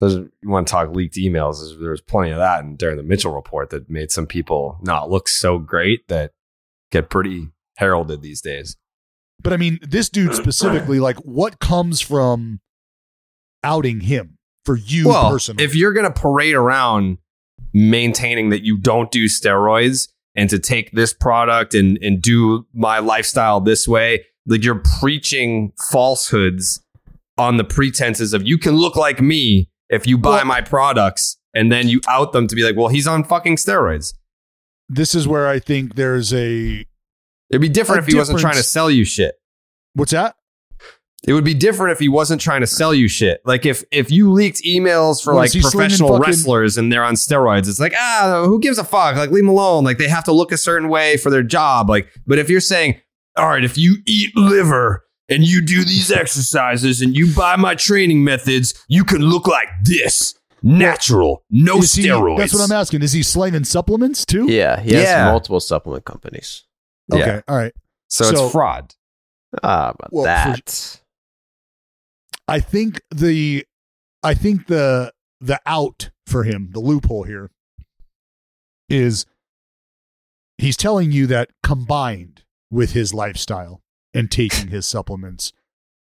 There's, 0.00 0.14
you 0.14 0.30
want 0.48 0.66
to 0.66 0.70
talk 0.70 0.94
leaked 0.94 1.16
emails? 1.16 1.58
There's, 1.58 1.78
there 1.80 1.90
was 1.90 2.00
plenty 2.02 2.30
of 2.30 2.38
that, 2.38 2.62
and 2.62 2.76
during 2.76 2.96
the 2.96 3.02
Mitchell 3.02 3.32
report, 3.32 3.70
that 3.70 3.88
made 3.88 4.10
some 4.10 4.26
people 4.26 4.78
not 4.82 5.10
look 5.10 5.28
so 5.28 5.58
great 5.58 6.08
that 6.08 6.32
get 6.90 7.08
pretty 7.08 7.48
heralded 7.76 8.22
these 8.22 8.40
days. 8.40 8.76
But 9.42 9.52
I 9.52 9.56
mean, 9.56 9.78
this 9.82 10.08
dude 10.08 10.34
specifically, 10.34 11.00
like, 11.00 11.16
what 11.18 11.58
comes 11.60 12.00
from 12.00 12.60
outing 13.62 14.00
him 14.00 14.38
for 14.64 14.76
you 14.76 15.08
well, 15.08 15.30
personally? 15.30 15.64
if 15.64 15.74
you're 15.74 15.92
going 15.92 16.06
to 16.06 16.20
parade 16.20 16.54
around 16.54 17.18
maintaining 17.72 18.50
that 18.50 18.64
you 18.64 18.76
don't 18.76 19.10
do 19.10 19.26
steroids 19.26 20.08
and 20.34 20.50
to 20.50 20.58
take 20.58 20.90
this 20.92 21.12
product 21.12 21.74
and 21.74 21.98
and 22.02 22.20
do 22.20 22.66
my 22.74 22.98
lifestyle 22.98 23.60
this 23.60 23.88
way, 23.88 24.24
like 24.46 24.62
you're 24.62 24.82
preaching 25.00 25.72
falsehoods 25.90 26.82
on 27.38 27.56
the 27.56 27.64
pretenses 27.64 28.32
of 28.32 28.46
you 28.46 28.58
can 28.58 28.76
look 28.76 28.96
like 28.96 29.20
me 29.20 29.70
if 29.88 30.06
you 30.06 30.18
buy 30.18 30.36
Well- 30.36 30.44
my 30.46 30.60
products 30.60 31.38
and 31.54 31.70
then 31.72 31.88
you 31.88 32.00
out 32.08 32.32
them 32.32 32.46
to 32.48 32.54
be 32.56 32.62
like, 32.62 32.76
well, 32.76 32.88
he's 32.88 33.06
on 33.06 33.24
fucking 33.24 33.56
steroids. 33.56 34.14
this 34.88 35.14
is 35.16 35.26
where 35.26 35.48
I 35.48 35.58
think 35.58 35.96
there's 35.96 36.32
a 36.32 36.86
It'd 37.50 37.60
be 37.60 37.68
different 37.68 38.02
if 38.02 38.06
he 38.08 38.16
wasn't 38.16 38.38
trying 38.40 38.54
to 38.54 38.62
sell 38.62 38.90
you 38.90 39.04
shit. 39.04 39.34
what's 39.94 40.12
that? 40.12 40.36
It 41.26 41.32
would 41.32 41.44
be 41.44 41.54
different 41.54 41.92
if 41.92 41.98
he 41.98 42.08
wasn't 42.08 42.40
trying 42.40 42.60
to 42.60 42.66
sell 42.68 42.94
you 42.94 43.08
shit. 43.08 43.40
Like 43.44 43.66
if 43.66 43.82
if 43.90 44.12
you 44.12 44.30
leaked 44.30 44.62
emails 44.64 45.24
for 45.24 45.34
like 45.34 45.46
is 45.46 45.54
he 45.54 45.60
slinging 45.62 45.88
professional 45.88 46.08
fucking- 46.10 46.22
wrestlers 46.24 46.78
and 46.78 46.92
they're 46.92 47.02
on 47.02 47.14
steroids, 47.14 47.68
it's 47.68 47.80
like 47.80 47.94
ah, 47.96 48.44
who 48.46 48.60
gives 48.60 48.78
a 48.78 48.84
fuck? 48.84 49.16
Like 49.16 49.30
leave 49.30 49.42
them 49.42 49.48
alone. 49.48 49.82
Like 49.82 49.98
they 49.98 50.08
have 50.08 50.24
to 50.24 50.32
look 50.32 50.52
a 50.52 50.58
certain 50.58 50.88
way 50.88 51.16
for 51.16 51.30
their 51.30 51.42
job. 51.42 51.88
Like, 51.90 52.08
but 52.28 52.38
if 52.38 52.48
you're 52.48 52.60
saying, 52.60 53.00
all 53.36 53.48
right, 53.48 53.64
if 53.64 53.76
you 53.76 53.96
eat 54.06 54.36
liver 54.36 55.04
and 55.28 55.44
you 55.44 55.60
do 55.60 55.84
these 55.84 56.10
exercises 56.12 57.00
and 57.02 57.16
you 57.16 57.34
buy 57.34 57.56
my 57.56 57.74
training 57.74 58.22
methods, 58.24 58.74
you 58.88 59.04
can 59.04 59.20
look 59.22 59.46
like 59.46 59.68
this, 59.82 60.34
natural, 60.62 61.42
no 61.50 61.78
Is 61.78 61.94
he- 61.94 62.04
steroids. 62.06 62.38
that's 62.38 62.52
what 62.54 62.62
I'm 62.62 62.76
asking. 62.76 63.02
Is 63.02 63.12
he 63.12 63.22
slanging 63.22 63.64
supplements 63.64 64.24
too? 64.24 64.50
yeah, 64.50 64.80
he 64.80 64.92
has 64.94 65.04
Yeah. 65.04 65.24
multiple 65.30 65.60
supplement 65.60 66.04
companies. 66.04 66.64
Okay. 67.12 67.20
Yeah. 67.26 67.40
All 67.48 67.56
right. 67.56 67.72
So, 68.08 68.24
So- 68.32 68.44
it's 68.44 68.52
fraud. 68.52 68.94
Ah, 69.62 69.90
about 69.90 70.12
Well, 70.12 70.22
for- 70.24 70.56
that. 70.56 71.00
I 72.48 72.60
think 72.60 73.00
the 73.14 73.64
I 74.22 74.34
think 74.34 74.66
the 74.66 75.12
the 75.40 75.60
out 75.66 76.10
for 76.26 76.44
him, 76.44 76.70
the 76.72 76.80
loophole 76.80 77.24
here 77.24 77.50
is 78.88 79.26
he's 80.58 80.76
telling 80.76 81.12
you 81.12 81.26
that 81.28 81.50
combined 81.62 82.42
with 82.70 82.92
his 82.92 83.12
lifestyle 83.14 83.82
and 84.16 84.30
taking 84.30 84.68
his 84.68 84.86
supplements, 84.86 85.52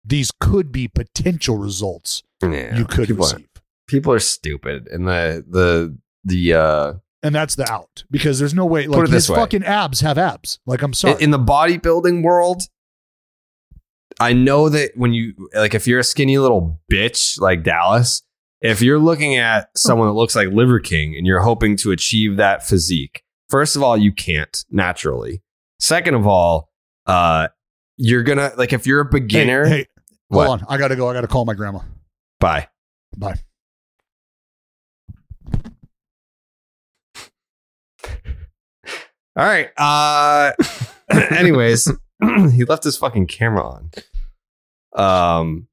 these 0.03 0.31
could 0.39 0.71
be 0.71 0.87
potential 0.87 1.57
results 1.57 2.23
Yeah, 2.41 2.77
you 2.77 2.85
could 2.85 3.07
people 3.07 3.25
are, 3.25 3.33
receive. 3.35 3.47
people 3.87 4.11
are 4.13 4.19
stupid, 4.19 4.87
and 4.87 5.07
the 5.07 5.45
the 5.47 5.97
the 6.23 6.53
uh 6.53 6.93
And 7.23 7.35
that's 7.35 7.55
the 7.55 7.69
out 7.71 8.03
because 8.09 8.39
there's 8.39 8.53
no 8.53 8.65
way 8.65 8.87
like 8.87 9.03
it 9.07 9.11
his 9.11 9.29
way. 9.29 9.35
fucking 9.35 9.63
abs 9.63 10.01
have 10.01 10.17
abs. 10.17 10.59
Like 10.65 10.81
I'm 10.81 10.93
sorry. 10.93 11.15
in, 11.15 11.25
in 11.25 11.31
the 11.31 11.39
bodybuilding 11.39 12.23
world, 12.23 12.63
I 14.19 14.33
know 14.33 14.69
that 14.69 14.91
when 14.95 15.13
you 15.13 15.33
like, 15.53 15.73
if 15.73 15.87
you're 15.87 15.99
a 15.99 16.03
skinny 16.03 16.37
little 16.37 16.81
bitch 16.91 17.39
like 17.39 17.63
Dallas, 17.63 18.21
if 18.61 18.81
you're 18.81 18.99
looking 18.99 19.37
at 19.37 19.69
someone 19.77 20.07
that 20.07 20.13
looks 20.13 20.35
like 20.35 20.49
Liver 20.49 20.79
King 20.79 21.15
and 21.15 21.25
you're 21.25 21.39
hoping 21.41 21.77
to 21.77 21.91
achieve 21.91 22.35
that 22.37 22.65
physique, 22.65 23.23
first 23.49 23.75
of 23.75 23.83
all, 23.83 23.95
you 23.95 24.11
can't 24.11 24.65
naturally. 24.69 25.41
Second 25.79 26.15
of 26.15 26.27
all, 26.27 26.69
uh, 27.05 27.47
you're 28.01 28.23
gonna 28.23 28.51
like 28.57 28.71
if 28.73 28.87
you're 28.87 29.01
a 29.01 29.05
beginner. 29.05 29.65
hey, 29.65 29.85
What? 30.29 30.47
hold 30.47 30.61
on. 30.61 30.65
I 30.69 30.77
gotta 30.77 30.95
go. 30.95 31.09
I 31.09 31.13
gotta 31.13 31.27
call 31.27 31.43
my 31.45 31.53
grandma. 31.53 31.79
Bye. 32.39 32.69
Bye. 33.17 33.35
All 39.35 39.45
right. 39.45 39.69
Uh, 39.77 40.51
anyways, 41.31 41.91
he 42.53 42.65
left 42.65 42.83
his 42.83 42.97
fucking 42.97 43.27
camera 43.27 43.63
on. 43.65 43.91
Um, 44.95 45.67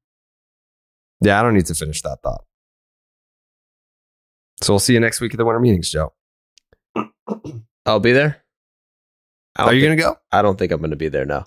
yeah, 1.21 1.39
I 1.39 1.43
don't 1.43 1.53
need 1.53 1.65
to 1.65 1.75
finish 1.75 2.01
that 2.03 2.19
thought. 2.23 2.43
So 4.63 4.73
we'll 4.73 4.79
see 4.79 4.93
you 4.93 4.99
next 4.99 5.21
week 5.21 5.33
at 5.33 5.37
the 5.37 5.45
winter 5.45 5.59
meetings, 5.59 5.89
Joe. 5.89 6.13
I'll 7.85 7.99
be 7.99 8.11
there. 8.11 8.43
I 9.55 9.63
don't 9.63 9.69
Are 9.69 9.75
you 9.75 9.81
going 9.85 9.97
to 9.97 10.01
go? 10.03 10.17
I 10.31 10.41
don't 10.41 10.57
think 10.57 10.71
I'm 10.71 10.79
going 10.79 10.91
to 10.91 10.95
be 10.97 11.09
there. 11.09 11.25
No. 11.25 11.45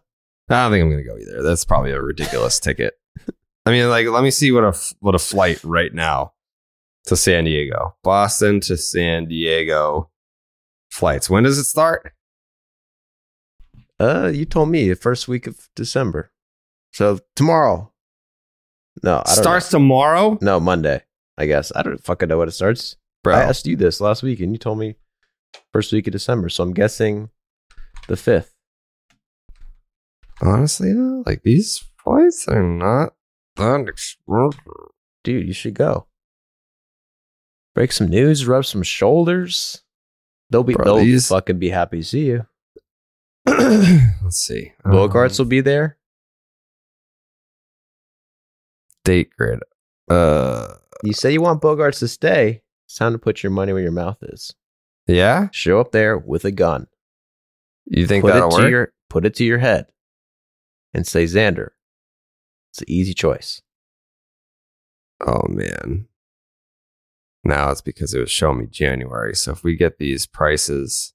I 0.51 0.65
don't 0.65 0.73
think 0.73 0.83
I'm 0.83 0.91
going 0.91 1.03
to 1.05 1.09
go 1.09 1.17
either. 1.17 1.43
That's 1.43 1.65
probably 1.65 1.93
a 1.93 2.01
ridiculous 2.03 2.59
ticket. 2.61 2.95
I 3.67 3.71
mean, 3.71 3.89
like, 3.89 4.07
let 4.09 4.23
me 4.23 4.31
see 4.31 4.51
what 4.53 4.65
a 4.65 4.77
what 5.01 5.15
a 5.15 5.19
flight 5.19 5.63
right 5.63 5.93
now 5.95 6.33
to 7.05 7.17
San 7.17 7.45
Diego, 7.45 7.97
Boston 8.03 8.61
to 8.61 8.77
San 8.77 9.27
Diego 9.27 10.11
flights. 10.91 11.31
When 11.31 11.45
does 11.45 11.59
it 11.59 11.65
start? 11.65 12.13
Uh, 14.01 14.31
you 14.33 14.45
told 14.45 14.71
me 14.71 14.89
the 14.89 14.97
first 14.97 15.29
week 15.29 15.47
of 15.47 15.69
December. 15.77 16.33
So 16.93 17.19
tomorrow. 17.37 17.93
No, 19.03 19.19
I 19.19 19.35
don't 19.35 19.43
Starts 19.43 19.69
tomorrow. 19.69 20.39
No, 20.41 20.59
Monday. 20.59 21.03
I 21.39 21.47
guess 21.47 21.71
I 21.75 21.83
don't 21.83 22.03
fucking 22.03 22.29
know 22.29 22.39
when 22.39 22.49
it 22.49 22.53
starts. 22.53 22.97
bro. 23.23 23.35
I 23.35 23.43
asked 23.43 23.67
you 23.67 23.77
this 23.77 24.01
last 24.01 24.23
week, 24.23 24.41
and 24.41 24.53
you 24.53 24.59
told 24.59 24.79
me 24.79 24.97
first 25.73 25.93
week 25.93 26.07
of 26.07 26.13
December. 26.13 26.49
So 26.49 26.63
I'm 26.63 26.75
guessing 26.75 27.31
the 28.09 28.17
fifth. 28.17 28.50
Honestly, 30.43 30.93
though, 30.93 31.23
like 31.27 31.43
these 31.43 31.85
flights 32.03 32.49
are 32.49 32.63
not 32.63 33.15
that 33.57 33.87
expensive. 33.89 34.59
Dude, 35.23 35.47
you 35.47 35.53
should 35.53 35.75
go. 35.75 36.07
Break 37.75 37.93
some 37.93 38.09
news, 38.09 38.47
rub 38.47 38.65
some 38.65 38.83
shoulders. 38.83 39.83
They'll 40.51 40.65
be 40.65 40.73
Bro, 40.75 40.85
they'll 40.85 40.97
these- 40.97 41.29
fucking 41.29 41.59
be 41.59 41.69
happy 41.71 41.99
to 41.99 42.05
see 42.05 42.27
you. 42.27 42.47
Let's 43.47 44.37
see. 44.39 44.73
Bogaerts 44.85 45.39
Um, 45.39 45.45
will 45.45 45.49
be 45.51 45.61
there. 45.61 45.97
date 49.05 49.31
grid. 49.37 49.61
Uh, 50.09 50.75
You 51.05 51.13
say 51.13 51.33
you 51.33 51.41
want 51.41 51.63
Bogaerts 51.63 52.01
to 52.01 52.09
stay. 52.09 52.63
It's 52.87 52.97
time 52.97 53.13
to 53.13 53.19
put 53.19 53.43
your 53.43 53.51
money 53.51 53.73
where 53.73 53.83
your 53.83 53.93
mouth 53.93 54.19
is. 54.23 54.55
yeah. 55.07 55.49
Show 55.53 55.81
up 55.81 55.93
there 55.93 56.19
with 56.19 56.45
a 56.45 56.51
gun. 56.51 56.87
You 57.87 58.07
think 58.07 58.23
put 58.25 58.33
that'll 58.33 58.49
it 58.49 58.57
to 58.57 58.63
work? 58.63 58.71
your 58.71 58.93
put 59.09 59.25
it 59.25 59.35
to 59.37 59.45
your 59.45 59.59
head 59.59 59.87
and 60.95 61.07
say 61.07 61.25
Xander. 61.25 61.71
It's 62.73 62.83
an 62.83 62.91
easy 62.91 63.15
choice. 63.15 63.63
Oh 65.27 65.47
man. 65.49 66.07
Now 67.45 67.71
it's 67.71 67.81
because 67.81 68.15
it 68.15 68.21
was 68.21 68.31
showing 68.31 68.59
me 68.59 68.67
January. 68.67 69.35
So 69.35 69.53
if 69.53 69.65
we 69.65 69.77
get 69.77 69.99
these 69.99 70.27
prices, 70.27 71.15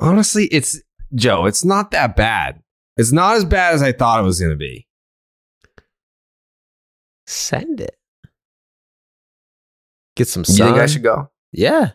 honestly, 0.00 0.46
it's 0.46 0.80
Joe. 1.14 1.46
It's 1.46 1.64
not 1.64 1.92
that 1.92 2.16
bad. 2.16 2.62
It's 2.96 3.12
not 3.12 3.36
as 3.36 3.44
bad 3.44 3.74
as 3.74 3.82
I 3.82 3.92
thought 3.92 4.20
it 4.20 4.24
was 4.24 4.40
going 4.40 4.52
to 4.52 4.56
be. 4.56 4.86
Send 7.26 7.80
it. 7.80 7.96
Get 10.16 10.26
some 10.26 10.44
You 10.48 10.64
think 10.64 10.78
I 10.78 10.86
should 10.86 11.04
go? 11.04 11.30
Yeah. 11.52 11.92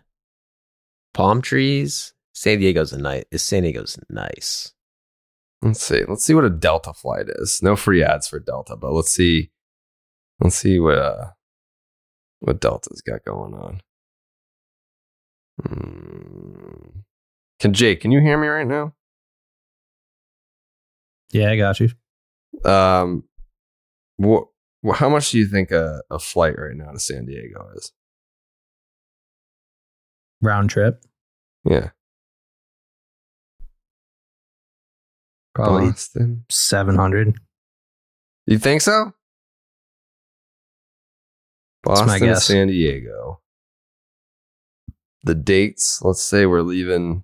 Palm 1.13 1.41
trees. 1.41 2.13
San 2.33 2.59
Diego's 2.59 2.93
a 2.93 2.97
nice. 2.97 3.25
San 3.35 3.63
Diego's 3.63 3.99
nice. 4.09 4.73
Let's 5.64 5.81
see. 5.81 6.03
Let's 6.06 6.26
see 6.26 6.34
what 6.34 6.44
a 6.44 6.49
Delta 6.49 6.94
flight 6.94 7.27
is. 7.30 7.61
No 7.64 7.77
free 7.77 8.03
ads 8.03 8.27
for 8.27 8.38
Delta, 8.38 8.76
but 8.76 8.91
let's 8.91 9.11
see. 9.11 9.49
Let's 10.41 10.57
see 10.57 10.77
what 10.77 10.98
uh, 10.98 11.30
what 12.40 12.60
Delta's 12.60 13.02
got 13.02 13.23
going 13.23 13.53
on. 13.53 13.81
Hmm. 15.65 16.99
Can 17.61 17.73
Jake? 17.73 18.02
Can 18.02 18.11
you 18.11 18.19
hear 18.19 18.38
me 18.38 18.48
right 18.48 18.68
now? 18.68 18.94
Yeah, 21.31 21.49
I 21.49 21.56
got 21.56 21.80
you. 21.80 21.90
Um, 22.69 23.23
what? 24.18 24.48
How 24.95 25.07
much 25.07 25.31
do 25.31 25.38
you 25.38 25.48
think 25.48 25.72
a, 25.72 26.02
a 26.11 26.19
flight 26.19 26.60
right 26.60 26.76
now 26.76 26.91
to 26.91 26.99
San 26.99 27.26
Diego 27.26 27.69
is? 27.77 27.94
Round 30.41 30.69
trip. 30.69 31.06
Yeah, 31.64 31.91
Probably 35.53 35.89
Boston. 35.89 36.45
700. 36.49 37.38
You 38.45 38.57
think 38.57 38.81
so? 38.81 39.13
That's 41.85 42.01
my 42.01 42.05
Boston 42.05 42.19
to 42.19 42.25
guess. 42.25 42.45
San 42.45 42.67
Diego. 42.67 43.41
The 45.23 45.35
dates. 45.35 46.01
Let's 46.01 46.21
say 46.21 46.45
we're 46.45 46.61
leaving. 46.61 47.23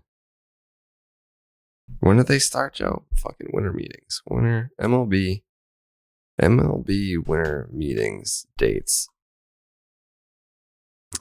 When 2.01 2.17
did 2.17 2.27
they 2.27 2.39
start, 2.39 2.75
Joe? 2.75 3.05
Fucking 3.15 3.49
winter 3.53 3.73
meetings. 3.73 4.21
Winter 4.29 4.71
MLB. 4.79 5.43
MLB 6.41 7.27
winter 7.27 7.69
meetings 7.71 8.45
dates. 8.57 9.09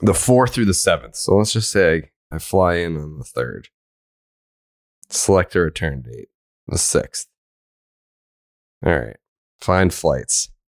The 0.01 0.13
fourth 0.13 0.53
through 0.53 0.65
the 0.65 0.73
seventh. 0.73 1.15
So 1.15 1.35
let's 1.35 1.51
just 1.51 1.71
say 1.71 2.11
I 2.31 2.37
fly 2.37 2.75
in 2.75 2.95
on 2.95 3.17
the 3.17 3.25
third. 3.25 3.69
Select 5.09 5.55
a 5.55 5.61
return 5.61 6.03
date. 6.03 6.29
The 6.69 6.77
sixth. 6.77 7.27
All 8.85 8.97
right. 8.97 9.17
Find 9.59 9.93
flights. 9.93 10.49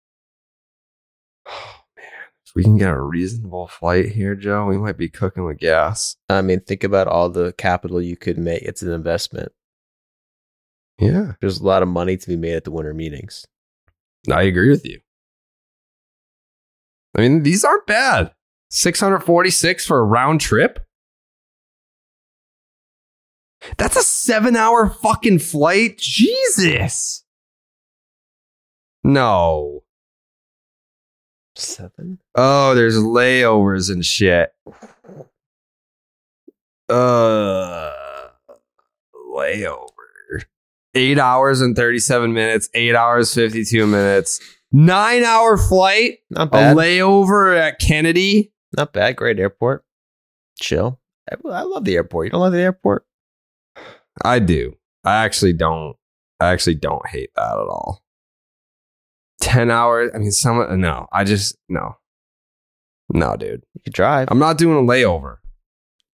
Oh 1.47 1.81
man. 1.97 2.07
If 2.47 2.55
we 2.55 2.63
can 2.63 2.79
get 2.79 2.91
a 2.91 3.01
reasonable 3.01 3.67
flight 3.67 4.11
here, 4.11 4.35
Joe, 4.35 4.67
we 4.67 4.79
might 4.79 4.97
be 4.97 5.09
cooking 5.09 5.45
with 5.45 5.59
gas. 5.59 6.17
I 6.29 6.43
mean, 6.43 6.61
think 6.61 6.85
about 6.85 7.09
all 7.09 7.29
the 7.29 7.53
capital 7.55 8.01
you 8.01 8.17
could 8.17 8.39
make. 8.39 8.63
It's 8.63 8.83
an 8.83 8.93
investment. 8.93 9.51
Yeah. 10.99 11.33
There's 11.41 11.59
a 11.61 11.65
lot 11.65 11.83
of 11.83 11.89
money 11.89 12.17
to 12.17 12.29
be 12.29 12.37
made 12.37 12.55
at 12.55 12.65
the 12.65 12.71
winter 12.71 12.95
meetings. 12.95 13.47
I 14.31 14.43
agree 14.43 14.71
with 14.71 14.87
you. 14.87 15.01
I 17.17 17.23
mean, 17.23 17.43
these 17.43 17.65
aren't 17.65 17.87
bad. 17.87 18.33
646 18.71 19.87
for 19.87 19.99
a 19.99 20.05
round 20.05 20.41
trip? 20.41 20.87
That's 23.77 23.97
a 23.97 24.03
seven 24.03 24.57
hour 24.57 24.89
fucking 24.89 25.39
flight? 25.41 25.99
Jesus. 25.99 27.25
No. 29.05 29.83
Seven? 31.57 32.19
Oh, 32.35 32.75
there's 32.75 32.97
layovers 32.97 33.91
and 33.91 34.05
shit. 34.05 34.53
Uh, 36.89 37.93
layover. 39.35 39.87
Eight 40.95 41.19
hours 41.19 41.61
and 41.61 41.77
37 41.77 42.33
minutes, 42.33 42.69
eight 42.75 42.97
hours, 42.97 43.33
52 43.33 43.87
minutes, 43.87 44.41
nine 44.73 45.23
hour 45.23 45.57
flight, 45.57 46.19
Not 46.31 46.51
bad. 46.51 46.77
a 46.77 46.81
layover 46.81 47.57
at 47.57 47.79
Kennedy. 47.79 48.53
Not 48.77 48.93
bad. 48.93 49.15
Great 49.15 49.39
airport. 49.39 49.85
Chill. 50.59 50.99
I, 51.31 51.37
I 51.49 51.63
love 51.63 51.85
the 51.85 51.95
airport. 51.95 52.27
You 52.27 52.31
don't 52.33 52.41
love 52.41 52.53
the 52.53 52.59
airport? 52.61 53.07
I 54.25 54.39
do. 54.39 54.77
I 55.05 55.25
actually 55.25 55.53
don't. 55.53 55.97
I 56.41 56.49
actually 56.53 56.77
don't 56.77 57.07
hate 57.09 57.31
that 57.37 57.53
at 57.53 57.69
all. 57.69 58.03
10 59.41 59.71
hours. 59.71 60.11
I 60.15 60.19
mean, 60.19 60.31
some, 60.31 60.81
no, 60.81 61.07
I 61.13 61.25
just, 61.25 61.57
no. 61.69 61.97
No, 63.13 63.37
dude. 63.37 63.63
You 63.75 63.81
could 63.85 63.93
drive. 63.93 64.29
I'm 64.31 64.39
not 64.39 64.59
doing 64.59 64.79
a 64.79 64.89
layover. 64.89 65.39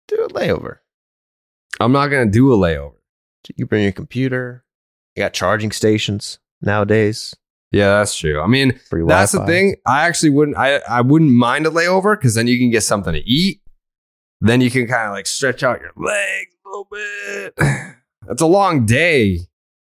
do 0.08 0.24
a 0.24 0.30
layover. 0.30 0.78
I'm 1.80 1.92
not 1.92 2.08
going 2.08 2.28
to 2.28 2.32
do 2.32 2.54
a 2.54 2.58
layover. 2.58 2.94
You 3.56 3.66
bring 3.66 3.84
your 3.84 3.92
computer. 3.92 4.64
You 5.16 5.24
got 5.24 5.34
charging 5.34 5.72
stations 5.72 6.40
nowadays. 6.62 7.36
Yeah, 7.72 7.98
that's 7.98 8.18
true. 8.18 8.42
I 8.42 8.48
mean, 8.48 8.78
Free 8.90 9.04
that's 9.06 9.34
the 9.34 9.46
thing. 9.46 9.76
I 9.86 10.08
actually 10.08 10.30
wouldn't. 10.30 10.58
I 10.58 10.78
I 10.88 11.02
wouldn't 11.02 11.32
mind 11.32 11.68
a 11.68 11.70
layover 11.70 12.18
because 12.18 12.34
then 12.34 12.48
you 12.48 12.58
can 12.58 12.70
get 12.70 12.82
something 12.82 13.12
to 13.14 13.20
eat. 13.20 13.62
Then 14.40 14.62
you 14.62 14.72
can 14.72 14.88
kind 14.88 15.08
of 15.08 15.14
like 15.14 15.28
stretch 15.28 15.62
out 15.62 15.82
your 15.82 15.92
legs 15.98 16.55
little 16.78 16.88
bit. 16.92 17.54
It's 18.28 18.42
a 18.42 18.48
long 18.48 18.88
day. 18.88 19.34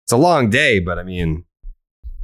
It's 0.04 0.12
a 0.12 0.18
long 0.18 0.50
day, 0.50 0.80
but 0.80 1.00
I 1.00 1.04
mean, 1.04 1.46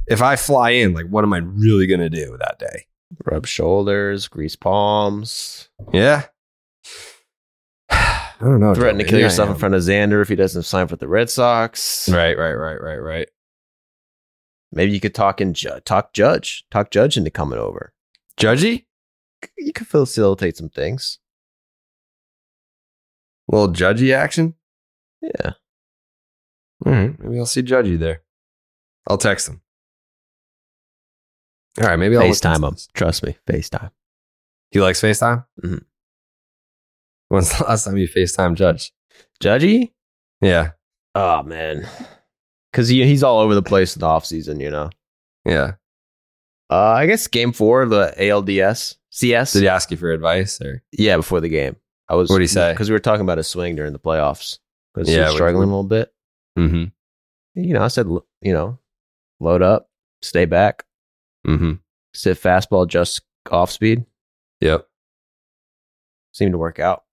if 0.06 0.20
I 0.20 0.36
fly 0.36 0.70
in, 0.70 0.92
like, 0.92 1.06
what 1.06 1.24
am 1.24 1.32
I 1.32 1.38
really 1.38 1.86
gonna 1.86 2.10
do 2.10 2.36
that 2.40 2.58
day? 2.58 2.84
Rub 3.24 3.46
shoulders, 3.46 4.28
grease 4.28 4.54
palms. 4.54 5.70
Yeah. 5.94 6.24
I 7.90 8.32
don't 8.38 8.60
know. 8.60 8.74
Threaten 8.74 8.98
to 8.98 9.04
kill 9.04 9.18
Yeah, 9.18 9.26
yourself 9.26 9.48
in 9.48 9.56
front 9.56 9.74
of 9.74 9.80
Xander 9.80 10.20
if 10.20 10.28
he 10.28 10.36
doesn't 10.36 10.64
sign 10.64 10.88
for 10.88 10.96
the 10.96 11.08
Red 11.08 11.30
Sox. 11.30 12.06
Right, 12.10 12.36
right, 12.36 12.52
right, 12.52 12.80
right, 12.82 12.98
right. 12.98 13.28
Maybe 14.72 14.92
you 14.92 15.00
could 15.00 15.14
talk 15.14 15.40
and 15.40 15.54
ju- 15.56 15.80
talk 15.86 16.12
Judge, 16.12 16.66
talk 16.70 16.90
Judge 16.90 17.16
into 17.16 17.30
coming 17.30 17.58
over. 17.58 17.94
Judgy, 18.38 18.84
You 19.56 19.72
could 19.72 19.86
facilitate 19.86 20.58
some 20.58 20.68
things. 20.68 21.18
Little 23.48 23.68
judgy 23.68 24.14
action. 24.14 24.54
Yeah. 25.22 25.52
All 26.84 26.92
right, 26.92 27.18
maybe 27.18 27.38
I'll 27.38 27.46
see 27.46 27.62
Judgy 27.62 27.98
there. 27.98 28.22
I'll 29.08 29.16
text 29.18 29.48
him. 29.48 29.60
All 31.80 31.88
right, 31.88 31.96
maybe 31.98 32.16
I'll 32.16 32.24
FaceTime 32.24 32.66
him. 32.66 32.76
Trust 32.94 33.24
me. 33.24 33.36
FaceTime. 33.48 33.90
He 34.70 34.80
likes 34.80 35.00
FaceTime? 35.00 35.44
Mhm. 35.62 35.84
When's 37.28 37.56
the 37.56 37.64
last 37.64 37.84
time 37.84 37.96
you 37.96 38.06
FaceTime 38.08 38.54
Judge? 38.54 38.92
Judgy? 39.42 39.92
Yeah. 40.40 40.72
Oh 41.14 41.42
man. 41.42 41.86
Cause 42.72 42.88
he, 42.88 43.04
he's 43.06 43.22
all 43.22 43.38
over 43.40 43.54
the 43.54 43.62
place 43.62 43.96
in 43.96 44.00
the 44.00 44.06
offseason, 44.06 44.60
you 44.60 44.70
know. 44.70 44.90
Yeah. 45.44 45.72
Uh, 46.70 46.76
I 46.92 47.06
guess 47.06 47.26
game 47.28 47.52
four 47.52 47.82
of 47.82 47.90
the 47.90 48.12
ALDS 48.18 48.96
CS. 49.10 49.52
Did 49.52 49.62
he 49.62 49.68
ask 49.68 49.90
you 49.90 49.96
for 49.96 50.10
advice 50.10 50.60
or? 50.60 50.82
Yeah, 50.92 51.16
before 51.16 51.40
the 51.40 51.48
game. 51.48 51.76
I 52.08 52.14
was. 52.16 52.28
What'd 52.30 52.42
he 52.42 52.46
say? 52.48 52.72
Because 52.72 52.88
we 52.90 52.94
were 52.94 52.98
talking 53.00 53.22
about 53.22 53.38
his 53.38 53.46
swing 53.48 53.76
during 53.76 53.92
the 53.92 53.98
playoffs. 53.98 54.58
Because 54.94 55.08
Yeah, 55.08 55.14
he 55.16 55.20
was 55.22 55.32
we- 55.32 55.36
struggling 55.38 55.64
a 55.68 55.72
little 55.72 55.84
bit. 55.84 56.12
Mm-hmm. 56.58 56.84
You 57.60 57.74
know, 57.74 57.82
I 57.82 57.88
said, 57.88 58.06
you 58.06 58.52
know, 58.52 58.78
load 59.40 59.62
up, 59.62 59.88
stay 60.22 60.44
back, 60.44 60.84
Mm-hmm. 61.46 61.72
sit 62.14 62.38
fastball 62.40 62.86
just 62.86 63.22
off 63.50 63.70
speed. 63.70 64.04
Yep. 64.60 64.86
Seemed 66.32 66.52
to 66.52 66.58
work 66.58 66.78
out. 66.78 67.04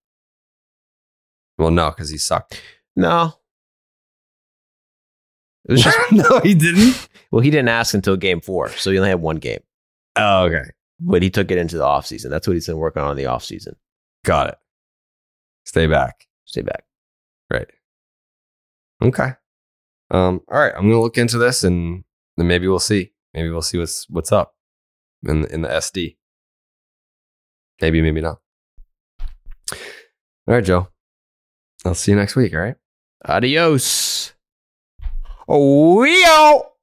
Well, 1.58 1.72
no, 1.72 1.90
because 1.92 2.10
he 2.10 2.18
sucked. 2.18 2.60
No. 2.96 3.34
It 5.68 5.74
was 5.74 5.84
just 5.84 5.98
no, 6.12 6.40
he 6.40 6.54
didn't. 6.56 7.08
well, 7.32 7.42
he 7.42 7.50
didn't 7.52 7.70
ask 7.70 7.94
until 7.94 8.18
game 8.18 8.42
four, 8.42 8.70
so 8.70 8.90
he 8.92 8.98
only 8.98 9.10
had 9.10 9.22
one 9.22 9.38
game. 9.38 9.60
Oh, 10.16 10.46
okay. 10.46 10.70
But 11.00 11.22
he 11.22 11.30
took 11.30 11.52
it 11.52 11.58
into 11.58 11.78
the 11.78 11.84
offseason. 11.84 12.30
That's 12.30 12.48
what 12.48 12.54
he's 12.54 12.68
been 12.68 12.78
working 12.78 13.02
on 13.02 13.12
in 13.12 13.18
the 13.18 13.30
offseason. 13.30 13.76
Got 14.26 14.50
it. 14.50 14.58
Stay 15.66 15.88
back. 15.88 16.28
Stay 16.46 16.62
back. 16.62 16.84
Right. 17.50 17.68
Okay. 19.02 19.34
Um, 20.10 20.42
all 20.50 20.60
right. 20.60 20.74
I'm 20.76 20.84
gonna 20.84 21.02
look 21.02 21.18
into 21.18 21.38
this 21.38 21.64
and 21.64 22.04
then 22.38 22.48
maybe 22.48 22.68
we'll 22.68 22.80
see. 22.80 23.14
Maybe 23.34 23.50
we'll 23.50 23.62
see 23.62 23.78
what's 23.78 24.10
what's 24.10 24.32
up 24.32 24.56
in 25.24 25.46
in 25.46 25.62
the 25.62 25.70
SD. 25.70 26.18
Maybe, 27.82 28.02
maybe 28.02 28.22
not. 28.22 28.40
All 30.48 30.56
right, 30.56 30.64
Joe. 30.64 30.88
I'll 31.84 31.96
see 31.96 32.12
you 32.12 32.18
next 32.18 32.36
week, 32.36 32.54
all 32.54 32.62
right? 32.62 32.76
Adios. 33.26 34.34
Oh, 35.48 35.96
we 36.00 36.24
out. 36.26 36.71